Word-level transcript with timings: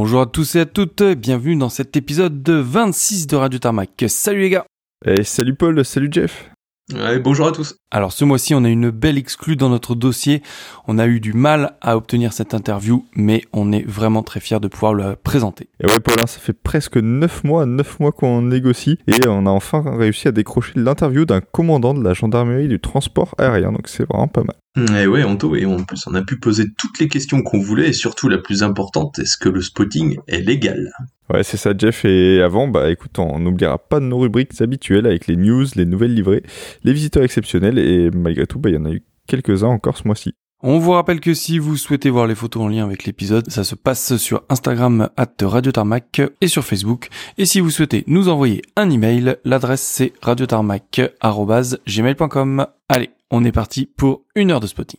Bonjour 0.00 0.20
à 0.20 0.26
tous 0.26 0.54
et 0.54 0.60
à 0.60 0.64
toutes, 0.64 1.02
bienvenue 1.02 1.56
dans 1.56 1.68
cet 1.68 1.96
épisode 1.96 2.40
de 2.44 2.52
26 2.52 3.26
de 3.26 3.34
Radio 3.34 3.58
Tarmac. 3.58 4.04
Salut 4.06 4.42
les 4.42 4.50
gars 4.50 4.64
Et 5.04 5.24
salut 5.24 5.56
Paul, 5.56 5.84
salut 5.84 6.08
Jeff 6.08 6.52
Ouais, 6.94 7.18
bonjour 7.18 7.48
à 7.48 7.50
tous. 7.50 7.74
Alors 7.90 8.12
ce 8.12 8.26
mois-ci, 8.26 8.54
on 8.54 8.64
a 8.64 8.68
une 8.68 8.90
belle 8.90 9.16
exclue 9.16 9.56
dans 9.56 9.70
notre 9.70 9.94
dossier. 9.94 10.42
On 10.88 10.98
a 10.98 11.06
eu 11.06 11.20
du 11.20 11.32
mal 11.32 11.72
à 11.80 11.96
obtenir 11.96 12.34
cette 12.34 12.52
interview, 12.52 13.06
mais 13.16 13.40
on 13.54 13.72
est 13.72 13.88
vraiment 13.88 14.22
très 14.22 14.40
fiers 14.40 14.60
de 14.60 14.68
pouvoir 14.68 14.92
la 14.92 15.16
présenter. 15.16 15.70
Et 15.80 15.86
ouais 15.86 15.98
Paul, 15.98 16.16
hein, 16.20 16.26
ça 16.26 16.38
fait 16.38 16.52
presque 16.52 16.98
9 16.98 17.44
mois, 17.44 17.64
9 17.64 17.98
mois 18.00 18.12
qu'on 18.12 18.42
négocie 18.42 18.98
et 19.06 19.26
on 19.26 19.46
a 19.46 19.50
enfin 19.50 19.82
réussi 19.96 20.28
à 20.28 20.32
décrocher 20.32 20.72
l'interview 20.76 21.24
d'un 21.24 21.40
commandant 21.40 21.94
de 21.94 22.04
la 22.04 22.12
gendarmerie 22.12 22.68
du 22.68 22.78
transport 22.78 23.34
aérien, 23.38 23.72
donc 23.72 23.88
c'est 23.88 24.06
vraiment 24.06 24.28
pas 24.28 24.42
mal. 24.42 24.56
Et 25.00 25.06
ouais, 25.06 25.24
Anto, 25.24 25.56
et 25.56 25.64
en 25.64 25.82
plus 25.82 26.06
on 26.06 26.14
a 26.14 26.22
pu 26.22 26.38
poser 26.38 26.66
toutes 26.76 26.98
les 27.00 27.08
questions 27.08 27.42
qu'on 27.42 27.58
voulait 27.58 27.88
et 27.88 27.92
surtout 27.94 28.28
la 28.28 28.38
plus 28.38 28.62
importante, 28.62 29.18
est-ce 29.18 29.38
que 29.38 29.48
le 29.48 29.62
spotting 29.62 30.18
est 30.28 30.40
légal? 30.40 30.92
Ouais, 31.30 31.42
c'est 31.42 31.58
ça, 31.58 31.74
Jeff. 31.76 32.06
Et 32.06 32.40
avant, 32.40 32.68
bah 32.68 32.90
écoute, 32.90 33.18
on 33.18 33.38
n'oubliera 33.38 33.76
pas 33.76 34.00
de 34.00 34.06
nos 34.06 34.18
rubriques 34.18 34.58
habituelles 34.62 35.04
avec 35.04 35.26
les 35.26 35.36
news, 35.36 35.66
les 35.76 35.84
nouvelles 35.84 36.14
livrées, 36.14 36.42
les 36.84 36.94
visiteurs 36.94 37.22
exceptionnels 37.22 37.77
et 37.78 38.10
malgré 38.10 38.46
tout, 38.46 38.58
bah 38.58 38.70
il 38.70 38.74
y 38.74 38.78
en 38.78 38.84
a 38.84 38.90
eu 38.90 39.02
quelques-uns 39.26 39.68
encore 39.68 39.96
ce 39.96 40.06
mois-ci. 40.06 40.34
On 40.60 40.80
vous 40.80 40.90
rappelle 40.90 41.20
que 41.20 41.34
si 41.34 41.60
vous 41.60 41.76
souhaitez 41.76 42.10
voir 42.10 42.26
les 42.26 42.34
photos 42.34 42.64
en 42.64 42.68
lien 42.68 42.84
avec 42.84 43.04
l'épisode, 43.04 43.48
ça 43.48 43.62
se 43.62 43.76
passe 43.76 44.16
sur 44.16 44.42
Instagram 44.48 45.08
at 45.16 45.28
Radio 45.42 45.70
Tarmac 45.70 46.20
et 46.40 46.48
sur 46.48 46.64
Facebook. 46.64 47.10
Et 47.36 47.44
si 47.44 47.60
vous 47.60 47.70
souhaitez 47.70 48.02
nous 48.08 48.28
envoyer 48.28 48.62
un 48.74 48.90
email, 48.90 49.36
l'adresse 49.44 49.82
c'est 49.82 50.14
radiotarmac.gmail.com. 50.20 52.66
Allez, 52.88 53.10
on 53.30 53.44
est 53.44 53.52
parti 53.52 53.88
pour 53.96 54.22
une 54.34 54.50
heure 54.50 54.58
de 54.58 54.66
spotting. 54.66 54.98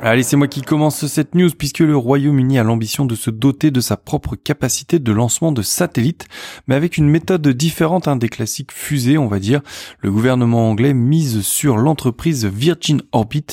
Allez, 0.00 0.22
c'est 0.22 0.36
moi 0.36 0.46
qui 0.46 0.62
commence 0.62 1.04
cette 1.06 1.34
news 1.34 1.50
puisque 1.50 1.80
le 1.80 1.96
Royaume-Uni 1.96 2.56
a 2.60 2.62
l'ambition 2.62 3.04
de 3.04 3.16
se 3.16 3.30
doter 3.30 3.72
de 3.72 3.80
sa 3.80 3.96
propre 3.96 4.36
capacité 4.36 5.00
de 5.00 5.10
lancement 5.10 5.50
de 5.50 5.60
satellites, 5.60 6.28
mais 6.68 6.76
avec 6.76 6.98
une 6.98 7.08
méthode 7.08 7.48
différente 7.48 8.06
hein, 8.06 8.14
des 8.14 8.28
classiques 8.28 8.70
fusées, 8.70 9.18
on 9.18 9.26
va 9.26 9.40
dire. 9.40 9.60
Le 9.98 10.12
gouvernement 10.12 10.70
anglais 10.70 10.94
mise 10.94 11.40
sur 11.40 11.76
l'entreprise 11.78 12.46
Virgin 12.46 13.02
Orbit, 13.10 13.46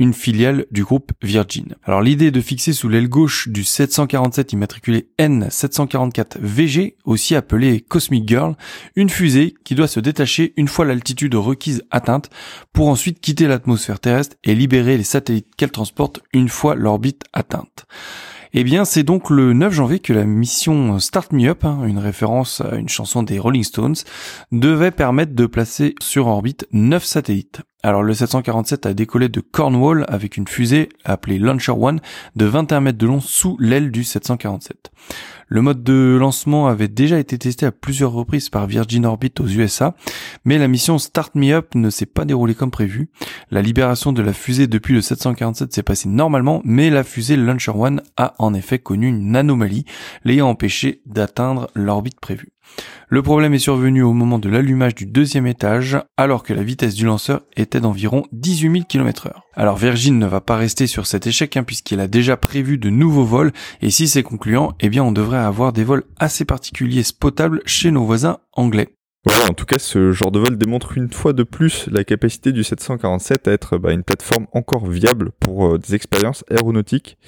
une 0.00 0.12
filiale 0.12 0.66
du 0.72 0.82
groupe 0.82 1.12
Virgin. 1.22 1.76
Alors 1.84 2.02
l'idée 2.02 2.32
de 2.32 2.40
fixer 2.40 2.72
sous 2.72 2.88
l'aile 2.88 3.08
gauche 3.08 3.46
du 3.48 3.62
747 3.62 4.54
immatriculé 4.54 5.06
N744 5.20 6.38
VG, 6.40 6.96
aussi 7.04 7.36
appelé 7.36 7.80
Cosmic 7.80 8.28
Girl, 8.28 8.56
une 8.96 9.08
fusée 9.08 9.54
qui 9.62 9.76
doit 9.76 9.86
se 9.86 10.00
détacher 10.00 10.52
une 10.56 10.68
fois 10.68 10.84
l'altitude 10.84 11.36
requise 11.36 11.84
atteinte 11.92 12.28
pour 12.72 12.88
ensuite 12.88 13.20
quitter 13.20 13.46
l'atmosphère 13.46 14.00
terrestre 14.00 14.36
et 14.42 14.56
libérer 14.56 14.96
les 14.96 15.04
satellites 15.04 15.46
qu'elle 15.56 15.70
transporte 15.70 15.91
une 16.32 16.48
fois 16.48 16.74
l'orbite 16.74 17.24
atteinte. 17.32 17.86
Eh 18.54 18.64
bien, 18.64 18.84
c'est 18.84 19.02
donc 19.02 19.30
le 19.30 19.54
9 19.54 19.72
janvier 19.72 19.98
que 19.98 20.12
la 20.12 20.24
mission 20.24 20.98
Start 20.98 21.32
Me 21.32 21.48
Up, 21.48 21.64
hein, 21.64 21.84
une 21.86 21.98
référence 21.98 22.60
à 22.60 22.76
une 22.76 22.88
chanson 22.88 23.22
des 23.22 23.38
Rolling 23.38 23.64
Stones, 23.64 23.94
devait 24.50 24.90
permettre 24.90 25.34
de 25.34 25.46
placer 25.46 25.94
sur 26.02 26.26
orbite 26.26 26.66
9 26.72 27.02
satellites. 27.02 27.62
Alors 27.84 28.04
le 28.04 28.14
747 28.14 28.86
a 28.86 28.94
décollé 28.94 29.28
de 29.28 29.40
Cornwall 29.40 30.04
avec 30.06 30.36
une 30.36 30.46
fusée 30.46 30.88
appelée 31.04 31.40
Launcher 31.40 31.72
One 31.72 32.00
de 32.36 32.44
21 32.44 32.80
mètres 32.80 32.98
de 32.98 33.06
long 33.06 33.20
sous 33.20 33.56
l'aile 33.58 33.90
du 33.90 34.04
747. 34.04 34.92
Le 35.48 35.62
mode 35.62 35.82
de 35.82 36.16
lancement 36.18 36.68
avait 36.68 36.86
déjà 36.86 37.18
été 37.18 37.36
testé 37.38 37.66
à 37.66 37.72
plusieurs 37.72 38.12
reprises 38.12 38.50
par 38.50 38.68
Virgin 38.68 39.04
Orbit 39.04 39.32
aux 39.40 39.48
USA, 39.48 39.96
mais 40.44 40.58
la 40.58 40.68
mission 40.68 40.96
Start 40.98 41.34
Me 41.34 41.52
Up 41.52 41.74
ne 41.74 41.90
s'est 41.90 42.06
pas 42.06 42.24
déroulée 42.24 42.54
comme 42.54 42.70
prévu. 42.70 43.10
La 43.50 43.62
libération 43.62 44.12
de 44.12 44.22
la 44.22 44.32
fusée 44.32 44.68
depuis 44.68 44.94
le 44.94 45.02
747 45.02 45.72
s'est 45.72 45.82
passée 45.82 46.08
normalement, 46.08 46.62
mais 46.64 46.88
la 46.88 47.02
fusée 47.02 47.36
Launcher 47.36 47.72
One 47.74 48.00
a 48.16 48.34
en 48.38 48.54
effet 48.54 48.78
connu 48.78 49.08
une 49.08 49.34
anomalie, 49.34 49.86
l'ayant 50.24 50.48
empêché 50.48 51.02
d'atteindre 51.04 51.68
l'orbite 51.74 52.20
prévue. 52.20 52.51
Le 53.08 53.22
problème 53.22 53.52
est 53.52 53.58
survenu 53.58 54.02
au 54.02 54.12
moment 54.12 54.38
de 54.38 54.48
l'allumage 54.48 54.94
du 54.94 55.06
deuxième 55.06 55.46
étage, 55.46 55.98
alors 56.16 56.42
que 56.42 56.54
la 56.54 56.62
vitesse 56.62 56.94
du 56.94 57.04
lanceur 57.04 57.42
était 57.56 57.80
d'environ 57.80 58.24
18 58.32 58.72
000 58.72 58.84
km 58.88 59.26
heure. 59.26 59.42
Alors 59.54 59.76
Virgin 59.76 60.18
ne 60.18 60.26
va 60.26 60.40
pas 60.40 60.56
rester 60.56 60.86
sur 60.86 61.06
cet 61.06 61.26
échec, 61.26 61.56
hein, 61.56 61.64
puisqu'il 61.64 62.00
a 62.00 62.08
déjà 62.08 62.36
prévu 62.36 62.78
de 62.78 62.88
nouveaux 62.88 63.24
vols, 63.24 63.52
et 63.82 63.90
si 63.90 64.08
c'est 64.08 64.22
concluant, 64.22 64.72
eh 64.80 64.88
bien 64.88 65.04
on 65.04 65.12
devrait 65.12 65.38
avoir 65.38 65.72
des 65.72 65.84
vols 65.84 66.04
assez 66.18 66.44
particuliers 66.44 67.02
spotables 67.02 67.60
chez 67.66 67.90
nos 67.90 68.04
voisins 68.04 68.38
anglais. 68.52 68.96
Voilà, 69.24 69.50
en 69.50 69.54
tout 69.54 69.66
cas, 69.66 69.78
ce 69.78 70.10
genre 70.10 70.32
de 70.32 70.40
vol 70.40 70.58
démontre 70.58 70.98
une 70.98 71.12
fois 71.12 71.32
de 71.32 71.44
plus 71.44 71.88
la 71.92 72.02
capacité 72.02 72.50
du 72.50 72.64
747 72.64 73.46
à 73.46 73.52
être 73.52 73.78
bah, 73.78 73.92
une 73.92 74.02
plateforme 74.02 74.48
encore 74.52 74.88
viable 74.88 75.30
pour 75.38 75.74
euh, 75.74 75.78
des 75.78 75.94
expériences 75.94 76.44
aéronautiques. 76.50 77.18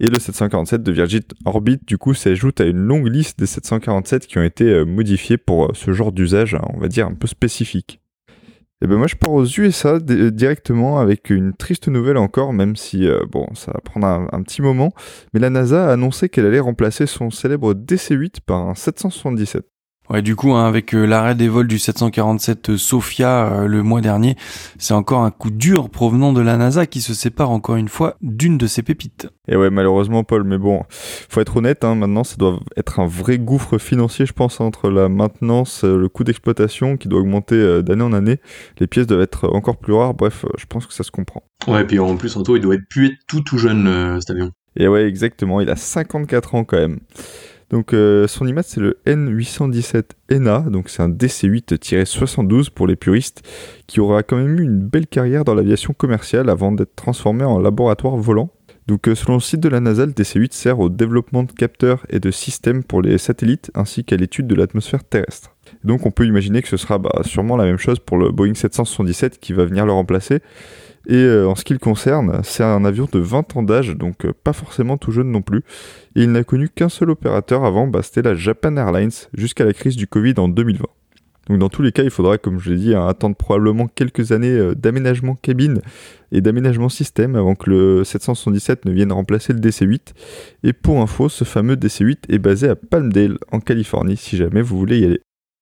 Et 0.00 0.06
le 0.06 0.18
747 0.18 0.82
de 0.82 0.90
Virgin 0.90 1.20
Orbit, 1.44 1.80
du 1.86 1.98
coup, 1.98 2.14
s'ajoute 2.14 2.62
à 2.62 2.64
une 2.64 2.78
longue 2.78 3.08
liste 3.08 3.38
des 3.38 3.44
747 3.44 4.26
qui 4.26 4.38
ont 4.38 4.42
été 4.42 4.64
euh, 4.64 4.84
modifiés 4.86 5.36
pour 5.36 5.66
euh, 5.66 5.72
ce 5.74 5.92
genre 5.92 6.12
d'usage, 6.12 6.56
on 6.72 6.78
va 6.78 6.88
dire, 6.88 7.06
un 7.06 7.14
peu 7.14 7.26
spécifique. 7.26 8.00
Et 8.82 8.86
ben 8.86 8.96
moi 8.96 9.06
je 9.06 9.14
pars 9.14 9.32
aux 9.32 9.46
USA 9.46 9.98
directement 9.98 10.98
avec 10.98 11.30
une 11.30 11.54
triste 11.54 11.88
nouvelle 11.88 12.18
encore, 12.18 12.52
même 12.52 12.76
si 12.76 13.08
bon 13.30 13.46
ça 13.54 13.72
va 13.72 13.80
prendre 13.80 14.06
un, 14.06 14.28
un, 14.30 14.42
petit 14.42 14.60
moment. 14.60 14.92
Mais 15.32 15.40
la 15.40 15.48
NASA 15.48 15.88
a 15.88 15.92
annoncé 15.92 16.28
qu'elle 16.28 16.44
allait 16.44 16.60
remplacer 16.60 17.06
son 17.06 17.30
célèbre 17.30 17.72
DC-8 17.72 18.40
par 18.44 18.68
un 18.68 18.74
777. 18.74 19.64
Ouais, 20.10 20.20
du 20.20 20.36
coup, 20.36 20.52
hein, 20.52 20.66
avec 20.66 20.94
euh, 20.94 21.06
l'arrêt 21.06 21.34
des 21.34 21.48
vols 21.48 21.66
du 21.66 21.78
747 21.78 22.68
euh, 22.68 22.76
Sofia 22.76 23.46
euh, 23.46 23.66
le 23.66 23.82
mois 23.82 24.02
dernier, 24.02 24.36
c'est 24.78 24.92
encore 24.92 25.22
un 25.22 25.30
coup 25.30 25.50
dur 25.50 25.88
provenant 25.88 26.34
de 26.34 26.42
la 26.42 26.58
NASA 26.58 26.84
qui 26.84 27.00
se 27.00 27.14
sépare 27.14 27.50
encore 27.50 27.76
une 27.76 27.88
fois 27.88 28.16
d'une 28.20 28.58
de 28.58 28.66
ses 28.66 28.82
pépites. 28.82 29.28
Et 29.48 29.56
ouais, 29.56 29.70
malheureusement, 29.70 30.22
Paul, 30.22 30.44
mais 30.44 30.58
bon, 30.58 30.82
faut 30.90 31.40
être 31.40 31.56
honnête, 31.56 31.84
hein, 31.84 31.94
maintenant, 31.94 32.22
ça 32.22 32.36
doit 32.36 32.60
être 32.76 33.00
un 33.00 33.06
vrai 33.06 33.38
gouffre 33.38 33.78
financier, 33.78 34.26
je 34.26 34.34
pense, 34.34 34.60
entre 34.60 34.90
la 34.90 35.08
maintenance, 35.08 35.84
le 35.84 36.08
coût 36.10 36.24
d'exploitation 36.24 36.98
qui 36.98 37.08
doit 37.08 37.20
augmenter 37.20 37.82
d'année 37.82 38.04
en 38.04 38.12
année. 38.12 38.40
Les 38.80 38.86
pièces 38.86 39.06
doivent 39.06 39.22
être 39.22 39.48
encore 39.54 39.78
plus 39.78 39.94
rares. 39.94 40.12
Bref, 40.12 40.44
je 40.58 40.66
pense 40.66 40.86
que 40.86 40.92
ça 40.92 41.02
se 41.02 41.10
comprend. 41.10 41.42
Ouais, 41.66 41.80
et 41.80 41.84
puis 41.84 41.98
en 41.98 42.16
plus, 42.16 42.36
Anto, 42.36 42.56
il 42.56 42.60
doit 42.60 42.74
être 42.74 42.88
pu 42.90 43.06
être 43.06 43.16
tout 43.26 43.40
tout 43.40 43.56
jeune, 43.56 44.20
cet 44.20 44.30
avion. 44.30 44.50
Et 44.76 44.88
ouais, 44.88 45.04
exactement. 45.06 45.60
Il 45.60 45.70
a 45.70 45.76
54 45.76 46.54
ans 46.54 46.64
quand 46.64 46.78
même. 46.78 47.00
Donc 47.70 47.92
euh, 47.92 48.26
son 48.26 48.46
image 48.46 48.64
c'est 48.68 48.80
le 48.80 48.98
N817 49.06 50.04
ENA, 50.32 50.60
donc 50.60 50.88
c'est 50.88 51.02
un 51.02 51.08
DC-8-72 51.08 52.70
pour 52.70 52.86
les 52.86 52.96
puristes, 52.96 53.42
qui 53.86 54.00
aura 54.00 54.22
quand 54.22 54.36
même 54.36 54.58
eu 54.58 54.62
une 54.62 54.78
belle 54.78 55.06
carrière 55.06 55.44
dans 55.44 55.54
l'aviation 55.54 55.92
commerciale 55.92 56.50
avant 56.50 56.72
d'être 56.72 56.94
transformé 56.94 57.44
en 57.44 57.58
laboratoire 57.58 58.16
volant. 58.16 58.50
Donc 58.86 59.08
euh, 59.08 59.14
selon 59.14 59.34
le 59.34 59.40
site 59.40 59.60
de 59.60 59.68
la 59.68 59.80
NASA, 59.80 60.04
le 60.04 60.12
DC-8 60.12 60.52
sert 60.52 60.78
au 60.78 60.90
développement 60.90 61.42
de 61.42 61.52
capteurs 61.52 62.04
et 62.10 62.20
de 62.20 62.30
systèmes 62.30 62.84
pour 62.84 63.00
les 63.00 63.16
satellites 63.16 63.70
ainsi 63.74 64.04
qu'à 64.04 64.16
l'étude 64.16 64.46
de 64.46 64.54
l'atmosphère 64.54 65.04
terrestre. 65.04 65.54
Donc 65.84 66.04
on 66.04 66.10
peut 66.10 66.26
imaginer 66.26 66.60
que 66.60 66.68
ce 66.68 66.76
sera 66.76 66.98
bah, 66.98 67.22
sûrement 67.24 67.56
la 67.56 67.64
même 67.64 67.78
chose 67.78 67.98
pour 67.98 68.18
le 68.18 68.30
Boeing 68.30 68.54
777 68.54 69.40
qui 69.40 69.54
va 69.54 69.64
venir 69.64 69.86
le 69.86 69.92
remplacer. 69.92 70.40
Et 71.06 71.16
euh, 71.16 71.48
en 71.48 71.54
ce 71.54 71.64
qui 71.64 71.74
le 71.74 71.78
concerne, 71.78 72.40
c'est 72.44 72.64
un 72.64 72.84
avion 72.84 73.08
de 73.12 73.18
20 73.18 73.56
ans 73.56 73.62
d'âge, 73.62 73.90
donc 73.96 74.24
euh, 74.24 74.32
pas 74.32 74.52
forcément 74.52 74.96
tout 74.96 75.12
jeune 75.12 75.30
non 75.30 75.42
plus. 75.42 75.62
Et 76.16 76.22
il 76.22 76.32
n'a 76.32 76.44
connu 76.44 76.68
qu'un 76.68 76.88
seul 76.88 77.10
opérateur 77.10 77.64
avant, 77.64 77.86
bah, 77.86 78.02
c'était 78.02 78.22
la 78.22 78.34
Japan 78.34 78.76
Airlines, 78.76 79.10
jusqu'à 79.34 79.64
la 79.64 79.74
crise 79.74 79.96
du 79.96 80.06
Covid 80.06 80.34
en 80.38 80.48
2020. 80.48 80.84
Donc 81.48 81.58
dans 81.58 81.68
tous 81.68 81.82
les 81.82 81.92
cas, 81.92 82.02
il 82.02 82.10
faudra, 82.10 82.38
comme 82.38 82.58
je 82.58 82.70
l'ai 82.70 82.78
dit, 82.78 82.94
hein, 82.94 83.06
attendre 83.06 83.36
probablement 83.36 83.86
quelques 83.86 84.32
années 84.32 84.48
euh, 84.48 84.74
d'aménagement 84.74 85.34
cabine 85.34 85.80
et 86.32 86.40
d'aménagement 86.40 86.88
système 86.88 87.36
avant 87.36 87.54
que 87.54 87.68
le 87.68 88.04
777 88.04 88.86
ne 88.86 88.92
vienne 88.92 89.12
remplacer 89.12 89.52
le 89.52 89.60
DC-8. 89.60 90.14
Et 90.62 90.72
pour 90.72 91.00
info, 91.00 91.28
ce 91.28 91.44
fameux 91.44 91.76
DC-8 91.76 92.30
est 92.30 92.38
basé 92.38 92.68
à 92.68 92.76
Palmdale, 92.76 93.38
en 93.52 93.60
Californie, 93.60 94.16
si 94.16 94.36
jamais 94.38 94.62
vous 94.62 94.78
voulez 94.78 95.00
y 95.00 95.04
aller. 95.04 95.20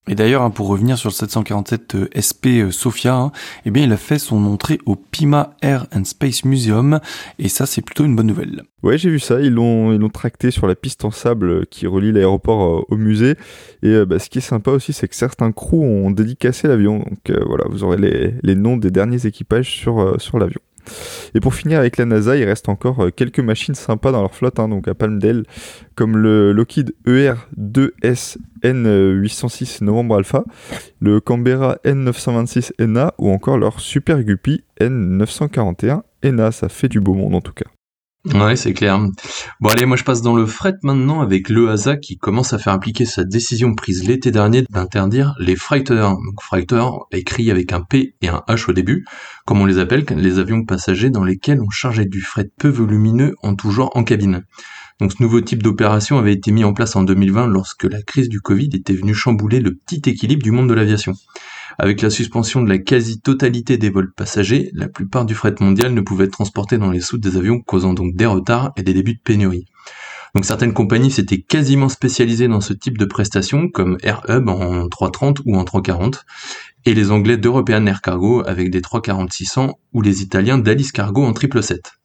Et 0.09 0.17
d'ailleurs, 0.17 0.43
hein, 0.43 0.51
pour 0.51 0.67
revenir 0.67 0.99
sur 0.99 1.11
le 1.11 1.15
747 1.15 1.95
euh, 1.95 2.09
SP 2.19 2.59
euh, 2.59 2.71
Sofia, 2.73 3.31
eh 3.65 3.71
bien, 3.71 3.85
il 3.85 3.93
a 3.93 3.97
fait 3.97 4.19
son 4.19 4.45
entrée 4.47 4.81
au 4.85 4.97
Pima 4.97 5.55
Air 5.63 5.87
and 5.95 6.05
Space 6.05 6.45
Museum, 6.45 6.99
et 7.39 7.49
ça, 7.49 7.67
c'est 7.67 7.83
plutôt 7.83 8.05
une 8.05 8.17
bonne 8.17 8.27
nouvelle. 8.27 8.65
Ouais, 8.83 8.99
j'ai 8.99 9.11
vu 9.11 9.21
ça. 9.21 9.41
Ils 9.41 9.53
l'ont, 9.53 9.93
ils 9.93 10.01
l'ont 10.01 10.09
tracté 10.09 10.51
sur 10.51 10.67
la 10.67 10.75
piste 10.75 11.05
en 11.05 11.13
sable 11.13 11.67
qui 11.67 11.87
relie 11.87 12.11
l'aéroport 12.11 12.85
au 12.91 12.97
musée. 12.97 13.37
Et 13.85 14.05
bah, 14.05 14.19
ce 14.19 14.29
qui 14.29 14.39
est 14.39 14.41
sympa 14.41 14.73
aussi, 14.73 14.93
c'est 14.93 15.07
que 15.07 15.15
certains 15.15 15.53
crews 15.53 15.85
ont 15.85 16.11
dédicacé 16.11 16.67
l'avion. 16.67 16.99
Donc 16.99 17.31
voilà, 17.47 17.65
vous 17.71 17.85
aurez 17.85 17.97
les, 17.97 18.35
les, 18.43 18.55
noms 18.57 18.77
des 18.77 18.91
derniers 18.91 19.25
équipages 19.25 19.71
sur, 19.71 20.21
sur 20.21 20.41
l'avion. 20.41 20.61
Et 21.35 21.41
pour 21.41 21.55
finir 21.55 21.79
avec 21.79 21.97
la 21.97 22.05
NASA, 22.05 22.37
il 22.37 22.45
reste 22.45 22.69
encore 22.69 23.05
euh, 23.05 23.11
quelques 23.11 23.41
machines 23.41 23.75
sympas 23.75 24.13
dans 24.13 24.21
leur 24.21 24.35
flotte, 24.35 24.59
hein, 24.59 24.69
donc 24.69 24.89
à 24.89 24.95
Palmdale, 24.95 25.45
comme 25.95 26.17
le 26.17 26.53
Lockheed 26.53 26.95
ER-2S 27.07 28.39
N806 28.63 29.85
Novembre 29.85 30.17
Alpha, 30.17 30.45
le 31.01 31.21
Canberra 31.21 31.79
N926 31.85 32.73
ENA 32.81 33.15
ou 33.19 33.31
encore 33.31 33.59
leur 33.59 33.81
Super 33.81 34.23
Guppy 34.23 34.65
N941 34.81 36.03
ENA. 36.25 36.53
Ça 36.53 36.69
fait 36.69 36.89
du 36.89 37.01
beau 37.01 37.15
monde 37.15 37.35
en 37.35 37.41
tout 37.41 37.53
cas. 37.53 37.67
Ouais, 38.25 38.55
c'est 38.55 38.73
clair. 38.73 39.01
Bon 39.61 39.69
allez, 39.69 39.85
moi 39.85 39.97
je 39.97 40.05
passe 40.05 40.23
dans 40.23 40.37
le 40.37 40.47
fret 40.47 40.75
maintenant 40.85 41.23
avec 41.23 41.49
l'EASA 41.49 41.97
qui 41.97 42.19
commence 42.19 42.53
à 42.53 42.59
faire 42.59 42.73
appliquer 42.73 43.05
sa 43.05 43.25
décision 43.25 43.75
prise 43.75 44.07
l'été 44.07 44.31
dernier 44.31 44.63
d'interdire 44.71 45.35
les 45.41 45.57
freighters. 45.57 46.11
Donc 46.11 46.41
freighter 46.41 46.85
écrit 47.11 47.51
avec 47.51 47.73
un 47.73 47.81
P 47.81 48.15
et 48.23 48.29
un 48.29 48.45
H 48.47 48.71
au 48.71 48.73
début, 48.73 49.05
comme 49.45 49.61
on 49.61 49.67
les 49.67 49.79
appelle, 49.79 50.05
les 50.17 50.39
avions 50.39 50.65
passagers 50.65 51.11
dans 51.11 51.25
lesquels 51.25 51.61
on 51.61 51.71
chargeait 51.71 52.05
du 52.05 52.21
fret 52.21 52.49
peu 52.59 52.69
volumineux 52.69 53.35
en 53.43 53.57
tout 53.57 53.73
genre 53.73 53.91
en 53.97 54.05
cabine. 54.05 54.45
Donc 55.01 55.15
ce 55.15 55.21
nouveau 55.21 55.41
type 55.41 55.65
d'opération 55.65 56.17
avait 56.17 56.35
été 56.35 56.53
mis 56.53 56.63
en 56.63 56.75
place 56.75 56.95
en 56.95 57.03
2020 57.03 57.49
lorsque 57.49 57.85
la 57.85 58.03
crise 58.03 58.29
du 58.29 58.41
Covid 58.41 58.71
était 58.73 58.95
venue 58.95 59.15
chambouler 59.15 59.59
le 59.59 59.75
petit 59.75 60.01
équilibre 60.09 60.45
du 60.45 60.53
monde 60.53 60.69
de 60.69 60.75
l'aviation. 60.75 61.15
Avec 61.79 62.03
la 62.03 62.11
suspension 62.11 62.63
de 62.63 62.69
la 62.69 62.79
quasi-totalité 62.79 63.79
des 63.79 63.91
vols 63.91 64.13
passagers, 64.13 64.71
la 64.75 64.89
plupart 64.89 65.25
du 65.25 65.35
fret 65.35 65.55
mondial 65.61 65.95
ne 65.95 66.01
pouvait 66.01 66.25
être 66.25 66.33
transporté 66.33 66.79
dans 66.79 66.91
les 66.91 67.01
soutes 67.01 67.23
des 67.23 67.37
avions, 67.37 67.61
causant 67.61 67.95
donc 67.95 68.15
des 68.15 68.27
retards 68.27 68.73
et 68.77 68.83
des 68.83 68.95
débuts 68.95 69.15
de 69.15 69.21
pénurie. 69.23 69.67
Donc 70.35 70.45
certaines 70.47 70.73
compagnies 70.73 71.11
s'étaient 71.11 71.43
quasiment 71.43 71.91
spécialisées 71.91 72.49
dans 72.49 72.63
ce 72.63 72.73
type 72.73 72.97
de 72.97 73.05
prestations, 73.05 73.69
comme 73.69 73.99
AirHub 74.03 74.49
en 74.49 74.89
330 74.89 75.41
ou 75.45 75.57
en 75.57 75.65
340, 75.65 76.25
et 76.85 76.95
les 76.95 77.11
Anglais 77.11 77.37
d'European 77.37 77.87
Air 77.87 78.01
Cargo 78.01 78.43
avec 78.47 78.71
des 78.71 78.81
340-600 78.81 79.73
ou 79.93 80.03
les 80.03 80.23
Italiens 80.23 80.59
d'Alice 80.59 80.93
Cargo 80.93 81.23
en 81.23 81.35
777. 81.35 82.02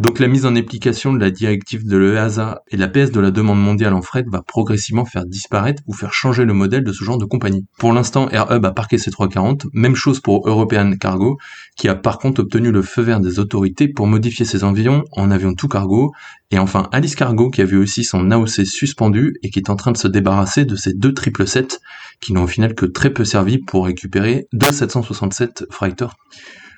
Donc 0.00 0.18
la 0.18 0.26
mise 0.26 0.44
en 0.44 0.56
application 0.56 1.12
de 1.12 1.20
la 1.20 1.30
directive 1.30 1.86
de 1.86 1.96
l'EASA 1.96 2.62
et 2.68 2.76
la 2.76 2.88
baisse 2.88 3.12
de 3.12 3.20
la 3.20 3.30
demande 3.30 3.62
mondiale 3.62 3.94
en 3.94 4.02
fret 4.02 4.24
va 4.26 4.42
progressivement 4.42 5.04
faire 5.04 5.24
disparaître 5.24 5.84
ou 5.86 5.92
faire 5.92 6.12
changer 6.12 6.44
le 6.44 6.52
modèle 6.52 6.82
de 6.82 6.92
ce 6.92 7.04
genre 7.04 7.16
de 7.16 7.24
compagnie. 7.24 7.64
Pour 7.78 7.92
l'instant, 7.92 8.28
AirHub 8.28 8.64
a 8.64 8.72
parqué 8.72 8.98
ses 8.98 9.12
340, 9.12 9.66
même 9.72 9.94
chose 9.94 10.18
pour 10.18 10.48
European 10.48 10.96
Cargo, 10.98 11.38
qui 11.76 11.88
a 11.88 11.94
par 11.94 12.18
contre 12.18 12.40
obtenu 12.40 12.72
le 12.72 12.82
feu 12.82 13.02
vert 13.02 13.20
des 13.20 13.38
autorités 13.38 13.86
pour 13.86 14.08
modifier 14.08 14.44
ses 14.44 14.64
avions 14.64 15.04
en 15.12 15.30
avion 15.30 15.54
tout 15.54 15.68
cargo, 15.68 16.12
et 16.50 16.58
enfin 16.58 16.88
Alice 16.90 17.14
Cargo 17.14 17.50
qui 17.50 17.62
a 17.62 17.64
vu 17.64 17.76
aussi 17.76 18.02
son 18.02 18.32
AOC 18.32 18.66
suspendu 18.66 19.36
et 19.42 19.50
qui 19.50 19.60
est 19.60 19.70
en 19.70 19.76
train 19.76 19.92
de 19.92 19.96
se 19.96 20.08
débarrasser 20.08 20.64
de 20.64 20.74
ces 20.74 20.92
deux 20.92 21.14
777 21.14 21.80
qui 22.20 22.32
n'ont 22.32 22.44
au 22.44 22.48
final 22.48 22.74
que 22.74 22.86
très 22.86 23.10
peu 23.10 23.24
servi 23.24 23.58
pour 23.58 23.86
récupérer 23.86 24.48
deux 24.52 24.72
767 24.72 25.66
freighters. 25.70 26.16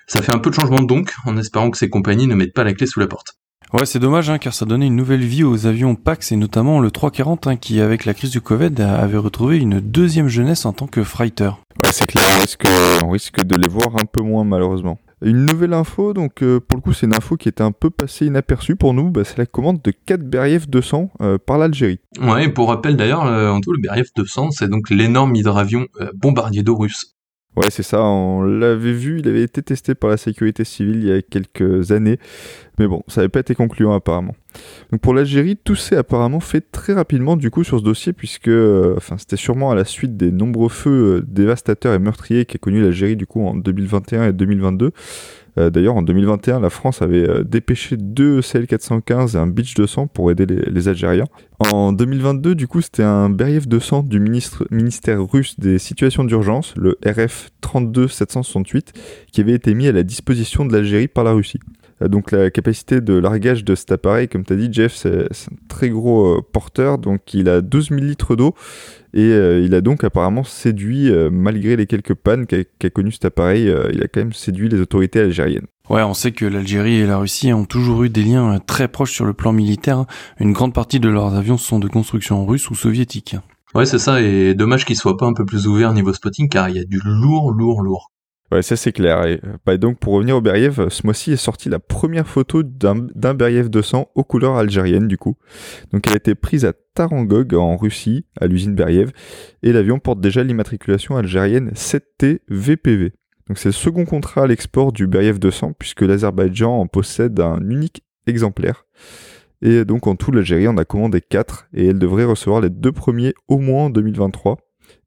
Ça 0.06 0.23
fait 0.23 0.32
un 0.32 0.38
peu 0.38 0.50
de 0.50 0.55
changement 0.55 0.82
donc, 0.82 1.12
en 1.25 1.37
espérant 1.37 1.70
que 1.70 1.79
ces 1.79 1.91
compagnies 1.91 2.26
ne 2.26 2.35
mettent 2.35 2.55
pas 2.55 2.64
la 2.64 2.75
clé 2.75 2.87
sous 2.87 3.00
la 3.00 3.08
porte. 3.08 3.37
Ouais, 3.73 3.85
c'est 3.85 3.99
dommage, 3.99 4.31
hein, 4.31 4.38
car 4.38 4.55
ça 4.55 4.64
donnait 4.64 4.87
une 4.87 4.94
nouvelle 4.94 5.25
vie 5.25 5.43
aux 5.43 5.67
avions 5.67 5.97
Pax 5.97 6.31
et 6.31 6.37
notamment 6.37 6.79
le 6.79 6.93
340, 6.93 7.49
hein, 7.49 7.56
qui 7.56 7.81
avec 7.81 8.05
la 8.05 8.14
crise 8.14 8.31
du 8.31 8.41
Covid 8.41 8.81
avait 8.81 9.19
retrouvé 9.19 9.58
une 9.58 9.81
deuxième 9.81 10.29
jeunesse 10.29 10.64
en 10.64 10.73
tant 10.73 10.87
que 10.87 11.03
freighter. 11.03 11.50
Ouais, 11.82 11.91
c'est 11.91 12.06
clair, 12.06 12.23
on 12.37 12.41
risque, 12.41 12.69
on 13.05 13.11
risque 13.11 13.43
de 13.43 13.56
les 13.56 13.69
voir 13.69 13.88
un 14.00 14.05
peu 14.05 14.23
moins 14.23 14.44
malheureusement. 14.44 15.00
Une 15.20 15.47
nouvelle 15.47 15.73
info, 15.73 16.12
donc 16.12 16.43
euh, 16.43 16.61
pour 16.61 16.76
le 16.76 16.82
coup 16.82 16.93
c'est 16.93 17.06
une 17.06 17.14
info 17.14 17.37
qui 17.37 17.49
était 17.49 17.62
un 17.62 17.73
peu 17.73 17.91
passée 17.91 18.26
inaperçue 18.26 18.76
pour 18.76 18.94
nous, 18.94 19.11
bah, 19.11 19.25
c'est 19.25 19.38
la 19.38 19.47
commande 19.47 19.82
de 19.82 19.91
4 19.91 20.20
Beriev 20.20 20.69
200 20.69 21.11
euh, 21.23 21.38
par 21.38 21.59
l'Algérie. 21.59 21.99
Ouais, 22.20 22.44
et 22.44 22.49
pour 22.49 22.69
rappel 22.69 22.97
d'ailleurs, 22.97 23.25
euh, 23.25 23.50
en 23.50 23.61
tout 23.61 23.73
le 23.73 23.81
Beriev 23.81 24.09
200 24.14 24.52
c'est 24.52 24.69
donc 24.69 24.91
l'énorme 24.91 25.35
hydravion 25.35 25.87
bombardier 26.14 26.62
d'eau 26.62 26.76
russe. 26.76 27.15
Ouais, 27.56 27.70
c'est 27.70 27.82
ça, 27.82 28.03
on 28.03 28.43
l'avait 28.43 28.93
vu, 28.93 29.20
il 29.20 29.29
avait 29.29 29.43
été 29.43 29.62
testé 29.62 29.94
par 29.94 30.11
la 30.11 30.19
sécurité 30.19 30.62
civile 30.62 30.97
il 30.97 31.08
y 31.08 31.12
a 31.12 31.23
quelques 31.23 31.91
années, 31.91 32.19
mais 32.79 32.87
bon, 32.87 33.03
ça 33.08 33.23
n'avait 33.23 33.31
pas 33.31 33.41
été 33.41 33.55
concluant 33.55 33.94
apparemment. 33.94 34.35
Pour 35.03 35.14
l'Algérie, 35.14 35.56
tout 35.56 35.75
s'est 35.75 35.97
apparemment 35.97 36.41
fait 36.41 36.61
très 36.61 36.93
rapidement 36.93 37.37
du 37.37 37.50
coup 37.50 37.64
sur 37.64 37.79
ce 37.79 37.85
dossier, 37.85 38.12
puisque 38.12 38.49
euh, 38.49 38.97
c'était 39.19 39.37
sûrement 39.37 39.70
à 39.70 39.75
la 39.75 39.85
suite 39.85 40.17
des 40.17 40.31
nombreux 40.31 40.69
feux 40.69 40.91
euh, 40.91 41.25
dévastateurs 41.26 41.94
et 41.94 41.99
meurtriers 41.99 42.44
qu'a 42.44 42.58
connu 42.58 42.82
l'Algérie 42.82 43.17
du 43.17 43.26
coup 43.26 43.44
en 43.44 43.55
2021 43.55 44.29
et 44.29 44.32
2022. 44.32 44.93
Euh, 45.58 45.70
d'ailleurs, 45.70 45.97
en 45.97 46.03
2021, 46.03 46.61
la 46.61 46.69
France 46.69 47.00
avait 47.00 47.26
dépêché 47.44 47.97
deux 47.97 48.41
CL415 48.41 49.35
et 49.35 49.38
un 49.38 49.47
Beach 49.47 49.75
200 49.75 50.06
pour 50.08 50.31
aider 50.31 50.44
les, 50.47 50.88
Algériens. 50.88 51.25
En 51.59 51.93
2022, 51.93 52.55
du 52.55 52.69
coup, 52.69 52.82
c'était 52.82 53.02
un 53.02 53.31
Beriev 53.31 53.67
200 53.67 54.02
du 54.02 54.20
ministère 54.20 55.25
russe 55.26 55.59
des 55.59 55.79
situations 55.79 56.25
d'urgence, 56.25 56.75
le 56.76 56.99
RF 57.06 57.49
32768, 57.62 58.93
qui 59.32 59.41
avait 59.41 59.55
été 59.55 59.73
mis 59.75 59.88
à 59.88 59.93
la 59.93 60.02
disposition 60.02 60.67
de 60.67 60.75
l'Algérie 60.75 61.09
par 61.09 61.25
la 61.25 61.32
Russie. 61.32 61.59
Euh, 62.02 62.08
donc 62.08 62.31
la 62.32 62.50
capacité 62.50 63.00
de 63.00 63.14
largage 63.14 63.64
de 63.64 63.75
cet 63.75 63.93
appareil, 63.93 64.28
comme 64.28 64.44
tu 64.44 64.52
as 64.52 64.56
dit 64.56 64.69
Jeff, 64.70 64.94
c'est 64.94 65.26
un 65.26 65.56
très 65.69 65.88
gros 65.88 66.43
porteur, 66.43 66.98
donc 66.98 67.34
il 67.34 67.48
a 67.48 67.60
12 67.60 67.88
000 67.90 68.00
litres 68.00 68.37
d'eau 68.37 68.54
et 69.16 69.32
euh, 69.32 69.62
il 69.64 69.75
a 69.75 69.81
donc 69.81 70.04
apparemment 70.04 70.44
séduit, 70.44 71.10
euh, 71.10 71.31
malgré 71.32 71.75
les 71.76 71.87
quelques 71.87 72.12
pannes 72.12 72.46
qu'a 72.46 72.90
connu 72.90 73.10
cet 73.10 73.25
appareil, 73.25 73.66
euh, 73.66 73.88
il 73.94 74.02
a 74.02 74.08
quand 74.08 74.20
même 74.20 74.34
séduit 74.34 74.69
les 74.69 74.78
autorités 74.78 75.20
algériennes. 75.20 75.66
Ouais, 75.88 76.02
on 76.02 76.12
sait 76.12 76.32
que 76.32 76.44
l'Algérie 76.44 76.96
et 76.96 77.06
la 77.06 77.16
Russie 77.16 77.50
ont 77.54 77.64
toujours 77.64 78.04
eu 78.04 78.10
des 78.10 78.22
liens 78.22 78.58
très 78.58 78.88
proches 78.88 79.12
sur 79.12 79.25
le 79.25 79.32
plan 79.32 79.52
militaire. 79.52 80.04
Une 80.38 80.52
grande 80.52 80.75
partie 80.75 81.00
de 81.00 81.08
leurs 81.08 81.34
avions 81.34 81.56
sont 81.56 81.78
de 81.78 81.88
construction 81.88 82.44
russe 82.44 82.69
ou 82.69 82.75
soviétique. 82.75 83.37
Ouais, 83.75 83.87
c'est 83.87 83.99
ça, 83.99 84.20
et 84.20 84.54
dommage 84.54 84.84
qu'ils 84.84 84.96
soient 84.96 85.16
pas 85.16 85.26
un 85.26 85.32
peu 85.32 85.46
plus 85.46 85.66
ouverts 85.66 85.94
niveau 85.94 86.12
spotting, 86.12 86.50
car 86.50 86.69
il 86.69 86.76
y 86.76 86.81
a 86.81 86.84
du 86.84 87.00
lourd, 87.02 87.52
lourd, 87.52 87.81
lourd. 87.81 88.12
Ouais, 88.52 88.62
ça 88.62 88.76
c'est 88.76 88.93
clair. 88.93 89.26
Et, 89.26 89.40
bah, 89.64 89.76
donc 89.76 89.98
pour 89.98 90.14
revenir 90.14 90.37
au 90.37 90.40
Beriev, 90.40 90.88
ce 90.88 91.04
mois-ci 91.04 91.32
est 91.32 91.37
sortie 91.37 91.69
la 91.69 91.81
première 91.81 92.28
photo 92.28 92.62
d'un 92.62 93.34
Beriev 93.34 93.69
200 93.69 94.10
aux 94.14 94.25
couleurs 94.25 94.56
algériennes 94.56 95.08
du 95.08 95.19
coup. 95.19 95.37
Donc 95.93 96.06
elle 96.06 96.12
a 96.12 96.16
été 96.16 96.34
prise 96.34 96.64
à 96.64 96.72
Tarangog 96.94 97.54
en 97.54 97.76
Russie, 97.76 98.25
à 98.40 98.46
l'usine 98.46 98.75
Beriev, 98.75 99.10
et 99.62 99.72
l'avion 99.72 99.98
porte 99.98 100.20
déjà 100.20 100.44
l'immatriculation 100.44 101.16
algérienne 101.16 101.70
7T 101.75 102.40
VPV. 102.48 103.12
Donc 103.48 103.58
c'est 103.58 103.69
le 103.69 103.72
second 103.72 104.04
contrat 104.04 104.44
à 104.44 104.46
l'export 104.46 104.92
du 104.92 105.06
Beriev 105.06 105.38
200 105.38 105.72
puisque 105.78 106.02
l'Azerbaïdjan 106.02 106.81
en 106.81 106.87
possède 106.87 107.38
un 107.40 107.60
unique 107.69 108.04
exemplaire. 108.26 108.87
Et 109.62 109.84
donc 109.84 110.06
en 110.06 110.16
tout 110.16 110.31
l'Algérie 110.32 110.69
en 110.69 110.76
a 110.76 110.84
commandé 110.84 111.20
4 111.20 111.69
et 111.75 111.87
elle 111.88 111.99
devrait 111.99 112.25
recevoir 112.25 112.60
les 112.60 112.70
deux 112.70 112.92
premiers 112.92 113.34
au 113.49 113.58
moins 113.58 113.84
en 113.87 113.90
2023. 113.90 114.58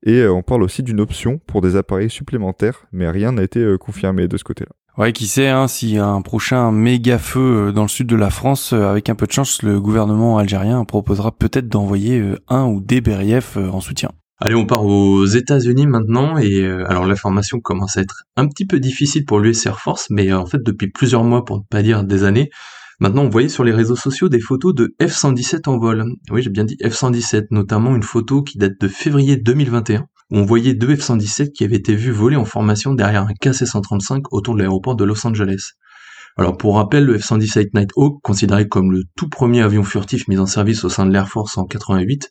Et 0.04 0.22
euh, 0.22 0.32
on 0.32 0.42
parle 0.42 0.64
aussi 0.64 0.84
d'une 0.84 1.00
option 1.00 1.40
pour 1.46 1.62
des 1.62 1.76
appareils 1.76 2.10
supplémentaires, 2.10 2.86
mais 2.92 3.10
rien 3.10 3.32
n'a 3.34 3.44
été 3.44 3.60
euh, 3.60 3.78
confirmé 3.78 4.28
de 4.28 4.38
ce 4.38 4.44
côté-là. 4.44 4.72
Ouais, 4.98 5.14
qui 5.14 5.28
sait, 5.28 5.48
hein, 5.48 5.68
s'il 5.68 5.94
y 5.94 5.98
a 5.98 6.08
un 6.08 6.22
prochain 6.22 6.72
méga 6.72 7.18
feu 7.20 7.68
euh, 7.68 7.72
dans 7.72 7.84
le 7.84 7.90
sud 7.90 8.08
de 8.08 8.16
la 8.16 8.30
France, 8.30 8.74
avec 8.74 9.10
un 9.10 9.16
peu 9.16 9.28
de 9.28 9.32
chance, 9.32 9.62
le 9.64 9.80
gouvernement 9.80 10.38
algérien 10.38 10.84
proposera 10.86 11.32
peut-être 11.32 11.68
d'envoyer 11.68 12.24
un 12.48 12.66
ou 12.66 12.82
des 12.82 13.02
BRIF 13.02 13.58
en 13.58 13.82
soutien. 13.82 14.10
Allez, 14.42 14.56
on 14.56 14.66
part 14.66 14.86
aux 14.86 15.26
États-Unis 15.26 15.86
maintenant, 15.86 16.38
et 16.38 16.66
alors 16.66 17.06
l'information 17.06 17.60
commence 17.60 17.98
à 17.98 18.02
être 18.02 18.24
un 18.38 18.48
petit 18.48 18.66
peu 18.66 18.80
difficile 18.80 19.26
pour 19.26 19.40
l'US 19.40 19.66
Air 19.66 19.82
Force, 19.82 20.08
mais 20.10 20.32
en 20.32 20.46
fait 20.46 20.64
depuis 20.64 20.90
plusieurs 20.90 21.26
mois, 21.26 21.44
pour 21.44 21.58
ne 21.58 21.64
pas 21.70 21.82
dire 21.82 22.06
des 22.06 22.24
années, 22.24 22.50
Maintenant, 23.02 23.24
on 23.24 23.30
voyait 23.30 23.48
sur 23.48 23.64
les 23.64 23.72
réseaux 23.72 23.96
sociaux 23.96 24.28
des 24.28 24.42
photos 24.42 24.76
de 24.76 24.94
F-117 25.02 25.70
en 25.70 25.78
vol. 25.78 26.04
Oui, 26.32 26.42
j'ai 26.42 26.50
bien 26.50 26.66
dit 26.66 26.76
F-117, 26.84 27.46
notamment 27.52 27.96
une 27.96 28.04
photo 28.04 28.44
qui 28.44 28.58
date 28.58 28.74
de 28.78 28.90
février 28.90 29.38
2021, 29.38 30.02
où 30.02 30.38
on 30.38 30.44
voyait 30.44 30.74
deux 30.74 30.96
F-117 30.96 31.54
qui 31.54 31.64
avaient 31.64 31.78
été 31.78 31.96
vus 31.96 32.12
voler 32.12 32.36
en 32.36 32.44
formation 32.44 32.94
derrière 32.94 33.24
un 33.24 33.34
KC-135 33.42 34.24
autour 34.32 34.56
de 34.56 34.60
l'aéroport 34.60 34.98
de 34.98 35.06
Los 35.06 35.26
Angeles. 35.26 35.72
Alors 36.36 36.58
pour 36.58 36.76
rappel, 36.76 37.06
le 37.06 37.18
F-117 37.18 37.70
Nighthawk, 37.74 38.22
considéré 38.22 38.68
comme 38.68 38.92
le 38.92 39.04
tout 39.16 39.30
premier 39.30 39.62
avion 39.62 39.84
furtif 39.84 40.28
mis 40.28 40.38
en 40.38 40.46
service 40.46 40.84
au 40.84 40.90
sein 40.90 41.06
de 41.06 41.14
l'Air 41.14 41.30
Force 41.30 41.58
en 41.58 41.64
88, 41.64 42.30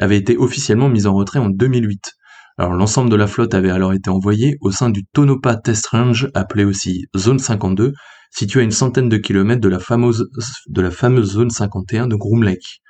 avait 0.00 0.18
été 0.18 0.36
officiellement 0.36 0.88
mis 0.88 1.06
en 1.06 1.14
retrait 1.14 1.38
en 1.38 1.48
2008. 1.48 2.17
Alors 2.60 2.72
l'ensemble 2.72 3.08
de 3.08 3.14
la 3.14 3.28
flotte 3.28 3.54
avait 3.54 3.70
alors 3.70 3.92
été 3.92 4.10
envoyé 4.10 4.56
au 4.60 4.72
sein 4.72 4.90
du 4.90 5.04
Tonopah 5.04 5.54
Test 5.54 5.86
Range, 5.86 6.28
appelé 6.34 6.64
aussi 6.64 7.04
Zone 7.16 7.38
52, 7.38 7.92
situé 8.32 8.60
à 8.60 8.64
une 8.64 8.72
centaine 8.72 9.08
de 9.08 9.16
kilomètres 9.16 9.60
de 9.60 9.68
la 9.68 9.78
fameuse, 9.78 10.28
de 10.66 10.82
la 10.82 10.90
fameuse 10.90 11.30
zone 11.30 11.50
51 11.50 12.08
de 12.08 12.16
Groom 12.16 12.42
Lake. 12.42 12.80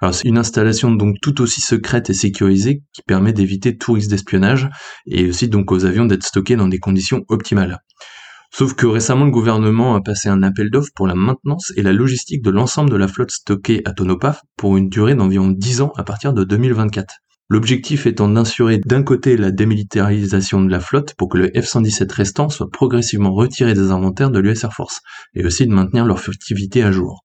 Alors 0.00 0.14
c'est 0.14 0.28
une 0.28 0.38
installation 0.38 0.92
donc 0.92 1.16
tout 1.20 1.40
aussi 1.40 1.60
secrète 1.60 2.10
et 2.10 2.14
sécurisée 2.14 2.84
qui 2.92 3.02
permet 3.02 3.32
d'éviter 3.32 3.76
tout 3.76 3.94
risque 3.94 4.10
d'espionnage 4.10 4.68
et 5.06 5.28
aussi 5.28 5.48
donc 5.48 5.72
aux 5.72 5.84
avions 5.84 6.04
d'être 6.04 6.22
stockés 6.22 6.54
dans 6.54 6.68
des 6.68 6.78
conditions 6.78 7.24
optimales. 7.26 7.78
Sauf 8.54 8.74
que 8.74 8.86
récemment 8.86 9.24
le 9.24 9.32
gouvernement 9.32 9.96
a 9.96 10.00
passé 10.00 10.28
un 10.28 10.44
appel 10.44 10.70
d'offres 10.70 10.92
pour 10.94 11.08
la 11.08 11.16
maintenance 11.16 11.72
et 11.76 11.82
la 11.82 11.92
logistique 11.92 12.42
de 12.42 12.50
l'ensemble 12.50 12.90
de 12.90 12.96
la 12.96 13.08
flotte 13.08 13.32
stockée 13.32 13.82
à 13.84 13.92
Tonopah 13.92 14.40
pour 14.56 14.76
une 14.76 14.88
durée 14.88 15.16
d'environ 15.16 15.48
10 15.48 15.80
ans 15.80 15.92
à 15.96 16.04
partir 16.04 16.32
de 16.32 16.44
2024. 16.44 17.16
L'objectif 17.50 18.06
étant 18.06 18.28
d'assurer 18.28 18.78
d'un 18.78 19.02
côté 19.02 19.38
la 19.38 19.50
démilitarisation 19.50 20.60
de 20.60 20.70
la 20.70 20.80
flotte 20.80 21.14
pour 21.14 21.30
que 21.30 21.38
le 21.38 21.48
F-117 21.48 22.12
restant 22.12 22.50
soit 22.50 22.70
progressivement 22.70 23.32
retiré 23.32 23.72
des 23.72 23.90
inventaires 23.90 24.30
de 24.30 24.38
l'US 24.38 24.64
Air 24.64 24.74
Force, 24.74 25.00
et 25.34 25.46
aussi 25.46 25.66
de 25.66 25.72
maintenir 25.72 26.04
leur 26.04 26.20
furtivité 26.20 26.82
à 26.82 26.92
jour. 26.92 27.24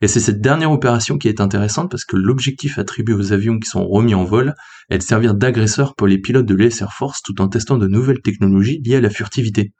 Et 0.00 0.08
c'est 0.08 0.20
cette 0.20 0.40
dernière 0.40 0.72
opération 0.72 1.18
qui 1.18 1.28
est 1.28 1.42
intéressante 1.42 1.90
parce 1.90 2.06
que 2.06 2.16
l'objectif 2.16 2.78
attribué 2.78 3.14
aux 3.14 3.34
avions 3.34 3.58
qui 3.58 3.68
sont 3.68 3.86
remis 3.86 4.14
en 4.14 4.24
vol 4.24 4.54
est 4.88 4.96
de 4.96 5.02
servir 5.02 5.34
d'agresseur 5.34 5.94
pour 5.94 6.06
les 6.06 6.18
pilotes 6.18 6.46
de 6.46 6.54
l'US 6.54 6.80
Air 6.80 6.94
Force 6.94 7.20
tout 7.22 7.38
en 7.42 7.48
testant 7.48 7.76
de 7.76 7.88
nouvelles 7.88 8.22
technologies 8.22 8.80
liées 8.82 8.96
à 8.96 9.00
la 9.02 9.10
furtivité. 9.10 9.74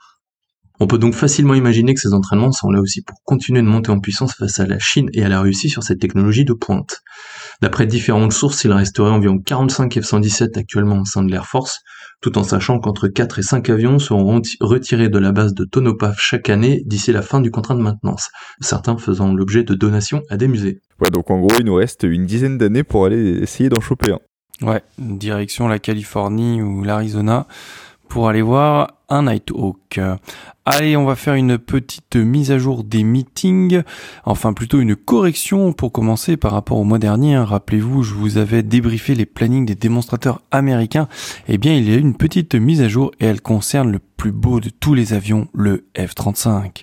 On 0.80 0.86
peut 0.86 0.98
donc 0.98 1.14
facilement 1.14 1.54
imaginer 1.54 1.94
que 1.94 2.00
ces 2.00 2.12
entraînements 2.12 2.52
sont 2.52 2.70
là 2.70 2.80
aussi 2.80 3.02
pour 3.02 3.16
continuer 3.24 3.62
de 3.62 3.66
monter 3.66 3.90
en 3.90 3.98
puissance 3.98 4.34
face 4.34 4.60
à 4.60 4.66
la 4.66 4.78
Chine 4.78 5.08
et 5.12 5.24
à 5.24 5.28
la 5.28 5.40
Russie 5.40 5.68
sur 5.68 5.82
cette 5.82 5.98
technologie 5.98 6.44
de 6.44 6.52
pointe. 6.52 7.00
D'après 7.60 7.86
différentes 7.86 8.32
sources, 8.32 8.62
il 8.64 8.72
resterait 8.72 9.10
environ 9.10 9.38
45 9.38 9.92
F-117 9.96 10.56
actuellement 10.56 11.00
au 11.00 11.04
sein 11.04 11.24
de 11.24 11.30
l'Air 11.30 11.46
Force, 11.46 11.80
tout 12.20 12.38
en 12.38 12.44
sachant 12.44 12.78
qu'entre 12.78 13.08
4 13.08 13.40
et 13.40 13.42
5 13.42 13.68
avions 13.70 13.98
seront 13.98 14.40
retirés 14.60 15.08
de 15.08 15.18
la 15.18 15.32
base 15.32 15.54
de 15.54 15.64
Tonopah 15.64 16.14
chaque 16.16 16.50
année 16.50 16.82
d'ici 16.86 17.10
la 17.10 17.22
fin 17.22 17.40
du 17.40 17.50
contrat 17.50 17.74
de 17.74 17.80
maintenance, 17.80 18.30
certains 18.60 18.96
faisant 18.96 19.32
l'objet 19.32 19.64
de 19.64 19.74
donations 19.74 20.22
à 20.30 20.36
des 20.36 20.46
musées. 20.46 20.80
Ouais, 21.00 21.10
donc 21.10 21.30
en 21.30 21.40
gros, 21.40 21.56
il 21.58 21.64
nous 21.64 21.74
reste 21.74 22.04
une 22.04 22.26
dizaine 22.26 22.58
d'années 22.58 22.84
pour 22.84 23.06
aller 23.06 23.40
essayer 23.42 23.68
d'en 23.68 23.80
choper 23.80 24.12
un. 24.12 24.20
Ouais, 24.60 24.82
direction 24.98 25.68
la 25.68 25.78
Californie 25.78 26.62
ou 26.62 26.82
l'Arizona 26.82 27.46
pour 28.08 28.28
aller 28.28 28.42
voir 28.42 28.94
un 29.08 29.22
Nighthawk. 29.22 30.00
Allez, 30.64 30.96
on 30.96 31.04
va 31.04 31.14
faire 31.14 31.34
une 31.34 31.58
petite 31.58 32.16
mise 32.16 32.50
à 32.50 32.58
jour 32.58 32.84
des 32.84 33.04
meetings, 33.04 33.82
enfin 34.24 34.52
plutôt 34.52 34.80
une 34.80 34.96
correction 34.96 35.72
pour 35.72 35.92
commencer 35.92 36.36
par 36.36 36.52
rapport 36.52 36.78
au 36.78 36.84
mois 36.84 36.98
dernier. 36.98 37.34
Hein. 37.34 37.44
Rappelez-vous, 37.44 38.02
je 38.02 38.14
vous 38.14 38.36
avais 38.36 38.62
débriefé 38.62 39.14
les 39.14 39.26
plannings 39.26 39.64
des 39.64 39.74
démonstrateurs 39.74 40.42
américains. 40.50 41.08
Eh 41.48 41.58
bien, 41.58 41.74
il 41.74 41.88
y 41.88 41.94
a 41.94 41.96
une 41.96 42.16
petite 42.16 42.54
mise 42.54 42.82
à 42.82 42.88
jour 42.88 43.12
et 43.20 43.26
elle 43.26 43.40
concerne 43.40 43.90
le 43.90 43.98
plus 43.98 44.32
beau 44.32 44.60
de 44.60 44.68
tous 44.68 44.94
les 44.94 45.12
avions, 45.12 45.48
le 45.54 45.86
F-35. 45.96 46.82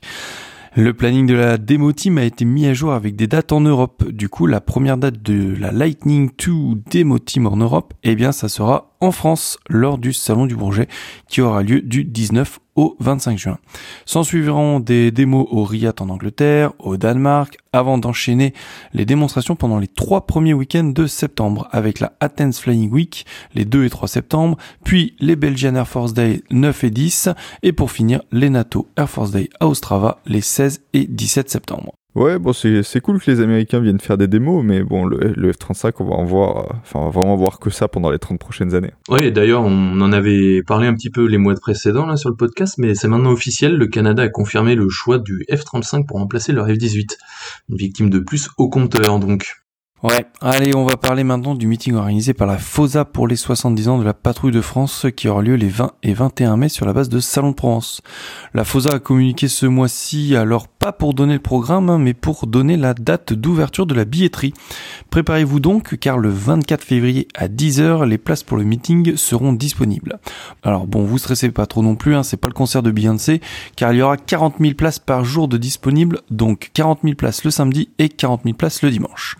Le 0.77 0.93
planning 0.93 1.25
de 1.25 1.35
la 1.35 1.57
démo 1.57 1.93
team 1.93 2.17
a 2.17 2.25
été 2.25 2.43
mis 2.43 2.65
à 2.65 2.73
jour 2.73 2.91
avec 2.91 3.15
des 3.15 3.27
dates 3.27 3.53
en 3.53 3.61
Europe. 3.61 4.09
Du 4.09 4.27
coup, 4.27 4.45
la 4.45 4.59
première 4.59 4.97
date 4.97 5.21
de 5.21 5.55
la 5.55 5.71
Lightning 5.71 6.29
2 6.37 6.81
démo 6.91 7.17
team 7.17 7.47
en 7.47 7.55
Europe, 7.55 7.93
eh 8.03 8.13
bien, 8.15 8.33
ça 8.33 8.49
sera 8.49 8.94
en 9.05 9.11
France 9.11 9.57
lors 9.69 9.97
du 9.97 10.13
Salon 10.13 10.45
du 10.45 10.55
Bourget 10.55 10.87
qui 11.29 11.41
aura 11.41 11.63
lieu 11.63 11.81
du 11.81 12.03
19 12.03 12.59
au 12.75 12.95
25 12.99 13.37
juin. 13.37 13.57
S'en 14.05 14.23
suivront 14.23 14.79
des 14.79 15.11
démos 15.11 15.47
au 15.49 15.63
Riat 15.63 15.93
en 15.99 16.09
Angleterre, 16.09 16.73
au 16.79 16.97
Danemark, 16.97 17.57
avant 17.71 17.97
d'enchaîner 17.97 18.53
les 18.93 19.05
démonstrations 19.05 19.55
pendant 19.55 19.79
les 19.79 19.87
trois 19.87 20.25
premiers 20.25 20.53
week-ends 20.53 20.83
de 20.83 21.07
septembre 21.07 21.67
avec 21.71 21.99
la 21.99 22.13
Athens 22.19 22.59
Flying 22.59 22.91
Week 22.91 23.25
les 23.53 23.65
2 23.65 23.85
et 23.85 23.89
3 23.89 24.07
septembre, 24.07 24.57
puis 24.83 25.15
les 25.19 25.35
Belgian 25.35 25.75
Air 25.75 25.87
Force 25.87 26.13
Day 26.13 26.43
9 26.51 26.83
et 26.83 26.89
10 26.89 27.29
et 27.63 27.71
pour 27.71 27.91
finir 27.91 28.21
les 28.31 28.49
NATO 28.49 28.89
Air 28.97 29.09
Force 29.09 29.31
Day 29.31 29.49
à 29.59 29.67
Ostrava 29.67 30.19
les 30.25 30.41
16 30.41 30.81
et 30.93 31.05
17 31.05 31.49
septembre. 31.49 31.93
Ouais, 32.15 32.39
bon, 32.39 32.53
c'est 32.53 33.01
cool 33.01 33.19
que 33.19 33.29
les 33.29 33.41
Américains 33.41 33.81
viennent 33.81 33.99
faire 33.99 34.17
des 34.17 34.27
démos, 34.27 34.63
mais 34.63 34.83
bon, 34.83 35.05
le, 35.05 35.51
F-35, 35.51 35.95
on 35.99 36.05
va 36.05 36.15
en 36.15 36.23
voir, 36.23 36.75
enfin, 36.81 36.99
on 36.99 37.05
va 37.05 37.09
vraiment 37.09 37.35
voir 37.35 37.59
que 37.59 37.69
ça 37.69 37.89
pendant 37.89 38.09
les 38.09 38.19
30 38.19 38.39
prochaines 38.39 38.73
années. 38.73 38.93
Oui, 39.09 39.33
d'ailleurs, 39.33 39.63
on 39.63 39.99
en 39.99 40.11
avait 40.13 40.63
parlé 40.63 40.87
un 40.87 40.93
petit 40.93 41.09
peu 41.09 41.25
les 41.25 41.37
mois 41.37 41.55
précédents, 41.55 42.05
là, 42.05 42.15
sur 42.15 42.29
le 42.29 42.37
podcast, 42.37 42.75
mais 42.77 42.95
c'est 42.95 43.09
maintenant 43.09 43.31
officiel, 43.31 43.75
le 43.75 43.87
Canada 43.87 44.23
a 44.23 44.29
confirmé 44.29 44.75
le 44.75 44.87
choix 44.87 45.19
du 45.19 45.45
F-35 45.51 46.05
pour 46.05 46.17
remplacer 46.17 46.53
leur 46.53 46.69
F-18. 46.69 47.17
Une 47.69 47.75
victime 47.75 48.09
de 48.09 48.19
plus 48.19 48.49
au 48.57 48.69
compteur, 48.69 49.19
donc. 49.19 49.64
Ouais, 50.03 50.25
allez, 50.41 50.75
on 50.75 50.85
va 50.85 50.97
parler 50.97 51.23
maintenant 51.23 51.55
du 51.55 51.67
meeting 51.67 51.95
organisé 51.95 52.33
par 52.33 52.47
la 52.47 52.57
FOSA 52.57 53.05
pour 53.05 53.29
les 53.29 53.37
70 53.37 53.87
ans 53.87 53.97
de 53.97 54.03
la 54.03 54.13
patrouille 54.13 54.51
de 54.51 54.59
France 54.59 55.05
qui 55.15 55.29
aura 55.29 55.41
lieu 55.41 55.55
les 55.55 55.69
20 55.69 55.93
et 56.03 56.13
21 56.13 56.57
mai 56.57 56.67
sur 56.67 56.85
la 56.85 56.91
base 56.91 57.07
de 57.07 57.21
Salon 57.21 57.51
de 57.51 57.55
Provence. 57.55 58.01
La 58.53 58.65
FOSA 58.65 58.95
a 58.95 58.99
communiqué 58.99 59.47
ce 59.47 59.65
mois-ci, 59.65 60.35
alors 60.35 60.67
pas 60.67 60.91
pour 60.91 61.13
donner 61.13 61.33
le 61.33 61.39
programme, 61.39 61.89
hein, 61.89 61.97
mais 61.97 62.13
pour 62.13 62.45
donner 62.45 62.75
la 62.75 62.93
date 62.93 63.31
d'ouverture 63.31 63.85
de 63.85 63.95
la 63.95 64.03
billetterie. 64.03 64.53
Préparez-vous 65.11 65.61
donc, 65.61 65.95
car 65.95 66.17
le 66.17 66.29
24 66.29 66.83
février 66.83 67.29
à 67.33 67.47
10h, 67.47 68.05
les 68.05 68.17
places 68.17 68.43
pour 68.43 68.57
le 68.57 68.65
meeting 68.65 69.15
seront 69.15 69.53
disponibles. 69.53 70.19
Alors 70.61 70.87
bon, 70.87 71.03
vous 71.03 71.17
stressez 71.17 71.49
pas 71.51 71.67
trop 71.67 71.81
non 71.81 71.95
plus, 71.95 72.15
hein, 72.15 72.23
c'est 72.23 72.37
pas 72.37 72.49
le 72.49 72.53
concert 72.53 72.83
de 72.83 72.91
Beyoncé, 72.91 73.39
car 73.77 73.93
il 73.93 73.99
y 73.99 74.01
aura 74.01 74.17
40 74.17 74.55
000 74.59 74.73
places 74.73 74.99
par 74.99 75.23
jour 75.23 75.47
de 75.47 75.55
disponibles, 75.55 76.19
donc 76.29 76.71
40 76.73 76.99
000 77.03 77.15
places 77.15 77.45
le 77.45 77.49
samedi 77.49 77.89
et 77.97 78.09
40 78.09 78.41
000 78.43 78.55
places 78.55 78.81
le 78.81 78.91
dimanche. 78.91 79.37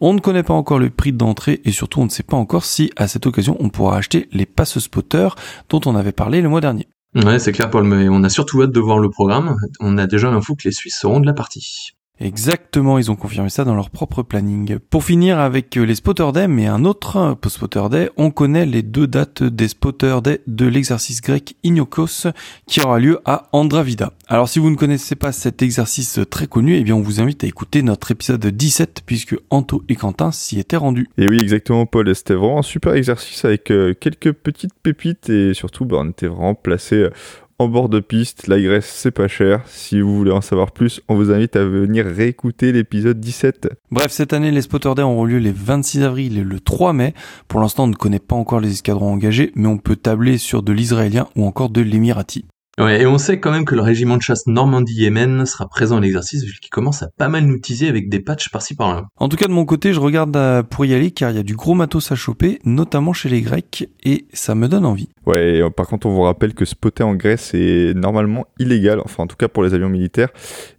On 0.00 0.14
ne 0.14 0.20
connaît 0.20 0.42
pas 0.42 0.54
encore 0.54 0.78
le 0.78 0.90
prix 0.90 1.12
d'entrée 1.12 1.60
et 1.64 1.72
surtout 1.72 2.00
on 2.00 2.04
ne 2.04 2.10
sait 2.10 2.22
pas 2.22 2.36
encore 2.36 2.64
si 2.64 2.90
à 2.96 3.08
cette 3.08 3.26
occasion 3.26 3.56
on 3.60 3.68
pourra 3.68 3.96
acheter 3.96 4.28
les 4.32 4.46
passes 4.46 4.78
spotters 4.78 5.34
dont 5.68 5.80
on 5.86 5.96
avait 5.96 6.12
parlé 6.12 6.40
le 6.40 6.48
mois 6.48 6.60
dernier. 6.60 6.86
Ouais, 7.14 7.38
c'est 7.38 7.52
clair 7.52 7.70
Paul, 7.70 7.84
mais 7.84 8.08
on 8.08 8.22
a 8.22 8.28
surtout 8.28 8.62
hâte 8.62 8.72
de 8.72 8.80
voir 8.80 8.98
le 8.98 9.10
programme. 9.10 9.56
On 9.80 9.98
a 9.98 10.06
déjà 10.06 10.30
l'info 10.30 10.54
que 10.54 10.64
les 10.64 10.72
Suisses 10.72 10.98
seront 10.98 11.20
de 11.20 11.26
la 11.26 11.32
partie. 11.32 11.94
Exactement, 12.20 12.98
ils 12.98 13.10
ont 13.10 13.16
confirmé 13.16 13.48
ça 13.48 13.64
dans 13.64 13.74
leur 13.74 13.90
propre 13.90 14.22
planning. 14.22 14.78
Pour 14.90 15.04
finir 15.04 15.38
avec 15.38 15.76
les 15.76 15.94
Spotter 15.94 16.26
Day, 16.32 16.48
mais 16.48 16.66
un 16.66 16.84
autre 16.84 17.36
Spotter 17.46 17.82
Day, 17.90 18.10
on 18.16 18.30
connaît 18.30 18.66
les 18.66 18.82
deux 18.82 19.06
dates 19.06 19.42
des 19.42 19.68
Spotter 19.68 20.18
Day 20.22 20.40
de 20.46 20.66
l'exercice 20.66 21.20
grec 21.20 21.54
Iniokos 21.62 22.28
qui 22.66 22.80
aura 22.80 22.98
lieu 22.98 23.20
à 23.24 23.48
Andravida. 23.52 24.12
Alors 24.26 24.48
si 24.48 24.58
vous 24.58 24.70
ne 24.70 24.76
connaissez 24.76 25.14
pas 25.14 25.32
cet 25.32 25.62
exercice 25.62 26.20
très 26.28 26.46
connu, 26.46 26.76
eh 26.76 26.82
bien 26.82 26.96
on 26.96 27.00
vous 27.00 27.20
invite 27.20 27.44
à 27.44 27.46
écouter 27.46 27.82
notre 27.82 28.10
épisode 28.10 28.44
17 28.44 29.02
puisque 29.06 29.36
Anto 29.50 29.84
et 29.88 29.94
Quentin 29.94 30.32
s'y 30.32 30.58
étaient 30.58 30.76
rendus. 30.76 31.08
Et 31.18 31.28
oui, 31.28 31.38
exactement 31.40 31.86
Paul, 31.86 32.14
c'était 32.14 32.34
vraiment 32.34 32.58
un 32.58 32.62
super 32.62 32.94
exercice 32.94 33.44
avec 33.44 33.70
euh, 33.70 33.94
quelques 33.94 34.32
petites 34.32 34.74
pépites 34.74 35.30
et 35.30 35.54
surtout 35.54 35.84
bah, 35.84 35.98
on 36.00 36.10
était 36.10 36.26
vraiment 36.26 36.54
placé 36.54 36.96
euh, 36.96 37.10
en 37.58 37.68
bord 37.68 37.88
de 37.88 38.00
piste. 38.00 38.46
La 38.46 38.60
Grèce, 38.60 38.86
c'est 38.86 39.10
pas 39.10 39.28
cher. 39.28 39.62
Si 39.66 40.00
vous 40.00 40.16
voulez 40.16 40.30
en 40.30 40.40
savoir 40.40 40.70
plus, 40.70 41.00
on 41.08 41.16
vous 41.16 41.30
invite 41.30 41.56
à 41.56 41.64
venir 41.64 42.06
réécouter 42.06 42.72
l'épisode 42.72 43.20
17. 43.20 43.68
Bref, 43.90 44.10
cette 44.10 44.32
année, 44.32 44.50
les 44.50 44.62
Spotter 44.62 44.92
Day 44.94 45.02
auront 45.02 45.24
lieu 45.24 45.38
les 45.38 45.52
26 45.52 46.02
avril 46.02 46.38
et 46.38 46.44
le 46.44 46.60
3 46.60 46.92
mai. 46.92 47.14
Pour 47.48 47.60
l'instant, 47.60 47.84
on 47.84 47.88
ne 47.88 47.94
connaît 47.94 48.18
pas 48.18 48.36
encore 48.36 48.60
les 48.60 48.72
escadrons 48.72 49.12
engagés, 49.12 49.52
mais 49.54 49.68
on 49.68 49.78
peut 49.78 49.96
tabler 49.96 50.38
sur 50.38 50.62
de 50.62 50.72
l'israélien 50.72 51.28
ou 51.36 51.44
encore 51.44 51.70
de 51.70 51.80
l'émirati. 51.80 52.46
Ouais, 52.78 53.02
et 53.02 53.06
on 53.06 53.18
sait 53.18 53.40
quand 53.40 53.50
même 53.50 53.64
que 53.64 53.74
le 53.74 53.82
régiment 53.82 54.16
de 54.16 54.22
chasse 54.22 54.46
Normandie-Yémen 54.46 55.46
sera 55.46 55.68
présent 55.68 55.96
à 55.96 56.00
l'exercice 56.00 56.44
vu 56.44 56.52
qu'il 56.60 56.70
commence 56.70 57.02
à 57.02 57.08
pas 57.08 57.28
mal 57.28 57.44
nous 57.44 57.58
teaser 57.58 57.88
avec 57.88 58.08
des 58.08 58.20
patchs 58.20 58.50
par-ci 58.50 58.76
par-là. 58.76 59.08
En 59.16 59.28
tout 59.28 59.36
cas, 59.36 59.48
de 59.48 59.52
mon 59.52 59.64
côté, 59.64 59.92
je 59.92 59.98
regarde 59.98 60.62
pour 60.68 60.84
y 60.84 60.94
aller 60.94 61.10
car 61.10 61.30
il 61.30 61.36
y 61.36 61.40
a 61.40 61.42
du 61.42 61.56
gros 61.56 61.74
matos 61.74 62.12
à 62.12 62.14
choper, 62.14 62.60
notamment 62.64 63.12
chez 63.12 63.28
les 63.28 63.42
Grecs, 63.42 63.88
et 64.04 64.26
ça 64.32 64.54
me 64.54 64.68
donne 64.68 64.86
envie. 64.86 65.08
Ouais, 65.26 65.60
euh, 65.60 65.70
par 65.70 65.88
contre, 65.88 66.06
on 66.06 66.10
vous 66.10 66.22
rappelle 66.22 66.54
que 66.54 66.64
spotter 66.64 67.02
en 67.02 67.14
Grèce 67.14 67.50
est 67.52 67.94
normalement 67.94 68.46
illégal, 68.60 69.00
enfin 69.04 69.24
en 69.24 69.26
tout 69.26 69.36
cas 69.36 69.48
pour 69.48 69.64
les 69.64 69.74
avions 69.74 69.88
militaires, 69.88 70.28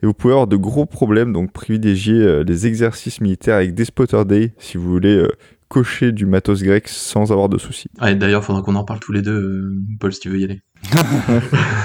et 0.02 0.06
vous 0.06 0.14
pouvez 0.14 0.34
avoir 0.34 0.48
de 0.48 0.56
gros 0.56 0.86
problèmes, 0.86 1.34
donc 1.34 1.52
privilégiez 1.52 2.16
euh, 2.16 2.44
les 2.44 2.66
exercices 2.66 3.20
militaires 3.20 3.58
avec 3.58 3.74
des 3.74 3.86
spotter 3.86 4.24
day 4.26 4.54
si 4.58 4.78
vous 4.78 4.90
voulez 4.90 5.16
euh, 5.16 5.28
cocher 5.70 6.12
du 6.12 6.26
matos 6.26 6.64
grec 6.64 6.90
sans 6.90 7.32
avoir 7.32 7.48
de 7.48 7.58
soucis. 7.58 7.90
Ah, 8.00 8.14
D'ailleurs, 8.14 8.44
faudra 8.44 8.62
qu'on 8.62 8.76
en 8.76 8.84
parle 8.84 9.00
tous 9.00 9.14
les 9.14 9.22
deux, 9.22 9.40
euh, 9.40 9.76
Paul, 10.00 10.12
si 10.12 10.20
tu 10.20 10.30
veux 10.30 10.40
y 10.40 10.44
aller. 10.44 10.62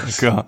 D'accord. 0.07 0.47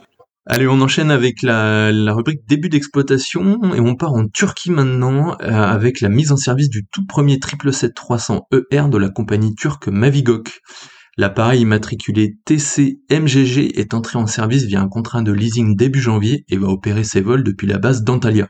Allez, 0.49 0.69
on 0.69 0.81
enchaîne 0.81 1.11
avec 1.11 1.43
la, 1.43 1.91
la 1.91 2.13
rubrique 2.15 2.47
début 2.49 2.69
d'exploitation 2.69 3.75
et 3.75 3.81
on 3.81 3.97
part 3.97 4.15
en 4.15 4.29
Turquie 4.29 4.71
maintenant 4.71 5.37
euh, 5.43 5.51
avec 5.51 6.01
la 6.01 6.09
mise 6.09 6.31
en 6.31 6.37
service 6.37 6.71
du 6.71 6.87
tout 6.87 7.05
premier 7.05 7.37
777-300ER 7.37 8.41
e 8.73 8.89
de 8.89 8.99
la 8.99 9.09
compagnie 9.09 9.55
turque 9.57 9.89
Mavigok. 9.89 10.61
L'appareil 11.17 11.63
immatriculé 11.63 12.37
TC-MGG 12.45 13.73
est 13.77 13.93
entré 13.93 14.19
en 14.19 14.27
service 14.27 14.65
via 14.65 14.81
un 14.81 14.89
contrat 14.89 15.23
de 15.23 15.33
leasing 15.33 15.75
début 15.75 16.01
janvier 16.01 16.45
et 16.49 16.57
va 16.57 16.69
opérer 16.69 17.03
ses 17.03 17.23
vols 17.23 17.43
depuis 17.43 17.67
la 17.67 17.79
base 17.79 18.05
d'Antalya. 18.05 18.49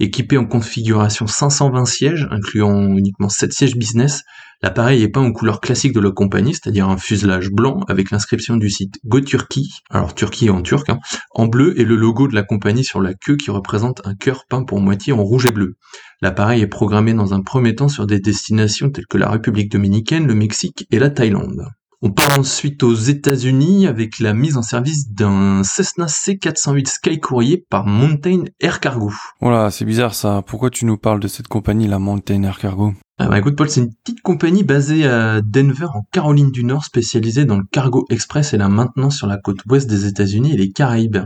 Équipé 0.00 0.38
en 0.38 0.46
configuration 0.46 1.26
520 1.26 1.84
sièges, 1.84 2.28
incluant 2.30 2.96
uniquement 2.96 3.28
7 3.28 3.52
sièges 3.52 3.76
business, 3.76 4.22
l'appareil 4.62 5.02
est 5.02 5.08
peint 5.08 5.20
en 5.20 5.32
couleur 5.32 5.60
classique 5.60 5.92
de 5.92 6.00
la 6.00 6.10
compagnie, 6.10 6.54
c'est-à-dire 6.54 6.88
un 6.88 6.96
fuselage 6.96 7.50
blanc 7.50 7.80
avec 7.88 8.10
l'inscription 8.10 8.56
du 8.56 8.70
site 8.70 8.94
Go 9.04 9.20
Turkey, 9.20 9.62
alors 9.90 10.14
Turquie 10.14 10.50
en 10.50 10.62
turc, 10.62 10.88
hein, 10.88 10.98
en 11.32 11.46
bleu 11.46 11.78
et 11.78 11.84
le 11.84 11.96
logo 11.96 12.26
de 12.26 12.34
la 12.34 12.42
compagnie 12.42 12.84
sur 12.84 13.00
la 13.00 13.14
queue 13.14 13.36
qui 13.36 13.50
représente 13.50 14.00
un 14.06 14.14
cœur 14.14 14.44
peint 14.48 14.64
pour 14.64 14.80
moitié 14.80 15.12
en 15.12 15.22
rouge 15.22 15.46
et 15.46 15.52
bleu. 15.52 15.74
L'appareil 16.22 16.62
est 16.62 16.68
programmé 16.68 17.12
dans 17.12 17.34
un 17.34 17.42
premier 17.42 17.74
temps 17.74 17.88
sur 17.88 18.06
des 18.06 18.18
destinations 18.18 18.90
telles 18.90 19.06
que 19.06 19.18
la 19.18 19.28
République 19.28 19.70
dominicaine, 19.70 20.26
le 20.26 20.34
Mexique 20.34 20.86
et 20.90 20.98
la 20.98 21.10
Thaïlande. 21.10 21.66
On 22.04 22.10
part 22.10 22.36
ensuite 22.36 22.82
aux 22.82 22.94
États-Unis 22.94 23.86
avec 23.86 24.18
la 24.18 24.34
mise 24.34 24.56
en 24.56 24.62
service 24.62 25.12
d'un 25.12 25.62
Cessna 25.62 26.06
C408 26.06 26.88
Sky 26.88 27.20
Courier 27.20 27.64
par 27.70 27.86
Mountain 27.86 28.42
Air 28.58 28.80
Cargo. 28.80 29.12
Voilà, 29.40 29.70
c'est 29.70 29.84
bizarre 29.84 30.12
ça. 30.12 30.42
Pourquoi 30.44 30.70
tu 30.70 30.84
nous 30.84 30.96
parles 30.98 31.20
de 31.20 31.28
cette 31.28 31.46
compagnie, 31.46 31.86
la 31.86 32.00
Mountain 32.00 32.42
Air 32.42 32.58
Cargo? 32.58 32.92
Ah 33.18 33.28
bah 33.28 33.38
écoute 33.38 33.54
Paul, 33.54 33.70
c'est 33.70 33.82
une 33.82 33.94
petite 33.94 34.20
compagnie 34.20 34.64
basée 34.64 35.06
à 35.06 35.40
Denver 35.42 35.86
en 35.94 36.04
Caroline 36.10 36.50
du 36.50 36.64
Nord 36.64 36.84
spécialisée 36.84 37.44
dans 37.44 37.58
le 37.58 37.64
cargo 37.70 38.04
express 38.10 38.52
et 38.52 38.58
la 38.58 38.68
maintenance 38.68 39.16
sur 39.16 39.28
la 39.28 39.36
côte 39.36 39.60
ouest 39.70 39.88
des 39.88 40.06
États-Unis 40.06 40.54
et 40.54 40.56
les 40.56 40.72
Caraïbes. 40.72 41.18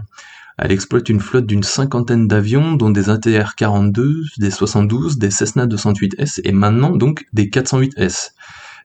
Elle 0.59 0.73
exploite 0.73 1.09
une 1.09 1.21
flotte 1.21 1.47
d'une 1.47 1.63
cinquantaine 1.63 2.27
d'avions, 2.27 2.75
dont 2.75 2.91
des 2.91 3.09
ATR 3.09 3.55
42, 3.57 4.25
des 4.39 4.51
72, 4.51 5.17
des 5.17 5.31
Cessna 5.31 5.67
208S 5.67 6.41
et 6.45 6.53
maintenant 6.53 6.97
donc 6.97 7.25
des 7.33 7.49
408S. 7.49 8.33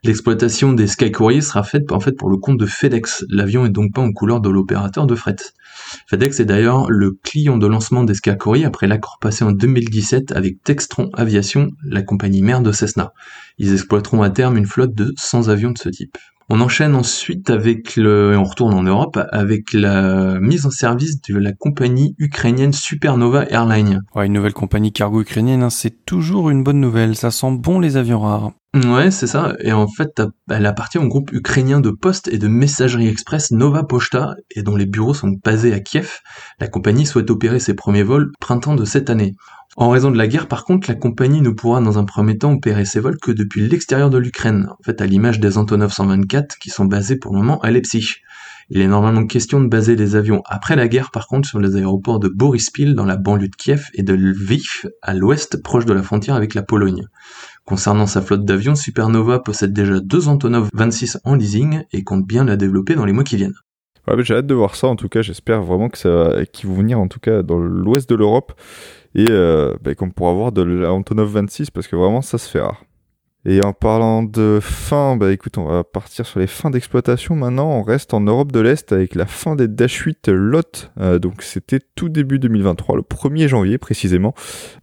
L'exploitation 0.04 0.74
des 0.74 0.88
Sky 0.88 1.12
Couriers 1.12 1.42
sera 1.42 1.62
faite 1.62 1.92
en 1.92 2.00
fait 2.00 2.14
pour 2.14 2.32
le 2.32 2.38
compte 2.38 2.58
de 2.58 2.66
FedEx. 2.66 3.24
L'avion 3.30 3.68
est 3.68 3.70
donc 3.70 3.94
pas 3.94 4.02
en 4.02 4.12
couleur 4.12 4.42
de 4.42 4.50
l'opérateur 4.50 5.06
de 5.06 5.14
fret. 5.14 5.36
FedEx 6.08 6.40
est 6.40 6.46
d'ailleurs 6.46 6.90
le 6.90 7.12
client 7.12 7.60
de 7.60 7.68
lancement 7.68 8.04
des 8.04 8.16
Sky 8.16 8.36
Couriers 8.36 8.66
après 8.66 8.88
l'accord 8.88 9.20
passé 9.22 9.44
en 9.44 9.52
2017 9.52 10.32
avec 10.32 10.64
Textron 10.64 11.12
Aviation, 11.14 11.70
la 11.84 12.02
compagnie 12.02 12.42
mère 12.42 12.62
de 12.62 12.72
Cessna. 12.72 13.14
Ils 13.60 13.74
exploiteront 13.74 14.24
à 14.24 14.32
terme 14.32 14.58
une 14.58 14.66
flotte 14.66 14.96
de 14.96 15.14
100 15.18 15.50
avions 15.50 15.70
de 15.70 15.78
ce 15.78 15.90
type. 15.90 16.18
On 16.50 16.62
enchaîne 16.62 16.96
ensuite 16.96 17.52
avec 17.52 17.96
le, 17.96 18.34
et 18.34 18.38
on 18.38 18.44
retourne 18.44 18.74
en 18.74 18.82
Europe 18.82 19.20
avec 19.32 19.72
la 19.72 20.40
mise 20.40 20.66
en 20.66 20.72
service 20.72 21.22
de 21.22 21.38
la 21.38 21.54
compagnie 21.54 22.16
ukrainienne 22.18 22.74
Supernova 22.74 23.46
Airlines. 23.50 24.02
Une 24.16 24.34
nouvelle 24.34 24.54
compagnie 24.54 24.92
cargo 24.92 25.22
ukrainienne, 25.22 25.62
hein, 25.62 25.70
c'est 25.70 26.06
toujours 26.06 26.50
une 26.50 26.64
bonne 26.64 26.80
nouvelle. 26.80 27.16
Ça 27.16 27.30
sent 27.30 27.52
bon 27.52 27.80
les 27.80 27.98
avions 27.98 28.20
rares. 28.20 28.52
Ouais, 28.74 29.12
c'est 29.12 29.28
ça. 29.28 29.54
Et 29.60 29.74
en 29.74 29.88
fait, 29.90 30.22
elle 30.50 30.66
appartient 30.66 30.98
au 30.98 31.08
groupe 31.08 31.34
ukrainien 31.34 31.82
de 31.82 31.90
poste 31.90 32.30
et 32.30 32.38
de 32.38 32.48
messagerie 32.48 33.10
express 33.10 33.52
Nova 33.52 33.84
Pochta, 33.84 34.36
et 34.56 34.64
dont 34.64 34.78
les 34.78 34.86
bureaux 34.86 35.14
sont 35.14 35.36
basés 35.44 35.74
à 35.74 35.82
Kiev. 35.82 36.20
La 36.58 36.70
compagnie 36.70 37.06
souhaite 37.06 37.30
opérer 37.30 37.60
ses 37.60 37.74
premiers 37.74 38.04
vols 38.04 38.32
printemps 38.40 38.76
de 38.76 38.86
cette 38.86 39.10
année. 39.10 39.36
En 39.76 39.90
raison 39.90 40.10
de 40.10 40.18
la 40.18 40.28
guerre, 40.28 40.48
par 40.48 40.64
contre, 40.64 40.90
la 40.90 40.96
compagnie 40.96 41.42
ne 41.42 41.50
pourra 41.50 41.82
dans 41.82 41.98
un 41.98 42.06
premier 42.06 42.38
temps 42.38 42.54
opérer 42.54 42.86
ses 42.86 43.02
vols 43.02 43.18
que 43.22 43.32
depuis 43.32 43.68
l'extérieur 43.68 44.10
de 44.10 44.18
l'Ukraine, 44.18 44.68
en 44.70 44.84
fait 44.84 45.02
à 45.02 45.06
l'image 45.06 45.42
des 45.42 45.58
Antonov 45.58 45.92
124 45.92 46.58
qui 46.58 46.70
sont 46.70 46.86
basés 46.86 47.18
pour 47.18 47.34
le 47.34 47.40
moment 47.40 47.60
à 47.62 47.72
Leipzig. 47.72 48.22
Il 48.70 48.80
est 48.80 48.88
normalement 48.88 49.26
question 49.26 49.60
de 49.60 49.68
baser 49.68 49.98
les 49.98 50.16
avions 50.16 50.44
après 50.46 50.78
la 50.78 50.88
guerre 50.88 51.12
par 51.12 51.28
contre 51.28 51.48
sur 51.48 51.60
les 51.60 51.76
aéroports 51.76 52.20
de 52.20 52.30
Borispil 52.30 52.96
dans 52.96 53.06
la 53.06 53.18
banlieue 53.18 53.50
de 53.50 53.56
Kiev 53.56 53.90
et 53.94 54.04
de 54.04 54.14
Lviv 54.14 54.90
à 55.02 55.14
l'ouest 55.14 55.62
proche 55.62 55.86
de 55.86 55.94
la 55.94 56.04
frontière 56.04 56.36
avec 56.36 56.54
la 56.54 56.64
Pologne. 56.64 57.08
Concernant 57.66 58.08
sa 58.08 58.22
flotte 58.22 58.44
d'avions, 58.44 58.76
Supernova 58.76 59.40
possède 59.40 59.74
déjà 59.74 60.00
deux 60.00 60.28
Antonov 60.28 60.70
26 60.74 61.20
en 61.24 61.36
leasing 61.36 61.84
et 61.94 62.04
compte 62.04 62.26
bien 62.26 62.44
la 62.44 62.58
développer 62.58 62.96
dans 62.96 63.06
les 63.06 63.14
mois 63.14 63.24
qui 63.24 63.38
viennent. 63.38 63.56
Ouais, 64.08 64.16
j'ai 64.24 64.34
hâte 64.34 64.48
de 64.48 64.56
voir 64.56 64.76
ça. 64.76 64.88
En 64.88 64.96
tout 64.96 65.10
cas, 65.10 65.22
j'espère 65.22 65.62
vraiment 65.62 65.90
que 65.90 65.98
ça, 65.98 66.34
qu'ils 66.52 66.70
vont 66.70 66.76
venir 66.76 67.00
en 67.00 67.08
tout 67.08 67.20
cas 67.20 67.44
dans 67.44 67.60
l'ouest 67.60 68.10
de 68.10 68.16
l'Europe 68.16 68.54
et 69.14 69.28
euh, 69.30 69.76
bah, 69.82 69.94
qu'on 69.94 70.10
pourra 70.10 70.32
avoir 70.32 70.52
de 70.52 70.64
l'Antonov 70.64 71.30
26 71.30 71.70
parce 71.70 71.88
que 71.88 71.96
vraiment 71.96 72.22
ça 72.22 72.38
se 72.38 72.50
fait 72.50 72.62
rare. 72.62 72.84
Et 73.44 73.64
en 73.66 73.74
parlant 73.74 74.22
de 74.22 74.60
fin, 74.62 75.16
bah 75.16 75.32
écoute, 75.32 75.58
on 75.58 75.66
va 75.66 75.84
partir 75.84 76.28
sur 76.28 76.40
les 76.40 76.46
fins 76.46 76.70
d'exploitation 76.70 77.36
maintenant. 77.36 77.72
On 77.72 77.82
reste 77.82 78.14
en 78.14 78.22
Europe 78.22 78.52
de 78.52 78.60
l'Est 78.60 78.92
avec 78.92 79.16
la 79.16 79.26
fin 79.26 79.56
des 79.56 79.68
Dash 79.68 79.98
8 79.98 80.28
Lot. 80.28 80.92
Euh, 81.00 81.18
donc 81.18 81.42
c'était 81.42 81.80
tout 81.96 82.08
début 82.08 82.38
2023, 82.38 82.98
le 82.98 83.02
1er 83.02 83.48
janvier 83.48 83.80
précisément. 83.80 84.36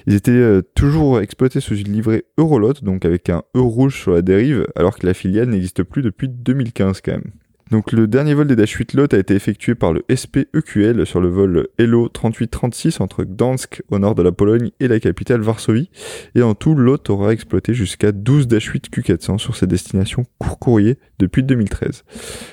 Ils 0.08 0.14
étaient 0.14 0.32
euh, 0.32 0.62
toujours 0.74 1.20
exploités 1.20 1.60
sous 1.60 1.76
une 1.76 1.92
livrée 1.92 2.24
Eurolot, 2.36 2.74
donc 2.82 3.04
avec 3.04 3.30
un 3.30 3.44
E 3.56 3.60
rouge 3.60 4.00
sur 4.00 4.10
la 4.10 4.22
dérive, 4.22 4.66
alors 4.74 4.98
que 4.98 5.06
la 5.06 5.14
filiale 5.14 5.50
n'existe 5.50 5.84
plus 5.84 6.02
depuis 6.02 6.28
2015 6.28 7.00
quand 7.00 7.12
même. 7.12 7.30
Donc 7.70 7.92
le 7.92 8.06
dernier 8.06 8.32
vol 8.32 8.46
des 8.46 8.56
Dash 8.56 8.72
8 8.72 8.94
Lot 8.94 9.12
a 9.12 9.18
été 9.18 9.34
effectué 9.34 9.74
par 9.74 9.92
le 9.92 10.02
SPEQL 10.14 11.04
sur 11.04 11.20
le 11.20 11.28
vol 11.28 11.68
Hello 11.76 12.08
3836 12.08 13.00
entre 13.00 13.24
Gdansk 13.24 13.82
au 13.90 13.98
nord 13.98 14.14
de 14.14 14.22
la 14.22 14.32
Pologne 14.32 14.70
et 14.80 14.88
la 14.88 14.98
capitale 15.00 15.42
Varsovie. 15.42 15.90
Et 16.34 16.42
en 16.42 16.54
tout, 16.54 16.74
Lot 16.74 17.10
aura 17.10 17.32
exploité 17.32 17.74
jusqu'à 17.74 18.10
12 18.12 18.48
Dash 18.48 18.64
8 18.64 18.88
Q400 18.90 19.38
sur 19.38 19.54
ses 19.54 19.66
destinations 19.66 20.24
court 20.38 20.58
courrier 20.58 20.98
depuis 21.18 21.42
2013. 21.42 22.04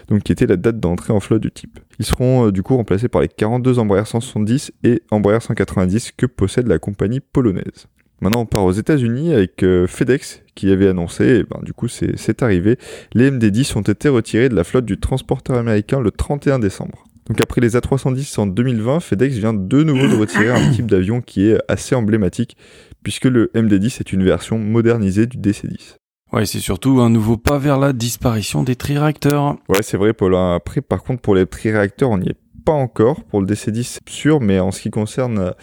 Donc 0.09 0.23
qui 0.23 0.33
était 0.33 0.47
la 0.47 0.57
date 0.57 0.81
d'entrée 0.81 1.13
en 1.13 1.21
flotte 1.21 1.41
du 1.41 1.51
type. 1.51 1.79
Ils 1.99 2.05
seront 2.05 2.47
euh, 2.47 2.51
du 2.51 2.61
coup 2.61 2.75
remplacés 2.75 3.07
par 3.07 3.21
les 3.21 3.29
42 3.29 3.79
Embraer 3.79 4.05
170 4.05 4.73
et 4.83 5.01
Embraer 5.11 5.39
190 5.39 6.11
que 6.17 6.25
possède 6.25 6.67
la 6.67 6.77
compagnie 6.77 7.21
polonaise. 7.21 7.87
Maintenant, 8.21 8.41
on 8.41 8.45
part 8.45 8.63
aux 8.63 8.71
États-Unis 8.71 9.33
avec 9.33 9.61
euh, 9.63 9.87
FedEx 9.87 10.41
qui 10.55 10.71
avait 10.71 10.87
annoncé, 10.87 11.25
et 11.25 11.43
ben, 11.43 11.59
du 11.63 11.73
coup, 11.73 11.87
c'est 11.87 12.41
arrivé. 12.41 12.77
Les 13.13 13.29
MD-10 13.29 13.77
ont 13.77 13.81
été 13.81 14.07
retirés 14.09 14.49
de 14.49 14.55
la 14.55 14.63
flotte 14.63 14.85
du 14.85 14.97
transporteur 14.97 15.57
américain 15.57 15.99
le 15.99 16.11
31 16.11 16.59
décembre. 16.59 17.05
Donc 17.27 17.41
après 17.41 17.59
les 17.59 17.75
A310 17.75 18.39
en 18.39 18.45
2020, 18.45 18.99
FedEx 18.99 19.35
vient 19.37 19.53
de 19.53 19.83
nouveau 19.83 20.07
de 20.07 20.15
retirer 20.15 20.49
un 20.49 20.71
type 20.71 20.85
d'avion 20.85 21.21
qui 21.21 21.49
est 21.49 21.57
assez 21.67 21.95
emblématique, 21.95 22.55
puisque 23.03 23.25
le 23.25 23.49
MD-10 23.55 23.99
est 23.99 24.13
une 24.13 24.23
version 24.23 24.59
modernisée 24.59 25.25
du 25.25 25.37
DC-10. 25.37 25.95
Ouais, 26.31 26.45
c'est 26.45 26.59
surtout 26.59 27.01
un 27.01 27.09
nouveau 27.09 27.37
pas 27.37 27.57
vers 27.57 27.79
la 27.79 27.93
disparition 27.93 28.63
des 28.63 28.75
tri-réacteurs. 28.75 29.57
Ouais, 29.69 29.81
c'est 29.81 29.97
vrai, 29.97 30.13
Paul. 30.13 30.35
Après, 30.35 30.81
par 30.81 31.01
contre, 31.03 31.21
pour 31.21 31.33
les 31.33 31.45
tri-réacteurs, 31.45 32.09
on 32.09 32.17
n'y 32.17 32.29
est 32.29 32.37
pas 32.63 32.73
encore. 32.73 33.23
Pour 33.23 33.41
le 33.41 33.47
DC-10, 33.47 33.83
c'est 33.83 34.09
sûr, 34.09 34.41
mais 34.41 34.59
en 34.59 34.71
ce 34.71 34.81
qui 34.81 34.89
concerne 34.89 35.53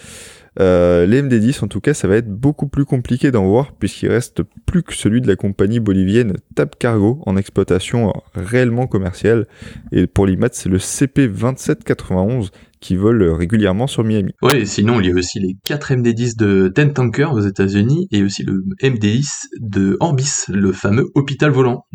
euh, 0.61 1.07
les 1.07 1.23
MD10, 1.23 1.65
en 1.65 1.69
tout 1.69 1.81
cas, 1.81 1.95
ça 1.95 2.09
va 2.09 2.17
être 2.17 2.29
beaucoup 2.29 2.69
plus 2.69 2.85
compliqué 2.85 3.31
d'en 3.31 3.47
voir 3.47 3.73
puisqu'il 3.73 4.09
reste 4.09 4.43
plus 4.67 4.83
que 4.83 4.95
celui 4.95 5.21
de 5.21 5.29
la 5.29 5.37
compagnie 5.37 5.81
bolivienne 5.81 6.35
TAP 6.55 6.79
Cargo 6.79 7.23
en 7.27 7.37
exploitation 7.37 8.13
réellement 8.35 8.87
commerciale. 8.87 9.47
Et 9.93 10.07
pour 10.07 10.27
l'IMAT, 10.27 10.51
c'est 10.53 10.69
le 10.69 10.79
CP2791 10.79 12.51
qui 12.81 12.97
vole 12.97 13.23
régulièrement 13.23 13.87
sur 13.87 14.05
Miami. 14.05 14.35
Ouais, 14.43 14.63
et 14.63 14.67
sinon, 14.67 15.01
il 15.01 15.07
y 15.07 15.13
a 15.13 15.15
aussi 15.15 15.39
les 15.39 15.57
4 15.65 15.95
MD10 15.95 16.37
de 16.37 16.69
Ten 16.69 16.93
Tanker 16.93 17.29
aux 17.33 17.41
États-Unis 17.41 18.09
et 18.11 18.23
aussi 18.23 18.43
le 18.43 18.65
MD10 18.83 19.47
de 19.61 19.97
Orbis, 20.01 20.47
le 20.49 20.73
fameux 20.73 21.09
hôpital 21.15 21.51
volant. 21.51 21.87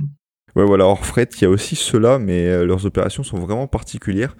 Ouais, 0.57 0.65
voilà, 0.65 0.85
hors 0.85 1.05
fret, 1.05 1.29
il 1.35 1.41
y 1.43 1.45
a 1.45 1.51
aussi 1.51 1.75
ceux-là, 1.75 2.17
mais 2.17 2.47
euh, 2.47 2.65
leurs 2.65 2.87
opérations 2.87 3.21
sont 3.21 3.37
vraiment 3.37 3.67
particulières. 3.67 4.35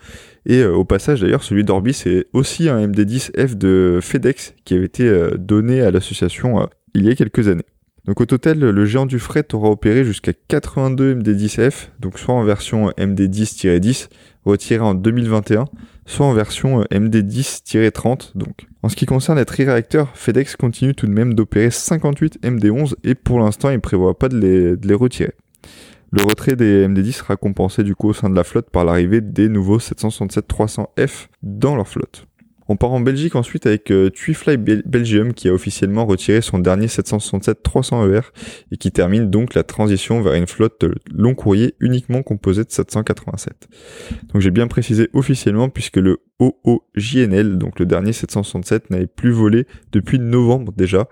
Et 0.48 0.62
euh, 0.62 0.74
au 0.74 0.86
passage, 0.86 1.22
d'ailleurs, 1.22 1.44
celui 1.44 1.64
d'Orbis 1.64 1.94
c'est 1.94 2.26
aussi 2.34 2.70
un 2.70 2.88
MD10F 2.88 3.56
de 3.56 4.00
FedEx 4.02 4.56
qui 4.64 4.74
avait 4.74 4.86
été 4.86 5.04
euh, 5.04 5.32
donné 5.38 5.82
à 5.82 5.92
l'association 5.92 6.68
il 6.96 7.06
y 7.06 7.10
a 7.10 7.16
quelques 7.16 7.50
années. 7.50 7.66
Donc 8.06 8.22
au 8.22 8.26
total, 8.26 8.60
le 8.60 8.86
géant 8.86 9.06
du 9.06 9.20
fret 9.20 9.46
aura 9.52 9.70
opéré 9.70 10.06
jusqu'à 10.06 10.32
82 10.48 11.16
MD10F, 11.16 11.90
donc 12.00 12.18
soit 12.18 12.34
en 12.34 12.44
version 12.44 12.90
MD10-10 12.92 14.08
retiré 14.46 14.82
en 14.82 14.94
2021, 14.94 15.66
soit 16.06 16.26
en 16.26 16.32
version 16.32 16.84
MD10-30 16.84 18.32
donc. 18.36 18.68
En 18.82 18.88
ce 18.88 18.96
qui 18.96 19.06
concerne 19.06 19.38
les 19.38 19.44
tri-réacteurs, 19.44 20.16
FedEx 20.16 20.56
continue 20.56 20.96
tout 20.96 21.06
de 21.06 21.12
même 21.12 21.34
d'opérer 21.34 21.70
58 21.70 22.42
MD11 22.44 22.94
et 23.04 23.14
pour 23.14 23.40
l'instant 23.40 23.70
il 23.70 23.82
prévoit 23.82 24.18
pas 24.18 24.30
de 24.30 24.80
les 24.82 24.94
retirer. 24.94 25.34
Le 26.12 26.24
retrait 26.24 26.56
des 26.56 26.88
MD-10 26.88 27.12
sera 27.12 27.36
compensé 27.36 27.84
du 27.84 27.94
coup 27.94 28.10
au 28.10 28.14
sein 28.14 28.30
de 28.30 28.36
la 28.36 28.46
flotte 28.46 28.70
par 28.70 28.86
l'arrivée 28.86 29.20
des 29.20 29.50
nouveaux 29.50 29.80
767-300F 29.80 31.28
dans 31.44 31.76
leur 31.76 31.88
flotte. 31.88 32.28
On 32.70 32.76
part 32.76 32.92
en 32.92 33.00
Belgique 33.00 33.36
ensuite 33.36 33.66
avec 33.66 33.92
euh, 33.92 34.10
Twifly 34.10 34.58
Belgium 34.58 35.34
qui 35.34 35.48
a 35.48 35.54
officiellement 35.54 36.06
retiré 36.06 36.42
son 36.42 36.60
dernier 36.60 36.88
767-300ER 36.88 38.24
et 38.72 38.78
qui 38.78 38.92
termine 38.92 39.30
donc 39.30 39.54
la 39.54 39.64
transition 39.64 40.22
vers 40.22 40.34
une 40.34 40.48
flotte 40.48 40.86
long 41.14 41.34
courrier 41.34 41.76
uniquement 41.80 42.24
composée 42.24 42.64
de 42.64 42.72
787. 42.72 43.68
Donc 44.34 44.42
j'ai 44.42 44.52
bien 44.52 44.68
précisé 44.68 45.10
officiellement 45.14 45.70
puisque 45.70 45.98
le 45.98 46.20
OOJNL, 46.40 47.58
donc 47.58 47.80
le 47.80 47.86
dernier 47.86 48.14
767, 48.14 48.90
n'avait 48.90 49.08
plus 49.08 49.32
volé 49.32 49.66
depuis 49.92 50.20
novembre 50.20 50.74
déjà 50.76 51.08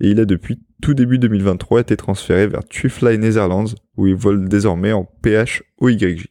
et 0.00 0.10
il 0.10 0.20
a 0.20 0.24
depuis 0.24 0.60
tout 0.82 0.94
début 0.94 1.18
2023 1.18 1.80
été 1.80 1.96
transféré 1.96 2.46
vers 2.46 2.64
Twifly 2.64 3.18
Netherlands 3.18 3.74
où 3.96 4.06
il 4.06 4.14
vole 4.14 4.48
désormais 4.48 4.92
en 4.92 5.04
PHOYJ. 5.22 6.28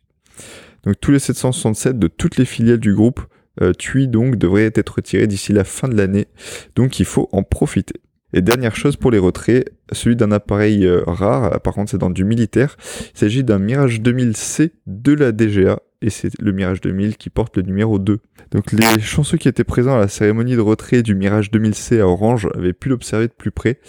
Donc 0.84 0.96
tous 1.02 1.12
les 1.12 1.20
767 1.20 2.00
de 2.00 2.08
toutes 2.08 2.38
les 2.38 2.46
filiales 2.46 2.80
du 2.80 2.94
groupe 2.94 3.22
euh, 3.62 3.74
TUI 3.74 4.08
donc 4.08 4.36
devrait 4.36 4.72
être 4.74 4.96
retiré 4.96 5.28
d'ici 5.28 5.54
la 5.54 5.64
fin 5.64 5.88
de 5.88 5.96
l'année, 5.96 6.28
donc 6.76 7.00
il 7.00 7.06
faut 7.06 7.30
en 7.32 7.44
profiter. 7.44 8.02
Et 8.32 8.42
dernière 8.42 8.76
chose 8.76 8.96
pour 8.96 9.10
les 9.10 9.18
retraits, 9.18 9.74
celui 9.92 10.16
d'un 10.16 10.32
appareil 10.32 10.86
euh, 10.86 11.02
rare, 11.06 11.60
par 11.62 11.74
contre 11.74 11.92
c'est 11.92 11.98
dans 11.98 12.12
du 12.12 12.24
militaire, 12.24 12.78
il 13.16 13.18
s'agit 13.18 13.44
d'un 13.44 13.60
Mirage 13.60 14.02
2000C 14.02 14.72
de 14.86 15.14
la 15.14 15.32
DGA, 15.32 15.80
et 16.02 16.10
c'est 16.10 16.40
le 16.40 16.52
Mirage 16.52 16.82
2000 16.82 17.18
qui 17.18 17.30
porte 17.30 17.58
le 17.58 17.64
numéro 17.64 18.00
2. 18.00 18.20
Donc 18.52 18.72
les 18.72 19.02
chanceux 19.02 19.38
qui 19.38 19.48
étaient 19.48 19.64
présents 19.64 19.96
à 19.96 20.00
la 20.00 20.08
cérémonie 20.08 20.56
de 20.56 20.62
retrait 20.62 21.02
du 21.02 21.16
Mirage 21.16 21.52
2000C 21.52 22.00
à 22.00 22.08
Orange 22.08 22.48
avaient 22.56 22.74
pu 22.74 22.90
l'observer 22.90 23.28
de 23.28 23.34
plus 23.34 23.52
près. 23.52 23.80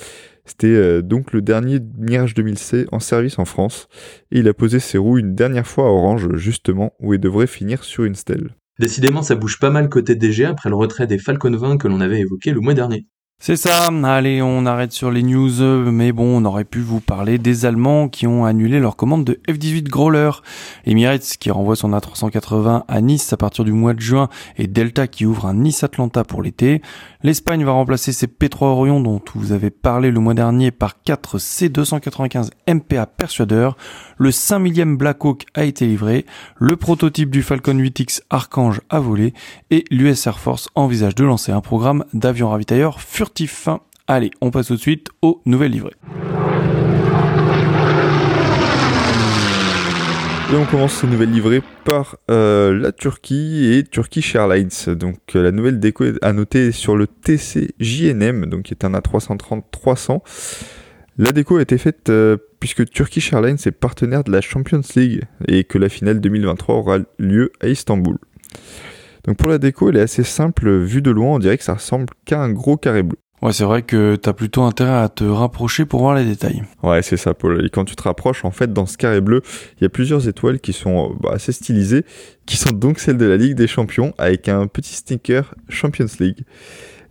C'était 0.45 0.67
euh, 0.67 1.03
donc 1.03 1.33
le 1.33 1.43
dernier 1.43 1.79
Mirage 1.99 2.35
2000C 2.35 2.87
en 2.91 2.99
service 2.99 3.39
en 3.39 3.45
France, 3.45 3.89
et 4.33 4.41
il 4.41 4.49
a 4.49 4.55
posé 4.55 4.81
ses 4.81 4.99
roues 4.99 5.19
une 5.19 5.35
dernière 5.35 5.67
fois 5.67 5.85
à 5.85 5.91
Orange, 5.91 6.35
justement, 6.35 6.93
où 6.99 7.15
il 7.15 7.21
devrait 7.21 7.47
finir 7.47 7.85
sur 7.85 8.05
une 8.05 8.15
stèle. 8.17 8.51
Décidément, 8.81 9.21
ça 9.21 9.35
bouge 9.35 9.59
pas 9.59 9.69
mal 9.69 9.91
côté 9.91 10.15
DG 10.15 10.47
après 10.47 10.71
le 10.71 10.75
retrait 10.75 11.07
des 11.07 11.19
Falcon 11.19 11.55
20 11.55 11.77
que 11.77 11.87
l'on 11.87 12.01
avait 12.01 12.21
évoqué 12.21 12.51
le 12.51 12.61
mois 12.61 12.73
dernier. 12.73 13.05
C'est 13.43 13.57
ça, 13.57 13.89
allez, 14.05 14.41
on 14.41 14.65
arrête 14.65 14.93
sur 14.93 15.11
les 15.11 15.23
news, 15.23 15.63
mais 15.91 16.13
bon, 16.13 16.43
on 16.43 16.45
aurait 16.47 16.65
pu 16.65 16.81
vous 16.81 17.01
parler 17.01 17.37
des 17.37 17.67
Allemands 17.67 18.09
qui 18.09 18.27
ont 18.27 18.47
annulé 18.47 18.81
leur 18.81 18.97
commande 18.97 19.25
de 19.25 19.39
F-18 19.49 19.85
Growler. 19.85 20.31
Emirates 20.87 21.37
qui 21.39 21.51
renvoie 21.51 21.77
son 21.77 21.91
A380 21.93 22.85
à 22.89 23.01
Nice 23.03 23.31
à 23.35 23.37
partir 23.37 23.65
du 23.65 23.73
mois 23.73 23.93
de 23.93 24.01
juin 24.01 24.31
et 24.57 24.67
Delta 24.67 25.07
qui 25.07 25.27
ouvre 25.27 25.45
un 25.45 25.55
Nice-Atlanta 25.55 26.25
pour 26.25 26.43
l'été. 26.43 26.81
L'Espagne 27.23 27.65
va 27.65 27.73
remplacer 27.73 28.13
ses 28.13 28.27
P3 28.27 28.65
Orion 28.65 29.01
dont 29.01 29.21
vous 29.35 29.53
avez 29.53 29.69
parlé 29.69 30.11
le 30.11 30.21
mois 30.21 30.33
dernier 30.33 30.71
par 30.71 31.03
4 31.03 31.37
C295 31.37 32.49
MPA 32.67 33.05
Persuader. 33.05 33.71
Le 34.17 34.31
5 34.31 34.59
millième 34.59 34.97
Black 34.97 35.23
Hawk 35.23 35.45
a 35.53 35.65
été 35.65 35.87
livré, 35.87 36.25
le 36.57 36.77
prototype 36.77 37.31
du 37.31 37.43
Falcon 37.43 37.75
8X 37.75 38.23
Archange 38.31 38.81
a 38.89 39.01
volé 39.01 39.35
et 39.71 39.85
l'US 39.91 40.27
Air 40.27 40.39
Force 40.39 40.71
envisage 40.75 41.15
de 41.15 41.25
lancer 41.25 41.53
un 41.53 41.61
programme 41.61 42.05
d'avions 42.15 42.49
ravitailleurs 42.49 43.03
furtifs. 43.03 43.69
Allez, 44.07 44.31
on 44.41 44.51
passe 44.51 44.69
tout 44.69 44.77
de 44.77 44.81
suite 44.81 45.11
aux 45.21 45.43
nouvelles 45.45 45.73
livrées. 45.73 45.97
Et 50.53 50.57
on 50.57 50.67
commence 50.67 50.95
ces 50.95 51.07
nouvelles 51.07 51.31
livrées 51.31 51.63
par 51.85 52.17
euh, 52.29 52.77
la 52.77 52.91
Turquie 52.91 53.73
et 53.73 53.85
Turkish 53.85 54.35
Airlines. 54.35 54.69
Donc 54.89 55.19
euh, 55.37 55.45
la 55.45 55.53
nouvelle 55.53 55.79
déco 55.79 56.05
à 56.23 56.33
noter 56.33 56.73
sur 56.73 56.97
le 56.97 57.07
TC 57.07 57.73
JNM, 57.79 58.47
donc 58.47 58.65
qui 58.65 58.75
est 58.75 58.85
un 58.85 58.93
A330-300. 58.93 60.23
La 61.19 61.31
déco 61.31 61.59
a 61.59 61.63
été 61.63 61.79
faite 61.79 62.11
euh, 62.11 62.37
puisque 62.59 62.91
Turkish 62.91 63.33
Airlines 63.33 63.59
est 63.65 63.71
partenaire 63.71 64.25
de 64.25 64.33
la 64.33 64.41
Champions 64.41 64.83
League 64.97 65.23
et 65.47 65.63
que 65.63 65.79
la 65.79 65.89
finale 65.89 66.21
2023 66.21 66.75
aura 66.75 66.99
lieu 67.21 67.53
à 67.61 67.69
Istanbul. 67.69 68.19
Donc 69.27 69.37
pour 69.37 69.51
la 69.51 69.59
déco, 69.59 69.91
elle 69.91 69.99
est 69.99 70.03
assez 70.03 70.25
simple, 70.25 70.69
vue 70.79 71.03
de 71.03 71.13
loin, 71.13 71.37
on 71.37 71.39
dirait 71.39 71.59
que 71.59 71.65
ça 71.65 71.75
ressemble 71.75 72.07
qu'à 72.25 72.41
un 72.41 72.51
gros 72.51 72.77
carré 72.77 73.05
bleu. 73.05 73.19
Ouais, 73.43 73.53
c'est 73.55 73.65
vrai 73.65 73.83
que 73.83 74.17
t'as 74.17 74.35
plutôt 74.35 74.63
intérêt 74.63 75.03
à 75.03 75.09
te 75.09 75.25
rapprocher 75.25 75.87
pour 75.87 76.01
voir 76.01 76.15
les 76.15 76.25
détails. 76.25 76.63
Ouais, 76.83 77.01
c'est 77.01 77.17
ça, 77.17 77.33
Paul. 77.33 77.65
Et 77.65 77.71
quand 77.71 77.87
tu 77.87 77.97
te 77.97 78.03
rapproches, 78.03 78.45
en 78.45 78.51
fait, 78.51 78.73
dans 78.73 78.85
ce 78.85 78.99
carré 78.99 79.23
bleu, 79.23 79.41
il 79.79 79.85
y 79.85 79.87
a 79.87 79.89
plusieurs 79.89 80.29
étoiles 80.29 80.61
qui 80.61 80.75
sont 80.75 81.17
bah, 81.21 81.31
assez 81.33 81.53
stylisées, 81.53 82.05
qui 82.45 82.59
sont 82.59 82.71
donc 82.71 82.99
celles 82.99 83.17
de 83.17 83.25
la 83.25 83.39
Ligue 83.39 83.55
des 83.55 83.67
Champions, 83.67 84.13
avec 84.19 84.49
un 84.49 84.67
petit 84.67 84.95
sticker 84.95 85.55
Champions 85.71 86.07
League. 86.19 86.45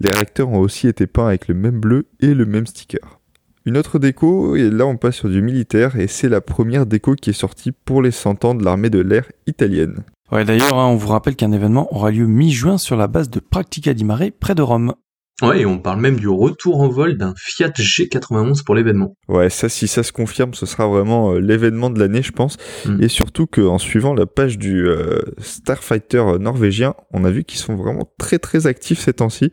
Les 0.01 0.11
réacteurs 0.11 0.49
ont 0.49 0.59
aussi 0.59 0.87
été 0.87 1.07
peints 1.07 1.27
avec 1.27 1.47
le 1.47 1.55
même 1.55 1.79
bleu 1.79 2.05
et 2.19 2.33
le 2.33 2.45
même 2.45 2.67
sticker. 2.67 3.19
Une 3.65 3.75
autre 3.75 3.99
déco, 3.99 4.55
et 4.55 4.69
là 4.69 4.85
on 4.85 4.97
passe 4.97 5.15
sur 5.15 5.29
du 5.29 5.41
militaire, 5.41 5.95
et 5.97 6.07
c'est 6.07 6.29
la 6.29 6.41
première 6.41 6.85
déco 6.85 7.15
qui 7.15 7.31
est 7.31 7.33
sortie 7.33 7.71
pour 7.71 8.01
les 8.01 8.11
100 8.11 8.45
ans 8.45 8.55
de 8.55 8.63
l'armée 8.63 8.89
de 8.89 8.99
l'air 8.99 9.29
italienne. 9.47 10.03
Ouais, 10.31 10.45
d'ailleurs, 10.45 10.77
hein, 10.77 10.87
on 10.87 10.95
vous 10.95 11.07
rappelle 11.07 11.35
qu'un 11.35 11.51
événement 11.51 11.93
aura 11.93 12.11
lieu 12.11 12.27
mi-juin 12.27 12.77
sur 12.77 12.95
la 12.95 13.07
base 13.07 13.29
de 13.29 13.39
Practica 13.39 13.93
di 13.93 14.05
Mare, 14.05 14.25
près 14.39 14.55
de 14.55 14.61
Rome. 14.61 14.93
Ouais, 15.41 15.62
et 15.62 15.65
on 15.65 15.80
parle 15.80 15.99
même 15.99 16.17
du 16.17 16.28
retour 16.28 16.82
en 16.82 16.89
vol 16.89 17.17
d'un 17.17 17.34
Fiat 17.38 17.69
G91 17.69 18.63
pour 18.63 18.75
l'événement. 18.75 19.15
Ouais, 19.28 19.49
ça, 19.49 19.69
si 19.69 19.88
ça 19.88 20.04
se 20.04 20.12
confirme, 20.12 20.54
ce 20.54 20.65
sera 20.65 20.88
vraiment 20.88 21.34
euh, 21.34 21.39
l'événement 21.39 21.89
de 21.89 21.99
l'année, 21.99 22.21
je 22.21 22.32
pense. 22.32 22.58
Mm. 22.86 23.04
Et 23.04 23.08
surtout 23.08 23.47
qu'en 23.47 23.78
suivant 23.78 24.13
la 24.13 24.25
page 24.25 24.58
du 24.58 24.88
euh, 24.88 25.19
Starfighter 25.39 26.23
norvégien, 26.39 26.95
on 27.12 27.23
a 27.25 27.32
vu 27.32 27.43
qu'ils 27.43 27.60
sont 27.60 27.75
vraiment 27.75 28.12
très 28.17 28.39
très 28.39 28.67
actifs 28.67 28.99
ces 28.99 29.13
temps-ci. 29.13 29.52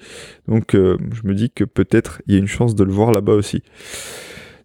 Donc, 0.48 0.74
euh, 0.74 0.96
je 1.12 1.28
me 1.28 1.34
dis 1.34 1.50
que 1.50 1.64
peut-être 1.64 2.22
il 2.26 2.34
y 2.34 2.36
a 2.36 2.40
une 2.40 2.48
chance 2.48 2.74
de 2.74 2.84
le 2.84 2.92
voir 2.92 3.12
là-bas 3.12 3.34
aussi. 3.34 3.62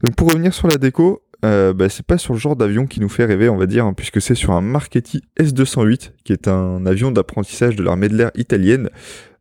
Donc, 0.04 0.16
pour 0.16 0.30
revenir 0.30 0.54
sur 0.54 0.68
la 0.68 0.78
déco, 0.78 1.22
bah, 1.41 1.89
c'est 1.89 2.06
pas 2.06 2.17
sur 2.17 2.34
le 2.34 2.39
genre 2.39 2.56
d'avion 2.56 2.86
qui 2.86 2.99
nous 2.99 3.10
fait 3.10 3.25
rêver, 3.25 3.49
on 3.49 3.58
va 3.58 3.65
dire, 3.65 3.86
hein, 3.86 3.93
puisque 3.93 4.21
c'est 4.21 4.36
sur 4.36 4.51
un 4.51 4.62
Marchetti 4.62 5.21
S208, 5.39 6.12
qui 6.23 6.34
est 6.34 6.47
un 6.47 6.86
avion 6.86 7.12
d'apprentissage 7.12 7.75
de 7.75 7.84
l'armée 7.84 8.10
de 8.10 8.15
l'air 8.15 8.32
italienne. 8.36 8.89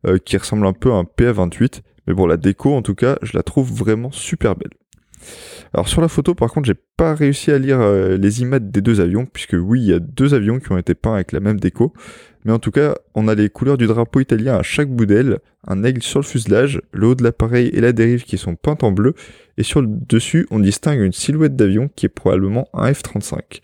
Euh, 0.07 0.17
qui 0.17 0.35
ressemble 0.35 0.65
un 0.65 0.73
peu 0.73 0.91
à 0.91 0.95
un 0.95 1.03
PA28. 1.03 1.81
Mais 2.07 2.15
bon, 2.15 2.25
la 2.25 2.37
déco, 2.37 2.73
en 2.73 2.81
tout 2.81 2.95
cas, 2.95 3.19
je 3.21 3.37
la 3.37 3.43
trouve 3.43 3.71
vraiment 3.71 4.11
super 4.11 4.55
belle. 4.55 4.71
Alors 5.75 5.87
sur 5.87 6.01
la 6.01 6.07
photo, 6.07 6.33
par 6.33 6.51
contre, 6.51 6.65
j'ai 6.65 6.79
pas 6.97 7.13
réussi 7.13 7.51
à 7.51 7.59
lire 7.59 7.79
euh, 7.79 8.17
les 8.17 8.41
images 8.41 8.61
des 8.63 8.81
deux 8.81 8.99
avions, 8.99 9.27
puisque 9.27 9.53
oui, 9.53 9.79
il 9.81 9.87
y 9.89 9.93
a 9.93 9.99
deux 9.99 10.33
avions 10.33 10.59
qui 10.59 10.71
ont 10.71 10.77
été 10.79 10.95
peints 10.95 11.13
avec 11.13 11.31
la 11.31 11.39
même 11.39 11.59
déco. 11.59 11.93
Mais 12.45 12.51
en 12.51 12.57
tout 12.57 12.71
cas, 12.71 12.95
on 13.13 13.27
a 13.27 13.35
les 13.35 13.49
couleurs 13.49 13.77
du 13.77 13.85
drapeau 13.85 14.19
italien 14.19 14.55
à 14.55 14.63
chaque 14.63 14.89
bout 14.89 15.05
d'aile, 15.05 15.37
un 15.67 15.83
aigle 15.83 16.01
sur 16.01 16.19
le 16.19 16.25
fuselage, 16.25 16.81
le 16.91 17.05
haut 17.05 17.15
de 17.15 17.23
l'appareil 17.23 17.67
et 17.71 17.81
la 17.81 17.91
dérive 17.91 18.23
qui 18.23 18.39
sont 18.39 18.55
peints 18.55 18.77
en 18.81 18.91
bleu, 18.91 19.13
et 19.61 19.63
sur 19.63 19.79
le 19.79 19.87
dessus, 19.87 20.47
on 20.49 20.57
distingue 20.57 21.01
une 21.01 21.13
silhouette 21.13 21.55
d'avion 21.55 21.87
qui 21.95 22.07
est 22.07 22.09
probablement 22.09 22.67
un 22.73 22.91
F-35. 22.91 23.61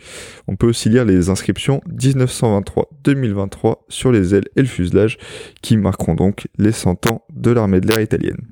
On 0.47 0.55
peut 0.55 0.67
aussi 0.67 0.89
lire 0.89 1.05
les 1.05 1.29
inscriptions 1.29 1.81
1923-2023 1.91 3.77
sur 3.89 4.11
les 4.11 4.35
ailes 4.35 4.47
et 4.55 4.61
le 4.61 4.67
fuselage, 4.67 5.17
qui 5.63 5.75
marqueront 5.75 6.13
donc 6.13 6.49
les 6.59 6.71
100 6.71 7.07
ans 7.11 7.23
de 7.33 7.49
l'armée 7.49 7.81
de 7.81 7.87
l'air 7.87 7.99
italienne. 7.99 8.45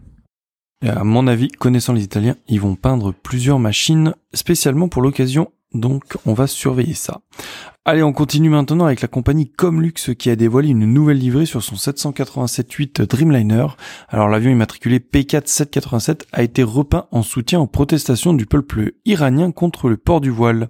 À 0.82 1.04
mon 1.04 1.28
avis, 1.28 1.50
connaissant 1.50 1.94
les 1.94 2.02
Italiens, 2.02 2.36
ils 2.48 2.60
vont 2.60 2.74
peindre 2.74 3.14
plusieurs 3.14 3.60
machines 3.60 4.16
spécialement 4.34 4.90
pour 4.90 5.04
l'occasion, 5.04 5.52
donc 5.76 6.18
on 6.26 6.34
va 6.34 6.48
surveiller 6.48 6.96
ça. 6.96 7.22
Allez, 7.88 8.02
on 8.02 8.14
continue 8.14 8.50
maintenant 8.50 8.86
avec 8.86 9.02
la 9.02 9.08
compagnie 9.08 9.48
Comlux 9.48 9.94
qui 10.18 10.32
a 10.32 10.36
dévoilé 10.36 10.70
une 10.70 10.92
nouvelle 10.92 11.20
livrée 11.20 11.46
sur 11.46 11.62
son 11.62 11.76
787-8 11.76 13.04
Dreamliner. 13.04 13.68
Alors 14.10 14.28
l'avion 14.28 14.50
immatriculé 14.50 14.98
P4 14.98 15.44
787 15.46 16.26
a 16.34 16.42
été 16.42 16.64
repeint 16.64 17.06
en 17.12 17.22
soutien 17.22 17.60
aux 17.60 17.68
protestations 17.68 18.34
du 18.34 18.48
peuple 18.48 18.94
iranien 19.06 19.52
contre 19.52 19.88
le 19.88 19.98
port 19.98 20.20
du 20.20 20.32
voile. 20.32 20.70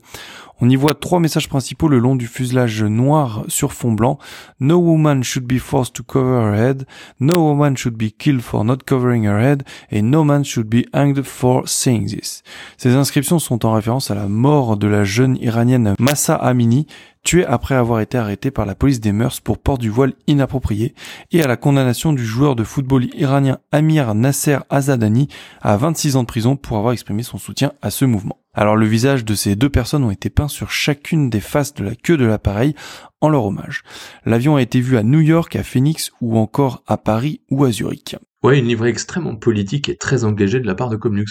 On 0.61 0.69
y 0.69 0.77
voit 0.77 0.93
trois 0.93 1.19
messages 1.19 1.49
principaux 1.49 1.89
le 1.89 1.99
long 1.99 2.15
du 2.15 2.27
fuselage 2.27 2.81
noir 2.83 3.43
sur 3.49 3.73
fond 3.73 3.91
blanc. 3.91 4.17
No 4.61 4.77
woman 4.77 5.21
should 5.21 5.45
be 5.45 5.59
forced 5.59 5.93
to 5.95 6.03
cover 6.03 6.41
her 6.41 6.55
head. 6.55 6.85
No 7.19 7.35
woman 7.35 7.75
should 7.75 7.97
be 7.97 8.09
killed 8.17 8.41
for 8.41 8.63
not 8.63 8.77
covering 8.85 9.25
her 9.25 9.37
head. 9.37 9.63
Et 9.91 10.01
no 10.01 10.23
man 10.23 10.45
should 10.45 10.69
be 10.69 10.85
hanged 10.93 11.23
for 11.23 11.67
saying 11.67 12.07
this. 12.07 12.41
Ces 12.77 12.95
inscriptions 12.95 13.39
sont 13.39 13.65
en 13.65 13.73
référence 13.73 14.11
à 14.11 14.15
la 14.15 14.29
mort 14.29 14.77
de 14.77 14.87
la 14.87 15.03
jeune 15.03 15.37
iranienne 15.41 15.93
Massa 15.99 16.35
Amini, 16.35 16.87
tuée 17.25 17.45
après 17.45 17.75
avoir 17.75 17.99
été 17.99 18.17
arrêtée 18.17 18.51
par 18.51 18.65
la 18.65 18.75
police 18.75 19.01
des 19.01 19.11
mœurs 19.11 19.41
pour 19.41 19.57
port 19.57 19.77
du 19.77 19.89
voile 19.89 20.13
inapproprié, 20.27 20.95
et 21.33 21.43
à 21.43 21.47
la 21.47 21.57
condamnation 21.57 22.13
du 22.13 22.25
joueur 22.25 22.55
de 22.55 22.63
football 22.63 23.07
iranien 23.15 23.57
Amir 23.73 24.15
Nasser 24.15 24.59
Azadani 24.69 25.27
à 25.61 25.75
26 25.75 26.15
ans 26.15 26.21
de 26.21 26.27
prison 26.27 26.55
pour 26.55 26.77
avoir 26.77 26.93
exprimé 26.93 27.23
son 27.23 27.37
soutien 27.37 27.73
à 27.81 27.89
ce 27.89 28.05
mouvement. 28.05 28.39
Alors 28.53 28.77
le 28.77 28.85
visage 28.85 29.25
de 29.25 29.35
ces 29.35 29.57
deux 29.57 29.69
personnes 29.69 30.05
ont 30.05 30.11
été 30.11 30.29
peints 30.29 30.47
sur 30.47 30.71
chacune 30.71 31.29
des 31.29 31.41
faces 31.41 31.73
de 31.73 31.83
la 31.83 31.95
queue 31.95 32.15
de 32.15 32.25
l'appareil 32.25 32.73
en 33.19 33.27
leur 33.27 33.43
hommage. 33.43 33.83
L'avion 34.25 34.55
a 34.55 34.61
été 34.61 34.79
vu 34.79 34.97
à 34.97 35.03
New 35.03 35.19
York, 35.19 35.55
à 35.57 35.63
Phoenix 35.63 36.11
ou 36.21 36.37
encore 36.37 36.83
à 36.87 36.97
Paris 36.97 37.41
ou 37.49 37.65
à 37.65 37.71
Zurich. 37.71 38.15
Ouais, 38.43 38.59
une 38.59 38.67
livrée 38.67 38.89
extrêmement 38.89 39.35
politique 39.35 39.89
et 39.89 39.97
très 39.97 40.23
engagée 40.23 40.59
de 40.59 40.67
la 40.67 40.75
part 40.75 40.89
de 40.89 40.95
Comlux. 40.95 41.25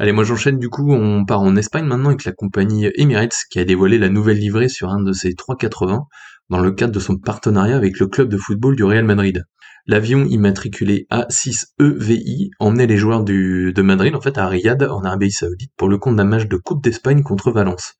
Allez, 0.00 0.12
moi 0.12 0.24
j'enchaîne 0.24 0.58
du 0.58 0.70
coup, 0.70 0.94
on 0.94 1.26
part 1.26 1.42
en 1.42 1.56
Espagne 1.56 1.84
maintenant 1.84 2.08
avec 2.08 2.24
la 2.24 2.32
compagnie 2.32 2.88
Emirates 2.94 3.44
qui 3.50 3.58
a 3.58 3.66
dévoilé 3.66 3.98
la 3.98 4.08
nouvelle 4.08 4.38
livrée 4.38 4.70
sur 4.70 4.88
un 4.88 5.02
de 5.02 5.12
ses 5.12 5.34
380 5.34 6.06
dans 6.48 6.60
le 6.60 6.72
cadre 6.72 6.94
de 6.94 7.00
son 7.00 7.18
partenariat 7.18 7.76
avec 7.76 8.00
le 8.00 8.06
club 8.06 8.30
de 8.30 8.38
football 8.38 8.76
du 8.76 8.82
Real 8.82 9.04
Madrid. 9.04 9.44
L'avion 9.86 10.24
immatriculé 10.24 11.06
A6EVI 11.10 12.48
emmenait 12.60 12.86
les 12.86 12.96
joueurs 12.96 13.24
de 13.24 13.82
Madrid 13.82 14.14
en 14.14 14.22
fait 14.22 14.38
à 14.38 14.48
Riyad 14.48 14.82
en 14.84 15.04
Arabie 15.04 15.32
Saoudite 15.32 15.72
pour 15.76 15.90
le 15.90 15.98
compte 15.98 16.16
d'un 16.16 16.24
match 16.24 16.48
de 16.48 16.56
Coupe 16.56 16.82
d'Espagne 16.82 17.22
contre 17.22 17.50
Valence. 17.50 17.92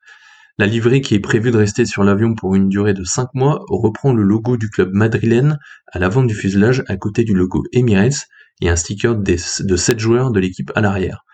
La 0.57 0.65
livrée 0.65 1.03
qui 1.03 1.15
est 1.15 1.21
prévue 1.21 1.51
de 1.51 1.59
rester 1.59 1.85
sur 1.85 2.03
l'avion 2.03 2.35
pour 2.35 2.55
une 2.55 2.71
durée 2.71 2.95
de 2.95 3.05
5 3.05 3.29
mois 3.35 3.63
reprend 3.69 4.15
le 4.15 4.23
logo 4.23 4.57
du 4.57 4.71
club 4.71 4.89
madrilène 4.95 5.59
à 5.93 5.99
l'avant 5.99 6.23
du 6.23 6.35
fuselage 6.35 6.83
à 6.89 6.97
côté 6.97 7.25
du 7.25 7.35
logo 7.35 7.63
Emirates 7.73 8.25
et 8.63 8.71
un 8.71 8.77
sticker 8.77 9.17
de 9.17 9.37
7 9.37 9.99
joueurs 9.99 10.31
de 10.31 10.41
l'équipe 10.41 10.73
à 10.75 10.81
l'arrière. 10.81 11.27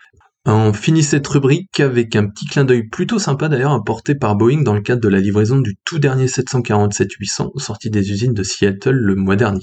On 0.49 0.71
finit 0.71 1.03
cette 1.03 1.27
rubrique 1.27 1.81
avec 1.81 2.15
un 2.15 2.25
petit 2.25 2.45
clin 2.45 2.63
d'œil 2.63 2.87
plutôt 2.87 3.19
sympa 3.19 3.49
d'ailleurs 3.49 3.73
apporté 3.73 4.15
par 4.15 4.37
Boeing 4.37 4.61
dans 4.61 4.73
le 4.73 4.79
cadre 4.79 5.01
de 5.01 5.09
la 5.09 5.19
livraison 5.19 5.59
du 5.59 5.75
tout 5.83 5.99
dernier 5.99 6.27
747-800 6.27 7.59
sorti 7.59 7.89
des 7.89 8.11
usines 8.11 8.33
de 8.33 8.43
Seattle 8.43 8.95
le 8.95 9.15
mois 9.15 9.35
dernier. 9.35 9.59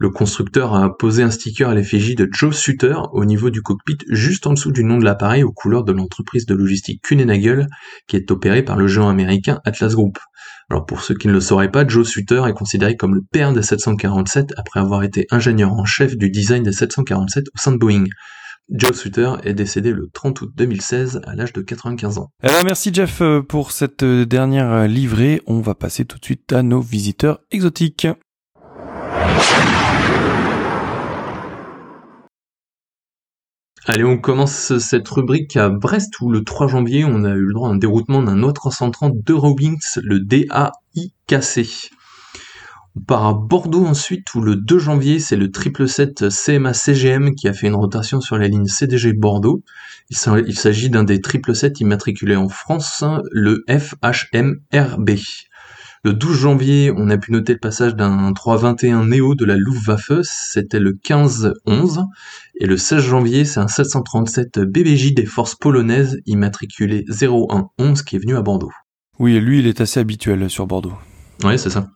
Le 0.00 0.10
constructeur 0.10 0.74
a 0.74 0.96
posé 0.96 1.22
un 1.22 1.30
sticker 1.30 1.68
à 1.68 1.76
l'effigie 1.76 2.16
de 2.16 2.28
Joe 2.32 2.56
Sutter 2.56 2.96
au 3.12 3.24
niveau 3.24 3.50
du 3.50 3.62
cockpit 3.62 3.98
juste 4.08 4.48
en 4.48 4.54
dessous 4.54 4.72
du 4.72 4.82
nom 4.82 4.98
de 4.98 5.04
l'appareil 5.04 5.44
aux 5.44 5.52
couleurs 5.52 5.84
de 5.84 5.92
l'entreprise 5.92 6.44
de 6.44 6.56
logistique 6.56 7.02
Kuehne+Nagel 7.04 7.68
qui 8.08 8.16
est 8.16 8.28
opérée 8.32 8.64
par 8.64 8.76
le 8.76 8.88
géant 8.88 9.08
américain 9.08 9.60
Atlas 9.64 9.94
Group. 9.94 10.18
Alors 10.70 10.86
pour 10.86 11.02
ceux 11.02 11.14
qui 11.14 11.28
ne 11.28 11.34
le 11.34 11.40
sauraient 11.40 11.70
pas, 11.70 11.86
Joe 11.86 12.04
Sutter 12.04 12.42
est 12.48 12.52
considéré 12.52 12.96
comme 12.96 13.14
le 13.14 13.22
père 13.22 13.52
des 13.52 13.62
747 13.62 14.54
après 14.56 14.80
avoir 14.80 15.04
été 15.04 15.28
ingénieur 15.30 15.72
en 15.72 15.84
chef 15.84 16.16
du 16.16 16.30
design 16.30 16.64
des 16.64 16.72
747 16.72 17.44
au 17.54 17.58
sein 17.60 17.70
de 17.70 17.78
Boeing. 17.78 18.06
Joe 18.68 18.96
Sutter 18.96 19.30
est 19.44 19.54
décédé 19.54 19.92
le 19.92 20.08
30 20.12 20.40
août 20.40 20.52
2016 20.56 21.20
à 21.24 21.36
l'âge 21.36 21.52
de 21.52 21.60
95 21.60 22.18
ans. 22.18 22.30
Alors 22.42 22.64
merci 22.64 22.92
Jeff 22.92 23.20
euh, 23.22 23.40
pour 23.40 23.70
cette 23.70 24.02
euh, 24.02 24.26
dernière 24.26 24.70
euh, 24.72 24.86
livrée. 24.88 25.40
On 25.46 25.60
va 25.60 25.76
passer 25.76 26.04
tout 26.04 26.18
de 26.18 26.24
suite 26.24 26.52
à 26.52 26.64
nos 26.64 26.80
visiteurs 26.80 27.38
exotiques. 27.52 28.08
Allez, 33.88 34.02
on 34.02 34.18
commence 34.18 34.76
cette 34.78 35.06
rubrique 35.06 35.56
à 35.56 35.68
Brest 35.68 36.20
où 36.20 36.28
le 36.28 36.42
3 36.42 36.66
janvier, 36.66 37.04
on 37.04 37.22
a 37.22 37.30
eu 37.30 37.42
le 37.42 37.52
droit 37.52 37.68
à 37.68 37.72
un 37.72 37.76
déroutement 37.76 38.20
d'un 38.20 38.42
autre 38.42 38.72
130 38.72 39.22
d'Eurowings, 39.22 40.00
le 40.02 40.18
DAIKC. 40.18 41.92
On 42.96 43.00
part 43.02 43.26
à 43.26 43.34
Bordeaux 43.34 43.84
ensuite, 43.84 44.34
où 44.34 44.40
le 44.40 44.56
2 44.56 44.78
janvier, 44.78 45.18
c'est 45.18 45.36
le 45.36 45.50
777 45.52 46.30
CMA 46.30 46.72
CGM 46.72 47.34
qui 47.34 47.46
a 47.46 47.52
fait 47.52 47.66
une 47.66 47.74
rotation 47.74 48.22
sur 48.22 48.38
la 48.38 48.48
ligne 48.48 48.66
CDG 48.66 49.12
Bordeaux. 49.12 49.62
Il 50.08 50.16
s'agit 50.16 50.88
d'un 50.88 51.04
des 51.04 51.16
777 51.16 51.80
immatriculés 51.80 52.36
en 52.36 52.48
France, 52.48 53.04
le 53.30 53.64
FHMRB. 53.68 55.10
Le 56.04 56.12
12 56.12 56.38
janvier, 56.38 56.92
on 56.96 57.10
a 57.10 57.18
pu 57.18 57.32
noter 57.32 57.52
le 57.52 57.58
passage 57.58 57.96
d'un 57.96 58.32
321 58.32 59.06
Neo 59.06 59.34
de 59.34 59.44
la 59.44 59.56
Luftwaffe, 59.56 60.12
c'était 60.22 60.78
le 60.78 60.92
15-11. 60.92 62.04
Et 62.60 62.66
le 62.66 62.76
16 62.76 63.02
janvier, 63.02 63.44
c'est 63.44 63.60
un 63.60 63.68
737 63.68 64.60
BBJ 64.60 65.14
des 65.14 65.26
forces 65.26 65.56
polonaises 65.56 66.18
immatriculé 66.24 67.04
0111 67.10 68.02
qui 68.02 68.16
est 68.16 68.20
venu 68.20 68.36
à 68.36 68.42
Bordeaux. 68.42 68.72
Oui, 69.18 69.38
lui, 69.40 69.58
il 69.58 69.66
est 69.66 69.80
assez 69.80 70.00
habituel 70.00 70.48
sur 70.48 70.66
Bordeaux. 70.66 70.94
Oui, 71.44 71.58
c'est 71.58 71.70
ça. 71.70 71.90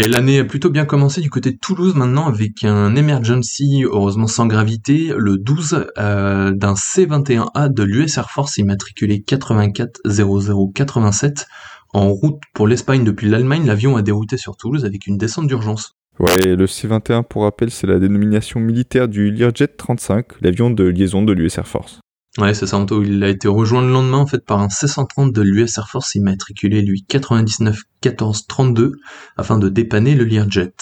Et 0.00 0.06
l'année 0.06 0.38
a 0.38 0.44
plutôt 0.44 0.70
bien 0.70 0.84
commencé 0.84 1.20
du 1.20 1.28
côté 1.28 1.50
de 1.50 1.56
Toulouse 1.56 1.96
maintenant 1.96 2.28
avec 2.28 2.62
un 2.62 2.94
emergency, 2.94 3.82
heureusement 3.82 4.28
sans 4.28 4.46
gravité, 4.46 5.12
le 5.16 5.38
12 5.38 5.86
euh, 5.98 6.52
d'un 6.52 6.76
C-21A 6.76 7.68
de 7.68 7.82
l'US 7.82 8.16
Air 8.16 8.30
Force 8.30 8.58
immatriculé 8.58 9.24
840087. 9.28 11.48
En 11.94 12.10
route 12.10 12.40
pour 12.54 12.68
l'Espagne 12.68 13.02
depuis 13.02 13.28
l'Allemagne, 13.28 13.66
l'avion 13.66 13.96
a 13.96 14.02
dérouté 14.02 14.36
sur 14.36 14.56
Toulouse 14.56 14.84
avec 14.84 15.08
une 15.08 15.18
descente 15.18 15.48
d'urgence. 15.48 15.96
Ouais, 16.20 16.54
le 16.54 16.68
C-21 16.68 17.24
pour 17.24 17.42
rappel, 17.42 17.72
c'est 17.72 17.88
la 17.88 17.98
dénomination 17.98 18.60
militaire 18.60 19.08
du 19.08 19.32
Learjet 19.32 19.66
35, 19.66 20.40
l'avion 20.42 20.70
de 20.70 20.84
liaison 20.84 21.22
de 21.22 21.32
l'US 21.32 21.58
Air 21.58 21.66
Force. 21.66 21.98
Ouais, 22.36 22.54
c'est 22.54 22.66
ça, 22.66 22.84
Il 23.02 23.24
a 23.24 23.28
été 23.28 23.48
rejoint 23.48 23.82
le 23.82 23.90
lendemain, 23.90 24.18
en 24.18 24.26
fait, 24.26 24.44
par 24.44 24.60
un 24.60 24.68
C-130 24.68 25.32
de 25.32 25.42
l'US 25.42 25.76
Air 25.78 25.88
Force 25.88 26.14
immatriculé, 26.14 26.82
lui, 26.82 27.02
99 27.02 27.80
14 28.00 28.46
32, 28.46 28.92
afin 29.36 29.58
de 29.58 29.68
dépanner 29.68 30.14
le 30.14 30.24
Learjet. 30.24 30.72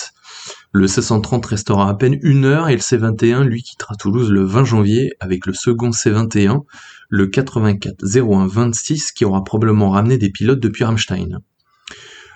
Le 0.72 0.82
1630 0.82 1.46
restera 1.46 1.88
à 1.88 1.94
peine 1.94 2.18
une 2.20 2.44
heure 2.44 2.68
et 2.68 2.74
le 2.74 2.80
C21 2.80 3.44
lui 3.44 3.62
quittera 3.62 3.94
Toulouse 3.94 4.30
le 4.30 4.44
20 4.44 4.64
janvier 4.64 5.12
avec 5.20 5.46
le 5.46 5.54
second 5.54 5.90
C21, 5.90 6.64
le 7.08 7.26
84 7.28 8.04
01 8.04 8.46
26 8.46 9.12
qui 9.12 9.24
aura 9.24 9.42
probablement 9.42 9.88
ramené 9.88 10.18
des 10.18 10.30
pilotes 10.30 10.60
depuis 10.60 10.84
Rammstein. 10.84 11.40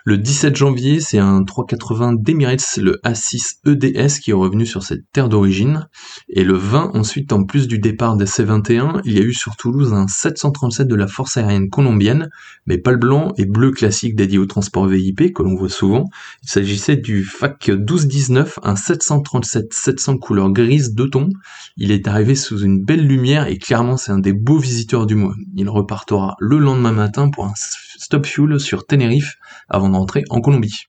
Le 0.04 0.16
17 0.16 0.56
janvier, 0.56 1.00
c'est 1.00 1.18
un 1.18 1.44
380 1.44 2.14
d'Emirates, 2.14 2.78
le 2.78 3.00
A6 3.04 3.58
EDS 3.66 4.20
qui 4.20 4.30
est 4.30 4.34
revenu 4.34 4.64
sur 4.64 4.82
cette 4.82 5.04
terre 5.12 5.28
d'origine. 5.28 5.88
Et 6.28 6.42
le 6.42 6.54
20, 6.54 6.92
ensuite, 6.94 7.32
en 7.32 7.44
plus 7.44 7.68
du 7.68 7.78
départ 7.78 8.16
des 8.16 8.24
C21, 8.24 9.02
il 9.04 9.12
y 9.12 9.18
a 9.18 9.22
eu 9.22 9.34
sur 9.34 9.56
Toulouse 9.56 9.92
un 9.92 10.06
737 10.08 10.88
de 10.88 10.94
la 10.94 11.06
force 11.06 11.36
aérienne 11.36 11.68
colombienne, 11.68 12.30
mais 12.66 12.78
pas 12.78 12.92
le 12.92 12.98
blanc 12.98 13.32
et 13.36 13.44
bleu 13.44 13.72
classique 13.72 14.16
dédié 14.16 14.38
au 14.38 14.46
transport 14.46 14.86
VIP 14.86 15.34
que 15.34 15.42
l'on 15.42 15.54
voit 15.54 15.68
souvent. 15.68 16.04
Il 16.42 16.48
s'agissait 16.48 16.96
du 16.96 17.24
FAC 17.24 17.68
1219, 17.68 18.60
un 18.62 18.76
737 18.76 19.72
700 19.72 20.16
couleur 20.18 20.50
grise 20.50 20.94
de 20.94 21.04
ton. 21.04 21.28
Il 21.76 21.90
est 21.90 22.08
arrivé 22.08 22.34
sous 22.34 22.62
une 22.62 22.82
belle 22.82 23.06
lumière 23.06 23.46
et 23.46 23.58
clairement 23.58 23.96
c'est 23.96 24.12
un 24.12 24.18
des 24.18 24.32
beaux 24.32 24.58
visiteurs 24.58 25.06
du 25.06 25.14
mois. 25.14 25.34
Il 25.54 25.68
repartira 25.68 26.36
le 26.38 26.58
lendemain 26.58 26.92
matin 26.92 27.30
pour 27.30 27.44
un 27.46 27.52
stop 27.56 28.26
fuel 28.26 28.58
sur 28.58 28.86
Tenerife 28.86 29.36
avant 29.70 29.88
d'entrer 29.88 30.24
en 30.30 30.40
Colombie. 30.40 30.84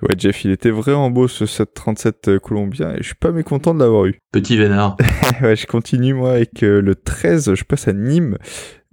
Ouais, 0.00 0.14
Jeff, 0.16 0.44
il 0.44 0.52
était 0.52 0.70
vraiment 0.70 1.10
beau 1.10 1.26
ce 1.26 1.44
737 1.44 2.28
euh, 2.28 2.38
colombien 2.38 2.92
et 2.92 2.98
je 2.98 3.06
suis 3.06 3.14
pas 3.16 3.32
mécontent 3.32 3.74
de 3.74 3.80
l'avoir 3.80 4.06
eu. 4.06 4.20
Petit 4.32 4.56
vénard. 4.56 4.96
ouais, 5.42 5.56
je 5.56 5.66
continue 5.66 6.14
moi 6.14 6.32
avec 6.32 6.62
euh, 6.62 6.80
le 6.80 6.94
13, 6.94 7.54
je 7.54 7.64
passe 7.64 7.88
à 7.88 7.92
Nîmes 7.92 8.38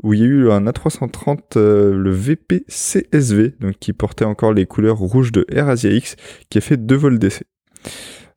où 0.01 0.13
il 0.13 0.19
y 0.19 0.23
a 0.23 0.25
eu 0.25 0.51
un 0.51 0.65
A330 0.65 1.57
euh, 1.57 1.95
le 1.95 2.09
VP 2.09 2.65
CSV 2.67 3.55
donc 3.59 3.75
qui 3.79 3.93
portait 3.93 4.25
encore 4.25 4.53
les 4.53 4.65
couleurs 4.65 4.97
rouges 4.97 5.31
de 5.31 5.45
Air 5.49 5.69
Asia 5.69 5.91
X 5.91 6.15
qui 6.49 6.57
a 6.57 6.61
fait 6.61 6.77
deux 6.77 6.95
vols 6.95 7.19
d'essai. 7.19 7.45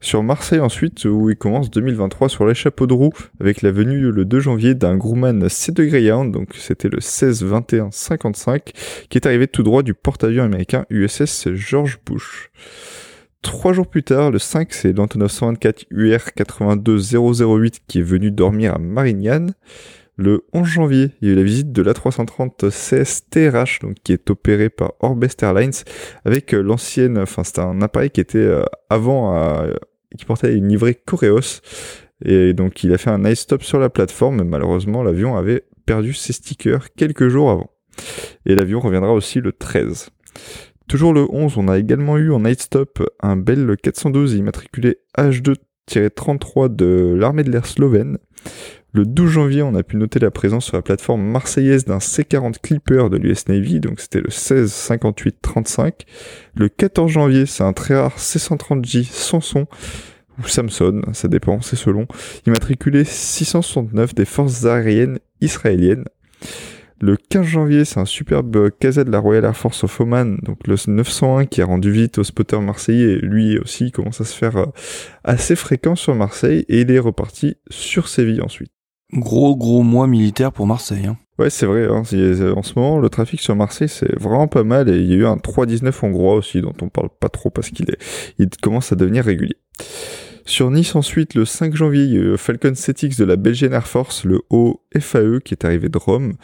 Sur 0.01 0.23
Marseille 0.23 0.61
ensuite, 0.61 1.05
où 1.07 1.29
il 1.29 1.37
commence 1.37 1.71
2023 1.71 2.29
sur 2.29 2.47
les 2.47 2.55
chapeaux 2.55 2.87
de 2.87 2.95
roue, 2.95 3.13
avec 3.41 3.63
la 3.63 3.73
venue 3.73 4.13
le 4.13 4.25
2 4.25 4.39
janvier 4.39 4.75
d'un 4.77 4.97
Grumman 4.97 5.47
C2 5.49 5.87
Greyhound, 5.89 6.33
donc 6.33 6.51
c'était 6.55 6.89
le 6.89 6.99
16-21-55, 6.99 8.61
qui 9.09 9.19
est 9.19 9.27
arrivé 9.27 9.49
tout 9.49 9.65
droit 9.65 9.83
du 9.83 9.95
porte-avions 9.95 10.45
américain 10.45 10.87
USS 10.89 11.49
George 11.55 11.99
Bush. 12.07 12.53
Trois 13.43 13.73
jours 13.73 13.89
plus 13.89 14.05
tard, 14.05 14.31
le 14.31 14.39
5, 14.39 14.73
c'est 14.73 14.93
l'Antonov 14.93 15.31
124 15.31 15.87
UR 15.91 16.21
82008 16.37 17.83
qui 17.89 17.99
est 17.99 18.03
venu 18.03 18.31
dormir 18.31 18.75
à 18.75 18.79
Marignane. 18.79 19.55
Le 20.21 20.45
11 20.53 20.67
janvier, 20.67 21.11
il 21.21 21.29
y 21.29 21.31
a 21.31 21.35
eu 21.35 21.37
la 21.37 21.45
visite 21.45 21.71
de 21.71 21.81
l'A330 21.81 22.71
CSTRH, 22.71 23.79
donc 23.83 23.95
qui 24.03 24.13
est 24.13 24.29
opéré 24.31 24.69
par 24.69 24.95
Orbest 24.99 25.45
Airlines, 25.45 25.71
avec 26.25 26.53
euh, 26.55 26.61
l'ancienne, 26.61 27.19
enfin 27.19 27.45
c'était 27.45 27.61
un 27.61 27.81
appareil 27.83 28.11
qui 28.11 28.21
était 28.21 28.39
euh, 28.39 28.65
avant, 28.91 29.37
euh, 29.37 29.75
qui 30.17 30.25
portait 30.25 30.55
une 30.55 30.69
livrée 30.69 30.95
Coreos, 30.95 31.61
et 32.25 32.53
donc 32.53 32.83
il 32.83 32.93
a 32.93 32.99
fait 32.99 33.11
un 33.11 33.19
nice 33.19 33.41
stop 33.41 33.63
sur 33.63 33.79
la 33.79 33.91
plateforme, 33.91 34.39
mais 34.39 34.45
malheureusement 34.45 35.03
l'avion 35.03 35.37
avait 35.37 35.65
perdu 35.87 36.13
ses 36.15 36.33
stickers 36.33 36.93
quelques 36.95 37.29
jours 37.29 37.51
avant. 37.51 37.71
Et 38.47 38.55
l'avion 38.55 38.81
reviendra 38.81 39.13
aussi 39.13 39.41
le 39.41 39.53
13. 39.53 40.11
Toujours 40.89 41.13
le 41.13 41.27
11, 41.31 41.59
on 41.59 41.69
a 41.69 41.79
également 41.79 42.17
eu 42.17 42.33
en 42.33 42.41
night 42.41 42.63
stop 42.63 43.07
un 43.21 43.37
Bell 43.37 43.77
412 43.77 44.35
immatriculé 44.35 44.99
H2-33 45.19 46.75
de 46.75 47.15
l'armée 47.19 47.45
de 47.45 47.51
l'air 47.51 47.67
slovène. 47.67 48.19
Le 48.95 49.05
12 49.05 49.31
janvier, 49.31 49.63
on 49.63 49.75
a 49.75 49.83
pu 49.83 49.97
noter 49.97 50.19
la 50.19 50.31
présence 50.31 50.65
sur 50.65 50.77
la 50.77 50.83
plateforme 50.83 51.23
marseillaise 51.23 51.85
d'un 51.85 51.99
C40 51.99 52.55
Clipper 52.63 53.09
de 53.11 53.19
l'US 53.19 53.47
Navy, 53.49 53.81
donc 53.81 54.01
c'était 54.01 54.23
le 54.23 54.31
16 54.31 54.73
58 54.73 55.37
35. 55.43 56.07
Le 56.55 56.71
14 56.71 57.11
janvier, 57.11 57.45
c'est 57.45 57.65
un 57.65 57.75
très 57.75 58.01
rare 58.01 58.17
C130J 58.17 59.05
sans 59.05 59.43
son, 59.43 59.67
ou 60.39 60.49
Samson, 60.49 61.03
ça 61.13 61.29
dépend, 61.29 61.61
c'est 61.61 61.77
selon, 61.77 62.07
immatriculé 62.47 63.05
669 63.05 64.15
des 64.15 64.25
forces 64.25 64.65
aériennes 64.65 65.19
israéliennes. 65.43 66.05
Le 67.01 67.17
15 67.17 67.45
janvier, 67.45 67.85
c'est 67.85 68.01
un 68.01 68.07
superbe 68.07 68.71
KZ 68.81 69.05
de 69.05 69.11
la 69.11 69.19
Royal 69.19 69.45
Air 69.45 69.57
Force 69.57 69.85
of 69.85 70.01
Oman, 70.01 70.39
donc 70.43 70.67
le 70.67 70.77
901 70.87 71.45
qui 71.45 71.61
a 71.61 71.67
rendu 71.67 71.93
vite 71.93 72.17
au 72.17 72.25
spotter 72.25 72.59
marseillais, 72.59 73.17
lui 73.17 73.59
aussi 73.59 73.93
commence 73.93 74.23
à 74.23 74.25
se 74.25 74.35
faire 74.35 74.57
euh, 74.57 74.67
assez 75.25 75.57
fréquent 75.57 75.95
sur 75.95 76.15
Marseille, 76.15 76.65
et 76.69 76.81
il 76.81 76.91
est 76.91 76.99
reparti 76.99 77.57
sur 77.69 78.09
Séville 78.09 78.41
ensuite. 78.41 78.73
Gros 79.13 79.57
gros 79.57 79.83
mois 79.83 80.07
militaire 80.07 80.53
pour 80.53 80.67
Marseille. 80.67 81.07
Hein. 81.07 81.17
Ouais, 81.39 81.51
c'est 81.51 81.67
vrai. 81.67 81.87
Hein. 81.87 82.03
En 82.57 82.63
ce 82.63 82.79
moment, 82.79 82.99
le 82.99 83.09
trafic 83.09 83.41
sur 83.41 83.55
Marseille, 83.57 83.89
c'est 83.89 84.19
vraiment 84.19 84.49
pas 84.49 84.65
mal. 84.65 84.89
Et 84.89 84.99
il 84.99 85.07
y 85.07 85.15
a 85.15 85.17
eu 85.17 85.27
un 85.27 85.39
319 85.39 86.03
hongrois 86.03 86.35
aussi, 86.35 86.61
dont 86.61 86.75
on 86.83 86.89
parle 86.89 87.09
pas 87.09 87.29
trop 87.29 87.51
parce 87.51 87.71
qu'il 87.71 87.89
est, 87.91 87.99
il 88.39 88.49
commence 88.61 88.93
à 88.93 88.97
devenir 88.97 89.25
régulier. 89.25 89.57
Sur 90.45 90.71
Nice, 90.71 90.97
ensuite, 90.97 91.35
le 91.35 91.45
5 91.45 91.77
janvier, 91.77 92.05
il 92.05 92.13
y 92.13 92.17
a 92.17 92.21
eu 92.21 92.37
Falcon 92.37 92.71
7X 92.71 93.19
de 93.19 93.25
la 93.25 93.37
Belgian 93.37 93.71
Air 93.71 93.87
Force, 93.87 94.25
le 94.25 94.41
haut 94.51 94.83
FAE, 94.99 95.41
qui 95.45 95.55
est 95.55 95.65
arrivé 95.65 95.89
de 95.89 95.99
Rome. 95.99 96.35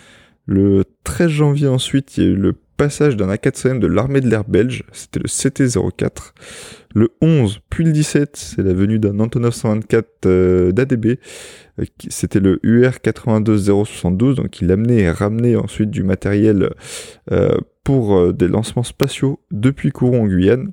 Le 0.46 0.84
13 1.04 1.28
janvier, 1.28 1.68
ensuite, 1.68 2.16
il 2.16 2.24
y 2.24 2.26
a 2.26 2.30
eu 2.30 2.36
le 2.36 2.54
passage 2.76 3.16
d'un 3.16 3.32
A400M 3.32 3.78
de 3.78 3.86
l'armée 3.86 4.20
de 4.20 4.28
l'air 4.28 4.44
belge. 4.44 4.84
C'était 4.92 5.20
le 5.20 5.28
CT-04. 5.28 6.32
Le 6.94 7.10
11, 7.20 7.60
puis 7.70 7.84
le 7.84 7.92
17, 7.92 8.36
c'est 8.36 8.62
la 8.62 8.72
venue 8.72 8.98
d'un 8.98 9.18
Antonov 9.18 9.52
124 9.52 10.26
euh, 10.26 10.72
d'ADB. 10.72 11.18
Euh, 11.80 11.84
c'était 12.08 12.40
le 12.40 12.60
UR 12.62 12.92
82072, 13.02 14.36
donc 14.36 14.60
il 14.60 14.70
amenait 14.70 15.00
et 15.00 15.10
ramenait 15.10 15.56
ensuite 15.56 15.90
du 15.90 16.04
matériel 16.04 16.70
euh, 17.32 17.56
pour 17.82 18.32
des 18.32 18.48
lancements 18.48 18.82
spatiaux 18.82 19.40
depuis 19.50 19.90
Kourou 19.90 20.16
en 20.16 20.26
Guyane. 20.26 20.70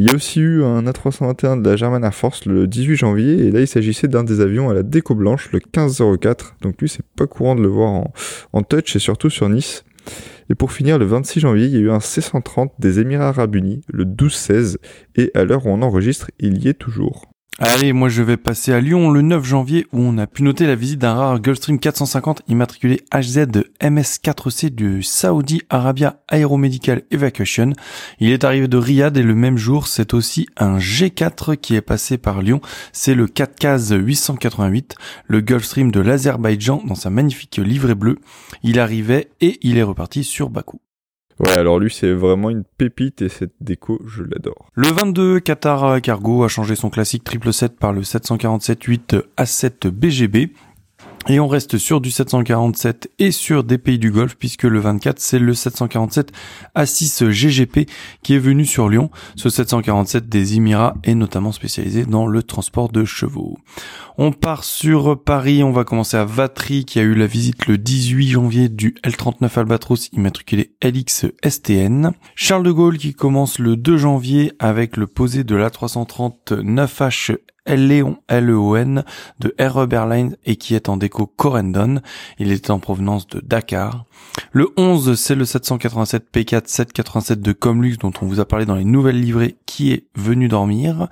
Il 0.00 0.06
y 0.06 0.10
a 0.10 0.14
aussi 0.14 0.38
eu 0.38 0.62
un 0.62 0.84
A321 0.84 1.60
de 1.60 1.68
la 1.68 1.74
German 1.74 2.04
Air 2.04 2.14
Force 2.14 2.46
le 2.46 2.68
18 2.68 2.94
janvier, 2.94 3.46
et 3.46 3.50
là 3.50 3.58
il 3.58 3.66
s'agissait 3.66 4.06
d'un 4.06 4.22
des 4.22 4.40
avions 4.40 4.70
à 4.70 4.74
la 4.74 4.84
déco 4.84 5.16
blanche, 5.16 5.50
le 5.50 5.58
1504. 5.58 6.54
Donc 6.60 6.80
lui 6.80 6.88
c'est 6.88 7.04
pas 7.16 7.26
courant 7.26 7.56
de 7.56 7.62
le 7.62 7.66
voir 7.66 7.90
en, 7.90 8.12
en 8.52 8.62
touch 8.62 8.94
et 8.94 9.00
surtout 9.00 9.28
sur 9.28 9.48
Nice. 9.48 9.84
Et 10.50 10.54
pour 10.54 10.70
finir, 10.70 11.00
le 11.00 11.04
26 11.04 11.40
janvier, 11.40 11.66
il 11.66 11.72
y 11.72 11.76
a 11.78 11.80
eu 11.80 11.90
un 11.90 11.98
C-130 11.98 12.70
des 12.78 13.00
Émirats 13.00 13.30
Arabes 13.30 13.56
Unis, 13.56 13.80
le 13.88 14.04
12-16, 14.04 14.76
et 15.16 15.32
à 15.34 15.42
l'heure 15.42 15.66
où 15.66 15.70
on 15.70 15.82
enregistre, 15.82 16.30
il 16.38 16.64
y 16.64 16.68
est 16.68 16.74
toujours. 16.74 17.26
Allez, 17.60 17.92
moi 17.92 18.08
je 18.08 18.22
vais 18.22 18.36
passer 18.36 18.72
à 18.72 18.80
Lyon 18.80 19.10
le 19.10 19.20
9 19.20 19.44
janvier 19.44 19.88
où 19.92 19.98
on 20.00 20.16
a 20.16 20.28
pu 20.28 20.44
noter 20.44 20.64
la 20.64 20.76
visite 20.76 21.00
d'un 21.00 21.14
rare 21.14 21.40
Gulfstream 21.40 21.80
450 21.80 22.42
immatriculé 22.46 23.00
HZ 23.12 23.64
MS4C 23.80 24.70
du 24.70 25.02
Saudi 25.02 25.62
Arabia 25.68 26.20
Aeromedical 26.30 27.02
Evacuation. 27.10 27.72
Il 28.20 28.30
est 28.30 28.44
arrivé 28.44 28.68
de 28.68 28.76
Riyad 28.76 29.16
et 29.16 29.24
le 29.24 29.34
même 29.34 29.56
jour, 29.56 29.88
c'est 29.88 30.14
aussi 30.14 30.46
un 30.56 30.78
G4 30.78 31.56
qui 31.56 31.74
est 31.74 31.80
passé 31.80 32.16
par 32.16 32.42
Lyon. 32.42 32.60
C'est 32.92 33.16
le 33.16 33.26
4 33.26 33.56
case 33.56 33.92
888, 33.92 34.94
le 35.26 35.40
Gulfstream 35.40 35.90
de 35.90 35.98
l'Azerbaïdjan 35.98 36.84
dans 36.86 36.94
sa 36.94 37.10
magnifique 37.10 37.56
livrée 37.56 37.96
bleue. 37.96 38.20
Il 38.62 38.78
arrivait 38.78 39.30
et 39.40 39.58
il 39.62 39.78
est 39.78 39.82
reparti 39.82 40.22
sur 40.22 40.48
Bakou. 40.48 40.80
Ouais, 41.40 41.52
alors 41.52 41.78
lui, 41.78 41.90
c'est 41.90 42.12
vraiment 42.12 42.50
une 42.50 42.64
pépite 42.64 43.22
et 43.22 43.28
cette 43.28 43.52
déco, 43.60 44.00
je 44.06 44.22
l'adore. 44.24 44.70
Le 44.74 44.88
22, 44.88 45.40
Qatar 45.40 46.00
Cargo 46.00 46.42
a 46.42 46.48
changé 46.48 46.74
son 46.74 46.90
classique 46.90 47.22
777 47.24 47.78
par 47.78 47.92
le 47.92 48.02
747-8 48.02 49.22
A7 49.36 49.88
BGB. 49.90 50.52
Et 51.30 51.40
on 51.40 51.46
reste 51.46 51.76
sur 51.76 52.00
du 52.00 52.10
747 52.10 53.10
et 53.18 53.32
sur 53.32 53.62
des 53.62 53.76
pays 53.76 53.98
du 53.98 54.10
Golfe 54.10 54.36
puisque 54.36 54.62
le 54.62 54.80
24 54.80 55.18
c'est 55.18 55.38
le 55.38 55.52
747 55.52 56.32
A6 56.74 57.28
GGP 57.28 57.86
qui 58.22 58.34
est 58.34 58.38
venu 58.38 58.64
sur 58.64 58.88
Lyon. 58.88 59.10
Ce 59.36 59.50
747 59.50 60.26
des 60.26 60.56
Émirats 60.56 60.94
est 61.04 61.14
notamment 61.14 61.52
spécialisé 61.52 62.06
dans 62.06 62.26
le 62.26 62.42
transport 62.42 62.88
de 62.88 63.04
chevaux. 63.04 63.58
On 64.16 64.32
part 64.32 64.64
sur 64.64 65.22
Paris, 65.22 65.62
on 65.62 65.70
va 65.70 65.84
commencer 65.84 66.16
à 66.16 66.24
Vatry 66.24 66.86
qui 66.86 66.98
a 66.98 67.02
eu 67.02 67.14
la 67.14 67.26
visite 67.26 67.66
le 67.66 67.76
18 67.76 68.28
janvier 68.30 68.68
du 68.70 68.94
L39 69.04 69.58
Albatros 69.58 70.08
immatriculé 70.12 70.72
LX 70.82 71.26
STN. 71.46 72.12
Charles 72.36 72.64
de 72.64 72.72
Gaulle 72.72 72.96
qui 72.96 73.12
commence 73.12 73.58
le 73.58 73.76
2 73.76 73.98
janvier 73.98 74.52
avec 74.58 74.96
le 74.96 75.06
posé 75.06 75.44
de 75.44 75.56
l'A330 75.56 76.62
9H 76.62 77.36
Léon 77.76 78.18
L-E-O-N 78.28 79.04
de 79.40 79.54
Air 79.58 79.86
Airlines 79.90 80.36
et 80.44 80.56
qui 80.56 80.74
est 80.74 80.88
en 80.88 80.96
déco 80.96 81.26
Corendon. 81.26 82.00
Il 82.38 82.52
est 82.52 82.70
en 82.70 82.78
provenance 82.78 83.26
de 83.26 83.40
Dakar. 83.40 84.04
Le 84.52 84.68
11, 84.76 85.18
c'est 85.18 85.34
le 85.34 85.44
787 85.44 86.26
P4 86.32 86.62
787 86.66 87.40
de 87.40 87.52
Comlux 87.52 87.96
dont 87.98 88.12
on 88.20 88.26
vous 88.26 88.40
a 88.40 88.44
parlé 88.44 88.66
dans 88.66 88.74
les 88.74 88.84
nouvelles 88.84 89.20
livrées 89.20 89.56
qui 89.66 89.92
est 89.92 90.06
venu 90.14 90.48
dormir. 90.48 91.08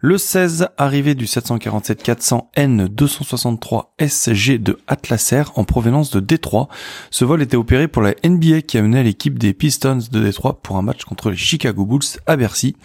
Le 0.00 0.18
16, 0.18 0.68
arrivé 0.76 1.14
du 1.14 1.26
747 1.26 2.02
400 2.02 2.50
N 2.54 2.88
263 2.88 3.94
SG 3.98 4.58
de 4.58 4.78
Atlas 4.86 5.32
Air 5.32 5.52
en 5.56 5.64
provenance 5.64 6.10
de 6.10 6.20
Détroit. 6.20 6.68
Ce 7.10 7.24
vol 7.24 7.42
était 7.42 7.56
opéré 7.56 7.88
pour 7.88 8.02
la 8.02 8.14
NBA 8.24 8.62
qui 8.62 8.78
amenait 8.78 9.04
l'équipe 9.04 9.38
des 9.38 9.52
Pistons 9.52 9.98
de 10.10 10.20
Détroit 10.20 10.60
pour 10.62 10.76
un 10.76 10.82
match 10.82 11.04
contre 11.04 11.30
les 11.30 11.36
Chicago 11.36 11.84
Bulls 11.84 12.20
à 12.26 12.36
Bercy 12.36 12.76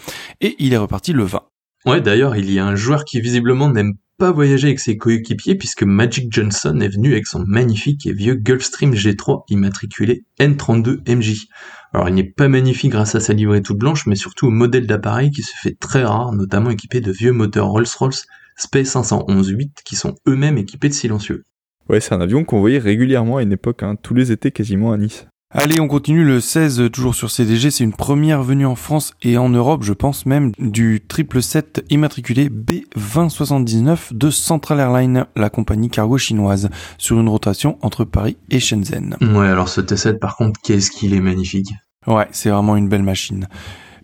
et 0.41 0.55
il 0.59 0.73
est 0.73 0.77
reparti 0.77 1.13
le 1.13 1.23
20. 1.23 1.41
Ouais, 1.85 2.01
d'ailleurs, 2.01 2.35
il 2.35 2.51
y 2.51 2.57
a 2.57 2.65
un 2.65 2.75
joueur 2.75 3.05
qui 3.05 3.21
visiblement 3.21 3.69
n'aime 3.69 3.93
pas 4.17 4.31
voyagé 4.31 4.67
avec 4.69 4.79
ses 4.79 4.97
coéquipiers 4.97 5.55
puisque 5.55 5.83
Magic 5.83 6.31
Johnson 6.31 6.79
est 6.79 6.87
venu 6.87 7.11
avec 7.11 7.27
son 7.27 7.43
magnifique 7.45 8.07
et 8.07 8.13
vieux 8.13 8.35
Gulfstream 8.35 8.93
G3 8.93 9.43
immatriculé 9.49 10.23
N32MJ. 10.39 11.47
Alors 11.93 12.09
il 12.09 12.15
n'est 12.15 12.23
pas 12.23 12.47
magnifique 12.47 12.91
grâce 12.91 13.13
à 13.15 13.19
sa 13.19 13.33
livrée 13.33 13.61
toute 13.61 13.77
blanche, 13.77 14.07
mais 14.07 14.15
surtout 14.15 14.47
au 14.47 14.51
modèle 14.51 14.87
d'appareil 14.87 15.31
qui 15.31 15.43
se 15.43 15.53
fait 15.55 15.77
très 15.79 16.03
rare, 16.03 16.31
notamment 16.31 16.69
équipé 16.69 17.01
de 17.01 17.11
vieux 17.11 17.33
moteurs 17.33 17.67
Rolls-Royce 17.67 18.25
Space 18.57 18.95
511-8 18.95 19.83
qui 19.83 19.95
sont 19.95 20.15
eux-mêmes 20.27 20.57
équipés 20.57 20.89
de 20.89 20.93
silencieux. 20.93 21.43
Ouais, 21.89 21.99
c'est 21.99 22.15
un 22.15 22.21
avion 22.21 22.45
qu'on 22.45 22.61
voyait 22.61 22.79
régulièrement 22.79 23.37
à 23.37 23.43
une 23.43 23.51
époque, 23.51 23.83
hein, 23.83 23.95
tous 24.01 24.13
les 24.13 24.31
étés 24.31 24.51
quasiment 24.51 24.91
à 24.91 24.97
Nice. 24.97 25.27
Allez, 25.57 25.79
on 25.79 25.87
continue 25.87 26.25
le 26.25 26.41
16, 26.41 26.91
toujours 26.91 27.15
sur 27.15 27.31
CDG. 27.31 27.71
C'est 27.71 27.85
une 27.85 27.93
première 27.93 28.43
venue 28.43 28.65
en 28.65 28.75
France 28.75 29.13
et 29.21 29.37
en 29.37 29.47
Europe, 29.47 29.83
je 29.83 29.93
pense 29.93 30.25
même, 30.25 30.51
du 30.59 31.01
777 31.09 31.85
immatriculé 31.89 32.49
B2079 32.49 34.11
de 34.11 34.29
Central 34.31 34.81
Airlines, 34.81 35.27
la 35.37 35.49
compagnie 35.49 35.89
cargo 35.89 36.17
chinoise, 36.17 36.69
sur 36.97 37.21
une 37.21 37.29
rotation 37.29 37.77
entre 37.81 38.03
Paris 38.03 38.35
et 38.49 38.59
Shenzhen. 38.59 39.15
Ouais, 39.21 39.47
alors 39.47 39.69
ce 39.69 39.79
T7, 39.79 40.19
par 40.19 40.35
contre, 40.35 40.59
qu'est-ce 40.61 40.91
qu'il 40.91 41.13
est 41.13 41.21
magnifique. 41.21 41.69
Ouais, 42.05 42.27
c'est 42.31 42.49
vraiment 42.49 42.75
une 42.75 42.89
belle 42.89 43.03
machine. 43.03 43.47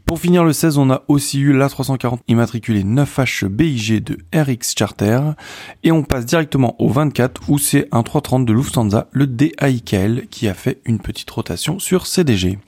Pour 0.06 0.20
finir 0.20 0.44
le 0.44 0.52
16, 0.52 0.78
on 0.78 0.90
a 0.92 1.04
aussi 1.08 1.40
eu 1.40 1.54
l'A340 1.54 2.20
immatriculé 2.28 2.84
9H 2.84 3.48
BIG 3.48 4.04
de 4.04 4.18
RX 4.36 4.76
Charter. 4.78 5.22
Et 5.84 5.92
on 5.92 6.04
passe 6.04 6.26
directement 6.26 6.76
au 6.80 6.90
24 6.90 7.44
où 7.48 7.58
c'est 7.58 7.88
un 7.92 8.04
330 8.04 8.46
de 8.46 8.54
Lufthansa, 8.54 9.08
le 9.12 9.28
DAIKL, 9.28 10.28
qui 10.30 10.48
a 10.48 10.54
fait 10.54 10.82
une 10.86 11.00
petite 11.00 11.30
rotation 11.30 11.80
sur 11.80 12.08
CDG. 12.08 12.60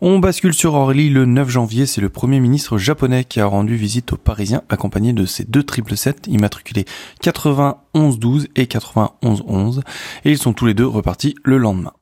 On 0.00 0.18
bascule 0.18 0.54
sur 0.54 0.74
Orly 0.74 1.10
le 1.10 1.24
9 1.24 1.48
janvier, 1.48 1.86
c'est 1.86 2.00
le 2.00 2.08
premier 2.08 2.38
ministre 2.38 2.78
japonais 2.78 3.24
qui 3.24 3.40
a 3.40 3.46
rendu 3.46 3.74
visite 3.74 4.12
aux 4.12 4.16
Parisiens 4.16 4.62
accompagné 4.68 5.12
de 5.12 5.26
ses 5.26 5.44
deux 5.44 5.60
777 5.60 6.26
immatriculés 6.28 6.84
9112 7.24 8.48
et 8.54 8.68
9111 8.72 9.82
et 10.24 10.30
ils 10.30 10.38
sont 10.38 10.52
tous 10.52 10.66
les 10.66 10.74
deux 10.74 10.86
repartis 10.86 11.34
le 11.44 11.58
lendemain. 11.58 11.92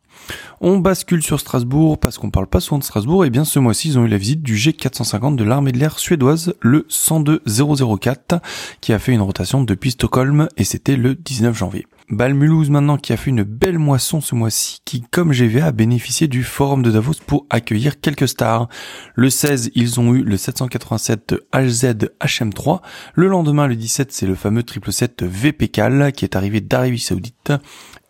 On 0.61 0.79
bascule 0.79 1.23
sur 1.23 1.41
Strasbourg 1.41 1.99
parce 1.99 2.19
qu'on 2.19 2.31
parle 2.31 2.47
pas 2.47 2.61
souvent 2.61 2.79
de 2.79 2.85
Strasbourg. 2.85 3.25
Et 3.25 3.31
bien 3.31 3.45
ce 3.45 3.59
mois-ci, 3.59 3.89
ils 3.89 3.99
ont 3.99 4.05
eu 4.05 4.09
la 4.09 4.19
visite 4.19 4.43
du 4.43 4.57
G450 4.57 5.37
de 5.37 5.45
l'armée 5.45 5.73
de 5.73 5.79
l'air 5.79 5.99
suédoise, 5.99 6.55
le 6.61 6.87
102004, 6.89 8.41
qui 8.81 8.93
a 8.93 8.99
fait 8.99 9.13
une 9.13 9.21
rotation 9.21 9.63
depuis 9.63 9.93
Stockholm 9.93 10.49
et 10.57 10.65
c'était 10.65 10.97
le 10.97 11.15
19 11.15 11.57
janvier. 11.57 11.87
Balmulhouse 12.11 12.71
maintenant 12.71 12.99
qui 12.99 13.13
a 13.13 13.17
fait 13.17 13.31
une 13.31 13.45
belle 13.45 13.79
moisson 13.79 14.21
ce 14.21 14.35
mois-ci 14.35 14.79
qui 14.85 15.03
comme 15.03 15.33
GVA 15.33 15.67
a 15.67 15.73
bénéficié 15.73 16.29
du 16.29 16.45
forum 16.45 16.83
de 16.83 16.91
Davos 16.91 17.15
pour 17.27 17.47
accueillir 17.51 18.01
quelques 18.01 18.29
stars. 18.29 18.69
Le 19.15 19.31
16 19.31 19.71
ils 19.75 20.01
ont 20.01 20.15
eu 20.15 20.23
le 20.23 20.37
787 20.37 21.35
HZ 21.53 22.11
HM3. 22.21 22.81
Le 23.15 23.29
lendemain 23.29 23.67
le 23.67 23.77
17 23.77 24.13
c'est 24.13 24.27
le 24.27 24.35
fameux 24.35 24.63
777 24.63 25.23
VP 25.25 25.69
qui 25.69 26.25
est 26.25 26.37
arrivé 26.37 26.61
d'Arabie 26.61 26.99
Saoudite. 26.99 27.53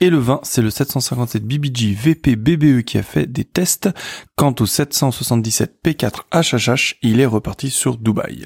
Et 0.00 0.10
le 0.10 0.18
20, 0.18 0.40
c'est 0.42 0.60
le 0.60 0.70
757 0.70 1.44
BBG 1.44 1.94
VP 1.94 2.36
BBE 2.36 2.82
qui 2.82 2.98
a 2.98 3.02
fait 3.02 3.26
des 3.26 3.44
tests. 3.44 3.88
Quant 4.36 4.54
au 4.60 4.66
777 4.66 5.78
P4 5.84 6.22
HHH, 6.32 6.96
il 7.02 7.20
est 7.20 7.26
reparti 7.26 7.70
sur 7.70 7.96
Dubaï. 7.96 8.44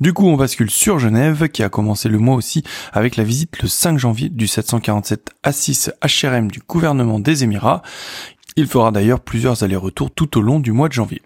Du 0.00 0.12
coup, 0.12 0.26
on 0.26 0.36
bascule 0.36 0.70
sur 0.70 0.98
Genève, 0.98 1.48
qui 1.48 1.62
a 1.62 1.68
commencé 1.68 2.08
le 2.08 2.18
mois 2.18 2.36
aussi 2.36 2.62
avec 2.92 3.16
la 3.16 3.24
visite 3.24 3.60
le 3.62 3.68
5 3.68 3.98
janvier 3.98 4.28
du 4.28 4.46
747 4.46 5.30
A6 5.44 5.90
HRM 6.02 6.50
du 6.50 6.60
gouvernement 6.60 7.18
des 7.18 7.44
Émirats. 7.44 7.82
Il 8.56 8.66
fera 8.66 8.90
d'ailleurs 8.90 9.20
plusieurs 9.20 9.62
allers-retours 9.62 10.10
tout 10.10 10.38
au 10.38 10.42
long 10.42 10.60
du 10.60 10.72
mois 10.72 10.88
de 10.88 10.92
janvier. 10.92 11.22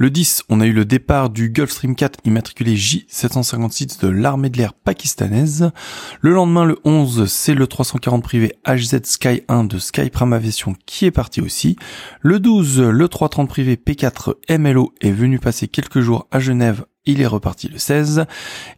Le 0.00 0.10
10, 0.10 0.44
on 0.48 0.60
a 0.60 0.66
eu 0.66 0.72
le 0.72 0.84
départ 0.84 1.28
du 1.28 1.50
Gulfstream 1.50 1.96
4 1.96 2.20
immatriculé 2.24 2.76
J756 2.76 4.00
de 4.00 4.06
l'armée 4.06 4.48
de 4.48 4.56
l'air 4.56 4.72
pakistanaise. 4.72 5.72
Le 6.20 6.30
lendemain, 6.30 6.64
le 6.64 6.78
11, 6.84 7.28
c'est 7.28 7.54
le 7.54 7.66
340 7.66 8.22
privé 8.22 8.52
HZ 8.64 9.02
Sky 9.02 9.42
1 9.48 9.64
de 9.64 9.78
Sky 9.78 10.08
Prime 10.10 10.32
Aviation 10.32 10.76
qui 10.86 11.06
est 11.06 11.10
parti 11.10 11.40
aussi. 11.40 11.74
Le 12.20 12.38
12, 12.38 12.80
le 12.80 13.08
330 13.08 13.48
privé 13.48 13.74
P4 13.74 14.34
MLO 14.56 14.94
est 15.00 15.10
venu 15.10 15.40
passer 15.40 15.66
quelques 15.66 15.98
jours 15.98 16.28
à 16.30 16.38
Genève 16.38 16.84
il 17.08 17.22
est 17.22 17.26
reparti 17.26 17.68
le 17.68 17.78
16. 17.78 18.26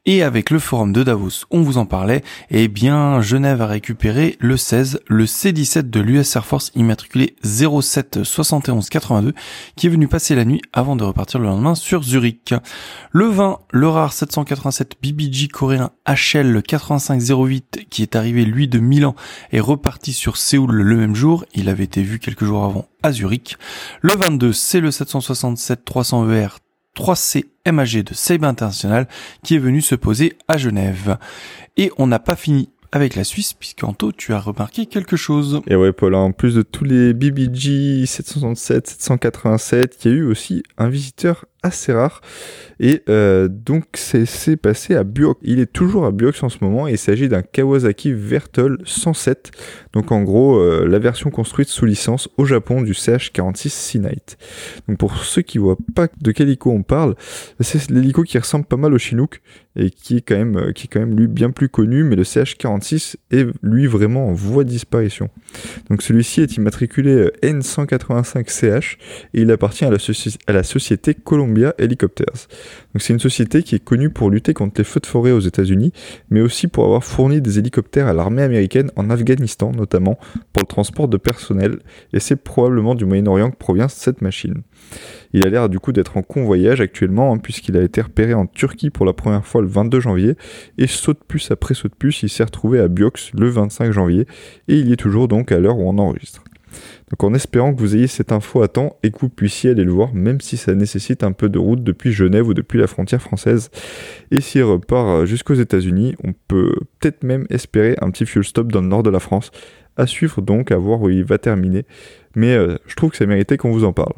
Et 0.06 0.22
avec 0.22 0.50
le 0.50 0.58
forum 0.58 0.92
de 0.92 1.02
Davos, 1.02 1.44
on 1.50 1.62
vous 1.62 1.78
en 1.78 1.84
parlait, 1.84 2.22
eh 2.50 2.68
bien, 2.68 3.20
Genève 3.20 3.60
a 3.60 3.66
récupéré 3.66 4.36
le 4.38 4.56
16, 4.56 5.00
le 5.08 5.26
C-17 5.26 5.90
de 5.90 6.00
l'US 6.00 6.36
Air 6.36 6.46
Force 6.46 6.70
immatriculé 6.76 7.34
07 7.42 8.22
72 8.22 8.88
qui 9.76 9.86
est 9.86 9.90
venu 9.90 10.06
passer 10.06 10.34
la 10.36 10.44
nuit 10.44 10.62
avant 10.72 10.94
de 10.94 11.02
repartir 11.02 11.40
le 11.40 11.46
lendemain 11.46 11.74
sur 11.74 12.04
Zurich. 12.04 12.54
Le 13.10 13.26
20, 13.26 13.58
le 13.70 13.88
rare 13.88 14.12
787 14.12 14.96
BBG 15.02 15.48
coréen 15.48 15.90
HL 16.06 16.62
8508 16.70 17.86
qui 17.90 18.02
est 18.02 18.14
arrivé 18.14 18.44
lui 18.44 18.68
de 18.68 18.78
Milan 18.78 19.16
est 19.50 19.60
reparti 19.60 20.12
sur 20.12 20.36
Séoul 20.36 20.70
le 20.70 20.96
même 20.96 21.16
jour. 21.16 21.44
Il 21.54 21.68
avait 21.68 21.84
été 21.84 22.02
vu 22.02 22.20
quelques 22.20 22.44
jours 22.44 22.64
avant 22.64 22.86
à 23.02 23.10
Zurich. 23.10 23.56
Le 24.02 24.14
22, 24.14 24.52
c'est 24.52 24.80
le 24.80 24.92
767 24.92 25.84
300 25.84 26.30
ER 26.30 26.48
3C 26.96 27.44
MAG 27.70 28.02
de 28.02 28.14
Seiba 28.14 28.48
International 28.48 29.08
qui 29.42 29.54
est 29.54 29.58
venu 29.58 29.80
se 29.80 29.94
poser 29.94 30.36
à 30.48 30.56
Genève. 30.56 31.18
Et 31.76 31.90
on 31.98 32.06
n'a 32.06 32.18
pas 32.18 32.36
fini 32.36 32.70
avec 32.92 33.14
la 33.14 33.24
Suisse, 33.24 33.52
puisqu'Anto, 33.52 34.12
tu 34.12 34.32
as 34.32 34.40
remarqué 34.40 34.86
quelque 34.86 35.16
chose. 35.16 35.60
Et 35.68 35.76
ouais, 35.76 35.92
Paul, 35.92 36.14
en 36.14 36.32
plus 36.32 36.54
de 36.54 36.62
tous 36.62 36.84
les 36.84 37.14
BBG 37.14 38.04
767, 38.06 38.88
787, 38.88 40.04
il 40.04 40.10
y 40.10 40.14
a 40.14 40.16
eu 40.16 40.24
aussi 40.24 40.62
un 40.76 40.88
visiteur 40.88 41.44
assez 41.62 41.92
rare. 41.92 42.20
Et 42.82 43.02
euh, 43.10 43.48
donc 43.48 43.84
c'est 43.92 44.56
passé 44.56 44.94
à 44.94 45.04
Buox. 45.04 45.38
Il 45.42 45.60
est 45.60 45.70
toujours 45.70 46.06
à 46.06 46.12
Buox 46.12 46.42
en 46.42 46.48
ce 46.48 46.58
moment 46.62 46.88
et 46.88 46.92
il 46.92 46.98
s'agit 46.98 47.28
d'un 47.28 47.42
Kawasaki 47.42 48.12
Vertol 48.14 48.78
107. 48.86 49.50
Donc 49.92 50.12
en 50.12 50.22
gros 50.22 50.58
euh, 50.58 50.86
la 50.88 50.98
version 50.98 51.30
construite 51.30 51.68
sous 51.68 51.84
licence 51.84 52.30
au 52.38 52.46
Japon 52.46 52.80
du 52.80 52.92
CH46 52.92 53.68
Sea 53.68 53.98
Knight. 53.98 54.38
Donc 54.88 54.96
pour 54.96 55.18
ceux 55.18 55.42
qui 55.42 55.58
voient 55.58 55.76
pas 55.94 56.08
de 56.20 56.32
quel 56.32 56.48
hélico 56.48 56.70
on 56.70 56.82
parle, 56.82 57.16
c'est 57.60 57.90
l'hélico 57.90 58.22
qui 58.22 58.38
ressemble 58.38 58.64
pas 58.64 58.78
mal 58.78 58.94
au 58.94 58.98
Chinook 58.98 59.42
et 59.76 59.90
qui 59.90 60.16
est 60.16 60.22
quand 60.22 60.36
même 60.36 60.56
euh, 60.56 60.72
qui 60.72 60.86
est 60.86 60.88
quand 60.88 61.00
même 61.00 61.16
lui 61.16 61.28
bien 61.28 61.50
plus 61.50 61.68
connu 61.68 62.02
mais 62.02 62.16
le 62.16 62.22
CH46 62.22 63.16
est 63.30 63.46
lui 63.62 63.86
vraiment 63.86 64.28
en 64.28 64.32
voie 64.32 64.64
de 64.64 64.70
disparition. 64.70 65.28
Donc 65.90 66.00
celui-ci 66.00 66.40
est 66.40 66.56
immatriculé 66.56 67.28
N185CH 67.42 68.96
et 69.34 69.42
il 69.42 69.50
appartient 69.50 69.84
à 69.84 69.90
la, 69.90 69.98
à 70.46 70.52
la 70.52 70.62
société 70.62 71.14
C'est 72.96 73.12
une 73.12 73.20
société 73.20 73.62
qui 73.62 73.74
est 73.74 73.84
connue 73.84 74.10
pour 74.10 74.30
lutter 74.30 74.54
contre 74.54 74.74
les 74.78 74.84
feux 74.84 75.00
de 75.00 75.06
forêt 75.06 75.32
aux 75.32 75.40
États-Unis, 75.40 75.92
mais 76.30 76.40
aussi 76.40 76.68
pour 76.68 76.84
avoir 76.84 77.04
fourni 77.04 77.40
des 77.40 77.58
hélicoptères 77.58 78.06
à 78.06 78.12
l'armée 78.12 78.42
américaine 78.42 78.90
en 78.96 79.10
Afghanistan 79.10 79.72
notamment 79.76 80.18
pour 80.52 80.62
le 80.62 80.66
transport 80.66 81.08
de 81.08 81.16
personnel, 81.16 81.78
et 82.12 82.20
c'est 82.20 82.36
probablement 82.36 82.94
du 82.94 83.04
Moyen-Orient 83.04 83.50
que 83.50 83.56
provient 83.56 83.88
cette 83.88 84.22
machine. 84.22 84.62
Il 85.32 85.46
a 85.46 85.50
l'air 85.50 85.68
du 85.68 85.78
coup 85.78 85.92
d'être 85.92 86.16
en 86.16 86.22
convoyage 86.22 86.80
actuellement, 86.80 87.32
hein, 87.32 87.38
puisqu'il 87.38 87.76
a 87.76 87.82
été 87.82 88.00
repéré 88.00 88.34
en 88.34 88.46
Turquie 88.46 88.90
pour 88.90 89.06
la 89.06 89.12
première 89.12 89.46
fois 89.46 89.62
le 89.62 89.68
22 89.68 90.00
janvier, 90.00 90.34
et 90.78 90.86
saut 90.86 91.12
de 91.12 91.20
puce 91.26 91.50
après 91.50 91.74
saut 91.74 91.88
de 91.88 91.94
puce, 91.94 92.22
il 92.22 92.28
s'est 92.28 92.44
retrouvé 92.44 92.80
à 92.80 92.88
Biox 92.88 93.32
le 93.34 93.48
25 93.48 93.92
janvier, 93.92 94.26
et 94.68 94.78
il 94.78 94.88
y 94.88 94.92
est 94.92 94.96
toujours 94.96 95.28
donc 95.28 95.52
à 95.52 95.60
l'heure 95.60 95.78
où 95.78 95.88
on 95.88 95.98
enregistre. 95.98 96.42
Donc 97.10 97.24
en 97.24 97.34
espérant 97.34 97.74
que 97.74 97.80
vous 97.80 97.96
ayez 97.96 98.06
cette 98.06 98.32
info 98.32 98.62
à 98.62 98.68
temps 98.68 98.96
et 99.02 99.10
que 99.10 99.18
vous 99.20 99.28
puissiez 99.28 99.70
aller 99.70 99.84
le 99.84 99.92
voir, 99.92 100.14
même 100.14 100.40
si 100.40 100.56
ça 100.56 100.74
nécessite 100.74 101.22
un 101.22 101.32
peu 101.32 101.48
de 101.48 101.58
route 101.58 101.82
depuis 101.82 102.12
Genève 102.12 102.46
ou 102.46 102.54
depuis 102.54 102.78
la 102.78 102.86
frontière 102.86 103.22
française. 103.22 103.70
Et 104.30 104.40
s'il 104.40 104.64
repart 104.64 105.24
jusqu'aux 105.26 105.54
États-Unis, 105.54 106.16
on 106.24 106.32
peut 106.48 106.74
peut-être 106.98 107.24
même 107.24 107.46
espérer 107.50 107.96
un 108.00 108.10
petit 108.10 108.26
fuel 108.26 108.44
stop 108.44 108.72
dans 108.72 108.80
le 108.80 108.88
nord 108.88 109.02
de 109.02 109.10
la 109.10 109.20
France. 109.20 109.50
À 109.96 110.06
suivre 110.06 110.40
donc, 110.40 110.70
à 110.70 110.76
voir 110.76 111.02
où 111.02 111.10
il 111.10 111.24
va 111.24 111.38
terminer. 111.38 111.84
Mais 112.36 112.54
euh, 112.54 112.76
je 112.86 112.94
trouve 112.94 113.10
que 113.10 113.16
ça 113.16 113.26
méritait 113.26 113.56
qu'on 113.56 113.72
vous 113.72 113.84
en 113.84 113.92
parle. 113.92 114.14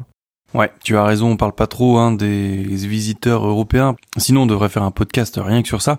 Ouais, 0.53 0.71
tu 0.83 0.95
as 0.97 1.03
raison, 1.03 1.31
on 1.31 1.37
parle 1.37 1.53
pas 1.53 1.65
trop 1.65 1.97
hein, 1.97 2.11
des 2.11 2.63
visiteurs 2.63 3.45
européens. 3.45 3.95
Sinon, 4.17 4.43
on 4.43 4.45
devrait 4.45 4.69
faire 4.69 4.83
un 4.83 4.91
podcast 4.91 5.39
rien 5.43 5.63
que 5.63 5.67
sur 5.67 5.81
ça. 5.81 5.97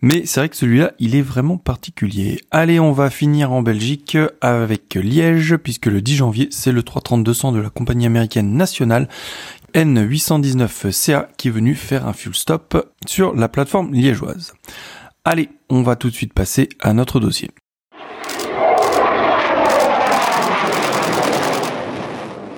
Mais 0.00 0.26
c'est 0.26 0.40
vrai 0.40 0.48
que 0.48 0.56
celui-là, 0.56 0.92
il 1.00 1.16
est 1.16 1.22
vraiment 1.22 1.58
particulier. 1.58 2.40
Allez, 2.52 2.78
on 2.78 2.92
va 2.92 3.10
finir 3.10 3.52
en 3.52 3.62
Belgique 3.62 4.16
avec 4.40 4.94
Liège, 4.94 5.56
puisque 5.56 5.86
le 5.86 6.00
10 6.00 6.16
janvier, 6.16 6.48
c'est 6.52 6.72
le 6.72 6.82
330-200 6.82 7.52
de 7.52 7.60
la 7.60 7.70
compagnie 7.70 8.06
américaine 8.06 8.54
nationale 8.54 9.08
N819CA 9.74 11.26
qui 11.36 11.48
est 11.48 11.52
venu 11.52 11.74
faire 11.74 12.06
un 12.06 12.12
fuel 12.12 12.34
stop 12.34 12.92
sur 13.06 13.34
la 13.34 13.48
plateforme 13.48 13.92
liégeoise. 13.92 14.54
Allez, 15.24 15.50
on 15.68 15.82
va 15.82 15.96
tout 15.96 16.10
de 16.10 16.14
suite 16.14 16.32
passer 16.32 16.68
à 16.80 16.92
notre 16.92 17.20
dossier. 17.20 17.50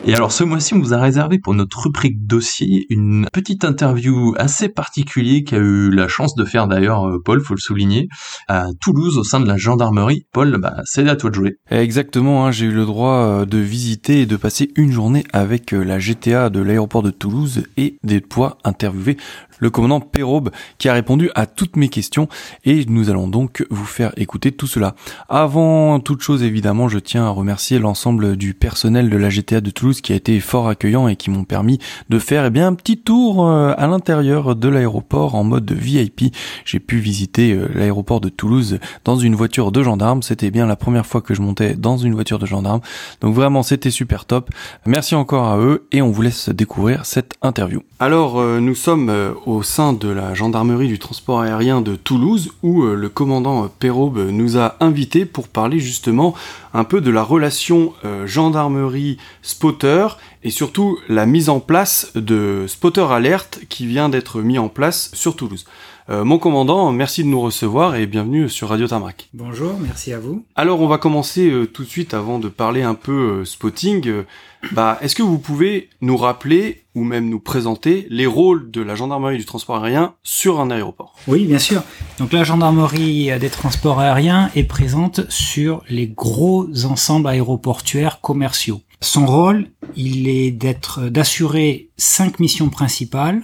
Et 0.04 0.14
alors 0.14 0.32
ce 0.32 0.42
mois-ci, 0.42 0.74
on 0.74 0.80
vous 0.80 0.94
a 0.94 0.98
réservé 0.98 1.38
pour 1.38 1.54
notre 1.54 1.84
rubrique 1.84 2.26
dossier 2.26 2.86
une 2.90 3.28
petite 3.32 3.64
interview 3.64 4.34
assez 4.36 4.68
particulière 4.68 5.42
qu'a 5.46 5.58
eu 5.58 5.92
la 5.92 6.08
chance 6.08 6.34
de 6.34 6.44
faire 6.44 6.66
d'ailleurs 6.66 7.06
euh, 7.06 7.22
Paul, 7.24 7.40
faut 7.40 7.54
le 7.54 7.60
souligner, 7.60 8.08
à 8.48 8.66
Toulouse 8.80 9.16
au 9.16 9.22
sein 9.22 9.38
de 9.38 9.46
la 9.46 9.56
gendarmerie. 9.56 10.26
Paul, 10.32 10.58
bah, 10.60 10.74
c'est 10.86 11.08
à 11.08 11.14
toi 11.14 11.30
de 11.30 11.36
jouer. 11.36 11.58
Exactement, 11.70 12.44
hein, 12.44 12.50
j'ai 12.50 12.66
eu 12.66 12.72
le 12.72 12.84
droit 12.84 13.14
euh, 13.14 13.44
de 13.44 13.58
visiter 13.58 14.22
et 14.22 14.26
de 14.26 14.34
passer 14.34 14.72
une 14.74 14.90
journée 14.90 15.22
avec 15.32 15.72
euh, 15.72 15.84
la 15.84 16.00
GTA 16.00 16.50
de 16.50 16.60
l'aéroport 16.60 17.04
de 17.04 17.10
Toulouse 17.10 17.62
et 17.76 17.96
des 18.02 18.20
poids 18.20 18.58
interviewer 18.64 19.16
le 19.62 19.70
commandant 19.70 20.00
Perraube, 20.00 20.50
qui 20.78 20.88
a 20.88 20.92
répondu 20.92 21.30
à 21.36 21.46
toutes 21.46 21.76
mes 21.76 21.88
questions 21.88 22.28
et 22.64 22.84
nous 22.86 23.10
allons 23.10 23.28
donc 23.28 23.64
vous 23.70 23.84
faire 23.84 24.12
écouter 24.16 24.50
tout 24.50 24.66
cela. 24.66 24.96
Avant 25.28 26.00
toute 26.00 26.20
chose, 26.20 26.42
évidemment, 26.42 26.88
je 26.88 26.98
tiens 26.98 27.26
à 27.26 27.28
remercier 27.28 27.78
l'ensemble 27.78 28.36
du 28.36 28.54
personnel 28.54 29.08
de 29.08 29.16
la 29.16 29.30
GTA 29.30 29.60
de 29.60 29.70
Toulouse 29.70 30.00
qui 30.00 30.12
a 30.12 30.16
été 30.16 30.40
fort 30.40 30.68
accueillant 30.68 31.06
et 31.06 31.14
qui 31.14 31.30
m'ont 31.30 31.44
permis 31.44 31.78
de 32.08 32.18
faire 32.18 32.44
eh 32.44 32.50
bien 32.50 32.66
un 32.66 32.74
petit 32.74 32.98
tour 32.98 33.46
euh, 33.46 33.72
à 33.78 33.86
l'intérieur 33.86 34.56
de 34.56 34.68
l'aéroport 34.68 35.36
en 35.36 35.44
mode 35.44 35.70
VIP. 35.70 36.34
J'ai 36.64 36.80
pu 36.80 36.98
visiter 36.98 37.52
euh, 37.52 37.68
l'aéroport 37.72 38.20
de 38.20 38.28
Toulouse 38.28 38.80
dans 39.04 39.16
une 39.16 39.36
voiture 39.36 39.70
de 39.70 39.82
gendarme. 39.84 40.22
C'était 40.22 40.50
bien 40.50 40.66
la 40.66 40.76
première 40.76 41.06
fois 41.06 41.20
que 41.20 41.34
je 41.34 41.40
montais 41.40 41.74
dans 41.74 41.96
une 41.96 42.14
voiture 42.14 42.40
de 42.40 42.46
gendarme. 42.46 42.80
Donc 43.20 43.32
vraiment, 43.36 43.62
c'était 43.62 43.92
super 43.92 44.24
top. 44.24 44.50
Merci 44.86 45.14
encore 45.14 45.46
à 45.46 45.58
eux 45.58 45.86
et 45.92 46.02
on 46.02 46.10
vous 46.10 46.22
laisse 46.22 46.48
découvrir 46.48 47.06
cette 47.06 47.34
interview. 47.42 47.82
Alors, 48.00 48.40
euh, 48.40 48.58
nous 48.58 48.74
sommes 48.74 49.12
au 49.46 49.51
sein 49.60 49.92
de 49.92 50.08
la 50.08 50.32
gendarmerie 50.32 50.88
du 50.88 50.98
transport 50.98 51.42
aérien 51.42 51.82
de 51.82 51.96
Toulouse 51.96 52.52
où 52.62 52.84
le 52.84 53.08
commandant 53.10 53.68
Perraube 53.68 54.30
nous 54.30 54.56
a 54.56 54.76
invités 54.80 55.26
pour 55.26 55.48
parler 55.48 55.78
justement 55.80 56.34
un 56.72 56.84
peu 56.84 57.02
de 57.02 57.10
la 57.10 57.22
relation 57.22 57.92
gendarmerie-spotter 58.24 60.06
et 60.42 60.50
surtout 60.50 60.98
la 61.08 61.26
mise 61.26 61.50
en 61.50 61.60
place 61.60 62.12
de 62.14 62.64
Spotter 62.66 63.04
Alert 63.10 63.60
qui 63.68 63.86
vient 63.86 64.08
d'être 64.08 64.40
mis 64.40 64.58
en 64.58 64.68
place 64.68 65.10
sur 65.12 65.36
Toulouse. 65.36 65.66
Euh, 66.10 66.24
mon 66.24 66.38
commandant, 66.38 66.90
merci 66.90 67.22
de 67.22 67.28
nous 67.28 67.40
recevoir 67.40 67.94
et 67.94 68.06
bienvenue 68.06 68.48
sur 68.48 68.68
Radio 68.68 68.88
Tarmac. 68.88 69.28
Bonjour, 69.32 69.78
merci 69.80 70.12
à 70.12 70.18
vous. 70.18 70.44
Alors 70.56 70.80
on 70.80 70.88
va 70.88 70.98
commencer 70.98 71.48
euh, 71.48 71.66
tout 71.66 71.84
de 71.84 71.88
suite 71.88 72.12
avant 72.12 72.40
de 72.40 72.48
parler 72.48 72.82
un 72.82 72.94
peu 72.94 73.40
euh, 73.40 73.44
spotting. 73.44 74.24
Bah, 74.70 74.98
est-ce 75.02 75.16
que 75.16 75.22
vous 75.22 75.38
pouvez 75.38 75.90
nous 76.00 76.16
rappeler 76.16 76.84
ou 76.94 77.02
même 77.02 77.28
nous 77.28 77.40
présenter 77.40 78.06
les 78.10 78.26
rôles 78.26 78.70
de 78.70 78.80
la 78.80 78.94
gendarmerie 78.94 79.36
du 79.36 79.44
transport 79.44 79.76
aérien 79.76 80.14
sur 80.22 80.60
un 80.60 80.70
aéroport? 80.70 81.16
Oui, 81.26 81.46
bien 81.46 81.58
sûr. 81.58 81.82
Donc 82.18 82.32
la 82.32 82.44
gendarmerie 82.44 83.30
des 83.40 83.50
transports 83.50 83.98
aériens 83.98 84.50
est 84.54 84.64
présente 84.64 85.28
sur 85.30 85.82
les 85.88 86.06
gros 86.06 86.68
ensembles 86.84 87.28
aéroportuaires 87.28 88.20
commerciaux. 88.20 88.80
Son 89.00 89.26
rôle, 89.26 89.68
il 89.96 90.28
est 90.28 90.52
d'être, 90.52 91.08
d'assurer 91.08 91.90
cinq 91.96 92.38
missions 92.38 92.68
principales 92.68 93.42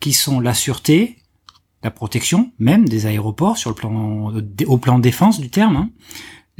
qui 0.00 0.14
sont 0.14 0.40
la 0.40 0.54
sûreté, 0.54 1.18
la 1.82 1.90
protection 1.90 2.50
même 2.58 2.88
des 2.88 3.04
aéroports 3.04 3.58
sur 3.58 3.70
le 3.70 3.76
plan 3.76 4.32
au 4.66 4.78
plan 4.78 4.98
défense 4.98 5.38
du 5.38 5.50
terme, 5.50 5.76
hein. 5.76 5.90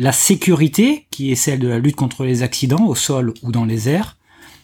La 0.00 0.12
sécurité 0.12 1.06
qui 1.10 1.30
est 1.30 1.34
celle 1.34 1.58
de 1.58 1.68
la 1.68 1.78
lutte 1.78 1.94
contre 1.94 2.24
les 2.24 2.42
accidents 2.42 2.86
au 2.86 2.94
sol 2.94 3.34
ou 3.42 3.52
dans 3.52 3.66
les 3.66 3.86
airs, 3.86 4.16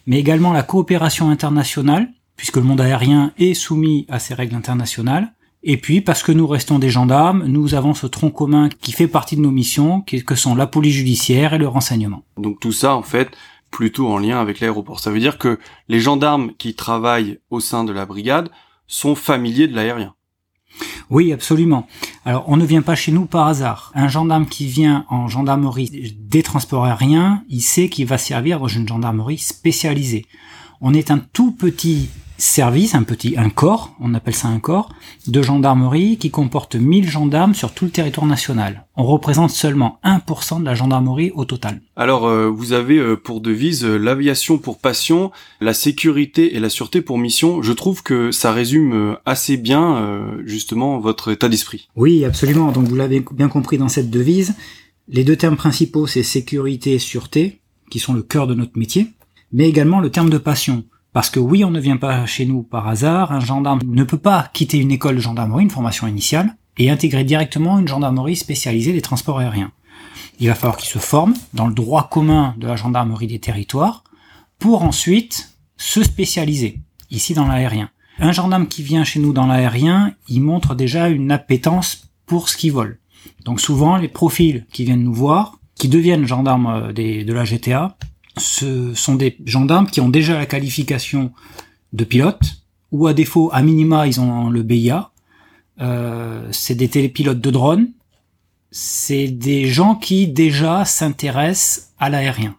mais 0.07 0.17
également 0.17 0.51
la 0.51 0.63
coopération 0.63 1.29
internationale 1.29 2.09
puisque 2.35 2.55
le 2.57 2.63
monde 2.63 2.81
aérien 2.81 3.33
est 3.37 3.53
soumis 3.53 4.07
à 4.09 4.17
ces 4.17 4.33
règles 4.33 4.55
internationales. 4.55 5.31
Et 5.61 5.77
puis 5.77 6.01
parce 6.01 6.23
que 6.23 6.31
nous 6.31 6.47
restons 6.47 6.79
des 6.79 6.89
gendarmes, 6.89 7.45
nous 7.45 7.75
avons 7.75 7.93
ce 7.93 8.07
tronc 8.07 8.31
commun 8.31 8.69
qui 8.81 8.91
fait 8.91 9.07
partie 9.07 9.35
de 9.35 9.41
nos 9.41 9.51
missions, 9.51 10.01
que 10.01 10.35
sont 10.35 10.55
la 10.55 10.65
police 10.65 10.95
judiciaire 10.95 11.53
et 11.53 11.59
le 11.59 11.67
renseignement. 11.67 12.23
Donc 12.37 12.59
tout 12.59 12.71
ça 12.71 12.95
en 12.95 13.03
fait 13.03 13.29
plutôt 13.69 14.07
en 14.07 14.17
lien 14.17 14.39
avec 14.41 14.59
l'aéroport. 14.59 14.99
Ça 14.99 15.11
veut 15.11 15.19
dire 15.19 15.37
que 15.37 15.59
les 15.87 15.99
gendarmes 15.99 16.51
qui 16.57 16.73
travaillent 16.73 17.37
au 17.51 17.59
sein 17.59 17.83
de 17.83 17.93
la 17.93 18.07
brigade 18.07 18.49
sont 18.87 19.13
familiers 19.13 19.67
de 19.67 19.75
l'aérien. 19.75 20.15
Oui, 21.09 21.31
absolument. 21.31 21.87
Alors, 22.25 22.45
on 22.47 22.57
ne 22.57 22.65
vient 22.65 22.81
pas 22.81 22.95
chez 22.95 23.11
nous 23.11 23.25
par 23.25 23.47
hasard. 23.47 23.91
Un 23.95 24.07
gendarme 24.07 24.45
qui 24.45 24.65
vient 24.65 25.05
en 25.09 25.27
gendarmerie 25.27 26.15
des 26.19 26.43
transports 26.43 26.85
aériens, 26.85 27.43
il 27.49 27.61
sait 27.61 27.89
qu'il 27.89 28.05
va 28.05 28.17
servir 28.17 28.59
dans 28.59 28.67
une 28.67 28.87
gendarmerie 28.87 29.37
spécialisée. 29.37 30.25
On 30.81 30.93
est 30.93 31.11
un 31.11 31.19
tout 31.19 31.51
petit 31.51 32.09
service, 32.37 32.95
un 32.95 33.03
petit, 33.03 33.35
un 33.37 33.49
corps, 33.49 33.95
on 33.99 34.13
appelle 34.13 34.35
ça 34.35 34.47
un 34.47 34.59
corps, 34.59 34.93
de 35.27 35.41
gendarmerie 35.41 36.17
qui 36.17 36.29
comporte 36.29 36.75
1000 36.75 37.09
gendarmes 37.09 37.55
sur 37.55 37.73
tout 37.73 37.85
le 37.85 37.91
territoire 37.91 38.27
national. 38.27 38.85
On 38.95 39.03
représente 39.03 39.51
seulement 39.51 39.99
1% 40.03 40.59
de 40.59 40.65
la 40.65 40.75
gendarmerie 40.75 41.31
au 41.33 41.45
total. 41.45 41.81
Alors, 41.95 42.27
euh, 42.27 42.47
vous 42.47 42.73
avez 42.73 42.97
euh, 42.97 43.15
pour 43.15 43.41
devise 43.41 43.83
euh, 43.83 43.97
l'aviation 43.97 44.57
pour 44.57 44.77
passion, 44.77 45.31
la 45.61 45.73
sécurité 45.73 46.55
et 46.55 46.59
la 46.59 46.69
sûreté 46.69 47.01
pour 47.01 47.17
mission. 47.17 47.61
Je 47.61 47.73
trouve 47.73 48.03
que 48.03 48.31
ça 48.31 48.51
résume 48.51 49.17
assez 49.25 49.57
bien, 49.57 50.37
justement, 50.45 50.99
votre 50.99 51.31
état 51.31 51.49
d'esprit. 51.49 51.87
Oui, 51.95 52.23
absolument. 52.25 52.71
Donc, 52.71 52.87
vous 52.87 52.95
l'avez 52.95 53.23
bien 53.31 53.49
compris 53.49 53.77
dans 53.77 53.87
cette 53.87 54.09
devise. 54.09 54.55
Les 55.07 55.23
deux 55.23 55.35
termes 55.35 55.57
principaux, 55.57 56.07
c'est 56.07 56.23
sécurité 56.23 56.93
et 56.93 56.99
sûreté, 56.99 57.59
qui 57.89 57.99
sont 57.99 58.13
le 58.13 58.21
cœur 58.21 58.47
de 58.47 58.53
notre 58.53 58.77
métier, 58.77 59.07
mais 59.51 59.67
également 59.67 59.99
le 59.99 60.11
terme 60.11 60.29
de 60.29 60.37
passion. 60.37 60.83
Parce 61.17 61.31
que 61.31 61.39
oui, 61.39 61.63
on 61.63 61.71
ne 61.71 61.79
vient 61.79 61.97
pas 61.97 62.27
chez 62.27 62.45
nous 62.45 62.61
par 62.61 62.87
hasard, 62.87 63.31
un 63.31 63.39
gendarme 63.39 63.79
ne 63.87 64.03
peut 64.03 64.19
pas 64.19 64.51
quitter 64.53 64.77
une 64.77 64.91
école 64.91 65.15
de 65.15 65.19
gendarmerie, 65.19 65.63
une 65.63 65.71
formation 65.71 66.05
initiale, 66.05 66.55
et 66.77 66.91
intégrer 66.91 67.23
directement 67.23 67.79
une 67.79 67.87
gendarmerie 67.87 68.35
spécialisée 68.35 68.93
des 68.93 69.01
transports 69.01 69.39
aériens. 69.39 69.71
Il 70.39 70.47
va 70.47 70.53
falloir 70.53 70.77
qu'il 70.77 70.87
se 70.87 70.99
forme 70.99 71.33
dans 71.55 71.65
le 71.65 71.73
droit 71.73 72.07
commun 72.07 72.53
de 72.59 72.67
la 72.67 72.75
gendarmerie 72.75 73.25
des 73.25 73.39
territoires, 73.39 74.03
pour 74.59 74.83
ensuite 74.83 75.57
se 75.75 76.03
spécialiser, 76.03 76.81
ici 77.09 77.33
dans 77.33 77.47
l'aérien. 77.47 77.89
Un 78.19 78.31
gendarme 78.31 78.67
qui 78.67 78.83
vient 78.83 79.03
chez 79.03 79.19
nous 79.19 79.33
dans 79.33 79.47
l'aérien, 79.47 80.13
il 80.27 80.43
montre 80.43 80.75
déjà 80.75 81.07
une 81.07 81.31
appétence 81.31 82.11
pour 82.27 82.47
ce 82.47 82.55
qu'il 82.55 82.73
vole. 82.73 82.99
Donc 83.43 83.59
souvent, 83.59 83.97
les 83.97 84.07
profils 84.07 84.67
qui 84.71 84.85
viennent 84.85 85.03
nous 85.03 85.15
voir, 85.15 85.57
qui 85.73 85.89
deviennent 85.89 86.27
gendarmes 86.27 86.67
euh, 86.67 86.93
de 86.93 87.33
la 87.33 87.43
GTA, 87.43 87.97
ce 88.39 88.93
sont 88.93 89.15
des 89.15 89.37
gendarmes 89.45 89.87
qui 89.87 90.01
ont 90.01 90.09
déjà 90.09 90.37
la 90.37 90.45
qualification 90.45 91.31
de 91.93 92.03
pilote, 92.03 92.41
ou 92.91 93.07
à 93.07 93.13
défaut, 93.13 93.49
à 93.53 93.61
minima, 93.61 94.07
ils 94.07 94.19
ont 94.19 94.49
le 94.49 94.63
BIA. 94.63 95.11
Euh, 95.81 96.47
c'est 96.51 96.75
des 96.75 96.87
télépilotes 96.87 97.41
de 97.41 97.51
drone. 97.51 97.89
C'est 98.71 99.27
des 99.27 99.67
gens 99.67 99.95
qui 99.95 100.27
déjà 100.27 100.85
s'intéressent 100.85 101.93
à 101.99 102.09
l'aérien. 102.09 102.55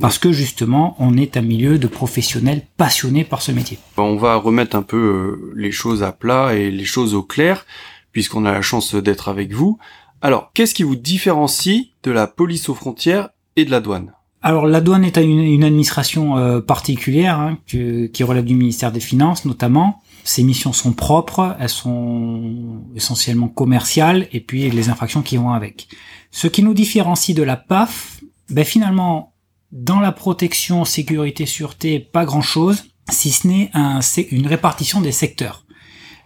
Parce 0.00 0.18
que 0.18 0.30
justement, 0.30 0.94
on 0.98 1.16
est 1.16 1.36
un 1.36 1.42
milieu 1.42 1.78
de 1.78 1.86
professionnels 1.86 2.62
passionnés 2.76 3.24
par 3.24 3.40
ce 3.40 3.52
métier. 3.52 3.78
On 3.96 4.16
va 4.16 4.36
remettre 4.36 4.76
un 4.76 4.82
peu 4.82 4.96
euh, 4.96 5.52
les 5.56 5.72
choses 5.72 6.02
à 6.02 6.12
plat 6.12 6.54
et 6.54 6.70
les 6.70 6.84
choses 6.84 7.14
au 7.14 7.22
clair, 7.22 7.64
puisqu'on 8.12 8.44
a 8.44 8.52
la 8.52 8.62
chance 8.62 8.94
d'être 8.94 9.28
avec 9.28 9.54
vous. 9.54 9.78
Alors, 10.20 10.50
qu'est-ce 10.52 10.74
qui 10.74 10.82
vous 10.82 10.96
différencie 10.96 11.86
de 12.02 12.10
la 12.10 12.26
police 12.26 12.68
aux 12.68 12.74
frontières 12.74 13.30
et 13.56 13.64
de 13.64 13.70
la 13.70 13.80
douane? 13.80 14.12
Alors 14.46 14.68
la 14.68 14.80
douane 14.80 15.04
est 15.04 15.16
une, 15.16 15.64
administration 15.64 16.38
euh, 16.38 16.60
particulière 16.60 17.40
hein, 17.40 17.58
qui 17.66 18.22
relève 18.22 18.44
du 18.44 18.54
ministère 18.54 18.92
des 18.92 19.00
Finances 19.00 19.44
notamment. 19.44 20.00
Ses 20.22 20.44
missions 20.44 20.72
sont 20.72 20.92
propres, 20.92 21.56
elles 21.58 21.68
sont 21.68 22.84
essentiellement 22.94 23.48
commerciales 23.48 24.28
et 24.30 24.38
puis 24.38 24.70
les 24.70 24.88
infractions 24.88 25.22
qui 25.22 25.36
vont 25.36 25.50
avec. 25.50 25.88
Ce 26.30 26.46
qui 26.46 26.62
nous 26.62 26.74
différencie 26.74 27.36
de 27.36 27.42
la 27.42 27.56
PAF, 27.56 28.20
ben 28.48 28.64
finalement 28.64 29.34
dans 29.72 29.98
la 29.98 30.12
protection, 30.12 30.84
sécurité, 30.84 31.44
sûreté, 31.44 31.98
pas 31.98 32.24
grand-chose, 32.24 32.84
si 33.10 33.32
ce 33.32 33.48
n'est 33.48 33.70
un, 33.74 33.98
une 34.30 34.46
répartition 34.46 35.00
des 35.00 35.10
secteurs. 35.10 35.64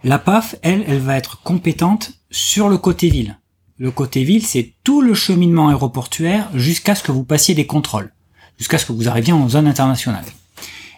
La 0.03 0.19
PAF, 0.19 0.55
elle, 0.61 0.85
elle 0.87 0.99
va 0.99 1.17
être 1.17 1.41
compétente 1.41 2.13
sur 2.29 2.69
le 2.69 2.77
côté 2.77 3.09
ville. 3.09 3.39
Le 3.81 3.89
côté 3.89 4.23
ville, 4.23 4.45
c'est 4.45 4.75
tout 4.83 5.01
le 5.01 5.15
cheminement 5.15 5.69
aéroportuaire 5.69 6.51
jusqu'à 6.53 6.93
ce 6.93 7.01
que 7.01 7.11
vous 7.11 7.23
passiez 7.23 7.55
des 7.55 7.65
contrôles, 7.65 8.13
jusqu'à 8.59 8.77
ce 8.77 8.85
que 8.85 8.91
vous 8.91 9.09
arriviez 9.09 9.33
en 9.33 9.49
zone 9.49 9.65
internationale. 9.65 10.23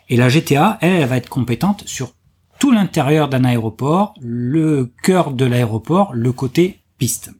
Et 0.09 0.17
la 0.17 0.27
GTA, 0.27 0.79
elle, 0.81 1.01
elle 1.01 1.07
va 1.07 1.15
être 1.15 1.29
compétente 1.29 1.87
sur 1.87 2.11
tout 2.59 2.71
l'intérieur 2.71 3.29
d'un 3.29 3.45
aéroport, 3.45 4.13
le 4.19 4.91
cœur 5.01 5.31
de 5.31 5.45
l'aéroport, 5.45 6.11
le 6.13 6.33
côté 6.33 6.81
piste. 6.97 7.31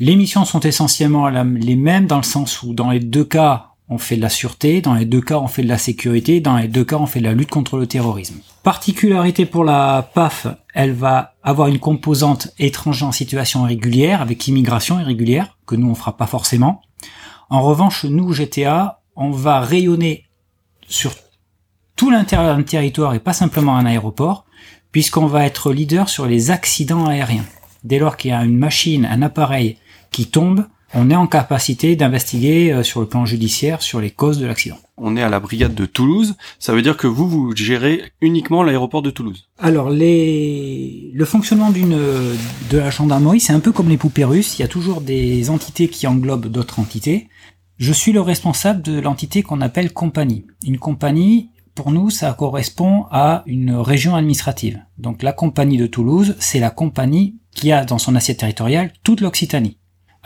Les 0.00 0.16
missions 0.16 0.44
sont 0.44 0.58
essentiellement 0.58 1.28
les 1.28 1.76
mêmes 1.76 2.08
dans 2.08 2.16
le 2.16 2.24
sens 2.24 2.64
où 2.64 2.74
dans 2.74 2.90
les 2.90 2.98
deux 2.98 3.24
cas, 3.24 3.75
on 3.88 3.98
fait 3.98 4.16
de 4.16 4.22
la 4.22 4.28
sûreté, 4.28 4.80
dans 4.80 4.94
les 4.94 5.04
deux 5.04 5.20
cas 5.20 5.38
on 5.38 5.46
fait 5.46 5.62
de 5.62 5.68
la 5.68 5.78
sécurité, 5.78 6.40
dans 6.40 6.56
les 6.56 6.68
deux 6.68 6.84
cas 6.84 6.96
on 6.96 7.06
fait 7.06 7.20
de 7.20 7.24
la 7.24 7.34
lutte 7.34 7.50
contre 7.50 7.78
le 7.78 7.86
terrorisme. 7.86 8.36
Particularité 8.62 9.46
pour 9.46 9.64
la 9.64 10.10
PAF, 10.14 10.48
elle 10.74 10.92
va 10.92 11.34
avoir 11.42 11.68
une 11.68 11.78
composante 11.78 12.48
étrangère 12.58 13.08
en 13.08 13.12
situation 13.12 13.64
irrégulière, 13.64 14.20
avec 14.20 14.48
immigration 14.48 14.98
irrégulière, 14.98 15.56
que 15.66 15.76
nous 15.76 15.88
on 15.88 15.94
fera 15.94 16.16
pas 16.16 16.26
forcément. 16.26 16.82
En 17.48 17.62
revanche, 17.62 18.04
nous, 18.04 18.32
GTA, 18.32 19.02
on 19.14 19.30
va 19.30 19.60
rayonner 19.60 20.24
sur 20.88 21.14
tout 21.94 22.10
l'intérieur 22.10 22.56
d'un 22.56 22.62
territoire 22.62 23.14
et 23.14 23.20
pas 23.20 23.32
simplement 23.32 23.76
un 23.76 23.86
aéroport, 23.86 24.44
puisqu'on 24.90 25.26
va 25.26 25.44
être 25.44 25.72
leader 25.72 26.08
sur 26.08 26.26
les 26.26 26.50
accidents 26.50 27.06
aériens. 27.06 27.44
Dès 27.84 27.98
lors 27.98 28.16
qu'il 28.16 28.30
y 28.30 28.34
a 28.34 28.44
une 28.44 28.58
machine, 28.58 29.06
un 29.06 29.22
appareil 29.22 29.78
qui 30.10 30.26
tombe, 30.26 30.66
on 30.98 31.10
est 31.10 31.14
en 31.14 31.26
capacité 31.26 31.94
d'investiguer 31.94 32.72
euh, 32.72 32.82
sur 32.82 33.00
le 33.00 33.06
plan 33.06 33.26
judiciaire 33.26 33.82
sur 33.82 34.00
les 34.00 34.10
causes 34.10 34.38
de 34.38 34.46
l'accident. 34.46 34.78
On 34.96 35.14
est 35.14 35.22
à 35.22 35.28
la 35.28 35.40
brigade 35.40 35.74
de 35.74 35.84
Toulouse, 35.84 36.36
ça 36.58 36.72
veut 36.72 36.80
dire 36.80 36.96
que 36.96 37.06
vous, 37.06 37.28
vous 37.28 37.54
gérez 37.54 38.02
uniquement 38.22 38.62
l'aéroport 38.62 39.02
de 39.02 39.10
Toulouse 39.10 39.46
Alors, 39.58 39.90
les... 39.90 41.10
le 41.12 41.24
fonctionnement 41.26 41.70
d'une 41.70 41.98
de 42.70 42.78
la 42.78 42.88
gendarmerie, 42.88 43.40
c'est 43.40 43.52
un 43.52 43.60
peu 43.60 43.72
comme 43.72 43.90
les 43.90 43.98
poupées 43.98 44.24
russes, 44.24 44.58
il 44.58 44.62
y 44.62 44.64
a 44.64 44.68
toujours 44.68 45.02
des 45.02 45.50
entités 45.50 45.88
qui 45.88 46.06
englobent 46.06 46.48
d'autres 46.48 46.80
entités. 46.80 47.28
Je 47.76 47.92
suis 47.92 48.12
le 48.12 48.22
responsable 48.22 48.80
de 48.80 48.98
l'entité 48.98 49.42
qu'on 49.42 49.60
appelle 49.60 49.92
compagnie. 49.92 50.46
Une 50.66 50.78
compagnie, 50.78 51.50
pour 51.74 51.90
nous, 51.90 52.08
ça 52.08 52.32
correspond 52.32 53.04
à 53.10 53.42
une 53.44 53.74
région 53.74 54.16
administrative. 54.16 54.80
Donc 54.96 55.22
la 55.22 55.34
compagnie 55.34 55.76
de 55.76 55.86
Toulouse, 55.86 56.36
c'est 56.38 56.58
la 56.58 56.70
compagnie 56.70 57.36
qui 57.54 57.70
a 57.72 57.84
dans 57.84 57.98
son 57.98 58.14
assiette 58.14 58.38
territoriale 58.38 58.92
toute 59.02 59.20
l'Occitanie. 59.20 59.76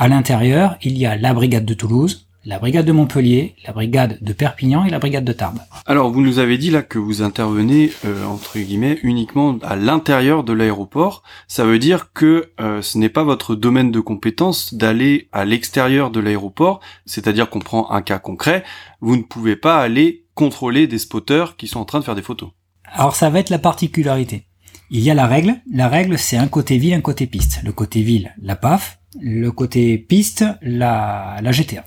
À 0.01 0.09
l'intérieur, 0.09 0.79
il 0.81 0.97
y 0.97 1.05
a 1.05 1.15
la 1.15 1.35
brigade 1.35 1.67
de 1.67 1.75
Toulouse, 1.75 2.27
la 2.47 2.59
brigade 2.59 2.87
de 2.87 2.93
Montpellier, 2.93 3.55
la 3.67 3.75
brigade 3.75 4.17
de 4.23 4.33
Perpignan 4.33 4.87
et 4.87 4.91
la 4.91 4.99
brigade 4.99 5.27
de 5.27 5.35
Tarbes. 5.35 5.59
Alors 5.85 6.11
vous 6.11 6.23
nous 6.23 6.39
avez 6.39 6.57
dit 6.57 6.71
là 6.71 6.81
que 6.81 6.99
vous 6.99 7.21
intervenez 7.21 7.93
euh, 8.07 8.25
entre 8.25 8.59
guillemets 8.59 8.99
uniquement 9.03 9.59
à 9.61 9.77
l'intérieur 9.77 10.43
de 10.43 10.55
l'aéroport. 10.55 11.23
Ça 11.49 11.67
veut 11.67 11.79
dire 11.79 12.15
que 12.15 12.51
euh, 12.63 12.81
ce 12.81 12.97
n'est 12.97 13.11
pas 13.11 13.25
votre 13.25 13.55
domaine 13.55 13.91
de 13.91 14.01
compétence 14.01 14.73
d'aller 14.73 15.29
à 15.33 15.45
l'extérieur 15.45 16.11
de 16.11 16.21
l'aéroport, 16.21 16.81
c'est-à-dire 17.05 17.51
qu'on 17.51 17.59
prend 17.59 17.91
un 17.91 18.01
cas 18.01 18.19
concret, 18.19 18.65
vous 19.03 19.17
ne 19.17 19.23
pouvez 19.23 19.57
pas 19.57 19.83
aller 19.83 20.25
contrôler 20.35 20.87
des 20.87 20.97
spotters 20.97 21.57
qui 21.59 21.69
sont 21.69 21.79
en 21.79 21.85
train 21.85 22.01
de 22.01 22.05
faire 22.05 22.15
des 22.15 22.23
photos. 22.23 22.49
Alors 22.91 23.15
ça 23.15 23.29
va 23.29 23.39
être 23.39 23.51
la 23.51 23.59
particularité. 23.59 24.47
Il 24.89 25.01
y 25.01 25.11
a 25.11 25.15
la 25.15 25.27
règle. 25.27 25.57
La 25.71 25.89
règle, 25.89 26.19
c'est 26.19 26.39
un 26.39 26.49
côté 26.49 26.79
ville, 26.79 26.95
un 26.95 27.03
côté 27.03 27.27
piste. 27.27 27.61
Le 27.65 27.73
côté 27.73 28.01
ville, 28.01 28.35
la 28.41 28.57
PAF. 28.57 29.00
Le 29.19 29.51
côté 29.51 29.99
piste, 29.99 30.45
la, 30.63 31.39
la 31.43 31.53
GTA. 31.53 31.85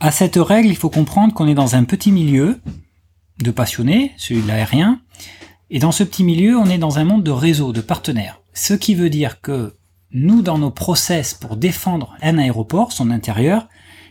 À 0.00 0.10
cette 0.10 0.36
règle, 0.36 0.68
il 0.68 0.76
faut 0.76 0.90
comprendre 0.90 1.34
qu'on 1.34 1.48
est 1.48 1.54
dans 1.54 1.74
un 1.74 1.84
petit 1.84 2.12
milieu 2.12 2.60
de 3.42 3.50
passionnés, 3.50 4.12
celui 4.16 4.42
de 4.42 4.46
l'aérien, 4.46 5.00
et 5.70 5.78
dans 5.78 5.92
ce 5.92 6.04
petit 6.04 6.24
milieu, 6.24 6.56
on 6.56 6.66
est 6.66 6.78
dans 6.78 6.98
un 6.98 7.04
monde 7.04 7.24
de 7.24 7.30
réseaux, 7.30 7.72
de 7.72 7.80
partenaires. 7.80 8.40
Ce 8.54 8.74
qui 8.74 8.94
veut 8.94 9.10
dire 9.10 9.40
que 9.40 9.76
nous, 10.12 10.40
dans 10.40 10.56
nos 10.56 10.70
process 10.70 11.34
pour 11.34 11.56
défendre 11.56 12.16
un 12.22 12.38
aéroport, 12.38 12.92
son 12.92 13.10
intérieur, 13.10 13.68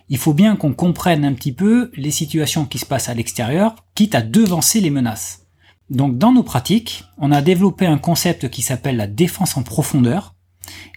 il 0.10 0.18
faut 0.18 0.34
bien 0.34 0.56
qu'on 0.56 0.74
comprenne 0.74 1.26
un 1.26 1.34
petit 1.34 1.52
peu 1.52 1.92
les 1.96 2.12
situations 2.12 2.66
qui 2.66 2.78
se 2.78 2.86
passent 2.86 3.10
à 3.10 3.14
l'extérieur, 3.14 3.76
quitte 3.96 4.16
à 4.16 4.22
devancer 4.22 4.80
les 4.80 4.92
menaces. 4.92 5.48
Donc 5.90 6.18
dans 6.18 6.32
nos 6.32 6.44
pratiques, 6.44 7.06
on 7.18 7.32
a 7.32 7.42
développé 7.42 7.86
un 7.86 7.98
concept 7.98 8.50
qui 8.50 8.62
s'appelle 8.62 8.98
la 8.98 9.08
défense 9.08 9.58
en 9.58 9.64
profondeur, 9.64 10.36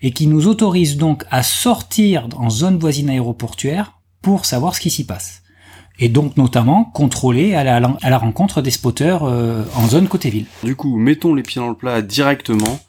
et 0.02 0.12
qui 0.12 0.26
nous 0.26 0.46
autorise 0.46 0.96
donc 0.96 1.24
à 1.30 1.42
sortir 1.42 2.28
en 2.36 2.50
zone 2.50 2.78
voisine 2.78 3.10
aéroportuaire 3.10 4.00
pour 4.22 4.44
savoir 4.44 4.74
ce 4.74 4.80
qui 4.80 4.90
s'y 4.90 5.04
passe. 5.04 5.42
Et 5.98 6.08
donc 6.08 6.36
notamment 6.36 6.84
contrôler 6.84 7.54
à 7.54 7.62
la, 7.62 8.18
rencontre 8.18 8.62
des 8.62 8.70
spotters 8.70 9.22
euh, 9.22 9.64
en 9.74 9.86
zone 9.86 10.08
côté 10.08 10.30
ville. 10.30 10.46
Du 10.64 10.74
coup, 10.74 10.96
mettons 10.96 11.34
les 11.34 11.42
pieds 11.42 11.60
dans 11.60 11.68
le 11.68 11.74
plat 11.74 12.00
directement. 12.00 12.80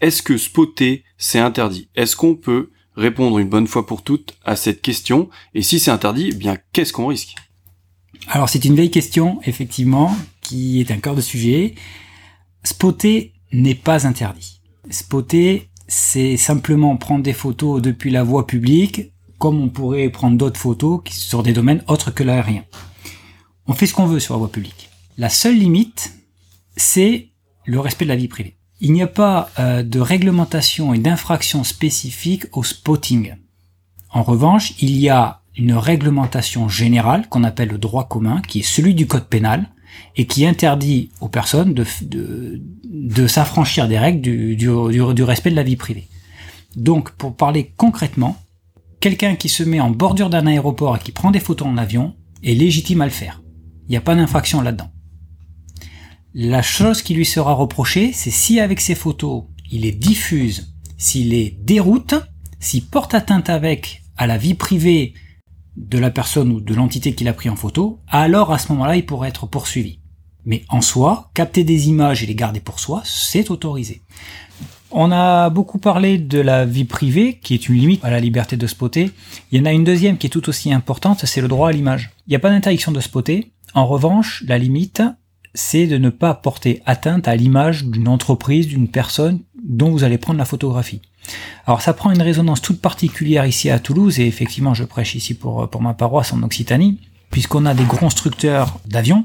Est-ce 0.00 0.22
que 0.22 0.38
spotter, 0.38 1.04
c'est 1.18 1.40
interdit? 1.40 1.88
Est-ce 1.96 2.16
qu'on 2.16 2.36
peut 2.36 2.70
répondre 2.96 3.38
une 3.38 3.48
bonne 3.48 3.66
fois 3.66 3.86
pour 3.86 4.02
toutes 4.02 4.36
à 4.44 4.54
cette 4.54 4.82
question? 4.82 5.28
Et 5.54 5.62
si 5.62 5.80
c'est 5.80 5.90
interdit, 5.90 6.30
eh 6.32 6.34
bien 6.34 6.56
qu'est-ce 6.72 6.92
qu'on 6.92 7.08
risque? 7.08 7.34
Alors 8.28 8.48
c'est 8.48 8.64
une 8.64 8.76
vieille 8.76 8.90
question, 8.90 9.40
effectivement, 9.44 10.16
qui 10.40 10.80
est 10.80 10.92
un 10.92 10.98
cœur 10.98 11.16
de 11.16 11.20
sujet. 11.20 11.74
Spotter 12.62 13.32
n'est 13.52 13.74
pas 13.74 14.06
interdit. 14.06 14.60
Spotter, 14.90 15.69
c'est 15.90 16.36
simplement 16.36 16.96
prendre 16.96 17.24
des 17.24 17.32
photos 17.32 17.82
depuis 17.82 18.12
la 18.12 18.22
voie 18.22 18.46
publique 18.46 19.10
comme 19.38 19.60
on 19.60 19.68
pourrait 19.68 20.08
prendre 20.08 20.36
d'autres 20.36 20.60
photos 20.60 21.00
sur 21.10 21.42
des 21.42 21.52
domaines 21.52 21.82
autres 21.88 22.12
que 22.12 22.22
l'aérien. 22.22 22.62
On 23.66 23.72
fait 23.72 23.86
ce 23.86 23.94
qu'on 23.94 24.06
veut 24.06 24.20
sur 24.20 24.34
la 24.34 24.38
voie 24.38 24.52
publique. 24.52 24.90
La 25.18 25.28
seule 25.28 25.58
limite, 25.58 26.14
c'est 26.76 27.30
le 27.64 27.80
respect 27.80 28.04
de 28.04 28.10
la 28.10 28.16
vie 28.16 28.28
privée. 28.28 28.56
Il 28.80 28.92
n'y 28.92 29.02
a 29.02 29.08
pas 29.08 29.50
euh, 29.58 29.82
de 29.82 29.98
réglementation 29.98 30.94
et 30.94 30.98
d'infraction 30.98 31.64
spécifique 31.64 32.44
au 32.52 32.62
spotting. 32.62 33.34
En 34.12 34.22
revanche, 34.22 34.74
il 34.80 34.96
y 34.96 35.08
a 35.08 35.40
une 35.56 35.72
réglementation 35.72 36.68
générale 36.68 37.28
qu'on 37.28 37.42
appelle 37.42 37.70
le 37.70 37.78
droit 37.78 38.06
commun, 38.06 38.42
qui 38.46 38.60
est 38.60 38.62
celui 38.62 38.94
du 38.94 39.08
code 39.08 39.26
pénal, 39.26 39.68
et 40.16 40.26
qui 40.26 40.46
interdit 40.46 41.10
aux 41.20 41.28
personnes 41.28 41.74
de, 41.74 41.84
de, 42.84 43.26
s'affranchir 43.26 43.88
des 43.88 43.98
règles 43.98 44.20
du, 44.20 44.56
du 44.56 45.22
respect 45.22 45.50
de 45.50 45.56
la 45.56 45.62
vie 45.62 45.76
privée. 45.76 46.08
Donc, 46.76 47.10
pour 47.12 47.36
parler 47.36 47.72
concrètement, 47.76 48.36
quelqu'un 49.00 49.34
qui 49.34 49.48
se 49.48 49.62
met 49.62 49.80
en 49.80 49.90
bordure 49.90 50.30
d'un 50.30 50.46
aéroport 50.46 50.96
et 50.96 51.00
qui 51.00 51.12
prend 51.12 51.30
des 51.30 51.40
photos 51.40 51.68
en 51.68 51.76
avion 51.76 52.14
est 52.42 52.54
légitime 52.54 53.00
à 53.00 53.06
le 53.06 53.10
faire. 53.10 53.42
Il 53.88 53.90
n'y 53.90 53.96
a 53.96 54.02
pas 54.02 54.14
d'infraction 54.14 54.60
là-dedans. 54.60 54.90
La 56.32 56.62
chose 56.62 57.02
qui 57.02 57.14
lui 57.14 57.26
sera 57.26 57.54
reprochée, 57.54 58.12
c'est 58.12 58.30
si 58.30 58.60
avec 58.60 58.80
ses 58.80 58.94
photos, 58.94 59.44
il 59.72 59.82
les 59.82 59.92
diffuse, 59.92 60.74
s'il 60.96 61.30
les 61.30 61.58
déroute, 61.62 62.14
s'il 62.60 62.86
porte 62.86 63.14
atteinte 63.14 63.50
avec 63.50 64.02
à 64.16 64.26
la 64.26 64.38
vie 64.38 64.54
privée 64.54 65.14
de 65.76 65.98
la 65.98 66.10
personne 66.10 66.50
ou 66.50 66.60
de 66.60 66.74
l'entité 66.74 67.14
qu'il 67.14 67.28
a 67.28 67.32
pris 67.32 67.48
en 67.48 67.56
photo, 67.56 68.00
alors 68.08 68.52
à 68.52 68.58
ce 68.58 68.72
moment-là, 68.72 68.96
il 68.96 69.06
pourrait 69.06 69.28
être 69.28 69.46
poursuivi. 69.46 70.00
Mais 70.44 70.64
en 70.68 70.80
soi, 70.80 71.30
capter 71.34 71.64
des 71.64 71.88
images 71.88 72.22
et 72.22 72.26
les 72.26 72.34
garder 72.34 72.60
pour 72.60 72.80
soi, 72.80 73.02
c'est 73.04 73.50
autorisé. 73.50 74.02
On 74.90 75.12
a 75.12 75.50
beaucoup 75.50 75.78
parlé 75.78 76.18
de 76.18 76.40
la 76.40 76.64
vie 76.64 76.84
privée, 76.84 77.38
qui 77.40 77.54
est 77.54 77.68
une 77.68 77.76
limite 77.76 78.04
à 78.04 78.10
la 78.10 78.18
liberté 78.18 78.56
de 78.56 78.66
spotter. 78.66 79.10
Il 79.52 79.58
y 79.58 79.62
en 79.62 79.66
a 79.66 79.72
une 79.72 79.84
deuxième 79.84 80.18
qui 80.18 80.26
est 80.26 80.30
tout 80.30 80.48
aussi 80.48 80.72
importante, 80.72 81.24
c'est 81.24 81.40
le 81.40 81.48
droit 81.48 81.68
à 81.68 81.72
l'image. 81.72 82.10
Il 82.26 82.30
n'y 82.30 82.36
a 82.36 82.40
pas 82.40 82.50
d'interdiction 82.50 82.90
de 82.90 83.00
spotter. 83.00 83.52
En 83.74 83.86
revanche, 83.86 84.42
la 84.48 84.58
limite, 84.58 85.02
c'est 85.54 85.86
de 85.86 85.96
ne 85.96 86.10
pas 86.10 86.34
porter 86.34 86.82
atteinte 86.86 87.28
à 87.28 87.36
l'image 87.36 87.84
d'une 87.84 88.08
entreprise, 88.08 88.66
d'une 88.66 88.88
personne 88.88 89.40
dont 89.62 89.90
vous 89.90 90.02
allez 90.02 90.18
prendre 90.18 90.38
la 90.38 90.44
photographie. 90.44 91.02
Alors 91.66 91.82
ça 91.82 91.92
prend 91.92 92.10
une 92.10 92.22
résonance 92.22 92.62
toute 92.62 92.80
particulière 92.80 93.46
ici 93.46 93.70
à 93.70 93.78
Toulouse, 93.78 94.18
et 94.18 94.26
effectivement 94.26 94.74
je 94.74 94.84
prêche 94.84 95.14
ici 95.14 95.34
pour, 95.34 95.68
pour 95.68 95.82
ma 95.82 95.94
paroisse 95.94 96.32
en 96.32 96.42
Occitanie, 96.42 96.98
puisqu'on 97.30 97.66
a 97.66 97.74
des 97.74 97.84
constructeurs 97.84 98.78
d'avions 98.86 99.24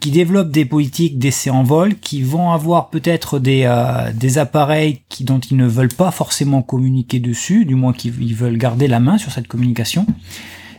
qui 0.00 0.10
développent 0.10 0.50
des 0.50 0.64
politiques 0.64 1.18
d'essai 1.18 1.50
en 1.50 1.62
vol, 1.62 1.98
qui 1.98 2.22
vont 2.22 2.52
avoir 2.52 2.88
peut-être 2.88 3.38
des, 3.38 3.64
euh, 3.64 4.12
des 4.14 4.38
appareils 4.38 5.02
qui, 5.10 5.24
dont 5.24 5.38
ils 5.38 5.58
ne 5.58 5.66
veulent 5.66 5.88
pas 5.94 6.10
forcément 6.10 6.62
communiquer 6.62 7.20
dessus, 7.20 7.66
du 7.66 7.74
moins 7.74 7.92
qu'ils 7.92 8.34
veulent 8.34 8.56
garder 8.56 8.88
la 8.88 8.98
main 8.98 9.18
sur 9.18 9.30
cette 9.30 9.46
communication. 9.46 10.06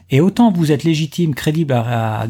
Et 0.09 0.21
autant 0.21 0.51
vous 0.51 0.71
êtes 0.71 0.83
légitime, 0.83 1.35
crédible 1.35 1.73
à, 1.73 2.27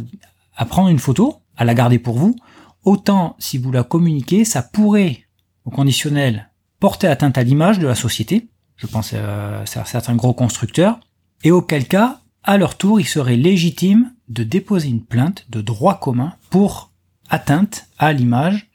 prendre 0.70 0.90
une 0.90 1.00
photo, 1.00 1.38
à 1.56 1.64
la 1.64 1.74
garder 1.74 1.98
pour 1.98 2.18
vous, 2.18 2.36
autant 2.84 3.36
si 3.40 3.58
vous 3.58 3.72
la 3.72 3.84
communiquez, 3.84 4.44
ça 4.44 4.62
pourrait, 4.62 5.24
au 5.66 5.72
conditionnel, 5.72 6.51
porter 6.82 7.08
atteinte 7.08 7.38
à 7.38 7.44
l'image 7.44 7.80
de 7.80 7.88
la 7.88 7.96
société, 7.96 8.48
je 8.76 8.88
pense 8.88 9.12
euh, 9.14 9.64
à 9.64 9.86
certains 9.86 10.16
gros 10.16 10.34
constructeurs, 10.34 11.00
et 11.44 11.52
auquel 11.52 11.88
cas, 11.88 12.20
à 12.44 12.58
leur 12.58 12.76
tour, 12.76 13.00
il 13.00 13.08
serait 13.08 13.38
légitime 13.38 14.12
de 14.28 14.44
déposer 14.44 14.90
une 14.90 15.04
plainte 15.04 15.46
de 15.50 15.62
droit 15.62 16.00
commun 16.00 16.34
pour 16.50 16.92
atteinte 17.30 17.86
à 18.00 18.12
l'image 18.12 18.68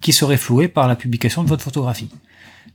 qui 0.00 0.12
serait 0.12 0.38
flouée 0.38 0.68
par 0.68 0.88
la 0.88 0.96
publication 0.96 1.44
de 1.44 1.48
votre 1.48 1.62
photographie. 1.62 2.08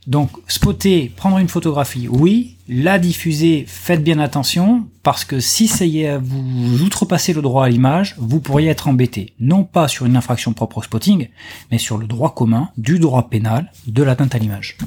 Donc, 0.08 0.32
spotter, 0.48 1.12
prendre 1.14 1.38
une 1.38 1.50
photographie, 1.50 2.08
oui. 2.10 2.56
La 2.70 2.98
diffuser, 2.98 3.66
faites 3.68 4.04
bien 4.04 4.20
attention, 4.20 4.88
parce 5.04 5.26
que 5.26 5.42
si 5.42 5.68
ça 5.68 5.86
y 5.86 6.02
est, 6.02 6.18
vous 6.18 6.82
outrepassez 6.82 7.34
le 7.34 7.42
droit 7.42 7.66
à 7.66 7.70
l'image, 7.70 8.16
vous 8.18 8.40
pourriez 8.40 8.70
être 8.70 8.88
embêté. 8.88 9.34
Non 9.40 9.66
pas 9.66 9.90
sur 9.90 10.06
une 10.06 10.16
infraction 10.16 10.54
propre 10.54 10.78
au 10.78 10.82
spotting, 10.82 11.28
mais 11.72 11.78
sur 11.78 11.98
le 11.98 12.08
droit 12.08 12.34
commun, 12.34 12.70
du 12.78 13.00
droit 13.00 13.30
pénal, 13.30 13.72
de 13.86 14.02
l'atteinte 14.02 14.34
à 14.34 14.38
l'image. 14.38 14.78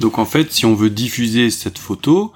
Donc 0.00 0.18
en 0.18 0.24
fait, 0.24 0.52
si 0.52 0.66
on 0.66 0.74
veut 0.74 0.90
diffuser 0.90 1.50
cette 1.50 1.78
photo, 1.78 2.32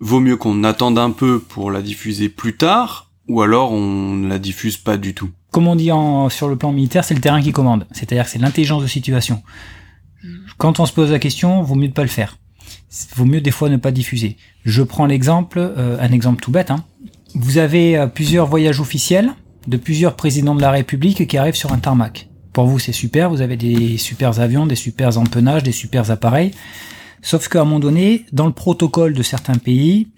vaut 0.00 0.20
mieux 0.20 0.36
qu'on 0.36 0.64
attende 0.64 0.98
un 0.98 1.10
peu 1.10 1.38
pour 1.38 1.70
la 1.70 1.82
diffuser 1.82 2.28
plus 2.28 2.56
tard, 2.56 3.10
ou 3.28 3.42
alors 3.42 3.72
on 3.72 4.14
ne 4.14 4.28
la 4.28 4.38
diffuse 4.38 4.78
pas 4.78 4.96
du 4.96 5.14
tout. 5.14 5.30
Comme 5.50 5.68
on 5.68 5.76
dit 5.76 5.92
en, 5.92 6.28
sur 6.28 6.48
le 6.48 6.56
plan 6.56 6.72
militaire, 6.72 7.04
c'est 7.04 7.14
le 7.14 7.20
terrain 7.20 7.42
qui 7.42 7.52
commande. 7.52 7.86
C'est-à-dire 7.92 8.24
que 8.24 8.30
c'est 8.30 8.38
l'intelligence 8.38 8.82
de 8.82 8.88
situation. 8.88 9.42
Quand 10.56 10.80
on 10.80 10.86
se 10.86 10.92
pose 10.92 11.10
la 11.10 11.18
question, 11.18 11.62
vaut 11.62 11.74
mieux 11.74 11.86
ne 11.86 11.92
pas 11.92 12.02
le 12.02 12.08
faire. 12.08 12.38
Vaut 13.14 13.24
mieux 13.24 13.40
des 13.40 13.50
fois 13.50 13.68
ne 13.68 13.76
pas 13.76 13.90
diffuser. 13.90 14.36
Je 14.64 14.82
prends 14.82 15.06
l'exemple, 15.06 15.58
euh, 15.58 15.98
un 16.00 16.12
exemple 16.12 16.42
tout 16.42 16.50
bête. 16.50 16.70
Hein. 16.70 16.84
Vous 17.34 17.58
avez 17.58 17.96
euh, 17.96 18.06
plusieurs 18.06 18.46
voyages 18.46 18.80
officiels 18.80 19.32
de 19.66 19.76
plusieurs 19.76 20.16
présidents 20.16 20.54
de 20.54 20.60
la 20.60 20.70
République 20.70 21.26
qui 21.26 21.38
arrivent 21.38 21.54
sur 21.54 21.72
un 21.72 21.78
tarmac. 21.78 22.28
Pour 22.52 22.66
vous, 22.66 22.78
c'est 22.78 22.92
super. 22.92 23.30
Vous 23.30 23.42
avez 23.42 23.56
des 23.56 23.98
super 23.98 24.40
avions, 24.40 24.66
des 24.66 24.74
super 24.74 25.16
empennages, 25.18 25.62
des 25.62 25.72
super 25.72 26.10
appareils. 26.10 26.52
Sauf 27.22 27.48
qu'à 27.48 27.60
un 27.60 27.64
moment 27.64 27.80
donné, 27.80 28.24
dans 28.32 28.46
le 28.46 28.52
protocole 28.52 29.12
de 29.12 29.22
certains 29.22 29.56
pays, 29.56 30.08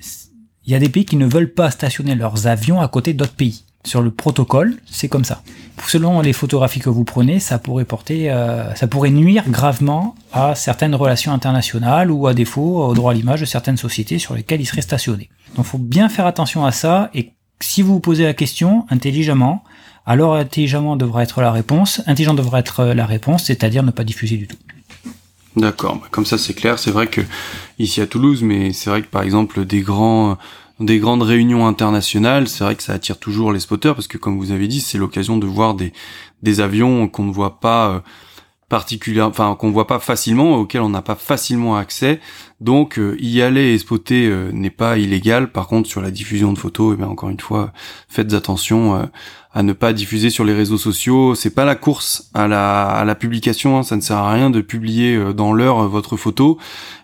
il 0.64 0.72
y 0.72 0.74
a 0.74 0.78
des 0.78 0.88
pays 0.88 1.04
qui 1.04 1.16
ne 1.16 1.26
veulent 1.26 1.52
pas 1.52 1.70
stationner 1.70 2.14
leurs 2.14 2.46
avions 2.46 2.80
à 2.80 2.88
côté 2.88 3.12
d'autres 3.12 3.34
pays. 3.34 3.64
Sur 3.84 4.02
le 4.02 4.10
protocole, 4.10 4.76
c'est 4.84 5.08
comme 5.08 5.24
ça. 5.24 5.42
Selon 5.86 6.20
les 6.20 6.34
photographies 6.34 6.80
que 6.80 6.90
vous 6.90 7.04
prenez, 7.04 7.40
ça 7.40 7.58
pourrait 7.58 7.86
porter, 7.86 8.30
euh, 8.30 8.74
ça 8.74 8.86
pourrait 8.86 9.10
nuire 9.10 9.44
gravement 9.48 10.14
à 10.32 10.54
certaines 10.54 10.94
relations 10.94 11.32
internationales 11.32 12.10
ou 12.10 12.26
à 12.26 12.34
défaut 12.34 12.84
au 12.84 12.94
droit 12.94 13.12
à 13.12 13.14
l'image 13.14 13.40
de 13.40 13.46
certaines 13.46 13.78
sociétés 13.78 14.18
sur 14.18 14.34
lesquelles 14.34 14.60
ils 14.60 14.66
seraient 14.66 14.82
stationnés. 14.82 15.30
Donc, 15.56 15.64
faut 15.64 15.78
bien 15.78 16.10
faire 16.10 16.26
attention 16.26 16.66
à 16.66 16.72
ça 16.72 17.10
et 17.14 17.32
si 17.60 17.82
vous 17.82 17.94
vous 17.94 18.00
posez 18.00 18.24
la 18.24 18.34
question 18.34 18.86
intelligemment, 18.90 19.64
alors 20.06 20.34
intelligemment 20.34 20.96
devra 20.96 21.22
être 21.22 21.40
la 21.40 21.52
réponse, 21.52 22.02
intelligent 22.06 22.34
devra 22.34 22.60
être 22.60 22.84
la 22.84 23.06
réponse, 23.06 23.44
c'est-à-dire 23.44 23.82
ne 23.82 23.90
pas 23.90 24.04
diffuser 24.04 24.36
du 24.36 24.46
tout. 24.46 24.56
D'accord, 25.56 25.96
bah, 25.96 26.06
comme 26.10 26.26
ça 26.26 26.38
c'est 26.38 26.54
clair. 26.54 26.78
C'est 26.78 26.90
vrai 26.90 27.06
que 27.06 27.20
ici 27.78 28.00
à 28.00 28.06
Toulouse, 28.06 28.42
mais 28.42 28.72
c'est 28.72 28.88
vrai 28.90 29.02
que 29.02 29.08
par 29.08 29.22
exemple 29.22 29.64
des 29.64 29.80
grands 29.80 30.38
des 30.80 30.98
grandes 30.98 31.22
réunions 31.22 31.66
internationales, 31.66 32.48
c'est 32.48 32.64
vrai 32.64 32.74
que 32.74 32.82
ça 32.82 32.94
attire 32.94 33.18
toujours 33.18 33.52
les 33.52 33.60
spotters 33.60 33.94
parce 33.94 34.08
que 34.08 34.18
comme 34.18 34.38
vous 34.38 34.50
avez 34.50 34.66
dit, 34.66 34.80
c'est 34.80 34.98
l'occasion 34.98 35.36
de 35.36 35.46
voir 35.46 35.74
des 35.74 35.92
des 36.42 36.60
avions 36.60 37.06
qu'on 37.06 37.24
ne 37.24 37.32
voit 37.32 37.60
pas 37.60 37.90
euh, 37.90 38.00
particulièrement, 38.70 39.30
enfin 39.30 39.56
qu'on 39.56 39.70
voit 39.70 39.86
pas 39.86 39.98
facilement, 39.98 40.56
auxquels 40.56 40.80
on 40.80 40.88
n'a 40.88 41.02
pas 41.02 41.16
facilement 41.16 41.76
accès. 41.76 42.18
Donc 42.60 42.98
euh, 42.98 43.14
y 43.20 43.42
aller 43.42 43.74
et 43.74 43.78
spotter 43.78 44.26
euh, 44.26 44.50
n'est 44.52 44.70
pas 44.70 44.96
illégal. 44.96 45.52
Par 45.52 45.66
contre, 45.66 45.88
sur 45.88 46.00
la 46.00 46.10
diffusion 46.10 46.52
de 46.52 46.58
photos, 46.58 46.92
et 46.92 46.94
eh 46.94 46.96
bien 46.96 47.08
encore 47.08 47.28
une 47.28 47.40
fois, 47.40 47.72
faites 48.08 48.32
attention 48.32 49.10
à 49.52 49.62
ne 49.62 49.72
pas 49.74 49.92
diffuser 49.92 50.30
sur 50.30 50.44
les 50.44 50.54
réseaux 50.54 50.78
sociaux. 50.78 51.34
C'est 51.34 51.54
pas 51.54 51.66
la 51.66 51.74
course 51.74 52.30
à 52.32 52.48
la, 52.48 52.86
à 52.86 53.04
la 53.04 53.14
publication. 53.14 53.76
Hein. 53.76 53.82
Ça 53.82 53.96
ne 53.96 54.00
sert 54.00 54.16
à 54.16 54.32
rien 54.32 54.48
de 54.48 54.60
publier 54.62 55.34
dans 55.34 55.52
l'heure 55.52 55.88
votre 55.88 56.16
photo 56.16 56.58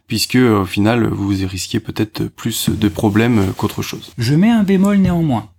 puisque 0.06 0.36
au 0.36 0.64
final 0.64 1.06
vous 1.06 1.34
risquez 1.46 1.80
peut-être 1.80 2.24
plus 2.24 2.70
de 2.70 2.88
problèmes 2.88 3.52
qu'autre 3.56 3.82
chose. 3.82 4.12
Je 4.18 4.34
mets 4.34 4.50
un 4.50 4.62
bémol 4.62 4.98
néanmoins. 4.98 5.50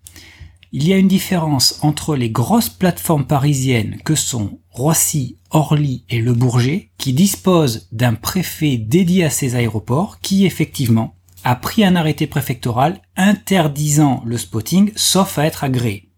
Il 0.74 0.86
y 0.86 0.94
a 0.94 0.98
une 0.98 1.08
différence 1.08 1.80
entre 1.82 2.16
les 2.16 2.30
grosses 2.30 2.70
plateformes 2.70 3.26
parisiennes 3.26 3.98
que 4.04 4.16
sont 4.16 4.60
Roissy, 4.70 5.38
Orly 5.50 6.04
et 6.10 6.20
Le 6.20 6.34
Bourget, 6.34 6.92
qui 6.98 7.14
disposent 7.14 7.88
d'un 7.94 8.14
préfet 8.14 8.78
dédié 8.78 9.24
à 9.24 9.30
ces 9.30 9.56
aéroports, 9.56 10.20
qui 10.20 10.46
effectivement 10.46 11.16
a 11.46 11.56
pris 11.56 11.86
un 11.86 11.96
arrêté 11.96 12.28
préfectoral 12.28 13.02
interdisant 13.16 14.22
le 14.26 14.38
spotting 14.38 14.92
sauf 14.96 15.38
à 15.38 15.46
être 15.46 15.64
agréé. 15.64 16.10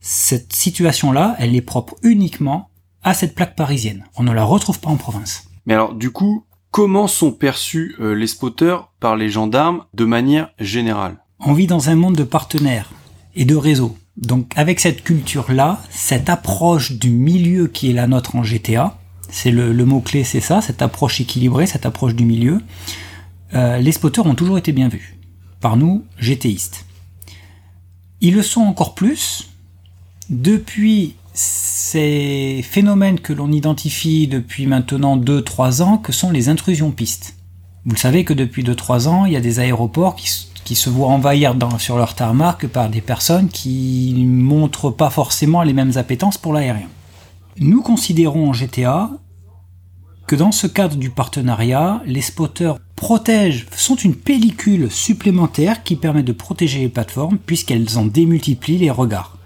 Cette 0.00 0.52
situation-là, 0.52 1.36
elle 1.38 1.54
est 1.54 1.60
propre 1.60 1.94
uniquement 2.02 2.70
à 3.04 3.14
cette 3.14 3.34
plaque 3.34 3.54
parisienne. 3.54 4.04
On 4.16 4.24
ne 4.24 4.32
la 4.32 4.44
retrouve 4.44 4.80
pas 4.80 4.90
en 4.90 4.96
province. 4.96 5.44
Mais 5.66 5.74
alors, 5.74 5.94
du 5.94 6.10
coup, 6.10 6.44
comment 6.70 7.06
sont 7.06 7.32
perçus 7.32 7.96
euh, 8.00 8.14
les 8.14 8.26
spotters 8.26 8.90
par 9.00 9.16
les 9.16 9.28
gendarmes 9.28 9.84
de 9.94 10.04
manière 10.04 10.50
générale? 10.58 11.18
On 11.40 11.52
vit 11.52 11.66
dans 11.66 11.88
un 11.88 11.94
monde 11.94 12.16
de 12.16 12.24
partenaires 12.24 12.90
et 13.34 13.44
de 13.44 13.56
réseaux. 13.56 13.96
Donc 14.16 14.52
avec 14.56 14.80
cette 14.80 15.04
culture-là, 15.04 15.80
cette 15.90 16.28
approche 16.28 16.92
du 16.92 17.10
milieu 17.10 17.68
qui 17.68 17.90
est 17.90 17.92
la 17.92 18.06
nôtre 18.06 18.34
en 18.34 18.42
GTA, 18.42 18.98
c'est 19.30 19.50
le, 19.50 19.72
mot-clé, 19.84 20.24
c'est 20.24 20.40
ça, 20.40 20.60
cette 20.60 20.82
approche 20.82 21.20
équilibrée, 21.20 21.66
cette 21.66 21.86
approche 21.86 22.14
du 22.14 22.24
milieu, 22.24 22.60
euh, 23.54 23.78
les 23.78 23.92
spotters 23.92 24.26
ont 24.26 24.34
toujours 24.34 24.58
été 24.58 24.72
bien 24.72 24.88
vus. 24.88 25.18
Par 25.60 25.76
nous, 25.76 26.04
GTistes. 26.18 26.86
Ils 28.20 28.34
le 28.34 28.42
sont 28.42 28.62
encore 28.62 28.94
plus 28.94 29.50
depuis 30.30 31.14
ces 31.38 32.64
phénomènes 32.68 33.20
que 33.20 33.32
l'on 33.32 33.52
identifie 33.52 34.26
depuis 34.26 34.66
maintenant 34.66 35.16
2-3 35.16 35.82
ans, 35.82 35.96
que 35.96 36.10
sont 36.10 36.32
les 36.32 36.48
intrusions 36.48 36.90
pistes. 36.90 37.36
Vous 37.84 37.92
le 37.92 37.98
savez 37.98 38.24
que 38.24 38.34
depuis 38.34 38.64
2-3 38.64 39.06
ans, 39.06 39.24
il 39.24 39.34
y 39.34 39.36
a 39.36 39.40
des 39.40 39.60
aéroports 39.60 40.16
qui, 40.16 40.74
se 40.74 40.90
voient 40.90 41.08
envahir 41.08 41.54
sur 41.78 41.96
leur 41.96 42.14
tarmac 42.14 42.66
par 42.66 42.90
des 42.90 43.00
personnes 43.00 43.48
qui 43.48 44.12
ne 44.16 44.26
montrent 44.26 44.90
pas 44.90 45.10
forcément 45.10 45.62
les 45.62 45.72
mêmes 45.72 45.96
appétences 45.96 46.38
pour 46.38 46.52
l'aérien. 46.52 46.88
Nous 47.58 47.82
considérons 47.82 48.50
en 48.50 48.52
GTA 48.52 49.08
que 50.26 50.36
dans 50.36 50.52
ce 50.52 50.66
cadre 50.66 50.96
du 50.96 51.08
partenariat, 51.08 52.02
les 52.04 52.20
spotters 52.20 52.78
protègent, 52.96 53.66
sont 53.76 53.94
une 53.94 54.16
pellicule 54.16 54.90
supplémentaire 54.90 55.84
qui 55.84 55.94
permet 55.94 56.24
de 56.24 56.32
protéger 56.32 56.80
les 56.80 56.88
plateformes 56.88 57.38
puisqu'elles 57.38 57.96
en 57.96 58.04
démultiplient 58.04 58.78
les 58.78 58.90
regards 58.90 59.37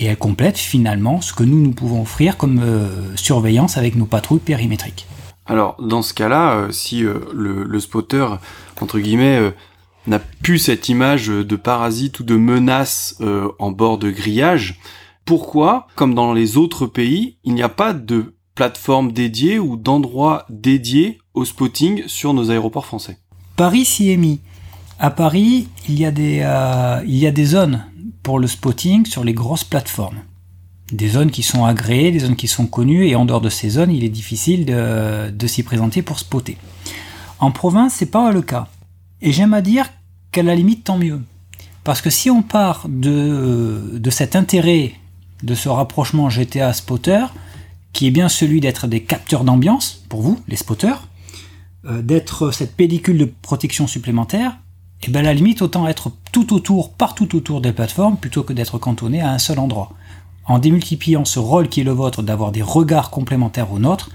et 0.00 0.06
elle 0.06 0.16
complète 0.16 0.56
finalement 0.56 1.20
ce 1.20 1.34
que 1.34 1.44
nous 1.44 1.60
nous 1.60 1.72
pouvons 1.72 2.02
offrir 2.02 2.38
comme 2.38 2.60
euh, 2.60 3.14
surveillance 3.16 3.76
avec 3.76 3.96
nos 3.96 4.06
patrouilles 4.06 4.40
périmétriques. 4.40 5.06
Alors 5.44 5.76
dans 5.80 6.02
ce 6.02 6.14
cas-là, 6.14 6.54
euh, 6.54 6.72
si 6.72 7.04
euh, 7.04 7.20
le, 7.34 7.78
spotter 7.80 8.26
entre 8.80 8.98
guillemets 8.98 9.52
n'a 10.06 10.18
plus 10.18 10.58
cette 10.58 10.88
image 10.88 11.28
de 11.28 11.56
parasite 11.56 12.18
ou 12.20 12.24
de 12.24 12.36
menace 12.36 13.20
en 13.58 13.70
bord 13.70 13.98
de 13.98 14.10
grillage, 14.10 14.80
pourquoi, 15.26 15.86
comme 15.96 16.14
dans 16.14 16.32
les 16.32 16.56
autres 16.56 16.86
pays, 16.86 17.36
il 17.44 17.54
n'y 17.54 17.62
a 17.62 17.68
pas 17.68 17.92
de 17.92 18.34
plateforme 18.54 19.12
dédiée 19.12 19.58
ou 19.58 19.76
d'endroit 19.76 20.46
dédié 20.48 21.18
au 21.34 21.44
spotting 21.44 22.04
sur 22.06 22.32
nos 22.32 22.50
aéroports 22.50 22.86
français? 22.86 23.18
Paris 23.56 23.84
s'y 23.84 24.10
est 24.10 24.16
mis. 24.16 24.40
À 24.98 25.10
Paris, 25.10 25.68
il 25.88 25.98
y 25.98 26.06
a 26.06 26.10
des, 26.10 26.42
il 27.06 27.16
y 27.16 27.26
a 27.26 27.32
des 27.32 27.44
zones 27.44 27.84
pour 28.22 28.38
le 28.38 28.46
spotting 28.46 29.06
sur 29.06 29.24
les 29.24 29.32
grosses 29.32 29.64
plateformes. 29.64 30.20
Des 30.92 31.08
zones 31.08 31.30
qui 31.30 31.42
sont 31.42 31.64
agréées, 31.64 32.10
des 32.10 32.20
zones 32.20 32.36
qui 32.36 32.48
sont 32.48 32.66
connues, 32.66 33.06
et 33.06 33.14
en 33.14 33.24
dehors 33.24 33.40
de 33.40 33.48
ces 33.48 33.70
zones, 33.70 33.92
il 33.92 34.04
est 34.04 34.08
difficile 34.08 34.66
de, 34.66 35.46
s'y 35.46 35.62
présenter 35.62 36.02
pour 36.02 36.18
spotter. 36.18 36.56
En 37.38 37.52
province, 37.52 37.94
c'est 37.94 38.10
pas 38.10 38.32
le 38.32 38.42
cas. 38.42 38.68
Et 39.22 39.32
j'aime 39.32 39.54
à 39.54 39.62
dire 39.62 39.88
qu'à 40.32 40.42
la 40.42 40.54
limite, 40.54 40.84
tant 40.84 40.98
mieux. 40.98 41.20
Parce 41.84 42.02
que 42.02 42.10
si 42.10 42.28
on 42.28 42.42
part 42.42 42.86
de, 42.88 44.00
cet 44.10 44.36
intérêt, 44.36 44.94
de 45.42 45.54
ce 45.54 45.68
rapprochement 45.68 46.28
GTA 46.28 46.72
spotter, 46.72 47.26
qui 47.92 48.06
est 48.06 48.10
bien 48.10 48.28
celui 48.28 48.60
d'être 48.60 48.86
des 48.86 49.02
capteurs 49.02 49.44
d'ambiance, 49.44 50.04
pour 50.08 50.22
vous, 50.22 50.40
les 50.48 50.56
spotters, 50.56 51.08
euh, 51.86 52.02
d'être 52.02 52.50
cette 52.50 52.76
pellicule 52.76 53.18
de 53.18 53.24
protection 53.24 53.86
supplémentaire, 53.86 54.58
et 55.02 55.06
eh 55.08 55.12
bien 55.12 55.22
à 55.22 55.24
la 55.24 55.34
limite, 55.34 55.62
autant 55.62 55.88
être 55.88 56.12
tout 56.30 56.52
autour, 56.52 56.92
partout 56.92 57.34
autour 57.34 57.62
des 57.62 57.72
plateformes, 57.72 58.18
plutôt 58.18 58.42
que 58.42 58.52
d'être 58.52 58.76
cantonné 58.76 59.22
à 59.22 59.30
un 59.30 59.38
seul 59.38 59.58
endroit. 59.58 59.92
En 60.44 60.58
démultipliant 60.58 61.24
ce 61.24 61.38
rôle 61.38 61.68
qui 61.68 61.80
est 61.80 61.84
le 61.84 61.92
vôtre 61.92 62.22
d'avoir 62.22 62.52
des 62.52 62.60
regards 62.60 63.08
complémentaires 63.08 63.72
aux 63.72 63.78
nôtres, 63.78 64.10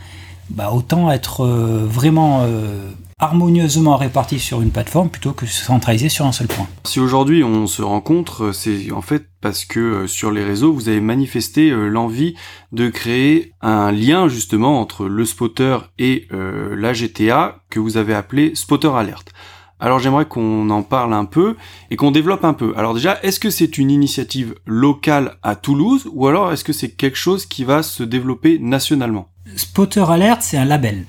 bah 0.51 0.71
autant 0.71 1.11
être 1.11 1.43
euh, 1.43 1.87
vraiment 1.87 2.41
euh, 2.43 2.91
harmonieusement 3.17 3.97
réparti 3.97 4.37
sur 4.39 4.61
une 4.61 4.69
plateforme 4.69 5.09
plutôt 5.09 5.31
que 5.31 5.47
centralisé 5.47 6.07
sur 6.07 6.27
un 6.27 6.31
seul 6.31 6.45
point. 6.45 6.67
Si 6.83 6.99
aujourd'hui 6.99 7.43
on 7.43 7.65
se 7.65 7.81
rencontre, 7.81 8.51
c'est 8.51 8.91
en 8.91 9.01
fait 9.01 9.25
parce 9.41 9.65
que 9.65 9.79
euh, 9.79 10.07
sur 10.07 10.29
les 10.31 10.43
réseaux, 10.43 10.71
vous 10.71 10.87
avez 10.87 11.01
manifesté 11.01 11.71
l'envie 11.71 12.35
de 12.71 12.89
créer 12.89 13.53
un 13.61 13.91
lien 13.91 14.27
justement 14.27 14.79
entre 14.79 15.07
le 15.07 15.25
spotter 15.25 15.77
et 15.97 16.27
la 16.31 16.93
GTA 16.93 17.63
que 17.71 17.79
vous 17.79 17.97
avez 17.97 18.13
appelé 18.13 18.51
Spotter 18.53 18.91
Alert. 18.95 19.33
Alors 19.79 19.99
j'aimerais 19.99 20.25
qu'on 20.25 20.69
en 20.69 20.83
parle 20.83 21.13
un 21.13 21.25
peu 21.25 21.57
et 21.91 21.97
qu'on 21.97 22.11
développe 22.11 22.45
un 22.45 22.53
peu. 22.53 22.73
Alors 22.77 22.93
déjà, 22.93 23.19
est-ce 23.23 23.39
que 23.39 23.49
c'est 23.49 23.77
une 23.77 23.91
initiative 23.91 24.55
locale 24.65 25.37
à 25.43 25.55
Toulouse 25.55 26.09
ou 26.13 26.27
alors 26.27 26.53
est-ce 26.53 26.63
que 26.63 26.73
c'est 26.73 26.89
quelque 26.89 27.17
chose 27.17 27.45
qui 27.45 27.63
va 27.65 27.83
se 27.83 28.03
développer 28.03 28.57
nationalement? 28.59 29.27
Spotter 29.57 30.05
Alert, 30.07 30.41
c'est 30.41 30.57
un 30.57 30.65
label. 30.65 31.05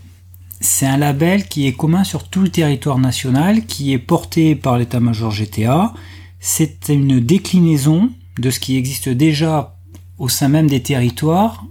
C'est 0.60 0.86
un 0.86 0.96
label 0.96 1.46
qui 1.46 1.66
est 1.66 1.74
commun 1.74 2.02
sur 2.02 2.28
tout 2.28 2.40
le 2.40 2.48
territoire 2.48 2.98
national, 2.98 3.66
qui 3.66 3.92
est 3.92 3.98
porté 3.98 4.56
par 4.56 4.78
l'état-major 4.78 5.30
GTA. 5.30 5.92
C'est 6.40 6.88
une 6.88 7.20
déclinaison 7.20 8.10
de 8.38 8.50
ce 8.50 8.58
qui 8.58 8.76
existe 8.76 9.08
déjà 9.08 9.76
au 10.18 10.28
sein 10.28 10.48
même 10.48 10.68
des 10.68 10.82
territoires 10.82 11.64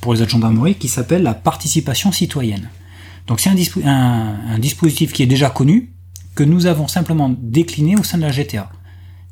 pour 0.00 0.14
les 0.14 0.22
agents 0.22 0.40
qui 0.78 0.88
s'appelle 0.88 1.22
la 1.22 1.34
participation 1.34 2.10
citoyenne. 2.10 2.68
Donc 3.30 3.38
c'est 3.38 3.48
un, 3.84 4.58
dispositif 4.58 5.12
qui 5.12 5.22
est 5.22 5.26
déjà 5.26 5.50
connu, 5.50 5.92
que 6.34 6.42
nous 6.42 6.66
avons 6.66 6.88
simplement 6.88 7.32
décliné 7.38 7.94
au 7.96 8.02
sein 8.02 8.18
de 8.18 8.22
la 8.22 8.32
GTA. 8.32 8.68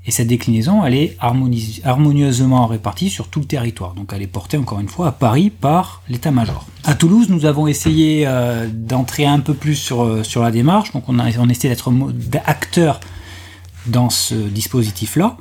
Et 0.07 0.13
cette 0.13 0.29
déclinaison, 0.29 0.85
elle 0.87 0.95
est 0.95 1.17
harmonieusement 1.21 2.67
répartie 2.67 3.11
sur 3.11 3.27
tout 3.27 3.41
le 3.41 3.47
territoire. 3.47 3.95
Donc 3.95 4.13
elle 4.15 4.23
est 4.23 4.29
portée 4.29 4.57
encore 4.57 4.79
une 4.79 4.89
fois 4.89 5.09
à 5.09 5.13
Paris 5.13 5.51
par 5.51 6.03
l'état-major. 6.09 6.65
À 6.85 6.95
Toulouse, 6.95 7.29
nous 7.29 7.45
avons 7.45 7.67
essayé 7.67 8.23
euh, 8.25 8.69
d'entrer 8.73 9.27
un 9.27 9.41
peu 9.41 9.55
plus 9.55 9.75
sur, 9.75 10.05
euh, 10.05 10.23
sur 10.23 10.45
la 10.45 10.53
démarche. 10.53 10.93
Donc 10.93 11.09
on 11.09 11.19
a, 11.19 11.37
on 11.37 11.49
a 11.49 11.51
essayé 11.51 11.69
d'être 11.69 11.93
acteur 12.47 13.01
dans 13.89 14.11
ce 14.11 14.37
dispositif-là. 14.37 15.37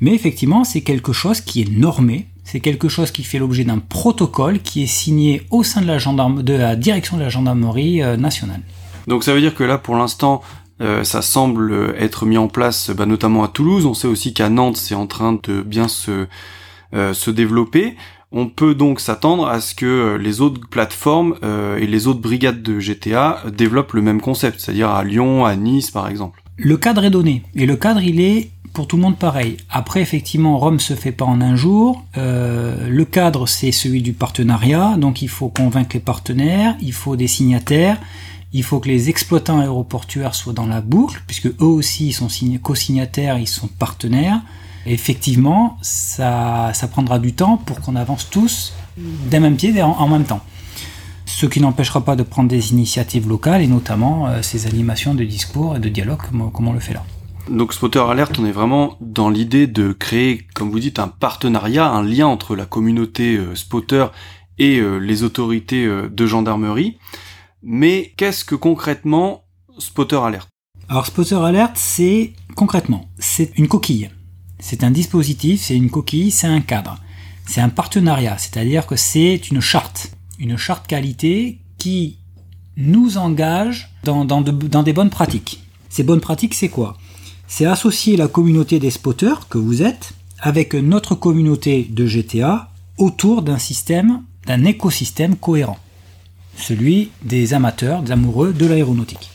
Mais 0.00 0.12
effectivement, 0.12 0.64
c'est 0.64 0.80
quelque 0.80 1.12
chose 1.12 1.40
qui 1.40 1.62
est 1.62 1.70
normé 1.70 2.26
c'est 2.46 2.60
quelque 2.60 2.88
chose 2.88 3.10
qui 3.10 3.24
fait 3.24 3.40
l'objet 3.40 3.64
d'un 3.64 3.80
protocole 3.80 4.60
qui 4.60 4.84
est 4.84 4.86
signé 4.86 5.42
au 5.50 5.64
sein 5.64 5.80
de 5.80 5.86
la, 5.86 5.98
gendarme, 5.98 6.44
de 6.44 6.54
la 6.54 6.76
direction 6.76 7.16
de 7.16 7.22
la 7.22 7.28
gendarmerie 7.28 8.02
euh, 8.02 8.16
nationale. 8.16 8.60
Donc 9.08 9.24
ça 9.24 9.34
veut 9.34 9.40
dire 9.40 9.54
que 9.54 9.64
là, 9.64 9.78
pour 9.78 9.96
l'instant, 9.96 10.42
euh, 10.80 11.02
ça 11.02 11.22
semble 11.22 11.94
être 11.98 12.24
mis 12.24 12.38
en 12.38 12.46
place, 12.46 12.90
bah, 12.90 13.04
notamment 13.04 13.42
à 13.42 13.48
Toulouse. 13.48 13.84
On 13.84 13.94
sait 13.94 14.06
aussi 14.06 14.32
qu'à 14.32 14.48
Nantes, 14.48 14.76
c'est 14.76 14.94
en 14.94 15.08
train 15.08 15.38
de 15.42 15.60
bien 15.60 15.88
se, 15.88 16.28
euh, 16.94 17.12
se 17.12 17.32
développer. 17.32 17.96
On 18.30 18.46
peut 18.46 18.76
donc 18.76 19.00
s'attendre 19.00 19.48
à 19.48 19.60
ce 19.60 19.74
que 19.74 20.16
les 20.16 20.40
autres 20.40 20.60
plateformes 20.68 21.36
et 21.78 21.86
les 21.86 22.08
autres 22.08 22.20
brigades 22.20 22.60
de 22.60 22.80
GTA 22.80 23.44
développent 23.56 23.92
le 23.92 24.02
même 24.02 24.20
concept, 24.20 24.58
c'est-à-dire 24.58 24.90
à 24.90 25.04
Lyon, 25.04 25.46
à 25.46 25.54
Nice 25.54 25.92
par 25.92 26.08
exemple. 26.08 26.42
Le 26.56 26.76
cadre 26.76 27.04
est 27.04 27.10
donné, 27.10 27.42
et 27.54 27.66
le 27.66 27.76
cadre 27.76 28.00
il 28.00 28.20
est 28.20 28.50
pour 28.76 28.86
tout 28.86 28.96
le 28.96 29.02
monde 29.02 29.16
pareil. 29.16 29.56
Après, 29.70 30.02
effectivement, 30.02 30.58
Rome 30.58 30.80
se 30.80 30.92
fait 30.92 31.10
pas 31.10 31.24
en 31.24 31.40
un 31.40 31.56
jour. 31.56 32.04
Euh, 32.18 32.90
le 32.90 33.04
cadre, 33.06 33.48
c'est 33.48 33.72
celui 33.72 34.02
du 34.02 34.12
partenariat, 34.12 34.96
donc 34.98 35.22
il 35.22 35.30
faut 35.30 35.48
convaincre 35.48 35.90
les 35.94 36.00
partenaires, 36.00 36.76
il 36.82 36.92
faut 36.92 37.16
des 37.16 37.26
signataires, 37.26 37.98
il 38.52 38.62
faut 38.62 38.78
que 38.78 38.88
les 38.88 39.08
exploitants 39.08 39.60
aéroportuaires 39.60 40.34
soient 40.34 40.52
dans 40.52 40.66
la 40.66 40.82
boucle, 40.82 41.22
puisque 41.26 41.46
eux 41.46 41.54
aussi 41.60 42.08
ils 42.08 42.12
sont 42.12 42.28
co-signataires, 42.62 43.38
ils 43.38 43.48
sont 43.48 43.68
partenaires. 43.68 44.42
effectivement, 44.84 45.78
ça, 45.80 46.70
ça 46.74 46.86
prendra 46.86 47.18
du 47.18 47.32
temps 47.32 47.56
pour 47.56 47.80
qu'on 47.80 47.96
avance 47.96 48.28
tous 48.30 48.74
d'un 48.96 49.40
même 49.40 49.56
pied 49.56 49.82
en, 49.82 50.08
même 50.08 50.24
temps. 50.24 50.40
Ce 51.26 51.44
qui 51.44 51.60
n'empêchera 51.60 52.04
pas 52.04 52.16
de 52.16 52.22
prendre 52.22 52.48
des 52.48 52.70
initiatives 52.72 53.28
locales 53.28 53.60
et 53.60 53.66
notamment 53.66 54.28
euh, 54.28 54.42
ces 54.42 54.66
animations 54.66 55.14
de 55.14 55.24
discours 55.24 55.76
et 55.76 55.80
de 55.80 55.88
dialogue 55.88 56.20
comme 56.52 56.68
on 56.68 56.72
le 56.72 56.80
fait 56.80 56.94
là. 56.94 57.04
Donc 57.50 57.72
Spotter 57.72 58.00
Alert, 58.00 58.38
on 58.38 58.46
est 58.46 58.52
vraiment 58.52 58.96
dans 59.00 59.28
l'idée 59.28 59.66
de 59.66 59.92
créer, 59.92 60.46
comme 60.54 60.70
vous 60.70 60.80
dites, 60.80 60.98
un 60.98 61.08
partenariat, 61.08 61.88
un 61.88 62.02
lien 62.02 62.26
entre 62.26 62.56
la 62.56 62.64
communauté 62.64 63.36
euh, 63.36 63.54
spotter 63.54 64.06
et 64.58 64.78
euh, 64.78 64.96
les 64.98 65.22
autorités 65.22 65.86
de 65.86 66.26
gendarmerie. 66.26 66.96
Mais 67.62 68.14
qu'est-ce 68.16 68.44
que 68.44 68.54
concrètement 68.54 69.42
Spotter 69.78 70.16
Alert? 70.16 70.48
Alors 70.88 71.06
Spotter 71.06 71.36
Alert, 71.36 71.72
c'est 71.76 72.32
concrètement, 72.54 73.10
c'est 73.18 73.52
une 73.58 73.68
coquille. 73.68 74.10
C'est 74.58 74.84
un 74.84 74.90
dispositif, 74.90 75.60
c'est 75.60 75.76
une 75.76 75.90
coquille, 75.90 76.30
c'est 76.30 76.46
un 76.46 76.60
cadre. 76.60 76.98
C'est 77.46 77.60
un 77.60 77.68
partenariat, 77.68 78.38
c'est-à-dire 78.38 78.86
que 78.86 78.96
c'est 78.96 79.50
une 79.50 79.60
charte, 79.60 80.15
une 80.38 80.56
charte 80.56 80.86
qualité 80.86 81.58
qui 81.78 82.18
nous 82.76 83.16
engage 83.16 83.90
dans, 84.04 84.24
des 84.42 84.92
bonnes 84.92 85.10
pratiques. 85.10 85.62
Ces 85.88 86.02
bonnes 86.02 86.20
pratiques, 86.20 86.54
c'est 86.54 86.68
quoi? 86.68 86.96
C'est 87.48 87.64
associer 87.64 88.16
la 88.16 88.28
communauté 88.28 88.78
des 88.78 88.90
spotters 88.90 89.48
que 89.48 89.58
vous 89.58 89.82
êtes 89.82 90.12
avec 90.38 90.74
notre 90.74 91.14
communauté 91.14 91.86
de 91.90 92.06
GTA 92.06 92.70
autour 92.98 93.42
d'un 93.42 93.58
système, 93.58 94.22
d'un 94.46 94.64
écosystème 94.64 95.36
cohérent. 95.36 95.78
Celui 96.56 97.10
des 97.22 97.54
amateurs, 97.54 98.02
des 98.02 98.12
amoureux 98.12 98.52
de 98.52 98.66
l'aéronautique. 98.66 99.30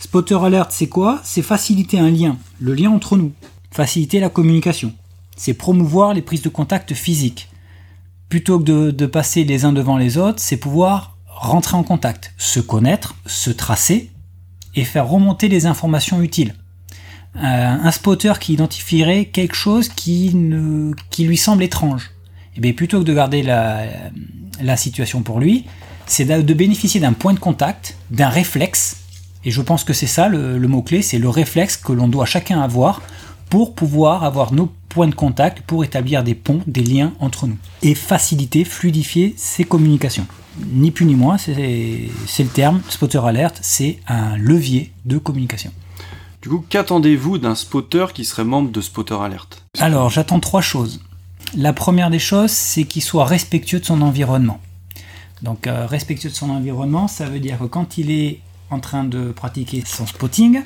Spotter 0.00 0.38
Alert, 0.42 0.72
c'est 0.72 0.88
quoi? 0.88 1.20
C'est 1.24 1.42
faciliter 1.42 1.98
un 1.98 2.10
lien, 2.10 2.38
le 2.60 2.74
lien 2.74 2.90
entre 2.90 3.16
nous, 3.16 3.32
faciliter 3.70 4.20
la 4.20 4.28
communication. 4.28 4.92
C'est 5.36 5.54
promouvoir 5.54 6.14
les 6.14 6.22
prises 6.22 6.42
de 6.42 6.48
contact 6.48 6.94
physiques. 6.94 7.48
Plutôt 8.28 8.58
que 8.58 8.90
de, 8.90 9.06
passer 9.06 9.44
les 9.44 9.64
uns 9.64 9.72
devant 9.72 9.96
les 9.96 10.18
autres, 10.18 10.40
c'est 10.40 10.56
pouvoir 10.56 11.16
rentrer 11.26 11.76
en 11.76 11.82
contact, 11.82 12.34
se 12.38 12.60
connaître, 12.60 13.14
se 13.26 13.50
tracer 13.50 14.10
et 14.74 14.84
faire 14.84 15.08
remonter 15.08 15.48
les 15.48 15.66
informations 15.66 16.22
utiles. 16.22 16.54
Euh, 17.36 17.40
un 17.40 17.90
spotter 17.90 18.32
qui 18.40 18.54
identifierait 18.54 19.26
quelque 19.26 19.54
chose 19.54 19.88
qui, 19.88 20.34
ne, 20.34 20.92
qui 21.10 21.24
lui 21.24 21.36
semble 21.36 21.62
étrange, 21.62 22.10
et 22.54 22.58
eh 22.58 22.60
bien 22.60 22.72
plutôt 22.72 23.00
que 23.00 23.04
de 23.04 23.12
garder 23.12 23.42
la, 23.42 23.84
la 24.60 24.76
situation 24.76 25.22
pour 25.22 25.38
lui, 25.38 25.66
c'est 26.06 26.24
de 26.24 26.54
bénéficier 26.54 27.00
d'un 27.00 27.12
point 27.12 27.34
de 27.34 27.38
contact, 27.38 27.96
d'un 28.10 28.28
réflexe, 28.28 28.96
et 29.44 29.50
je 29.50 29.60
pense 29.60 29.84
que 29.84 29.92
c'est 29.92 30.06
ça 30.06 30.28
le, 30.28 30.58
le 30.58 30.68
mot-clé, 30.68 31.02
c'est 31.02 31.18
le 31.18 31.28
réflexe 31.28 31.76
que 31.76 31.92
l'on 31.92 32.08
doit 32.08 32.26
chacun 32.26 32.60
avoir 32.60 33.02
pour 33.50 33.74
pouvoir 33.74 34.24
avoir 34.24 34.52
nos 34.52 34.72
points 34.96 35.08
de 35.08 35.14
contact, 35.14 35.60
pour 35.60 35.84
établir 35.84 36.24
des 36.24 36.34
ponts, 36.34 36.62
des 36.66 36.82
liens 36.82 37.12
entre 37.20 37.46
nous, 37.46 37.58
et 37.82 37.94
faciliter, 37.94 38.64
fluidifier 38.64 39.34
ces 39.36 39.64
communications 39.64 40.26
ni 40.72 40.90
plus 40.90 41.04
ni 41.04 41.14
moins, 41.14 41.36
c'est 41.36 41.52
le 41.52 42.48
terme, 42.48 42.80
spotter 42.88 43.20
alert, 43.22 43.58
c'est 43.60 43.98
un 44.08 44.38
levier 44.38 44.90
de 45.04 45.18
communication. 45.18 45.70
Du 46.40 46.48
coup, 46.48 46.64
qu'attendez-vous 46.66 47.36
d'un 47.36 47.54
spotter 47.54 48.06
qui 48.14 48.24
serait 48.24 48.44
membre 48.44 48.70
de 48.70 48.80
Spotter 48.80 49.16
Alert? 49.20 49.66
Alors, 49.78 50.08
j'attends 50.08 50.40
trois 50.40 50.62
choses. 50.62 51.02
La 51.54 51.74
première 51.74 52.08
des 52.08 52.18
choses, 52.18 52.52
c'est 52.52 52.84
qu'il 52.84 53.02
soit 53.02 53.26
respectueux 53.26 53.80
de 53.80 53.84
son 53.84 54.00
environnement. 54.00 54.60
Donc, 55.42 55.66
euh, 55.66 55.84
respectueux 55.86 56.30
de 56.30 56.34
son 56.34 56.48
environnement, 56.48 57.06
ça 57.06 57.26
veut 57.26 57.40
dire 57.40 57.58
que 57.58 57.64
quand 57.64 57.98
il 57.98 58.10
est 58.10 58.40
en 58.70 58.80
train 58.80 59.04
de 59.04 59.32
pratiquer 59.32 59.82
son 59.84 60.06
spotting, 60.06 60.62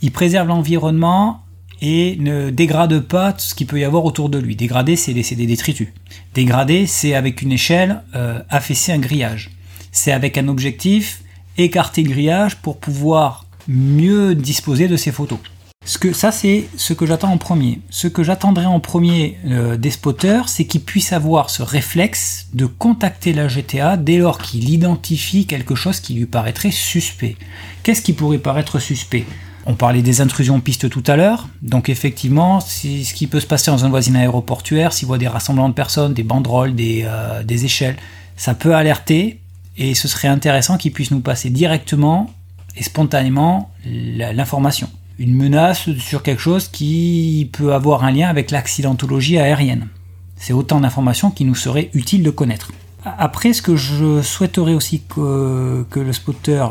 il 0.00 0.12
préserve 0.12 0.48
l'environnement 0.48 1.42
et 1.80 2.16
ne 2.20 2.50
dégrade 2.50 3.00
pas 3.00 3.34
ce 3.38 3.54
qu'il 3.54 3.66
peut 3.66 3.80
y 3.80 3.84
avoir 3.84 4.04
autour 4.04 4.28
de 4.28 4.38
lui. 4.38 4.56
Dégrader, 4.56 4.96
c'est 4.96 5.12
laisser 5.12 5.34
des 5.34 5.46
détritus. 5.46 5.88
Dégrader, 6.34 6.86
c'est 6.86 7.14
avec 7.14 7.42
une 7.42 7.52
échelle 7.52 8.02
euh, 8.14 8.40
affaisser 8.48 8.92
un 8.92 8.98
grillage. 8.98 9.50
C'est 9.92 10.12
avec 10.12 10.38
un 10.38 10.48
objectif 10.48 11.22
écarter 11.56 12.02
le 12.02 12.10
grillage 12.10 12.56
pour 12.56 12.78
pouvoir 12.78 13.46
mieux 13.68 14.34
disposer 14.34 14.88
de 14.88 14.96
ses 14.96 15.12
photos. 15.12 15.38
Ce 15.86 15.96
que, 15.96 16.12
ça, 16.12 16.30
c'est 16.30 16.68
ce 16.76 16.92
que 16.92 17.06
j'attends 17.06 17.32
en 17.32 17.38
premier. 17.38 17.80
Ce 17.88 18.06
que 18.06 18.22
j'attendrai 18.22 18.66
en 18.66 18.80
premier 18.80 19.38
euh, 19.46 19.78
des 19.78 19.90
spotters, 19.90 20.48
c'est 20.48 20.66
qu'ils 20.66 20.82
puissent 20.82 21.14
avoir 21.14 21.48
ce 21.48 21.62
réflexe 21.62 22.48
de 22.52 22.66
contacter 22.66 23.32
la 23.32 23.48
GTA 23.48 23.96
dès 23.96 24.18
lors 24.18 24.38
qu'il 24.38 24.68
identifie 24.68 25.46
quelque 25.46 25.74
chose 25.74 26.00
qui 26.00 26.12
lui 26.12 26.26
paraîtrait 26.26 26.70
suspect. 26.70 27.36
Qu'est-ce 27.82 28.02
qui 28.02 28.12
pourrait 28.12 28.38
paraître 28.38 28.78
suspect? 28.78 29.24
On 29.70 29.74
parlait 29.74 30.02
des 30.02 30.20
intrusions 30.20 30.58
piste 30.60 30.90
tout 30.90 31.04
à 31.06 31.16
l'heure. 31.16 31.48
Donc 31.62 31.88
effectivement, 31.88 32.58
ce 32.60 33.14
qui 33.14 33.28
peut 33.28 33.38
se 33.38 33.46
passer 33.46 33.70
dans 33.70 33.84
un 33.84 33.88
voisinage 33.88 34.22
aéroportuaire, 34.22 34.92
s'il 34.92 35.06
voit 35.06 35.18
des 35.18 35.28
rassemblements 35.28 35.68
de 35.68 35.74
personnes, 35.74 36.12
des 36.12 36.24
banderoles, 36.24 36.74
des, 36.74 37.04
euh, 37.04 37.44
des 37.44 37.64
échelles, 37.64 37.96
ça 38.36 38.54
peut 38.54 38.74
alerter 38.74 39.38
et 39.76 39.94
ce 39.94 40.08
serait 40.08 40.26
intéressant 40.26 40.76
qu'il 40.76 40.92
puisse 40.92 41.12
nous 41.12 41.20
passer 41.20 41.50
directement 41.50 42.30
et 42.76 42.82
spontanément 42.82 43.70
l'information. 43.84 44.88
Une 45.20 45.34
menace 45.34 45.88
sur 45.98 46.24
quelque 46.24 46.42
chose 46.42 46.66
qui 46.66 47.48
peut 47.52 47.72
avoir 47.72 48.02
un 48.02 48.10
lien 48.10 48.28
avec 48.28 48.50
l'accidentologie 48.50 49.38
aérienne. 49.38 49.86
C'est 50.34 50.52
autant 50.52 50.80
d'informations 50.80 51.30
qui 51.30 51.44
nous 51.44 51.54
seraient 51.54 51.90
utiles 51.94 52.24
de 52.24 52.30
connaître. 52.30 52.72
Après, 53.04 53.52
ce 53.52 53.62
que 53.62 53.76
je 53.76 54.20
souhaiterais 54.20 54.74
aussi 54.74 55.02
que, 55.08 55.86
que 55.90 56.00
le 56.00 56.12
spotter, 56.12 56.66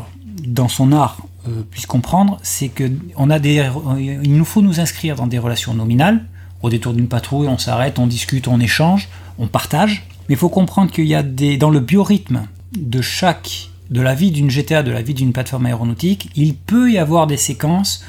dans 0.45 0.67
son 0.67 0.91
art, 0.91 1.17
puisse 1.71 1.85
comprendre, 1.85 2.39
c'est 2.43 2.69
que 2.69 2.83
a 3.17 3.39
des, 3.39 3.69
il 3.97 4.35
nous 4.35 4.45
faut 4.45 4.61
nous 4.61 4.79
inscrire 4.79 5.15
dans 5.15 5.27
des 5.27 5.39
relations 5.39 5.73
nominales. 5.73 6.25
Au 6.61 6.69
détour 6.69 6.93
d'une 6.93 7.07
patrouille, 7.07 7.47
on 7.47 7.57
s'arrête, 7.57 7.99
on 7.99 8.07
discute, 8.07 8.47
on 8.47 8.59
échange, 8.59 9.07
on 9.37 9.47
partage. 9.47 10.05
Mais 10.27 10.35
il 10.35 10.37
faut 10.37 10.49
comprendre 10.49 10.91
qu'il 10.91 11.05
y 11.05 11.15
a 11.15 11.23
des, 11.23 11.57
dans 11.57 11.69
le 11.69 11.79
biorhythme 11.79 12.47
de 12.77 13.01
chaque, 13.01 13.69
de 13.89 14.01
la 14.01 14.13
vie 14.13 14.31
d'une 14.31 14.49
GTA, 14.49 14.83
de 14.83 14.91
la 14.91 15.01
vie 15.01 15.13
d'une 15.13 15.33
plateforme 15.33 15.65
aéronautique, 15.65 16.29
il 16.35 16.55
peut 16.55 16.91
y 16.91 16.97
avoir 16.97 17.27
des 17.27 17.37
séquences 17.37 18.03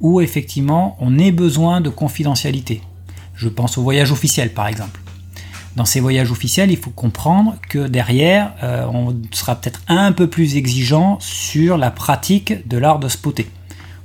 où 0.00 0.20
effectivement 0.20 0.96
on 1.00 1.18
ait 1.18 1.32
besoin 1.32 1.80
de 1.80 1.88
confidentialité. 1.88 2.82
Je 3.34 3.48
pense 3.48 3.78
au 3.78 3.82
voyage 3.82 4.12
officiel 4.12 4.52
par 4.52 4.66
exemple 4.66 5.01
dans 5.76 5.84
ces 5.84 6.00
voyages 6.00 6.30
officiels, 6.30 6.70
il 6.70 6.76
faut 6.76 6.90
comprendre 6.90 7.56
que 7.68 7.86
derrière, 7.88 8.52
euh, 8.62 8.86
on 8.92 9.14
sera 9.32 9.56
peut-être 9.56 9.80
un 9.88 10.12
peu 10.12 10.26
plus 10.26 10.56
exigeant 10.56 11.18
sur 11.20 11.78
la 11.78 11.90
pratique 11.90 12.68
de 12.68 12.76
l'art 12.76 12.98
de 12.98 13.08
spotter. 13.08 13.48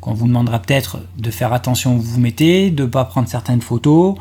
On 0.09 0.13
vous 0.13 0.27
demandera 0.27 0.59
peut-être 0.59 0.99
de 1.17 1.29
faire 1.31 1.51
attention 1.51 1.97
où 1.97 1.99
vous 1.99 2.13
vous 2.13 2.19
mettez, 2.21 2.71
de 2.71 2.83
ne 2.83 2.87
pas 2.87 3.03
prendre 3.03 3.27
certaines 3.27 3.59
photos, 3.59 4.15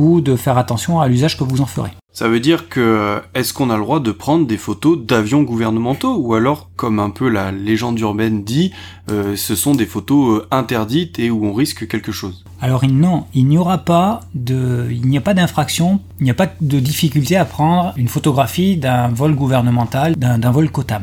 ou 0.00 0.22
de 0.22 0.34
faire 0.34 0.56
attention 0.56 0.98
à 0.98 1.08
l'usage 1.08 1.36
que 1.36 1.44
vous 1.44 1.60
en 1.60 1.66
ferez. 1.66 1.90
Ça 2.14 2.26
veut 2.26 2.40
dire 2.40 2.70
que 2.70 3.20
est-ce 3.34 3.52
qu'on 3.52 3.68
a 3.68 3.76
le 3.76 3.82
droit 3.82 4.00
de 4.00 4.12
prendre 4.12 4.46
des 4.46 4.56
photos 4.56 4.98
d'avions 4.98 5.42
gouvernementaux 5.42 6.16
ou 6.16 6.32
alors 6.32 6.70
comme 6.74 6.98
un 6.98 7.10
peu 7.10 7.28
la 7.28 7.52
légende 7.52 8.00
urbaine 8.00 8.42
dit, 8.42 8.72
euh, 9.10 9.36
ce 9.36 9.54
sont 9.54 9.74
des 9.74 9.84
photos 9.84 10.40
euh, 10.40 10.46
interdites 10.50 11.18
et 11.18 11.30
où 11.30 11.44
on 11.44 11.52
risque 11.52 11.86
quelque 11.86 12.12
chose? 12.12 12.44
Alors 12.62 12.84
non, 12.86 13.26
il 13.34 13.46
n'y 13.46 13.58
aura 13.58 13.78
pas 13.78 14.20
de, 14.34 14.88
il 14.90 15.06
n'y 15.06 15.18
a 15.18 15.20
pas 15.20 15.34
d'infraction, 15.34 16.00
il 16.18 16.24
n'y 16.24 16.30
a 16.30 16.34
pas 16.34 16.48
de 16.60 16.80
difficulté 16.80 17.36
à 17.36 17.44
prendre 17.44 17.92
une 17.96 18.08
photographie 18.08 18.78
d'un 18.78 19.08
vol 19.08 19.34
gouvernemental, 19.34 20.16
d'un 20.16 20.50
vol 20.50 20.70
COTAM. 20.70 21.02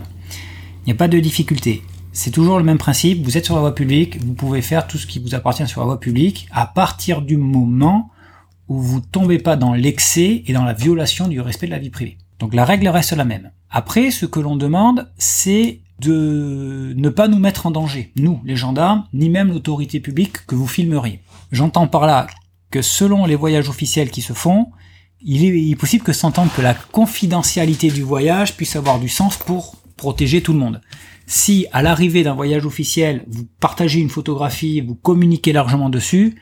Il 0.85 0.87
n'y 0.87 0.93
a 0.93 0.97
pas 0.97 1.07
de 1.07 1.19
difficulté. 1.19 1.83
C'est 2.13 2.31
toujours 2.31 2.57
le 2.57 2.63
même 2.63 2.79
principe. 2.79 3.23
Vous 3.23 3.37
êtes 3.37 3.45
sur 3.45 3.53
la 3.53 3.61
voie 3.61 3.75
publique, 3.75 4.17
vous 4.25 4.33
pouvez 4.33 4.63
faire 4.63 4.87
tout 4.87 4.97
ce 4.97 5.05
qui 5.05 5.19
vous 5.19 5.35
appartient 5.35 5.67
sur 5.67 5.81
la 5.81 5.85
voie 5.85 5.99
publique 5.99 6.47
à 6.51 6.65
partir 6.65 7.21
du 7.21 7.37
moment 7.37 8.09
où 8.67 8.79
vous 8.81 8.99
tombez 8.99 9.39
pas 9.39 9.55
dans 9.55 9.73
l'excès 9.73 10.43
et 10.45 10.53
dans 10.53 10.63
la 10.63 10.73
violation 10.73 11.27
du 11.27 11.41
respect 11.41 11.67
de 11.67 11.71
la 11.71 11.79
vie 11.79 11.89
privée. 11.89 12.17
Donc 12.39 12.53
la 12.53 12.65
règle 12.65 12.87
reste 12.87 13.13
la 13.13 13.25
même. 13.25 13.51
Après, 13.69 14.11
ce 14.11 14.25
que 14.25 14.39
l'on 14.39 14.55
demande, 14.55 15.09
c'est 15.17 15.79
de 15.99 16.93
ne 16.95 17.09
pas 17.09 17.27
nous 17.27 17.39
mettre 17.39 17.65
en 17.65 17.71
danger, 17.71 18.11
nous, 18.15 18.39
les 18.45 18.55
gendarmes, 18.55 19.05
ni 19.13 19.29
même 19.29 19.51
l'autorité 19.51 19.99
publique 19.99 20.45
que 20.45 20.55
vous 20.55 20.67
filmeriez. 20.67 21.21
J'entends 21.51 21.87
par 21.87 22.05
là 22.05 22.27
que 22.69 22.81
selon 22.81 23.25
les 23.25 23.35
voyages 23.35 23.69
officiels 23.69 24.11
qui 24.11 24.21
se 24.21 24.33
font, 24.33 24.67
il 25.21 25.43
est 25.43 25.75
possible 25.75 26.03
que 26.03 26.13
s'entende 26.13 26.49
que 26.55 26.61
la 26.61 26.75
confidentialité 26.75 27.89
du 27.89 28.03
voyage 28.03 28.55
puisse 28.55 28.75
avoir 28.75 28.99
du 28.99 29.09
sens 29.09 29.37
pour 29.37 29.75
protéger 29.95 30.43
tout 30.43 30.53
le 30.53 30.59
monde. 30.59 30.81
Si 31.29 31.67
à 31.73 31.81
l'arrivée 31.81 32.23
d'un 32.23 32.33
voyage 32.33 32.65
officiel, 32.65 33.25
vous 33.27 33.45
partagez 33.59 33.99
une 33.99 34.09
photographie, 34.09 34.79
vous 34.79 34.95
communiquez 34.95 35.51
largement 35.51 35.89
dessus, 35.89 36.41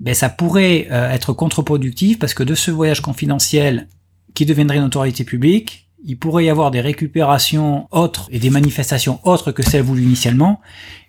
ben 0.00 0.12
ça 0.12 0.28
pourrait 0.28 0.88
euh, 0.90 1.08
être 1.08 1.32
contre-productif 1.32 2.18
parce 2.18 2.34
que 2.34 2.42
de 2.42 2.56
ce 2.56 2.72
voyage 2.72 3.00
confidentiel 3.00 3.88
qui 4.34 4.44
deviendrait 4.44 4.78
une 4.78 4.82
autorité 4.82 5.22
publique, 5.22 5.88
il 6.04 6.18
pourrait 6.18 6.46
y 6.46 6.50
avoir 6.50 6.72
des 6.72 6.80
récupérations 6.80 7.86
autres 7.92 8.28
et 8.32 8.40
des 8.40 8.50
manifestations 8.50 9.20
autres 9.22 9.52
que 9.52 9.62
celles 9.62 9.82
voulues 9.82 10.02
initialement 10.02 10.60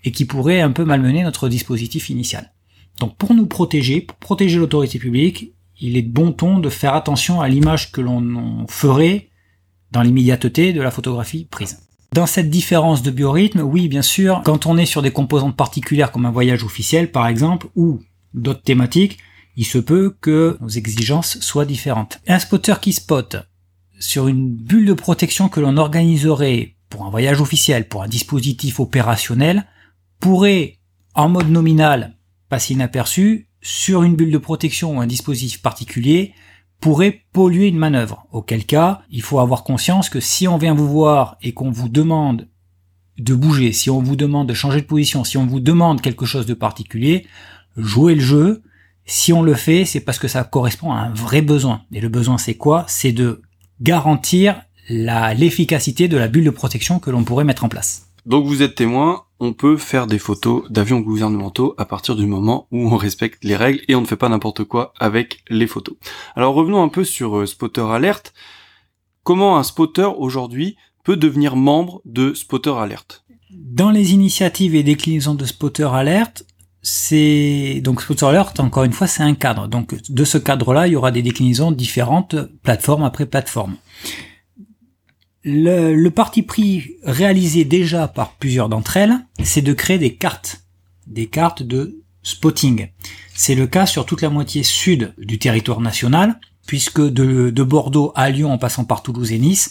et 0.04 0.12
qui 0.12 0.26
pourraient 0.26 0.62
un 0.62 0.72
peu 0.72 0.86
malmener 0.86 1.24
notre 1.24 1.50
dispositif 1.50 2.12
initial. 2.12 2.54
Donc 3.00 3.18
pour 3.18 3.34
nous 3.34 3.48
protéger, 3.48 4.02
pour 4.02 4.18
protéger 4.18 4.60
l'autorité 4.60 5.00
publique, 5.00 5.52
il 5.82 5.98
est 5.98 6.04
bon 6.04 6.32
ton 6.32 6.60
de 6.60 6.70
faire 6.70 6.94
attention 6.94 7.42
à 7.42 7.50
l'image 7.50 7.92
que 7.92 8.02
l'on 8.02 8.68
ferait 8.70 9.30
dans 9.92 10.04
l'immédiateté 10.04 10.74
de 10.74 10.82
la 10.82 10.92
photographie 10.92 11.46
prise. 11.46 11.85
Dans 12.16 12.28
cette 12.28 12.50
différence 12.50 13.04
de 13.04 13.12
biorhythme, 13.12 13.60
oui, 13.60 13.90
bien 13.90 14.02
sûr, 14.02 14.42
quand 14.46 14.68
on 14.68 14.78
est 14.78 14.86
sur 14.86 15.02
des 15.02 15.12
composantes 15.12 15.58
particulières 15.58 16.14
comme 16.14 16.26
un 16.26 16.32
voyage 16.32 16.64
officiel, 16.64 17.12
par 17.12 17.28
exemple, 17.28 17.68
ou 17.76 18.00
d'autres 18.34 18.62
thématiques, 18.62 19.18
il 19.58 19.66
se 19.66 19.80
peut 19.80 20.16
que 20.22 20.58
nos 20.62 20.70
exigences 20.70 21.42
soient 21.42 21.66
différentes. 21.66 22.22
Un 22.26 22.40
spotter 22.40 22.76
qui 22.82 22.94
spot 22.94 23.36
sur 24.00 24.30
une 24.30 24.50
bulle 24.50 24.86
de 24.86 24.94
protection 24.94 25.50
que 25.50 25.60
l'on 25.60 25.76
organiserait 25.76 26.78
pour 26.88 27.06
un 27.06 27.10
voyage 27.10 27.42
officiel, 27.42 27.90
pour 27.90 28.02
un 28.02 28.08
dispositif 28.08 28.80
opérationnel, 28.80 29.66
pourrait, 30.22 30.78
en 31.16 31.28
mode 31.28 31.50
nominal, 31.50 32.16
passer 32.48 32.76
inaperçu 32.76 33.50
sur 33.62 34.04
une 34.04 34.16
bulle 34.16 34.32
de 34.32 34.38
protection 34.38 34.96
ou 34.96 35.02
un 35.02 35.08
dispositif 35.08 35.62
particulier 35.62 36.34
pourrait 36.86 37.24
polluer 37.34 37.70
une 37.70 37.80
manœuvre. 37.80 38.28
Auquel 38.32 38.64
cas, 38.64 39.02
il 39.10 39.24
faut 39.24 39.40
avoir 39.40 39.64
conscience 39.64 40.08
que 40.08 40.20
si 40.20 40.48
on 40.48 40.60
vient 40.60 40.76
vous 40.76 40.88
voir 40.88 41.36
et 41.42 41.52
qu'on 41.52 41.72
vous 41.72 41.90
demande 41.90 42.48
de 43.18 43.34
bouger, 43.34 43.72
si 43.72 43.90
on 43.90 44.04
vous 44.04 44.16
demande 44.16 44.48
de 44.48 44.54
changer 44.54 44.82
de 44.82 44.86
position, 44.86 45.24
si 45.24 45.36
on 45.36 45.48
vous 45.48 45.60
demande 45.60 46.00
quelque 46.00 46.28
chose 46.28 46.46
de 46.46 46.54
particulier, 46.54 47.26
jouez 47.76 48.14
le 48.14 48.22
jeu. 48.22 48.62
Si 49.04 49.34
on 49.34 49.42
le 49.42 49.56
fait, 49.56 49.86
c'est 49.86 50.00
parce 50.00 50.20
que 50.20 50.28
ça 50.28 50.44
correspond 50.44 50.92
à 50.92 50.98
un 50.98 51.10
vrai 51.10 51.42
besoin. 51.42 51.82
Et 51.92 52.02
le 52.02 52.10
besoin, 52.10 52.38
c'est 52.38 52.54
quoi? 52.54 52.86
C'est 52.88 53.14
de 53.14 53.42
garantir 53.82 54.62
l'efficacité 54.88 56.08
de 56.08 56.18
la 56.18 56.28
bulle 56.28 56.46
de 56.46 56.52
protection 56.52 57.00
que 57.00 57.10
l'on 57.10 57.24
pourrait 57.24 57.46
mettre 57.46 57.64
en 57.64 57.70
place. 57.70 58.05
Donc 58.26 58.46
vous 58.48 58.64
êtes 58.64 58.76
témoin, 58.76 59.24
on 59.40 59.54
peut 59.54 59.78
faire 59.78 60.08
des 60.08 60.18
photos 60.18 60.64
d'avions 60.72 61.00
gouvernementaux 61.00 61.76
à 61.78 61.86
partir 61.86 62.16
du 62.16 62.26
moment 62.26 62.68
où 62.72 62.88
on 62.88 62.98
respecte 62.98 63.44
les 63.44 63.56
règles 63.56 63.82
et 63.88 63.96
on 63.96 64.02
ne 64.02 64.06
fait 64.06 64.16
pas 64.16 64.30
n'importe 64.30 64.64
quoi 64.64 64.94
avec 65.00 65.44
les 65.50 65.68
photos. 65.68 65.96
Alors 66.36 66.56
revenons 66.56 66.82
un 66.82 66.88
peu 66.88 67.04
sur 67.04 67.38
euh, 67.38 67.46
Spotter 67.46 67.82
Alert. 67.82 68.34
Comment 69.24 69.58
un 69.58 69.64
spotter 69.64 70.10
aujourd'hui 70.18 70.76
peut 71.04 71.18
devenir 71.18 71.56
membre 71.56 72.02
de 72.06 72.34
Spotter 72.34 72.74
Alert? 72.76 73.24
Dans 73.52 73.92
les 73.92 74.14
initiatives 74.14 74.74
et 74.74 74.84
déclinaisons 74.84 75.36
de 75.36 75.46
Spotter 75.46 75.88
Alert, 75.92 76.46
c'est 76.82 77.82
donc 77.84 78.02
Spotter 78.02 78.26
Alert 78.26 78.60
encore 78.60 78.86
une 78.86 78.94
fois 78.94 79.08
c'est 79.08 79.24
un 79.24 79.36
cadre. 79.36 79.68
Donc 79.68 79.96
de 80.10 80.24
ce 80.24 80.40
cadre-là, 80.40 80.88
il 80.88 80.94
y 80.94 80.96
aura 80.96 81.12
des 81.12 81.22
déclinaisons 81.22 81.72
différentes 81.72 82.36
plateforme 82.64 83.04
après 83.04 83.28
plateforme. 83.28 83.76
Le, 85.48 86.10
parti 86.10 86.42
pris 86.42 86.96
réalisé 87.04 87.66
déjà 87.66 88.08
par 88.08 88.32
plusieurs 88.32 88.68
d'entre 88.68 88.98
elles, 88.98 89.20
c'est 89.44 89.62
de 89.62 89.74
créer 89.74 90.00
des 90.00 90.16
cartes, 90.16 90.64
des 91.06 91.28
cartes 91.28 91.62
de 91.62 92.02
spotting. 92.24 92.88
C'est 93.36 93.54
le 93.54 93.68
cas 93.68 93.86
sur 93.86 94.08
toute 94.08 94.24
la 94.24 94.32
moitié 94.32 94.64
sud 94.64 95.14
du 95.20 95.38
territoire 95.38 95.82
national, 95.82 96.40
puisque 96.66 97.00
de, 97.00 97.52
de, 97.52 97.64
Bordeaux 97.64 98.12
à 98.16 98.32
Lyon 98.32 98.52
en 98.52 98.58
passant 98.58 98.86
par 98.86 99.04
Toulouse 99.04 99.32
et 99.32 99.38
Nice, 99.38 99.70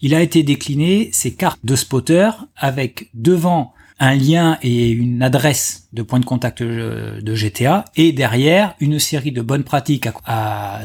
il 0.00 0.14
a 0.14 0.22
été 0.22 0.44
décliné 0.44 1.10
ces 1.12 1.34
cartes 1.34 1.58
de 1.64 1.74
spotter 1.74 2.30
avec 2.54 3.10
devant 3.14 3.74
un 3.98 4.14
lien 4.14 4.58
et 4.62 4.90
une 4.90 5.22
adresse 5.22 5.88
de 5.92 6.02
point 6.02 6.20
de 6.20 6.24
contact 6.24 6.62
de 6.62 7.34
GTA 7.34 7.84
et 7.96 8.12
derrière 8.12 8.76
une 8.78 9.00
série 9.00 9.32
de 9.32 9.42
bonnes 9.42 9.64
pratiques 9.64 10.08
à, 10.24 10.82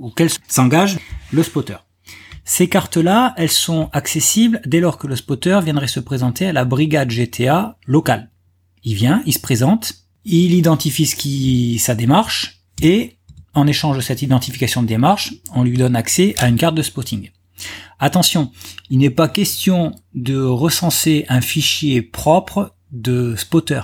auxquelles 0.00 0.30
s'engage 0.46 0.98
le 1.32 1.42
spotter. 1.42 1.76
Ces 2.44 2.68
cartes-là, 2.68 3.34
elles 3.36 3.50
sont 3.50 3.88
accessibles 3.92 4.60
dès 4.66 4.80
lors 4.80 4.98
que 4.98 5.06
le 5.06 5.16
spotter 5.16 5.60
viendrait 5.62 5.86
se 5.86 6.00
présenter 6.00 6.46
à 6.46 6.52
la 6.52 6.64
brigade 6.64 7.10
GTA 7.10 7.78
locale. 7.86 8.30
Il 8.84 8.94
vient, 8.94 9.22
il 9.26 9.32
se 9.32 9.38
présente, 9.38 9.94
il 10.24 10.52
identifie 10.54 11.06
ce 11.06 11.78
sa 11.78 11.94
démarche, 11.94 12.62
et 12.80 13.16
en 13.54 13.66
échange 13.66 13.96
de 13.96 14.02
cette 14.02 14.22
identification 14.22 14.82
de 14.82 14.88
démarche, 14.88 15.34
on 15.54 15.62
lui 15.62 15.76
donne 15.76 15.94
accès 15.94 16.34
à 16.38 16.48
une 16.48 16.56
carte 16.56 16.74
de 16.74 16.82
spotting. 16.82 17.30
Attention, 18.00 18.50
il 18.90 18.98
n'est 18.98 19.10
pas 19.10 19.28
question 19.28 19.94
de 20.14 20.42
recenser 20.42 21.24
un 21.28 21.40
fichier 21.40 22.02
propre 22.02 22.74
de 22.90 23.36
spotter. 23.36 23.82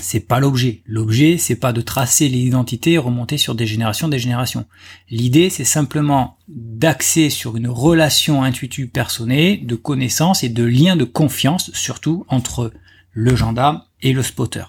C'est 0.00 0.20
pas 0.20 0.40
l'objet. 0.40 0.82
L'objet, 0.86 1.38
c'est 1.38 1.56
pas 1.56 1.72
de 1.72 1.80
tracer 1.80 2.28
l'identité 2.28 2.92
et 2.92 2.98
remonter 2.98 3.38
sur 3.38 3.54
des 3.54 3.66
générations, 3.66 4.08
des 4.08 4.18
générations. 4.18 4.66
L'idée, 5.08 5.48
c'est 5.48 5.64
simplement 5.64 6.36
d'axer 6.48 7.30
sur 7.30 7.56
une 7.56 7.68
relation 7.68 8.42
intuitive 8.42 8.88
personnée, 8.88 9.56
de 9.56 9.74
connaissance 9.74 10.44
et 10.44 10.48
de 10.48 10.64
lien 10.64 10.96
de 10.96 11.04
confiance, 11.04 11.70
surtout 11.72 12.26
entre 12.28 12.72
le 13.12 13.34
gendarme 13.34 13.82
et 14.02 14.12
le 14.12 14.22
spotter. 14.22 14.64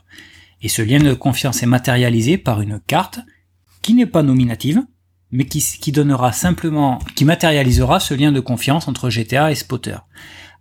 Et 0.62 0.70
ce 0.70 0.82
lien 0.82 1.00
de 1.00 1.14
confiance 1.14 1.62
est 1.62 1.68
matérialisé 1.68 2.38
par 2.38 2.62
une 2.62 2.80
carte 2.80 3.20
qui 3.82 3.94
n'est 3.94 4.06
pas 4.06 4.24
nominative, 4.24 4.82
mais 5.32 5.46
qui, 5.46 5.92
donnera 5.92 6.32
simplement, 6.32 7.00
qui 7.16 7.26
matérialisera 7.26 8.00
ce 8.00 8.14
lien 8.14 8.32
de 8.32 8.40
confiance 8.40 8.88
entre 8.88 9.10
GTA 9.10 9.52
et 9.52 9.56
spotter. 9.56 9.98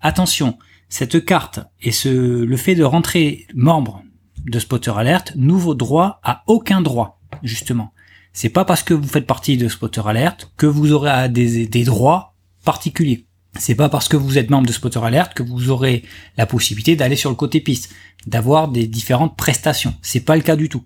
Attention, 0.00 0.58
cette 0.88 1.24
carte 1.24 1.60
et 1.80 1.92
ce, 1.92 2.08
le 2.08 2.56
fait 2.56 2.74
de 2.74 2.84
rentrer 2.84 3.46
membre 3.54 4.02
de 4.46 4.58
Spotter 4.58 4.92
Alert 4.96 5.32
n'ouvre 5.36 5.74
droit 5.74 6.20
à 6.22 6.42
aucun 6.46 6.80
droit, 6.80 7.20
justement. 7.42 7.92
C'est 8.32 8.48
pas 8.48 8.64
parce 8.64 8.82
que 8.82 8.94
vous 8.94 9.08
faites 9.08 9.26
partie 9.26 9.56
de 9.56 9.68
Spotter 9.68 10.02
Alert 10.04 10.52
que 10.56 10.66
vous 10.66 10.92
aurez 10.92 11.28
des, 11.28 11.66
des 11.66 11.84
droits 11.84 12.34
particuliers. 12.64 13.26
C'est 13.58 13.74
pas 13.74 13.88
parce 13.88 14.08
que 14.08 14.16
vous 14.16 14.38
êtes 14.38 14.50
membre 14.50 14.66
de 14.66 14.72
Spotter 14.72 15.00
Alert 15.02 15.32
que 15.32 15.42
vous 15.42 15.70
aurez 15.70 16.04
la 16.36 16.46
possibilité 16.46 16.96
d'aller 16.96 17.16
sur 17.16 17.30
le 17.30 17.36
côté 17.36 17.60
piste, 17.60 17.94
d'avoir 18.26 18.68
des 18.68 18.86
différentes 18.86 19.36
prestations. 19.36 19.94
C'est 20.02 20.20
pas 20.20 20.36
le 20.36 20.42
cas 20.42 20.56
du 20.56 20.68
tout. 20.68 20.84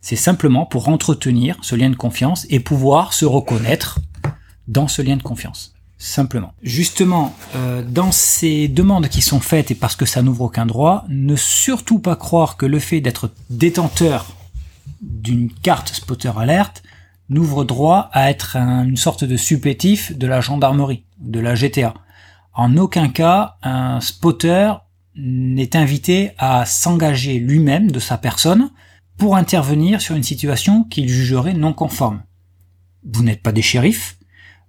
C'est 0.00 0.16
simplement 0.16 0.66
pour 0.66 0.88
entretenir 0.88 1.56
ce 1.62 1.74
lien 1.74 1.90
de 1.90 1.96
confiance 1.96 2.46
et 2.50 2.60
pouvoir 2.60 3.12
se 3.12 3.24
reconnaître 3.24 3.98
dans 4.68 4.88
ce 4.88 5.02
lien 5.02 5.16
de 5.16 5.22
confiance 5.22 5.74
simplement. 6.02 6.52
Justement, 6.62 7.34
euh, 7.54 7.82
dans 7.86 8.10
ces 8.10 8.66
demandes 8.66 9.08
qui 9.08 9.22
sont 9.22 9.38
faites 9.38 9.70
et 9.70 9.76
parce 9.76 9.94
que 9.94 10.04
ça 10.04 10.20
n'ouvre 10.20 10.42
aucun 10.42 10.66
droit, 10.66 11.04
ne 11.08 11.36
surtout 11.36 12.00
pas 12.00 12.16
croire 12.16 12.56
que 12.56 12.66
le 12.66 12.80
fait 12.80 13.00
d'être 13.00 13.30
détenteur 13.50 14.26
d'une 15.00 15.52
carte 15.52 15.94
spotter 15.94 16.32
alerte 16.36 16.82
n'ouvre 17.28 17.64
droit 17.64 18.10
à 18.12 18.30
être 18.30 18.56
une 18.56 18.96
sorte 18.96 19.22
de 19.22 19.36
supplétif 19.36 20.16
de 20.16 20.26
la 20.26 20.40
gendarmerie, 20.40 21.04
de 21.20 21.38
la 21.38 21.54
GTA. 21.54 21.94
En 22.52 22.76
aucun 22.76 23.08
cas, 23.08 23.56
un 23.62 24.00
spotter 24.00 24.72
n'est 25.14 25.76
invité 25.76 26.32
à 26.36 26.66
s'engager 26.66 27.38
lui-même 27.38 27.92
de 27.92 28.00
sa 28.00 28.18
personne 28.18 28.70
pour 29.18 29.36
intervenir 29.36 30.00
sur 30.00 30.16
une 30.16 30.24
situation 30.24 30.82
qu'il 30.82 31.08
jugerait 31.08 31.54
non 31.54 31.72
conforme. 31.72 32.22
Vous 33.04 33.22
n'êtes 33.22 33.42
pas 33.42 33.52
des 33.52 33.62
shérifs, 33.62 34.18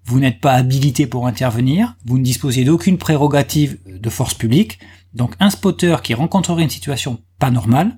vous 0.06 0.20
n'êtes 0.20 0.40
pas 0.40 0.54
habilité 0.54 1.08
pour 1.08 1.28
intervenir, 1.28 1.96
vous 2.06 2.18
ne 2.18 2.24
disposez 2.24 2.64
d'aucune 2.64 2.98
prérogative 2.98 3.78
de 3.88 4.10
force 4.10 4.34
publique, 4.34 4.80
donc 5.14 5.36
un 5.40 5.50
spotter 5.50 5.98
qui 6.04 6.14
rencontrerait 6.14 6.64
une 6.64 6.70
situation 6.70 7.22
pas 7.40 7.52
normale, 7.52 7.98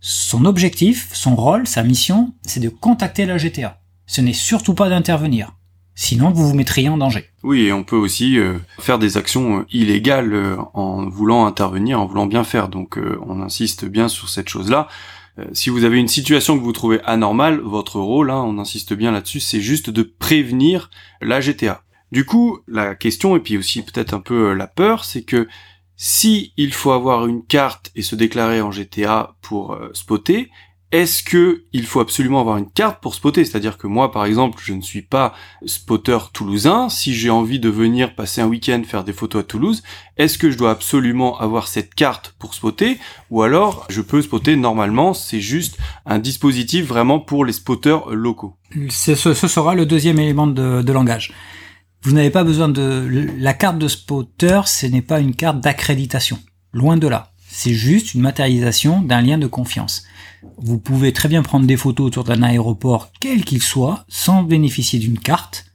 son 0.00 0.44
objectif, 0.44 1.10
son 1.12 1.34
rôle, 1.34 1.66
sa 1.66 1.82
mission, 1.82 2.32
c'est 2.42 2.60
de 2.60 2.68
contacter 2.68 3.26
la 3.26 3.36
GTA. 3.36 3.80
Ce 4.06 4.20
n'est 4.20 4.32
surtout 4.32 4.74
pas 4.74 4.88
d'intervenir. 4.88 5.52
Sinon, 6.00 6.30
vous 6.30 6.46
vous 6.48 6.54
mettriez 6.54 6.88
en 6.88 6.96
danger. 6.96 7.24
Oui, 7.42 7.62
et 7.62 7.72
on 7.72 7.82
peut 7.82 7.96
aussi 7.96 8.38
euh, 8.38 8.58
faire 8.78 9.00
des 9.00 9.16
actions 9.16 9.58
euh, 9.58 9.66
illégales 9.72 10.32
euh, 10.32 10.56
en 10.72 11.08
voulant 11.08 11.44
intervenir, 11.44 12.00
en 12.00 12.06
voulant 12.06 12.26
bien 12.26 12.44
faire. 12.44 12.68
Donc, 12.68 13.00
on 13.26 13.42
insiste 13.42 13.84
bien 13.84 14.06
sur 14.06 14.28
cette 14.28 14.48
chose-là. 14.48 14.86
Euh, 15.38 15.44
si 15.52 15.70
vous 15.70 15.84
avez 15.84 15.98
une 15.98 16.08
situation 16.08 16.58
que 16.58 16.62
vous 16.62 16.72
trouvez 16.72 17.00
anormale, 17.04 17.60
votre 17.60 18.00
rôle, 18.00 18.30
hein, 18.30 18.42
on 18.46 18.58
insiste 18.58 18.94
bien 18.94 19.12
là-dessus, 19.12 19.40
c'est 19.40 19.60
juste 19.60 19.90
de 19.90 20.02
prévenir 20.02 20.90
la 21.20 21.40
GTA. 21.40 21.82
Du 22.10 22.24
coup, 22.24 22.60
la 22.66 22.94
question, 22.94 23.36
et 23.36 23.40
puis 23.40 23.56
aussi 23.56 23.82
peut-être 23.82 24.14
un 24.14 24.20
peu 24.20 24.50
euh, 24.50 24.54
la 24.54 24.66
peur, 24.66 25.04
c'est 25.04 25.22
que 25.22 25.48
si 25.96 26.52
il 26.56 26.72
faut 26.72 26.92
avoir 26.92 27.26
une 27.26 27.44
carte 27.44 27.90
et 27.94 28.02
se 28.02 28.14
déclarer 28.14 28.60
en 28.60 28.70
GTA 28.70 29.36
pour 29.42 29.72
euh, 29.72 29.90
spotter, 29.94 30.50
est-ce 30.90 31.22
que 31.22 31.64
il 31.72 31.84
faut 31.84 32.00
absolument 32.00 32.40
avoir 32.40 32.56
une 32.56 32.70
carte 32.70 33.02
pour 33.02 33.14
spotter? 33.14 33.44
C'est-à-dire 33.44 33.76
que 33.76 33.86
moi, 33.86 34.10
par 34.10 34.24
exemple, 34.24 34.58
je 34.64 34.72
ne 34.72 34.80
suis 34.80 35.02
pas 35.02 35.34
spotter 35.66 36.18
toulousain. 36.32 36.88
Si 36.88 37.14
j'ai 37.14 37.28
envie 37.28 37.60
de 37.60 37.68
venir 37.68 38.14
passer 38.14 38.40
un 38.40 38.46
week-end 38.46 38.82
faire 38.86 39.04
des 39.04 39.12
photos 39.12 39.42
à 39.42 39.44
Toulouse, 39.44 39.82
est-ce 40.16 40.38
que 40.38 40.50
je 40.50 40.56
dois 40.56 40.70
absolument 40.70 41.38
avoir 41.40 41.68
cette 41.68 41.94
carte 41.94 42.34
pour 42.38 42.54
spotter? 42.54 42.98
Ou 43.30 43.42
alors, 43.42 43.86
je 43.90 44.00
peux 44.00 44.22
spotter 44.22 44.56
normalement, 44.56 45.12
c'est 45.12 45.40
juste 45.40 45.76
un 46.06 46.18
dispositif 46.18 46.86
vraiment 46.86 47.20
pour 47.20 47.44
les 47.44 47.52
spotters 47.52 48.08
locaux 48.10 48.56
Ce, 48.88 49.14
sera 49.14 49.74
le 49.74 49.84
deuxième 49.84 50.18
élément 50.18 50.46
de, 50.46 50.80
de 50.80 50.92
langage. 50.92 51.34
Vous 52.02 52.12
n'avez 52.12 52.30
pas 52.30 52.44
besoin 52.44 52.68
de... 52.68 53.06
La 53.38 53.52
carte 53.52 53.78
de 53.78 53.88
spotter, 53.88 54.60
ce 54.66 54.86
n'est 54.86 55.02
pas 55.02 55.20
une 55.20 55.34
carte 55.34 55.60
d'accréditation. 55.60 56.38
Loin 56.72 56.96
de 56.96 57.08
là. 57.08 57.32
C'est 57.58 57.74
juste 57.74 58.14
une 58.14 58.20
matérialisation 58.20 59.00
d'un 59.00 59.20
lien 59.20 59.36
de 59.36 59.48
confiance. 59.48 60.04
Vous 60.58 60.78
pouvez 60.78 61.12
très 61.12 61.28
bien 61.28 61.42
prendre 61.42 61.66
des 61.66 61.76
photos 61.76 62.06
autour 62.06 62.22
d'un 62.22 62.44
aéroport, 62.44 63.10
quel 63.18 63.44
qu'il 63.44 63.60
soit, 63.60 64.04
sans 64.06 64.44
bénéficier 64.44 65.00
d'une 65.00 65.18
carte, 65.18 65.66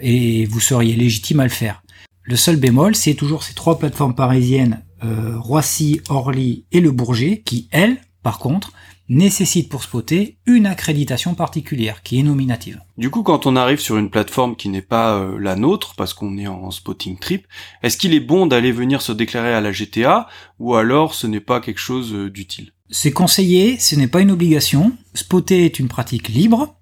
et 0.00 0.46
vous 0.46 0.60
seriez 0.60 0.96
légitime 0.96 1.40
à 1.40 1.44
le 1.44 1.50
faire. 1.50 1.82
Le 2.22 2.36
seul 2.36 2.56
bémol, 2.56 2.96
c'est 2.96 3.12
toujours 3.12 3.42
ces 3.42 3.52
trois 3.52 3.78
plateformes 3.78 4.14
parisiennes, 4.14 4.82
euh, 5.04 5.38
Roissy, 5.38 6.00
Orly 6.08 6.64
et 6.72 6.80
Le 6.80 6.90
Bourget, 6.90 7.42
qui, 7.44 7.68
elles, 7.70 7.98
par 8.22 8.38
contre, 8.38 8.72
nécessitent 9.08 9.68
pour 9.68 9.82
spotter 9.82 10.36
une 10.46 10.66
accréditation 10.66 11.34
particulière, 11.34 12.02
qui 12.02 12.18
est 12.18 12.22
nominative. 12.22 12.80
Du 12.98 13.10
coup, 13.10 13.22
quand 13.22 13.46
on 13.46 13.56
arrive 13.56 13.78
sur 13.78 13.96
une 13.96 14.10
plateforme 14.10 14.56
qui 14.56 14.68
n'est 14.68 14.82
pas 14.82 15.16
euh, 15.16 15.38
la 15.38 15.56
nôtre, 15.56 15.94
parce 15.96 16.14
qu'on 16.14 16.38
est 16.38 16.46
en 16.46 16.70
spotting 16.70 17.18
trip, 17.18 17.46
est-ce 17.82 17.96
qu'il 17.96 18.14
est 18.14 18.20
bon 18.20 18.46
d'aller 18.46 18.72
venir 18.72 19.02
se 19.02 19.12
déclarer 19.12 19.54
à 19.54 19.60
la 19.60 19.72
GTA, 19.72 20.28
ou 20.58 20.74
alors 20.74 21.14
ce 21.14 21.26
n'est 21.26 21.40
pas 21.40 21.60
quelque 21.60 21.80
chose 21.80 22.12
euh, 22.14 22.30
d'utile? 22.30 22.72
C'est 22.90 23.12
conseillé, 23.12 23.78
ce 23.78 23.96
n'est 23.96 24.08
pas 24.08 24.20
une 24.20 24.30
obligation. 24.30 24.92
Spotter 25.14 25.64
est 25.64 25.78
une 25.78 25.88
pratique 25.88 26.28
libre 26.28 26.76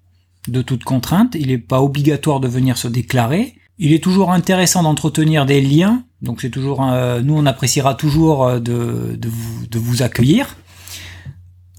de 0.47 0.61
toute 0.61 0.83
contrainte. 0.83 1.35
Il 1.39 1.47
n'est 1.47 1.57
pas 1.57 1.81
obligatoire 1.81 2.39
de 2.39 2.47
venir 2.47 2.77
se 2.77 2.87
déclarer. 2.87 3.55
Il 3.77 3.91
est 3.91 4.03
toujours 4.03 4.31
intéressant 4.31 4.83
d'entretenir 4.83 5.45
des 5.45 5.61
liens. 5.61 6.03
Donc 6.21 6.41
c'est 6.41 6.49
toujours, 6.49 6.81
nous 7.23 7.35
on 7.35 7.45
appréciera 7.45 7.95
toujours 7.95 8.45
euh, 8.45 8.59
de, 8.59 9.17
vous, 9.27 9.67
de 9.67 9.79
vous 9.79 10.01
accueillir. 10.01 10.55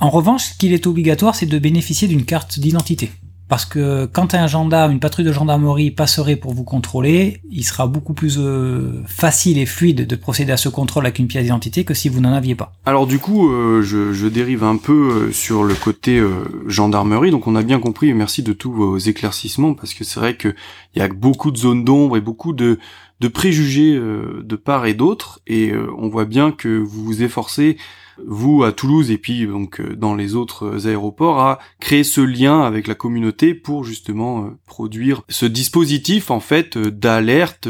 En 0.01 0.11
revanche, 0.11 0.51
ce 0.51 0.59
qu'il 0.59 0.73
est 0.73 0.87
obligatoire, 0.87 1.35
c'est 1.35 1.47
de 1.47 1.59
bénéficier 1.59 2.07
d'une 2.07 2.25
carte 2.25 2.59
d'identité. 2.59 3.11
Parce 3.49 3.65
que 3.65 4.07
quand 4.07 4.35
un 4.35 4.49
gendarme, 4.49 4.91
une 4.91 4.99
patrouille 4.99 5.25
de 5.25 5.33
gendarmerie 5.33 5.93
passerait 5.93 6.35
pour 6.35 6.53
vous 6.53 6.65
contrôler, 6.65 7.41
il 7.49 7.63
sera 7.63 7.87
beaucoup 7.87 8.13
plus 8.13 8.39
euh, 8.39 9.05
facile 9.07 9.59
et 9.59 9.67
fluide 9.67 10.05
de 10.05 10.17
procéder 10.17 10.51
à 10.51 10.57
ce 10.57 10.69
contrôle 10.69 11.07
avec 11.07 11.21
une 11.21 11.29
pièce 11.29 11.45
d'identité 11.45 11.85
que 11.85 11.95
si 11.95 12.09
vous 12.09 12.21
n'en 12.21 12.33
aviez 12.33 12.57
pas. 12.57 12.73
Alors 12.87 13.07
du 13.07 13.21
coup, 13.21 13.49
euh, 13.49 13.83
je, 13.83 14.27
dérive 14.27 14.65
un 14.65 14.77
peu 14.77 15.29
euh, 15.29 15.33
sur 15.33 15.63
le 15.63 15.75
côté 15.75 16.21
gendarmerie. 16.67 17.31
Donc 17.31 17.47
on 17.47 17.55
a 17.55 17.63
bien 17.63 17.79
compris. 17.79 18.09
Et 18.09 18.15
merci 18.15 18.43
de 18.43 18.53
tous 18.53 18.73
vos 18.73 18.99
éclaircissements 18.99 19.75
parce 19.75 19.95
que 19.95 20.03
c'est 20.03 20.19
vrai 20.19 20.37
que 20.37 20.55
il 20.95 20.99
y 20.99 21.03
a 21.03 21.09
beaucoup 21.09 21.53
de 21.53 21.57
zones 21.57 21.85
d'ombre 21.85 22.17
et 22.17 22.21
beaucoup 22.21 22.53
de 22.53 22.81
de 23.21 23.29
préjugés 23.29 23.99
de 23.99 24.57
part 24.57 24.87
et 24.87 24.95
d'autre. 24.95 25.41
Et 25.47 25.73
on 25.97 26.09
voit 26.09 26.25
bien 26.25 26.53
que 26.53 26.69
vous 26.69 27.05
vous 27.05 27.23
efforcez 27.23 27.77
vous 28.25 28.65
à 28.65 28.73
Toulouse 28.73 29.11
et 29.11 29.19
puis 29.19 29.47
donc 29.47 29.81
euh, 29.81 29.95
dans 29.97 30.15
les 30.15 30.35
autres 30.35 30.87
aéroports 30.87 31.41
à 31.41 31.59
créer 31.81 32.05
ce 32.05 32.21
lien 32.21 32.63
avec 32.63 32.87
la 32.87 32.95
communauté 32.95 33.55
pour 33.55 33.85
justement 33.85 34.45
euh, 34.45 34.51
produire 34.67 35.23
ce 35.29 35.47
dispositif 35.47 36.31
en 36.31 36.41
fait 36.41 36.77
euh, 36.77 36.91
d'alerte 36.91 37.69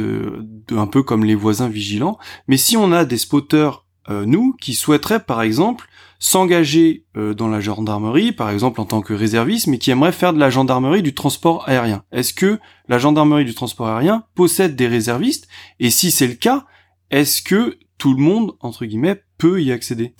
un 0.70 0.86
peu 0.86 1.03
comme 1.03 1.24
les 1.24 1.34
voisins 1.34 1.68
vigilants 1.68 2.18
mais 2.49 2.57
si 2.57 2.76
on 2.76 2.92
a 2.92 3.05
des 3.05 3.18
spotters 3.18 3.84
nous 4.09 4.53
qui 4.61 4.74
souhaiteraient 4.74 5.24
par 5.24 5.42
exemple 5.42 5.88
s'engager 6.19 7.05
dans 7.14 7.49
la 7.49 7.61
gendarmerie, 7.61 8.33
par 8.33 8.51
exemple 8.51 8.81
en 8.81 8.85
tant 8.85 9.01
que 9.01 9.12
réserviste, 9.12 9.67
mais 9.67 9.79
qui 9.79 9.91
aimeraient 9.91 10.12
faire 10.12 10.33
de 10.33 10.39
la 10.39 10.51
gendarmerie 10.51 11.03
du 11.03 11.14
transport 11.14 11.69
aérien. 11.69 12.03
Est-ce 12.12 12.33
que 12.33 12.59
la 12.89 12.99
gendarmerie 12.99 13.45
du 13.45 13.55
transport 13.55 13.89
aérien 13.89 14.25
possède 14.35 14.77
des 14.77 14.87
réservistes? 14.87 15.49
Et 15.81 15.91
si 15.91 16.11
c'est 16.11 16.27
le 16.27 16.35
cas, 16.35 16.64
est-ce 17.11 17.43
que 17.43 17.79
tout 17.99 18.14
le 18.14 18.23
monde, 18.23 18.53
entre 18.61 18.85
guillemets, 18.85 19.23
peut 19.39 19.62
y 19.62 19.73
accéder? 19.73 20.14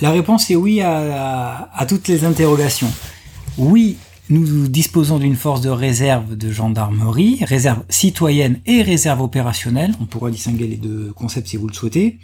La 0.00 0.10
réponse 0.10 0.50
est 0.50 0.56
oui 0.56 0.80
à, 0.80 1.86
toutes 1.88 2.08
les 2.08 2.24
interrogations. 2.24 2.90
Oui, 3.58 3.96
nous 4.28 4.68
disposons 4.68 5.18
d'une 5.18 5.34
force 5.34 5.60
de 5.60 5.70
réserve 5.70 6.36
de 6.36 6.50
gendarmerie, 6.52 7.44
réserve 7.44 7.82
citoyenne 7.88 8.60
et 8.66 8.82
réserve 8.82 9.20
opérationnelle. 9.20 9.94
On 10.00 10.06
pourra 10.06 10.30
distinguer 10.30 10.68
les 10.68 10.76
deux 10.76 11.12
concepts 11.14 11.48
si 11.48 11.56
vous 11.56 11.66
le 11.66 11.74
souhaitez. 11.74 12.18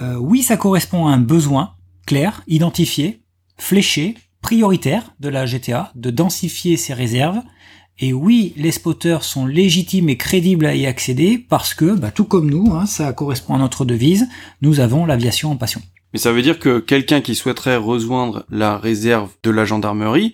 Euh, 0.00 0.16
oui, 0.16 0.42
ça 0.42 0.56
correspond 0.56 1.08
à 1.08 1.10
un 1.10 1.18
besoin 1.18 1.74
clair, 2.08 2.42
identifié, 2.46 3.20
fléché, 3.58 4.14
prioritaire 4.40 5.12
de 5.20 5.28
la 5.28 5.44
GTA, 5.44 5.92
de 5.94 6.10
densifier 6.10 6.78
ses 6.78 6.94
réserves 6.94 7.42
et 7.98 8.14
oui, 8.14 8.54
les 8.56 8.70
spotters 8.70 9.24
sont 9.24 9.44
légitimes 9.44 10.08
et 10.08 10.16
crédibles 10.16 10.64
à 10.64 10.74
y 10.74 10.86
accéder 10.86 11.36
parce 11.36 11.74
que, 11.74 11.96
bah, 11.96 12.10
tout 12.10 12.24
comme 12.24 12.48
nous, 12.48 12.72
hein, 12.72 12.86
ça 12.86 13.12
correspond 13.12 13.56
à 13.56 13.58
notre 13.58 13.84
devise, 13.84 14.26
nous 14.62 14.80
avons 14.80 15.04
l'aviation 15.04 15.50
en 15.50 15.56
passion. 15.56 15.82
Mais 16.14 16.18
ça 16.18 16.32
veut 16.32 16.40
dire 16.40 16.58
que 16.58 16.78
quelqu'un 16.78 17.20
qui 17.20 17.34
souhaiterait 17.34 17.76
rejoindre 17.76 18.46
la 18.48 18.78
réserve 18.78 19.32
de 19.42 19.50
la 19.50 19.66
gendarmerie, 19.66 20.32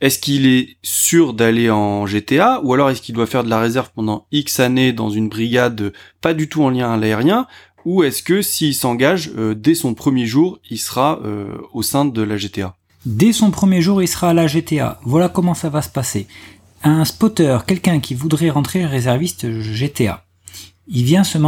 est-ce 0.00 0.18
qu'il 0.18 0.46
est 0.46 0.78
sûr 0.82 1.34
d'aller 1.34 1.68
en 1.68 2.06
GTA 2.06 2.60
ou 2.62 2.72
alors 2.72 2.88
est-ce 2.88 3.02
qu'il 3.02 3.14
doit 3.14 3.26
faire 3.26 3.44
de 3.44 3.50
la 3.50 3.60
réserve 3.60 3.90
pendant 3.94 4.26
X 4.32 4.58
années 4.58 4.94
dans 4.94 5.10
une 5.10 5.28
brigade 5.28 5.92
pas 6.22 6.32
du 6.32 6.48
tout 6.48 6.62
en 6.62 6.70
lien 6.70 6.90
à 6.90 6.96
l'aérien 6.96 7.46
ou 7.84 8.02
est-ce 8.02 8.22
que 8.22 8.42
s'il 8.42 8.74
s'engage 8.74 9.30
euh, 9.36 9.54
dès 9.54 9.74
son 9.74 9.94
premier 9.94 10.26
jour, 10.26 10.58
il 10.70 10.78
sera 10.78 11.20
euh, 11.24 11.56
au 11.72 11.82
sein 11.82 12.04
de 12.04 12.22
la 12.22 12.36
GTA 12.36 12.76
Dès 13.06 13.32
son 13.32 13.50
premier 13.50 13.80
jour, 13.80 14.02
il 14.02 14.08
sera 14.08 14.30
à 14.30 14.34
la 14.34 14.46
GTA. 14.46 15.00
Voilà 15.04 15.28
comment 15.28 15.54
ça 15.54 15.70
va 15.70 15.80
se 15.80 15.88
passer 15.88 16.26
un 16.82 17.04
spotter, 17.04 17.58
quelqu'un 17.66 18.00
qui 18.00 18.14
voudrait 18.14 18.50
rentrer 18.50 18.86
réserviste 18.86 19.50
GTA. 19.60 20.24
Il 20.88 21.04
vient 21.04 21.24
se 21.24 21.38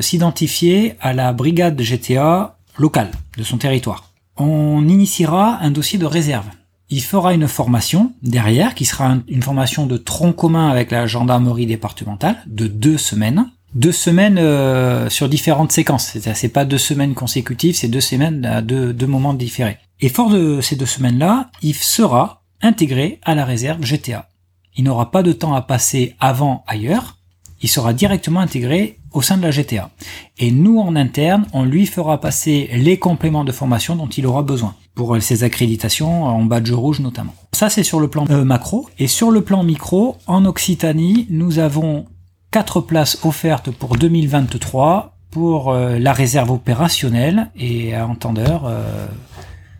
s'identifier 0.00 0.94
à 1.00 1.12
la 1.12 1.32
brigade 1.32 1.80
GTA 1.80 2.58
locale 2.78 3.10
de 3.36 3.42
son 3.42 3.58
territoire. 3.58 4.10
On 4.36 4.86
initiera 4.88 5.58
un 5.62 5.70
dossier 5.70 5.98
de 5.98 6.06
réserve. 6.06 6.46
Il 6.90 7.02
fera 7.02 7.32
une 7.32 7.48
formation 7.48 8.12
derrière, 8.22 8.74
qui 8.74 8.84
sera 8.84 9.16
une 9.26 9.42
formation 9.42 9.86
de 9.86 9.96
tronc 9.96 10.34
commun 10.34 10.68
avec 10.68 10.90
la 10.90 11.06
gendarmerie 11.06 11.66
départementale 11.66 12.42
de 12.46 12.66
deux 12.66 12.98
semaines. 12.98 13.50
Deux 13.74 13.92
semaines 13.92 14.38
euh, 14.38 15.08
sur 15.08 15.28
différentes 15.28 15.72
séquences. 15.72 16.18
C'est 16.34 16.48
pas 16.48 16.64
deux 16.64 16.78
semaines 16.78 17.14
consécutives, 17.14 17.76
c'est 17.76 17.88
deux 17.88 18.00
semaines 18.00 18.44
à 18.44 18.60
deux, 18.60 18.92
deux 18.92 19.06
moments 19.06 19.34
différés. 19.34 19.78
Et 20.00 20.08
fort 20.08 20.30
de 20.30 20.60
ces 20.60 20.76
deux 20.76 20.86
semaines-là, 20.86 21.50
il 21.62 21.74
sera 21.74 22.42
intégré 22.60 23.18
à 23.22 23.34
la 23.34 23.44
réserve 23.44 23.84
GTA 23.84 24.28
il 24.76 24.84
n'aura 24.84 25.10
pas 25.10 25.22
de 25.22 25.32
temps 25.32 25.54
à 25.54 25.62
passer 25.62 26.14
avant 26.20 26.64
ailleurs, 26.66 27.18
il 27.60 27.68
sera 27.68 27.92
directement 27.92 28.40
intégré 28.40 28.98
au 29.12 29.22
sein 29.22 29.36
de 29.36 29.42
la 29.42 29.50
GTA. 29.50 29.90
Et 30.38 30.50
nous, 30.50 30.78
en 30.78 30.96
interne, 30.96 31.46
on 31.52 31.64
lui 31.64 31.86
fera 31.86 32.20
passer 32.20 32.70
les 32.72 32.98
compléments 32.98 33.44
de 33.44 33.52
formation 33.52 33.94
dont 33.94 34.08
il 34.08 34.26
aura 34.26 34.42
besoin, 34.42 34.74
pour 34.94 35.20
ses 35.20 35.44
accréditations 35.44 36.24
en 36.24 36.44
badge 36.44 36.72
rouge 36.72 37.00
notamment. 37.00 37.34
Ça, 37.52 37.68
c'est 37.68 37.84
sur 37.84 38.00
le 38.00 38.08
plan 38.08 38.24
euh, 38.30 38.44
macro. 38.44 38.88
Et 38.98 39.06
sur 39.06 39.30
le 39.30 39.42
plan 39.42 39.62
micro, 39.62 40.16
en 40.26 40.44
Occitanie, 40.44 41.26
nous 41.30 41.58
avons 41.58 42.06
quatre 42.52 42.80
places 42.80 43.18
offertes 43.24 43.72
pour 43.72 43.96
2023 43.96 45.16
pour 45.32 45.72
euh, 45.72 45.98
la 45.98 46.12
réserve 46.12 46.52
opérationnelle 46.52 47.50
et 47.56 47.94
à 47.94 48.06
entendeur 48.06 48.66
euh, 48.66 49.06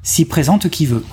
s'y 0.02 0.24
présente 0.24 0.68
qui 0.68 0.86
veut. 0.86 1.04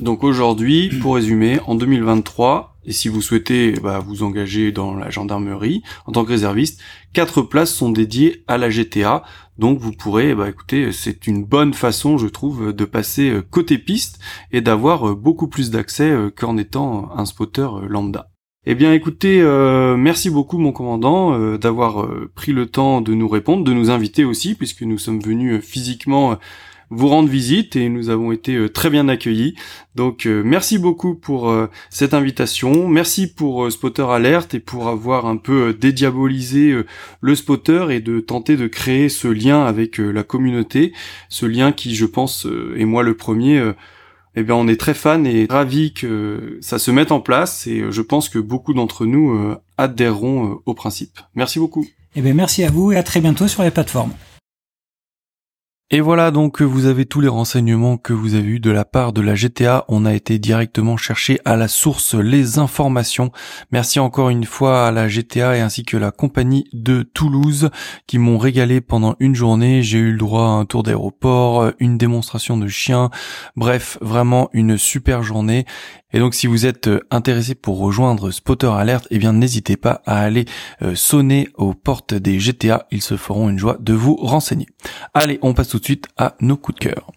Donc 0.00 0.22
aujourd'hui, 0.22 0.90
pour 1.00 1.16
résumer, 1.16 1.58
en 1.66 1.74
2023, 1.74 2.76
et 2.84 2.92
si 2.92 3.08
vous 3.08 3.20
souhaitez 3.20 3.72
bah, 3.72 3.98
vous 3.98 4.22
engager 4.22 4.70
dans 4.70 4.94
la 4.94 5.10
gendarmerie 5.10 5.82
en 6.06 6.12
tant 6.12 6.24
que 6.24 6.30
réserviste, 6.30 6.80
quatre 7.12 7.42
places 7.42 7.72
sont 7.72 7.90
dédiées 7.90 8.44
à 8.46 8.58
la 8.58 8.70
GTA. 8.70 9.24
Donc 9.58 9.78
vous 9.78 9.92
pourrez, 9.92 10.34
bah 10.34 10.48
écoutez, 10.48 10.92
c'est 10.92 11.26
une 11.26 11.44
bonne 11.44 11.74
façon, 11.74 12.16
je 12.16 12.28
trouve, 12.28 12.72
de 12.72 12.84
passer 12.84 13.30
euh, 13.30 13.42
côté 13.42 13.76
piste 13.76 14.20
et 14.52 14.60
d'avoir 14.60 15.08
euh, 15.08 15.14
beaucoup 15.14 15.48
plus 15.48 15.70
d'accès 15.70 16.10
euh, 16.10 16.30
qu'en 16.30 16.56
étant 16.56 17.10
un 17.16 17.24
spotter 17.24 17.68
lambda. 17.88 18.30
Eh 18.70 18.74
bien 18.74 18.92
écoutez, 18.92 19.42
merci 19.96 20.28
beaucoup 20.28 20.58
mon 20.58 20.72
commandant 20.72 21.56
d'avoir 21.56 22.06
pris 22.34 22.52
le 22.52 22.66
temps 22.66 23.00
de 23.00 23.14
nous 23.14 23.26
répondre, 23.26 23.64
de 23.64 23.72
nous 23.72 23.90
inviter 23.90 24.24
aussi, 24.24 24.54
puisque 24.54 24.82
nous 24.82 24.98
sommes 24.98 25.20
venus 25.20 25.64
physiquement 25.64 26.36
vous 26.90 27.08
rendre 27.08 27.28
visite 27.28 27.76
et 27.76 27.88
nous 27.88 28.08
avons 28.08 28.32
été 28.32 28.54
euh, 28.54 28.68
très 28.68 28.90
bien 28.90 29.08
accueillis. 29.08 29.54
Donc 29.94 30.26
euh, 30.26 30.42
merci 30.44 30.78
beaucoup 30.78 31.14
pour 31.14 31.50
euh, 31.50 31.66
cette 31.90 32.14
invitation, 32.14 32.88
merci 32.88 33.32
pour 33.32 33.70
Spotter 33.70 34.06
Alert 34.08 34.54
et 34.54 34.60
pour 34.60 34.88
avoir 34.88 35.26
un 35.26 35.36
peu 35.36 35.74
dédiabolisé 35.74 36.74
le 37.20 37.34
spotter 37.34 37.86
et 37.90 38.00
de 38.00 38.20
tenter 38.20 38.56
de 38.56 38.66
créer 38.66 39.08
ce 39.08 39.28
lien 39.28 39.64
avec 39.64 39.98
la 39.98 40.22
communauté, 40.22 40.92
ce 41.28 41.46
lien 41.46 41.72
qui 41.72 41.94
je 41.94 42.06
pense 42.06 42.46
et 42.76 42.84
moi 42.84 43.02
le 43.02 43.16
premier 43.16 43.72
eh 44.38 44.42
bien, 44.42 44.54
on 44.54 44.68
est 44.68 44.78
très 44.78 44.94
fan 44.94 45.26
et 45.26 45.46
ravi 45.48 45.92
que 45.92 46.58
ça 46.60 46.78
se 46.78 46.90
mette 46.90 47.12
en 47.12 47.20
place 47.20 47.66
et 47.66 47.84
je 47.90 48.02
pense 48.02 48.28
que 48.28 48.38
beaucoup 48.38 48.74
d'entre 48.74 49.04
nous 49.06 49.54
adhéreront 49.76 50.60
au 50.64 50.74
principe. 50.74 51.18
Merci 51.34 51.58
beaucoup. 51.58 51.86
Eh 52.14 52.20
bien, 52.20 52.34
merci 52.34 52.64
à 52.64 52.70
vous 52.70 52.92
et 52.92 52.96
à 52.96 53.02
très 53.02 53.20
bientôt 53.20 53.48
sur 53.48 53.62
les 53.62 53.70
plateformes. 53.70 54.12
Et 55.90 56.02
voilà 56.02 56.30
donc 56.30 56.60
vous 56.60 56.84
avez 56.84 57.06
tous 57.06 57.22
les 57.22 57.28
renseignements 57.28 57.96
que 57.96 58.12
vous 58.12 58.34
avez 58.34 58.46
eu 58.46 58.60
de 58.60 58.70
la 58.70 58.84
part 58.84 59.14
de 59.14 59.22
la 59.22 59.34
GTA. 59.34 59.86
On 59.88 60.04
a 60.04 60.12
été 60.12 60.38
directement 60.38 60.98
chercher 60.98 61.40
à 61.46 61.56
la 61.56 61.66
source 61.66 62.14
les 62.14 62.58
informations. 62.58 63.32
Merci 63.72 63.98
encore 63.98 64.28
une 64.28 64.44
fois 64.44 64.86
à 64.86 64.90
la 64.90 65.08
GTA 65.08 65.56
et 65.56 65.60
ainsi 65.60 65.84
que 65.84 65.96
la 65.96 66.10
compagnie 66.10 66.68
de 66.74 67.00
Toulouse 67.00 67.70
qui 68.06 68.18
m'ont 68.18 68.36
régalé 68.36 68.82
pendant 68.82 69.16
une 69.18 69.34
journée. 69.34 69.82
J'ai 69.82 69.96
eu 69.96 70.12
le 70.12 70.18
droit 70.18 70.42
à 70.42 70.58
un 70.58 70.66
tour 70.66 70.82
d'aéroport, 70.82 71.72
une 71.78 71.96
démonstration 71.96 72.58
de 72.58 72.68
chiens. 72.68 73.08
Bref, 73.56 73.96
vraiment 74.02 74.50
une 74.52 74.76
super 74.76 75.22
journée. 75.22 75.64
Et 76.14 76.20
donc 76.20 76.34
si 76.34 76.46
vous 76.46 76.64
êtes 76.64 76.88
euh, 76.88 77.00
intéressé 77.10 77.54
pour 77.54 77.78
rejoindre 77.78 78.30
Spotter 78.30 78.66
Alert, 78.66 79.06
eh 79.10 79.18
bien 79.18 79.34
n'hésitez 79.34 79.76
pas 79.76 80.00
à 80.06 80.20
aller 80.20 80.46
euh, 80.80 80.94
sonner 80.94 81.50
aux 81.54 81.74
portes 81.74 82.14
des 82.14 82.40
GTA, 82.40 82.86
ils 82.90 83.02
se 83.02 83.18
feront 83.18 83.50
une 83.50 83.58
joie 83.58 83.76
de 83.78 83.92
vous 83.92 84.16
renseigner. 84.16 84.66
Allez, 85.12 85.38
on 85.42 85.52
passe 85.52 85.68
tout 85.68 85.78
de 85.78 85.84
suite 85.84 86.06
à 86.16 86.34
nos 86.40 86.56
coups 86.56 86.78
de 86.78 86.84
cœur. 86.88 87.10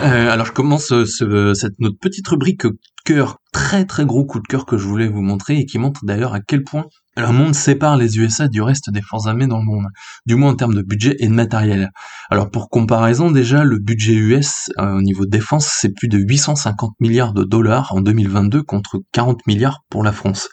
Euh, 0.00 0.30
alors 0.30 0.46
je 0.46 0.52
commence 0.52 0.86
cette 1.04 1.78
notre 1.80 1.98
petite 1.98 2.28
rubrique 2.28 2.66
cœur, 3.04 3.40
très 3.52 3.84
très 3.84 4.06
gros 4.06 4.24
coup 4.24 4.40
de 4.40 4.46
cœur 4.46 4.64
que 4.64 4.78
je 4.78 4.86
voulais 4.86 5.08
vous 5.08 5.22
montrer 5.22 5.58
et 5.58 5.66
qui 5.66 5.78
montre 5.78 6.00
d'ailleurs 6.06 6.32
à 6.32 6.40
quel 6.40 6.64
point 6.64 6.86
le 7.16 7.32
monde 7.32 7.54
sépare 7.54 7.96
les 7.96 8.18
USA 8.18 8.48
du 8.48 8.60
reste 8.62 8.90
des 8.90 9.02
forces 9.02 9.26
armées 9.26 9.46
dans 9.46 9.58
le 9.58 9.64
monde, 9.64 9.86
du 10.26 10.34
moins 10.34 10.50
en 10.50 10.56
termes 10.56 10.74
de 10.74 10.82
budget 10.82 11.16
et 11.20 11.28
de 11.28 11.32
matériel. 11.32 11.90
Alors 12.30 12.50
pour 12.50 12.68
comparaison 12.68 13.30
déjà, 13.30 13.64
le 13.64 13.78
budget 13.78 14.14
US 14.14 14.70
euh, 14.78 14.98
au 14.98 15.02
niveau 15.02 15.26
défense, 15.26 15.66
c'est 15.66 15.94
plus 15.94 16.08
de 16.08 16.18
850 16.18 16.94
milliards 17.00 17.32
de 17.32 17.44
dollars 17.44 17.92
en 17.94 18.00
2022 18.00 18.62
contre 18.62 19.02
40 19.12 19.46
milliards 19.46 19.84
pour 19.90 20.02
la 20.02 20.12
France. 20.12 20.48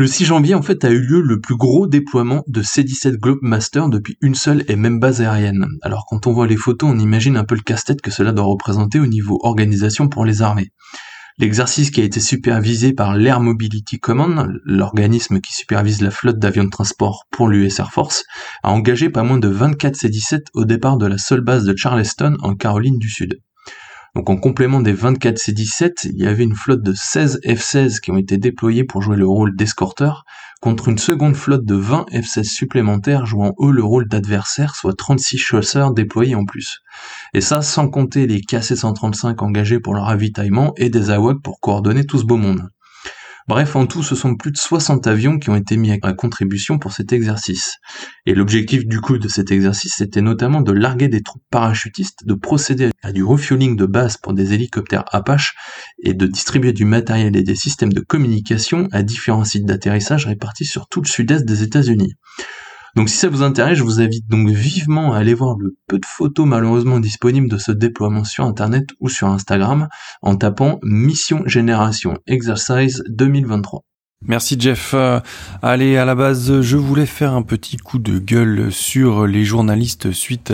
Le 0.00 0.06
6 0.06 0.24
janvier, 0.24 0.54
en 0.54 0.62
fait, 0.62 0.82
a 0.86 0.88
eu 0.88 0.98
lieu 0.98 1.20
le 1.20 1.42
plus 1.42 1.56
gros 1.56 1.86
déploiement 1.86 2.42
de 2.46 2.62
C-17 2.62 3.16
Globemaster 3.16 3.90
depuis 3.90 4.16
une 4.22 4.34
seule 4.34 4.64
et 4.66 4.74
même 4.74 4.98
base 4.98 5.20
aérienne. 5.20 5.66
Alors 5.82 6.06
quand 6.08 6.26
on 6.26 6.32
voit 6.32 6.46
les 6.46 6.56
photos, 6.56 6.90
on 6.90 6.98
imagine 6.98 7.36
un 7.36 7.44
peu 7.44 7.54
le 7.54 7.60
casse-tête 7.60 8.00
que 8.00 8.10
cela 8.10 8.32
doit 8.32 8.46
représenter 8.46 8.98
au 8.98 9.06
niveau 9.06 9.38
organisation 9.42 10.08
pour 10.08 10.24
les 10.24 10.40
armées. 10.40 10.70
L'exercice 11.40 11.90
qui 11.90 12.02
a 12.02 12.04
été 12.04 12.20
supervisé 12.20 12.92
par 12.92 13.16
l'Air 13.16 13.40
Mobility 13.40 13.98
Command, 13.98 14.52
l'organisme 14.62 15.40
qui 15.40 15.54
supervise 15.54 16.02
la 16.02 16.10
flotte 16.10 16.38
d'avions 16.38 16.64
de 16.64 16.68
transport 16.68 17.24
pour 17.30 17.48
l'US 17.48 17.78
Air 17.78 17.90
Force, 17.92 18.24
a 18.62 18.70
engagé 18.70 19.08
pas 19.08 19.22
moins 19.22 19.38
de 19.38 19.48
24 19.48 19.96
C-17 19.96 20.48
au 20.52 20.66
départ 20.66 20.98
de 20.98 21.06
la 21.06 21.16
seule 21.16 21.40
base 21.40 21.64
de 21.64 21.74
Charleston 21.74 22.36
en 22.42 22.56
Caroline 22.56 22.98
du 22.98 23.08
Sud. 23.08 23.40
Donc 24.16 24.28
en 24.28 24.36
complément 24.36 24.80
des 24.80 24.92
24 24.92 25.38
C-17, 25.38 26.10
il 26.12 26.20
y 26.20 26.26
avait 26.26 26.42
une 26.42 26.56
flotte 26.56 26.82
de 26.82 26.92
16 26.92 27.40
F-16 27.44 28.00
qui 28.00 28.10
ont 28.10 28.16
été 28.16 28.38
déployés 28.38 28.84
pour 28.84 29.02
jouer 29.02 29.16
le 29.16 29.26
rôle 29.26 29.54
d'escorteur, 29.54 30.24
contre 30.60 30.88
une 30.88 30.98
seconde 30.98 31.36
flotte 31.36 31.64
de 31.64 31.76
20 31.76 32.06
F-16 32.12 32.44
supplémentaires 32.44 33.24
jouant 33.24 33.54
eux 33.60 33.70
le 33.70 33.84
rôle 33.84 34.08
d'adversaire, 34.08 34.74
soit 34.74 34.96
36 34.96 35.38
chasseurs 35.38 35.94
déployés 35.94 36.34
en 36.34 36.44
plus. 36.44 36.80
Et 37.34 37.40
ça 37.40 37.62
sans 37.62 37.88
compter 37.88 38.26
les 38.26 38.40
KC-135 38.40 39.38
engagés 39.38 39.80
pour 39.80 39.94
leur 39.94 40.06
ravitaillement 40.06 40.72
et 40.76 40.90
des 40.90 41.10
AWAC 41.10 41.40
pour 41.42 41.60
coordonner 41.60 42.04
tout 42.04 42.18
ce 42.18 42.24
beau 42.24 42.36
monde. 42.36 42.68
Bref, 43.50 43.74
en 43.74 43.84
tout, 43.84 44.04
ce 44.04 44.14
sont 44.14 44.36
plus 44.36 44.52
de 44.52 44.56
60 44.56 45.08
avions 45.08 45.40
qui 45.40 45.50
ont 45.50 45.56
été 45.56 45.76
mis 45.76 45.90
à 46.02 46.12
contribution 46.12 46.78
pour 46.78 46.92
cet 46.92 47.12
exercice. 47.12 47.78
Et 48.24 48.36
l'objectif 48.36 48.86
du 48.86 49.00
coup 49.00 49.18
de 49.18 49.26
cet 49.26 49.50
exercice, 49.50 49.94
c'était 49.96 50.20
notamment 50.20 50.60
de 50.60 50.70
larguer 50.70 51.08
des 51.08 51.20
troupes 51.20 51.42
parachutistes, 51.50 52.24
de 52.24 52.34
procéder 52.34 52.90
à 53.02 53.10
du 53.10 53.24
refueling 53.24 53.74
de 53.74 53.86
base 53.86 54.18
pour 54.18 54.34
des 54.34 54.54
hélicoptères 54.54 55.02
Apache 55.10 55.56
et 56.00 56.14
de 56.14 56.28
distribuer 56.28 56.72
du 56.72 56.84
matériel 56.84 57.34
et 57.34 57.42
des 57.42 57.56
systèmes 57.56 57.92
de 57.92 57.98
communication 57.98 58.86
à 58.92 59.02
différents 59.02 59.44
sites 59.44 59.66
d'atterrissage 59.66 60.26
répartis 60.26 60.64
sur 60.64 60.86
tout 60.86 61.00
le 61.00 61.08
sud-est 61.08 61.44
des 61.44 61.64
États-Unis. 61.64 62.14
Donc 62.96 63.08
si 63.08 63.16
ça 63.16 63.28
vous 63.28 63.42
intéresse, 63.42 63.78
je 63.78 63.82
vous 63.82 64.00
invite 64.00 64.26
donc 64.28 64.48
vivement 64.48 65.12
à 65.12 65.18
aller 65.18 65.34
voir 65.34 65.56
le 65.58 65.76
peu 65.86 65.98
de 65.98 66.06
photos 66.06 66.46
malheureusement 66.46 67.00
disponibles 67.00 67.48
de 67.48 67.58
ce 67.58 67.72
déploiement 67.72 68.24
sur 68.24 68.44
Internet 68.44 68.90
ou 69.00 69.08
sur 69.08 69.28
Instagram 69.28 69.88
en 70.22 70.36
tapant 70.36 70.78
Mission 70.82 71.42
Génération 71.46 72.18
Exercise 72.26 73.02
2023. 73.08 73.84
Merci 74.28 74.56
Jeff. 74.58 74.90
Euh, 74.92 75.18
allez, 75.62 75.96
à 75.96 76.04
la 76.04 76.14
base, 76.14 76.60
je 76.60 76.76
voulais 76.76 77.06
faire 77.06 77.32
un 77.32 77.40
petit 77.40 77.78
coup 77.78 77.98
de 77.98 78.18
gueule 78.18 78.70
sur 78.70 79.26
les 79.26 79.46
journalistes 79.46 80.12
suite 80.12 80.52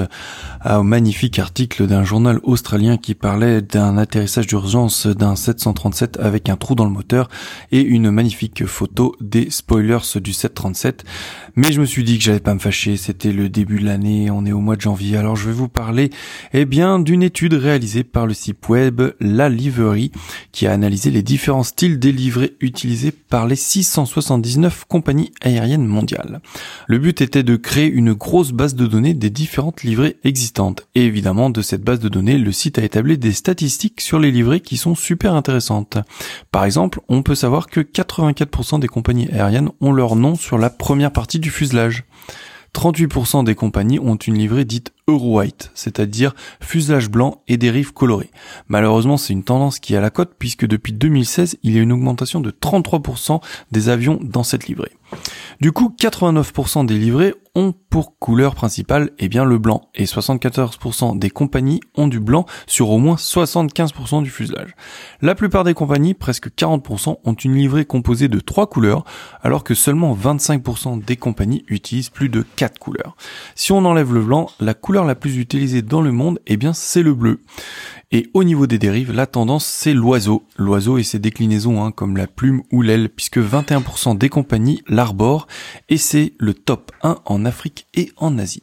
au 0.64 0.84
magnifique 0.84 1.40
article 1.40 1.88
d'un 1.88 2.04
journal 2.04 2.38
australien 2.44 2.96
qui 2.96 3.14
parlait 3.14 3.62
d'un 3.62 3.98
atterrissage 3.98 4.46
d'urgence 4.46 5.08
d'un 5.08 5.34
737 5.34 6.20
avec 6.20 6.48
un 6.48 6.56
trou 6.56 6.76
dans 6.76 6.84
le 6.84 6.92
moteur 6.92 7.28
et 7.72 7.80
une 7.80 8.12
magnifique 8.12 8.66
photo 8.66 9.16
des 9.20 9.50
spoilers 9.50 10.20
du 10.22 10.32
737. 10.32 11.04
Mais 11.56 11.72
je 11.72 11.80
me 11.80 11.86
suis 11.86 12.04
dit 12.04 12.18
que 12.18 12.24
j'allais 12.24 12.38
pas 12.38 12.54
me 12.54 12.60
fâcher, 12.60 12.96
c'était 12.96 13.32
le 13.32 13.48
début 13.48 13.80
de 13.80 13.86
l'année, 13.86 14.30
on 14.30 14.46
est 14.46 14.52
au 14.52 14.60
mois 14.60 14.76
de 14.76 14.80
janvier, 14.80 15.16
alors 15.16 15.34
je 15.34 15.46
vais 15.46 15.54
vous 15.54 15.68
parler 15.68 16.10
eh 16.52 16.66
bien 16.66 17.00
d'une 17.00 17.22
étude 17.22 17.54
réalisée 17.54 18.04
par 18.04 18.26
le 18.26 18.34
site 18.34 18.68
web 18.68 19.02
La 19.18 19.48
Livery 19.48 20.12
qui 20.52 20.68
a 20.68 20.72
analysé 20.72 21.10
les 21.10 21.22
différents 21.22 21.64
styles 21.64 21.98
des 21.98 22.12
livrets 22.12 22.52
utilisés 22.60 23.12
par 23.12 23.46
les 23.46 23.55
679 23.57 24.84
compagnies 24.86 25.32
aériennes 25.42 25.86
mondiales. 25.86 26.40
Le 26.86 26.98
but 26.98 27.20
était 27.20 27.42
de 27.42 27.57
créer 27.57 27.88
une 27.88 28.12
grosse 28.12 28.52
base 28.52 28.74
de 28.74 28.86
données 28.86 29.14
des 29.14 29.30
différentes 29.30 29.82
livrées 29.82 30.16
existantes. 30.24 30.86
Et 30.94 31.07
évidemment, 31.07 31.50
de 31.50 31.62
cette 31.62 31.82
base 31.82 32.00
de 32.00 32.09
données, 32.09 32.38
le 32.38 32.52
site 32.52 32.78
a 32.78 32.84
établi 32.84 33.18
des 33.18 33.32
statistiques 33.32 34.00
sur 34.00 34.18
les 34.18 34.30
livrées 34.30 34.61
qui 34.61 34.76
sont 34.76 34.94
super 34.94 35.34
intéressantes. 35.34 35.98
Par 36.52 36.64
exemple, 36.64 37.00
on 37.09 37.22
peut 37.22 37.34
savoir 37.34 37.66
que 37.66 37.80
84% 37.80 38.80
des 38.80 38.88
compagnies 38.88 39.30
aériennes 39.30 39.70
ont 39.80 39.92
leur 39.92 40.16
nom 40.16 40.34
sur 40.36 40.59
la 40.59 40.70
première 40.70 41.12
partie 41.12 41.38
du 41.38 41.50
fuselage. 41.50 42.04
38% 42.77 43.43
des 43.43 43.55
compagnies 43.55 43.99
ont 43.99 44.16
une 44.16 44.37
livrée 44.37 44.66
dite 44.66 44.93
Euro-White, 45.09 45.70
c'est-à-dire 45.74 46.35
fuselage 46.61 47.09
blanc 47.09 47.41
et 47.49 47.57
dérives 47.57 47.95
colorées. 47.95 48.31
Malheureusement, 48.68 49.16
c'est 49.16 49.33
une 49.33 49.45
tendance 49.45 49.79
qui 49.79 49.95
est 49.95 49.97
à 49.97 50.03
la 50.03 50.11
cote 50.11 50.35
puisque 50.39 50.66
depuis 50.66 50.93
2016, 50.93 51.57
il 51.62 51.74
y 51.74 51.79
a 51.79 51.83
une 51.83 51.93
augmentation 51.93 52.41
de 52.41 52.51
33% 52.51 53.41
des 53.72 53.89
avions 53.89 54.20
dans 54.22 54.43
cette 54.43 54.66
livrée. 54.66 54.93
Du 55.61 55.72
coup, 55.72 55.94
89% 55.98 56.84
des 56.84 56.98
livrées 56.98 57.34
ont 57.54 57.72
pour 57.88 58.18
couleur 58.18 58.54
principale 58.54 59.11
eh 59.18 59.28
bien 59.28 59.44
le 59.46 59.57
blanc 59.57 59.88
et 59.94 60.04
74% 60.04 61.18
des 61.18 61.30
compagnies 61.30 61.80
ont 61.94 62.09
du 62.09 62.20
blanc 62.20 62.44
sur 62.66 62.90
au 62.90 62.98
moins 62.98 63.14
75% 63.14 64.22
du 64.22 64.28
fuselage. 64.28 64.76
La 65.22 65.34
plupart 65.34 65.64
des 65.64 65.72
compagnies, 65.72 66.12
presque 66.12 66.50
40%, 66.50 67.16
ont 67.24 67.32
une 67.32 67.54
livrée 67.54 67.86
composée 67.86 68.28
de 68.28 68.40
trois 68.40 68.66
couleurs 68.66 69.04
alors 69.42 69.64
que 69.64 69.74
seulement 69.74 70.14
25% 70.14 71.02
des 71.02 71.16
compagnies 71.16 71.64
utilisent 71.68 72.11
plus 72.11 72.28
de 72.28 72.44
quatre 72.57 72.78
couleurs. 72.78 73.16
Si 73.54 73.72
on 73.72 73.86
enlève 73.86 74.12
le 74.12 74.20
blanc, 74.20 74.50
la 74.61 74.74
couleur 74.74 75.07
la 75.07 75.14
plus 75.14 75.38
utilisée 75.38 75.80
dans 75.80 76.02
le 76.02 76.12
monde, 76.12 76.38
eh 76.46 76.59
bien 76.59 76.74
c'est 76.74 77.02
le 77.02 77.14
bleu. 77.14 77.40
Et 78.12 78.28
au 78.34 78.44
niveau 78.44 78.68
des 78.68 78.78
dérives, 78.78 79.12
la 79.12 79.26
tendance 79.26 79.66
c'est 79.66 79.92
l'oiseau. 79.92 80.44
L'oiseau 80.57 80.96
et 80.96 81.02
ses 81.02 81.18
déclinaisons 81.18 81.84
hein, 81.84 81.90
comme 81.90 82.16
la 82.16 82.28
plume 82.28 82.62
ou 82.70 82.82
l'aile, 82.82 83.09
puisque 83.09 83.38
21% 83.38 84.16
des 84.16 84.28
compagnies 84.28 84.82
l'arborent 84.86 85.46
et 85.88 85.96
c'est 85.96 86.32
le 86.38 86.54
top 86.54 86.92
1 87.02 87.16
en 87.24 87.44
Afrique 87.44 87.86
et 87.94 88.12
en 88.16 88.38
Asie. 88.38 88.62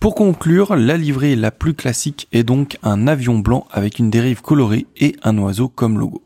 Pour 0.00 0.14
conclure, 0.14 0.74
la 0.76 0.96
livrée 0.96 1.36
la 1.36 1.50
plus 1.50 1.74
classique 1.74 2.28
est 2.32 2.44
donc 2.44 2.78
un 2.82 3.06
avion 3.06 3.38
blanc 3.38 3.66
avec 3.72 3.98
une 3.98 4.10
dérive 4.10 4.40
colorée 4.40 4.86
et 4.96 5.16
un 5.22 5.36
oiseau 5.36 5.68
comme 5.68 5.98
logo. 5.98 6.22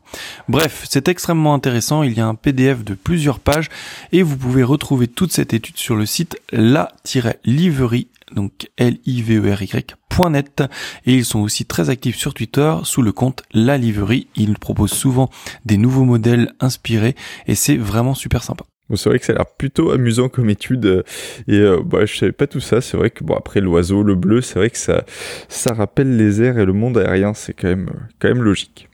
Bref, 0.47 0.85
c'est 0.89 1.07
extrêmement 1.07 1.55
intéressant, 1.55 2.03
il 2.03 2.13
y 2.13 2.21
a 2.21 2.27
un 2.27 2.35
PDF 2.35 2.83
de 2.83 2.93
plusieurs 2.93 3.39
pages 3.39 3.69
et 4.11 4.21
vous 4.21 4.37
pouvez 4.37 4.63
retrouver 4.63 5.07
toute 5.07 5.33
cette 5.33 5.53
étude 5.53 5.77
sur 5.77 5.95
le 5.95 6.05
site 6.05 6.39
la-liverie 6.51 8.07
donc 8.33 8.69
L-I-V-E-R-Y.net 8.77 10.63
et 11.05 11.13
ils 11.15 11.25
sont 11.25 11.39
aussi 11.39 11.65
très 11.65 11.89
actifs 11.89 12.17
sur 12.17 12.33
Twitter 12.33 12.75
sous 12.83 13.01
le 13.01 13.11
compte 13.11 13.43
La 13.53 13.77
Liverie. 13.77 14.27
Ils 14.35 14.57
proposent 14.59 14.91
souvent 14.91 15.29
des 15.65 15.77
nouveaux 15.77 16.03
modèles 16.03 16.53
inspirés 16.59 17.15
et 17.47 17.55
c'est 17.55 17.77
vraiment 17.77 18.13
super 18.13 18.43
sympa. 18.43 18.65
C'est 18.95 19.09
vrai 19.09 19.17
que 19.17 19.25
ça 19.25 19.33
a 19.33 19.37
l'air 19.37 19.45
plutôt 19.45 19.91
amusant 19.91 20.29
comme 20.29 20.49
étude 20.49 20.85
euh, 20.85 21.03
et 21.47 21.57
euh, 21.57 21.81
bah, 21.83 22.05
je 22.05 22.17
savais 22.17 22.31
pas 22.31 22.47
tout 22.47 22.59
ça. 22.59 22.81
C'est 22.81 22.97
vrai 22.97 23.09
que 23.09 23.23
bon 23.23 23.35
après 23.35 23.61
l'oiseau, 23.61 24.03
le 24.03 24.15
bleu, 24.15 24.41
c'est 24.41 24.59
vrai 24.59 24.69
que 24.69 24.77
ça 24.77 25.05
ça 25.47 25.73
rappelle 25.73 26.17
les 26.17 26.41
airs 26.41 26.59
et 26.59 26.65
le 26.65 26.73
monde 26.73 26.97
aérien. 26.97 27.33
C'est 27.33 27.53
quand 27.53 27.69
même 27.69 27.89
quand 28.19 28.27
même 28.27 28.43
logique. 28.43 28.89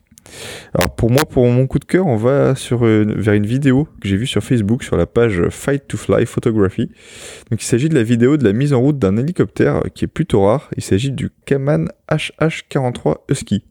Alors 0.73 0.95
pour 0.95 1.11
moi, 1.11 1.25
pour 1.25 1.45
mon 1.47 1.67
coup 1.67 1.79
de 1.79 1.85
cœur, 1.85 2.07
on 2.07 2.15
va 2.15 2.53
vers 2.53 3.33
une 3.33 3.45
vidéo 3.45 3.87
que 4.01 4.07
j'ai 4.07 4.17
vue 4.17 4.27
sur 4.27 4.43
Facebook 4.43 4.83
sur 4.83 4.97
la 4.97 5.05
page 5.05 5.41
Fight 5.49 5.87
to 5.87 5.97
Fly 5.97 6.25
Photography. 6.25 6.89
Donc 7.49 7.61
il 7.61 7.65
s'agit 7.65 7.89
de 7.89 7.95
la 7.95 8.03
vidéo 8.03 8.37
de 8.37 8.43
la 8.43 8.53
mise 8.53 8.73
en 8.73 8.79
route 8.79 8.99
d'un 8.99 9.17
hélicoptère 9.17 9.81
qui 9.93 10.05
est 10.05 10.09
plutôt 10.09 10.43
rare. 10.43 10.69
Il 10.77 10.83
s'agit 10.83 11.11
du 11.11 11.29
Kaman 11.45 11.89
HH-43 12.09 13.17
Husky. 13.29 13.63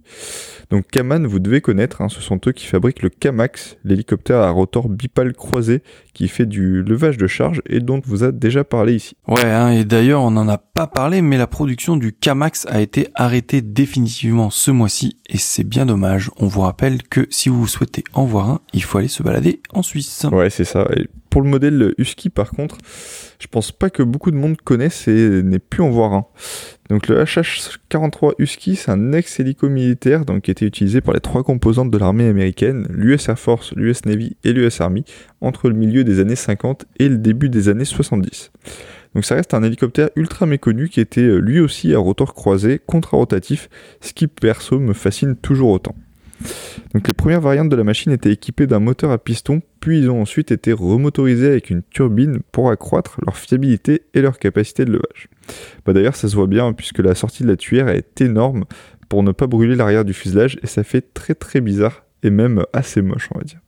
Donc 0.71 0.87
Kaman, 0.89 1.27
vous 1.27 1.39
devez 1.39 1.61
connaître, 1.61 2.03
hein, 2.03 2.09
ce 2.09 2.21
sont 2.21 2.39
eux 2.47 2.53
qui 2.53 2.67
fabriquent 2.67 3.03
le 3.03 3.09
Kamax, 3.09 3.79
l'hélicoptère 3.85 4.41
à 4.41 4.51
rotor 4.51 4.89
bipale 4.89 5.33
croisé 5.33 5.83
qui 6.13 6.29
fait 6.29 6.45
du 6.45 6.83
levage 6.83 7.17
de 7.17 7.27
charge 7.27 7.63
et 7.67 7.81
dont 7.81 8.01
vous 8.05 8.23
a 8.23 8.33
déjà 8.33 8.65
parlé 8.65 8.95
ici. 8.95 9.17
Ouais, 9.27 9.45
hein, 9.45 9.71
et 9.71 9.85
d'ailleurs 9.85 10.23
on 10.23 10.31
n'en 10.31 10.49
a 10.49 10.59
pas 10.59 10.87
parlé, 10.87 11.23
mais 11.23 11.39
la 11.39 11.47
production 11.47 11.97
du 11.97 12.13
Kamax 12.13 12.67
a 12.69 12.81
été 12.83 13.09
arrêtée 13.15 13.63
définitivement 13.63 14.51
ce 14.51 14.71
mois-ci 14.71 15.17
et 15.29 15.39
c'est 15.39 15.65
bien 15.65 15.87
dommage. 15.87 16.31
On 16.37 16.47
vous 16.47 16.61
rappelle 16.61 17.03
que 17.03 17.27
si 17.31 17.49
vous 17.49 17.67
souhaitez 17.67 18.05
en 18.13 18.25
voir 18.25 18.51
un, 18.51 18.61
il 18.75 18.83
faut 18.83 18.99
aller 18.99 19.09
se 19.09 19.23
balader 19.23 19.63
en 19.73 19.83
Suisse. 19.83 20.27
Ouais, 20.31 20.51
c'est 20.51 20.65
ça. 20.65 20.87
Et 20.97 21.09
pour 21.31 21.43
le 21.43 21.49
modèle 21.49 21.95
Husky 21.99 22.31
par 22.31 22.51
contre, 22.51 22.79
je 23.39 23.47
pense 23.47 23.73
pas 23.73 23.91
que 23.91 24.03
beaucoup 24.03 24.31
de 24.31 24.37
monde 24.37 24.57
connaisse 24.57 25.09
et 25.09 25.43
n'ait 25.43 25.59
pu 25.59 25.81
en 25.81 25.91
voir 25.91 26.13
un. 26.13 26.27
Donc 26.89 27.09
le 27.09 27.23
HH-43 27.23 28.35
Husky, 28.39 28.77
c'est 28.77 28.91
un 28.91 29.13
ex-hélico 29.13 29.69
militaire 29.69 30.25
donc, 30.25 30.43
qui 30.43 30.51
était 30.51 30.67
utilisé 30.67 31.01
par 31.01 31.15
les 31.15 31.21
trois 31.21 31.43
composantes 31.43 31.91
de 31.91 31.99
l'armée 31.99 32.27
américaine, 32.27 32.87
l'US 32.91 33.29
Air 33.29 33.39
Force, 33.39 33.73
l'US 33.77 34.05
Navy 34.07 34.37
et 34.45 34.53
l'US 34.53 34.81
Army, 34.81 35.05
entre 35.41 35.69
le 35.69 35.75
milieu 35.75 36.05
des 36.05 36.21
années 36.21 36.37
50 36.37 36.87
et 36.99 37.09
le 37.09 37.19
début 37.19 37.51
des 37.51 37.69
années 37.69 37.85
70. 37.85 38.51
Donc 39.15 39.25
ça 39.25 39.35
reste 39.35 39.55
un 39.55 39.63
hélicoptère 39.63 40.11
ultra 40.17 40.47
méconnu 40.47 40.89
qui 40.89 41.01
était 41.01 41.21
euh, 41.21 41.39
lui 41.39 41.61
aussi 41.61 41.95
à 41.95 41.99
rotor 41.99 42.35
croisé, 42.35 42.79
contre-rotatif, 42.79 43.69
ce 44.01 44.13
qui 44.13 44.27
perso 44.27 44.79
me 44.79 44.93
fascine 44.93 45.37
toujours 45.37 45.71
autant. 45.71 45.95
Donc 46.95 47.07
les 47.07 47.15
premières 47.15 47.41
variantes 47.41 47.69
de 47.69 47.77
la 47.77 47.85
machine 47.85 48.13
étaient 48.13 48.33
équipées 48.33 48.67
d'un 48.67 48.79
moteur 48.79 49.11
à 49.11 49.19
piston, 49.19 49.61
puis 49.81 49.99
ils 49.99 50.11
ont 50.11 50.23
ensuite 50.23 50.51
été 50.53 50.73
remotorisés 50.73 51.49
avec 51.49 51.71
une 51.71 51.83
turbine 51.83 52.41
pour 52.53 52.71
accroître 52.71 53.19
leur 53.27 53.37
fiabilité 53.37 54.03
et 54.15 54.21
leur 54.21 54.39
capacité 54.39 54.85
de 54.85 54.93
levage. 54.93 55.29
Bah 55.85 55.93
D'ailleurs 55.93 56.17
ça 56.17 56.29
se 56.29 56.37
voit 56.37 56.47
bien 56.47 56.73
puisque 56.73 57.01
la 57.01 57.15
sortie 57.15 57.43
de 57.43 57.49
la 57.49 57.57
tuyère 57.57 57.89
est 57.89 58.21
énorme 58.21 58.65
pour 59.09 59.23
ne 59.23 59.33
pas 59.33 59.47
brûler 59.47 59.75
l'arrière 59.75 60.05
du 60.05 60.13
fuselage 60.13 60.59
et 60.63 60.67
ça 60.67 60.85
fait 60.85 61.13
très 61.15 61.35
très 61.35 61.61
bizarre 61.61 62.05
et 62.23 62.31
même 62.31 62.65
assez 62.73 63.03
moche 63.03 63.29
on 63.35 63.39
va 63.39 63.45
dire. 63.45 63.61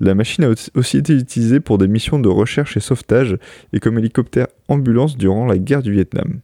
La 0.00 0.14
machine 0.14 0.44
a 0.44 0.54
aussi 0.74 0.96
été 0.96 1.12
utilisée 1.14 1.60
pour 1.60 1.76
des 1.76 1.86
missions 1.86 2.18
de 2.18 2.28
recherche 2.28 2.76
et 2.76 2.80
sauvetage 2.80 3.36
et 3.74 3.80
comme 3.80 3.98
hélicoptère 3.98 4.46
ambulance 4.68 5.18
durant 5.18 5.44
la 5.44 5.58
guerre 5.58 5.82
du 5.82 5.92
Vietnam. 5.92 6.40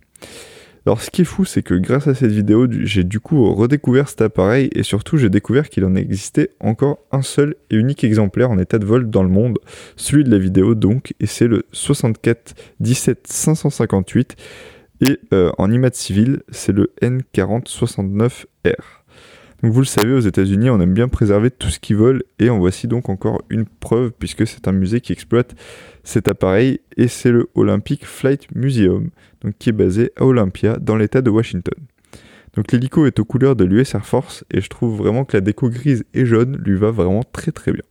Alors 0.86 1.02
ce 1.02 1.10
qui 1.10 1.22
est 1.22 1.24
fou, 1.24 1.44
c'est 1.44 1.64
que 1.64 1.74
grâce 1.74 2.06
à 2.06 2.14
cette 2.14 2.30
vidéo, 2.30 2.68
j'ai 2.70 3.02
du 3.02 3.18
coup 3.18 3.52
redécouvert 3.52 4.08
cet 4.08 4.20
appareil 4.20 4.70
et 4.72 4.84
surtout 4.84 5.16
j'ai 5.16 5.28
découvert 5.28 5.68
qu'il 5.68 5.84
en 5.84 5.96
existait 5.96 6.50
encore 6.60 7.00
un 7.10 7.22
seul 7.22 7.56
et 7.70 7.76
unique 7.76 8.04
exemplaire 8.04 8.52
en 8.52 8.58
état 8.58 8.78
de 8.78 8.86
vol 8.86 9.10
dans 9.10 9.24
le 9.24 9.28
monde, 9.28 9.58
celui 9.96 10.22
de 10.22 10.30
la 10.30 10.38
vidéo 10.38 10.76
donc, 10.76 11.12
et 11.18 11.26
c'est 11.26 11.48
le 11.48 11.64
64 11.72 12.54
17 12.78 13.26
558 13.26 14.36
et 15.00 15.18
euh, 15.34 15.50
en 15.58 15.72
IMAT 15.72 15.90
civil, 15.92 16.42
c'est 16.50 16.72
le 16.72 16.92
N4069R. 17.02 18.46
Donc 19.62 19.72
vous 19.72 19.80
le 19.80 19.86
savez, 19.86 20.12
aux 20.12 20.20
États-Unis, 20.20 20.70
on 20.70 20.80
aime 20.80 20.94
bien 20.94 21.08
préserver 21.08 21.50
tout 21.50 21.70
ce 21.70 21.80
qui 21.80 21.94
vole 21.94 22.22
et 22.38 22.48
en 22.48 22.58
voici 22.58 22.86
donc 22.86 23.08
encore 23.08 23.42
une 23.50 23.64
preuve 23.64 24.12
puisque 24.16 24.46
c'est 24.46 24.68
un 24.68 24.72
musée 24.72 25.00
qui 25.00 25.12
exploite 25.12 25.56
cet 26.04 26.28
appareil 26.28 26.78
et 26.96 27.08
c'est 27.08 27.32
le 27.32 27.48
Olympic 27.56 28.06
Flight 28.06 28.46
Museum, 28.54 29.10
qui 29.58 29.70
est 29.70 29.72
basé 29.72 30.12
à 30.16 30.24
Olympia 30.24 30.76
dans 30.78 30.96
l'État 30.96 31.22
de 31.22 31.30
Washington. 31.30 31.74
Donc 32.56 32.72
l'hélico 32.72 33.04
est 33.04 33.18
aux 33.18 33.24
couleurs 33.24 33.54
de 33.54 33.64
l'US 33.64 33.94
Air 33.94 34.06
Force 34.06 34.44
et 34.50 34.62
je 34.62 34.68
trouve 34.68 34.96
vraiment 34.96 35.26
que 35.26 35.36
la 35.36 35.42
déco 35.42 35.68
grise 35.68 36.04
et 36.14 36.24
jaune 36.24 36.56
lui 36.56 36.76
va 36.76 36.90
vraiment 36.90 37.22
très 37.22 37.52
très 37.52 37.70
bien. 37.70 37.82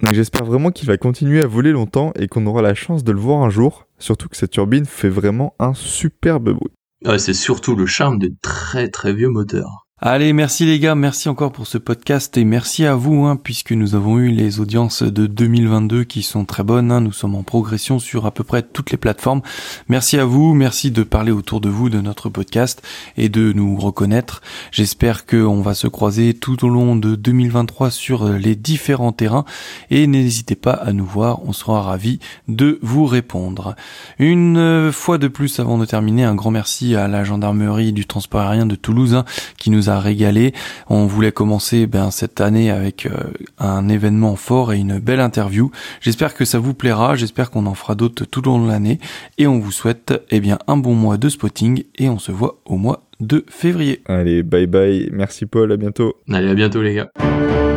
Donc 0.00 0.14
j'espère 0.14 0.44
vraiment 0.44 0.70
qu'il 0.70 0.86
va 0.86 0.96
continuer 0.96 1.42
à 1.42 1.46
voler 1.46 1.72
longtemps 1.72 2.12
et 2.16 2.28
qu'on 2.28 2.46
aura 2.46 2.62
la 2.62 2.74
chance 2.74 3.02
de 3.02 3.10
le 3.10 3.18
voir 3.18 3.42
un 3.42 3.50
jour, 3.50 3.88
surtout 3.98 4.28
que 4.28 4.36
sa 4.36 4.46
turbine 4.46 4.84
fait 4.84 5.08
vraiment 5.08 5.54
un 5.58 5.74
superbe 5.74 6.50
bruit. 6.50 7.18
c'est 7.18 7.34
surtout 7.34 7.74
le 7.74 7.86
charme 7.86 8.20
de 8.20 8.32
très 8.42 8.88
très 8.88 9.12
vieux 9.12 9.28
moteurs. 9.28 9.81
Allez, 10.04 10.32
merci 10.32 10.64
les 10.64 10.80
gars, 10.80 10.96
merci 10.96 11.28
encore 11.28 11.52
pour 11.52 11.68
ce 11.68 11.78
podcast 11.78 12.36
et 12.36 12.44
merci 12.44 12.84
à 12.84 12.96
vous, 12.96 13.24
hein, 13.24 13.36
puisque 13.36 13.70
nous 13.70 13.94
avons 13.94 14.18
eu 14.18 14.30
les 14.30 14.58
audiences 14.58 15.04
de 15.04 15.28
2022 15.28 16.02
qui 16.02 16.24
sont 16.24 16.44
très 16.44 16.64
bonnes. 16.64 16.90
Hein. 16.90 17.00
nous 17.00 17.12
sommes 17.12 17.36
en 17.36 17.44
progression 17.44 18.00
sur 18.00 18.26
à 18.26 18.32
peu 18.32 18.42
près 18.42 18.62
toutes 18.62 18.90
les 18.90 18.96
plateformes. 18.96 19.42
Merci 19.86 20.18
à 20.18 20.24
vous, 20.24 20.54
merci 20.54 20.90
de 20.90 21.04
parler 21.04 21.30
autour 21.30 21.60
de 21.60 21.68
vous 21.68 21.88
de 21.88 22.00
notre 22.00 22.30
podcast 22.30 22.82
et 23.16 23.28
de 23.28 23.52
nous 23.52 23.76
reconnaître. 23.76 24.42
J'espère 24.72 25.24
qu'on 25.24 25.62
va 25.62 25.74
se 25.74 25.86
croiser 25.86 26.34
tout 26.34 26.64
au 26.64 26.68
long 26.68 26.96
de 26.96 27.14
2023 27.14 27.92
sur 27.92 28.28
les 28.28 28.56
différents 28.56 29.12
terrains 29.12 29.44
et 29.90 30.08
n'hésitez 30.08 30.56
pas 30.56 30.72
à 30.72 30.92
nous 30.92 31.06
voir, 31.06 31.44
on 31.44 31.52
sera 31.52 31.80
ravis 31.80 32.18
de 32.48 32.80
vous 32.82 33.06
répondre. 33.06 33.76
Une 34.18 34.90
fois 34.90 35.18
de 35.18 35.28
plus, 35.28 35.60
avant 35.60 35.78
de 35.78 35.84
terminer, 35.84 36.24
un 36.24 36.34
grand 36.34 36.50
merci 36.50 36.96
à 36.96 37.06
la 37.06 37.22
gendarmerie 37.22 37.92
du 37.92 38.04
transport 38.04 38.40
aérien 38.40 38.66
de 38.66 38.74
Toulouse 38.74 39.14
hein, 39.14 39.24
qui 39.58 39.70
nous 39.70 39.91
a 39.92 40.00
régalé. 40.00 40.52
On 40.88 41.06
voulait 41.06 41.32
commencer 41.32 41.86
ben, 41.86 42.10
cette 42.10 42.40
année 42.40 42.70
avec 42.70 43.06
euh, 43.06 43.10
un 43.58 43.88
événement 43.88 44.36
fort 44.36 44.72
et 44.72 44.78
une 44.78 44.98
belle 44.98 45.20
interview. 45.20 45.70
J'espère 46.00 46.34
que 46.34 46.44
ça 46.44 46.58
vous 46.58 46.74
plaira, 46.74 47.16
j'espère 47.16 47.50
qu'on 47.50 47.66
en 47.66 47.74
fera 47.74 47.94
d'autres 47.94 48.24
tout 48.24 48.48
au 48.48 48.52
long 48.52 48.64
de 48.64 48.68
l'année 48.70 48.98
et 49.38 49.46
on 49.46 49.58
vous 49.58 49.72
souhaite 49.72 50.12
eh 50.30 50.40
bien 50.40 50.58
un 50.66 50.76
bon 50.76 50.94
mois 50.94 51.16
de 51.16 51.28
spotting 51.28 51.84
et 51.98 52.08
on 52.08 52.18
se 52.18 52.32
voit 52.32 52.60
au 52.64 52.76
mois 52.76 53.04
de 53.20 53.44
février. 53.48 54.02
Allez, 54.06 54.42
bye 54.42 54.66
bye, 54.66 55.08
merci 55.12 55.46
Paul, 55.46 55.72
à 55.72 55.76
bientôt. 55.76 56.14
Allez, 56.30 56.50
à 56.50 56.54
bientôt 56.54 56.82
les 56.82 56.94
gars. 56.94 57.71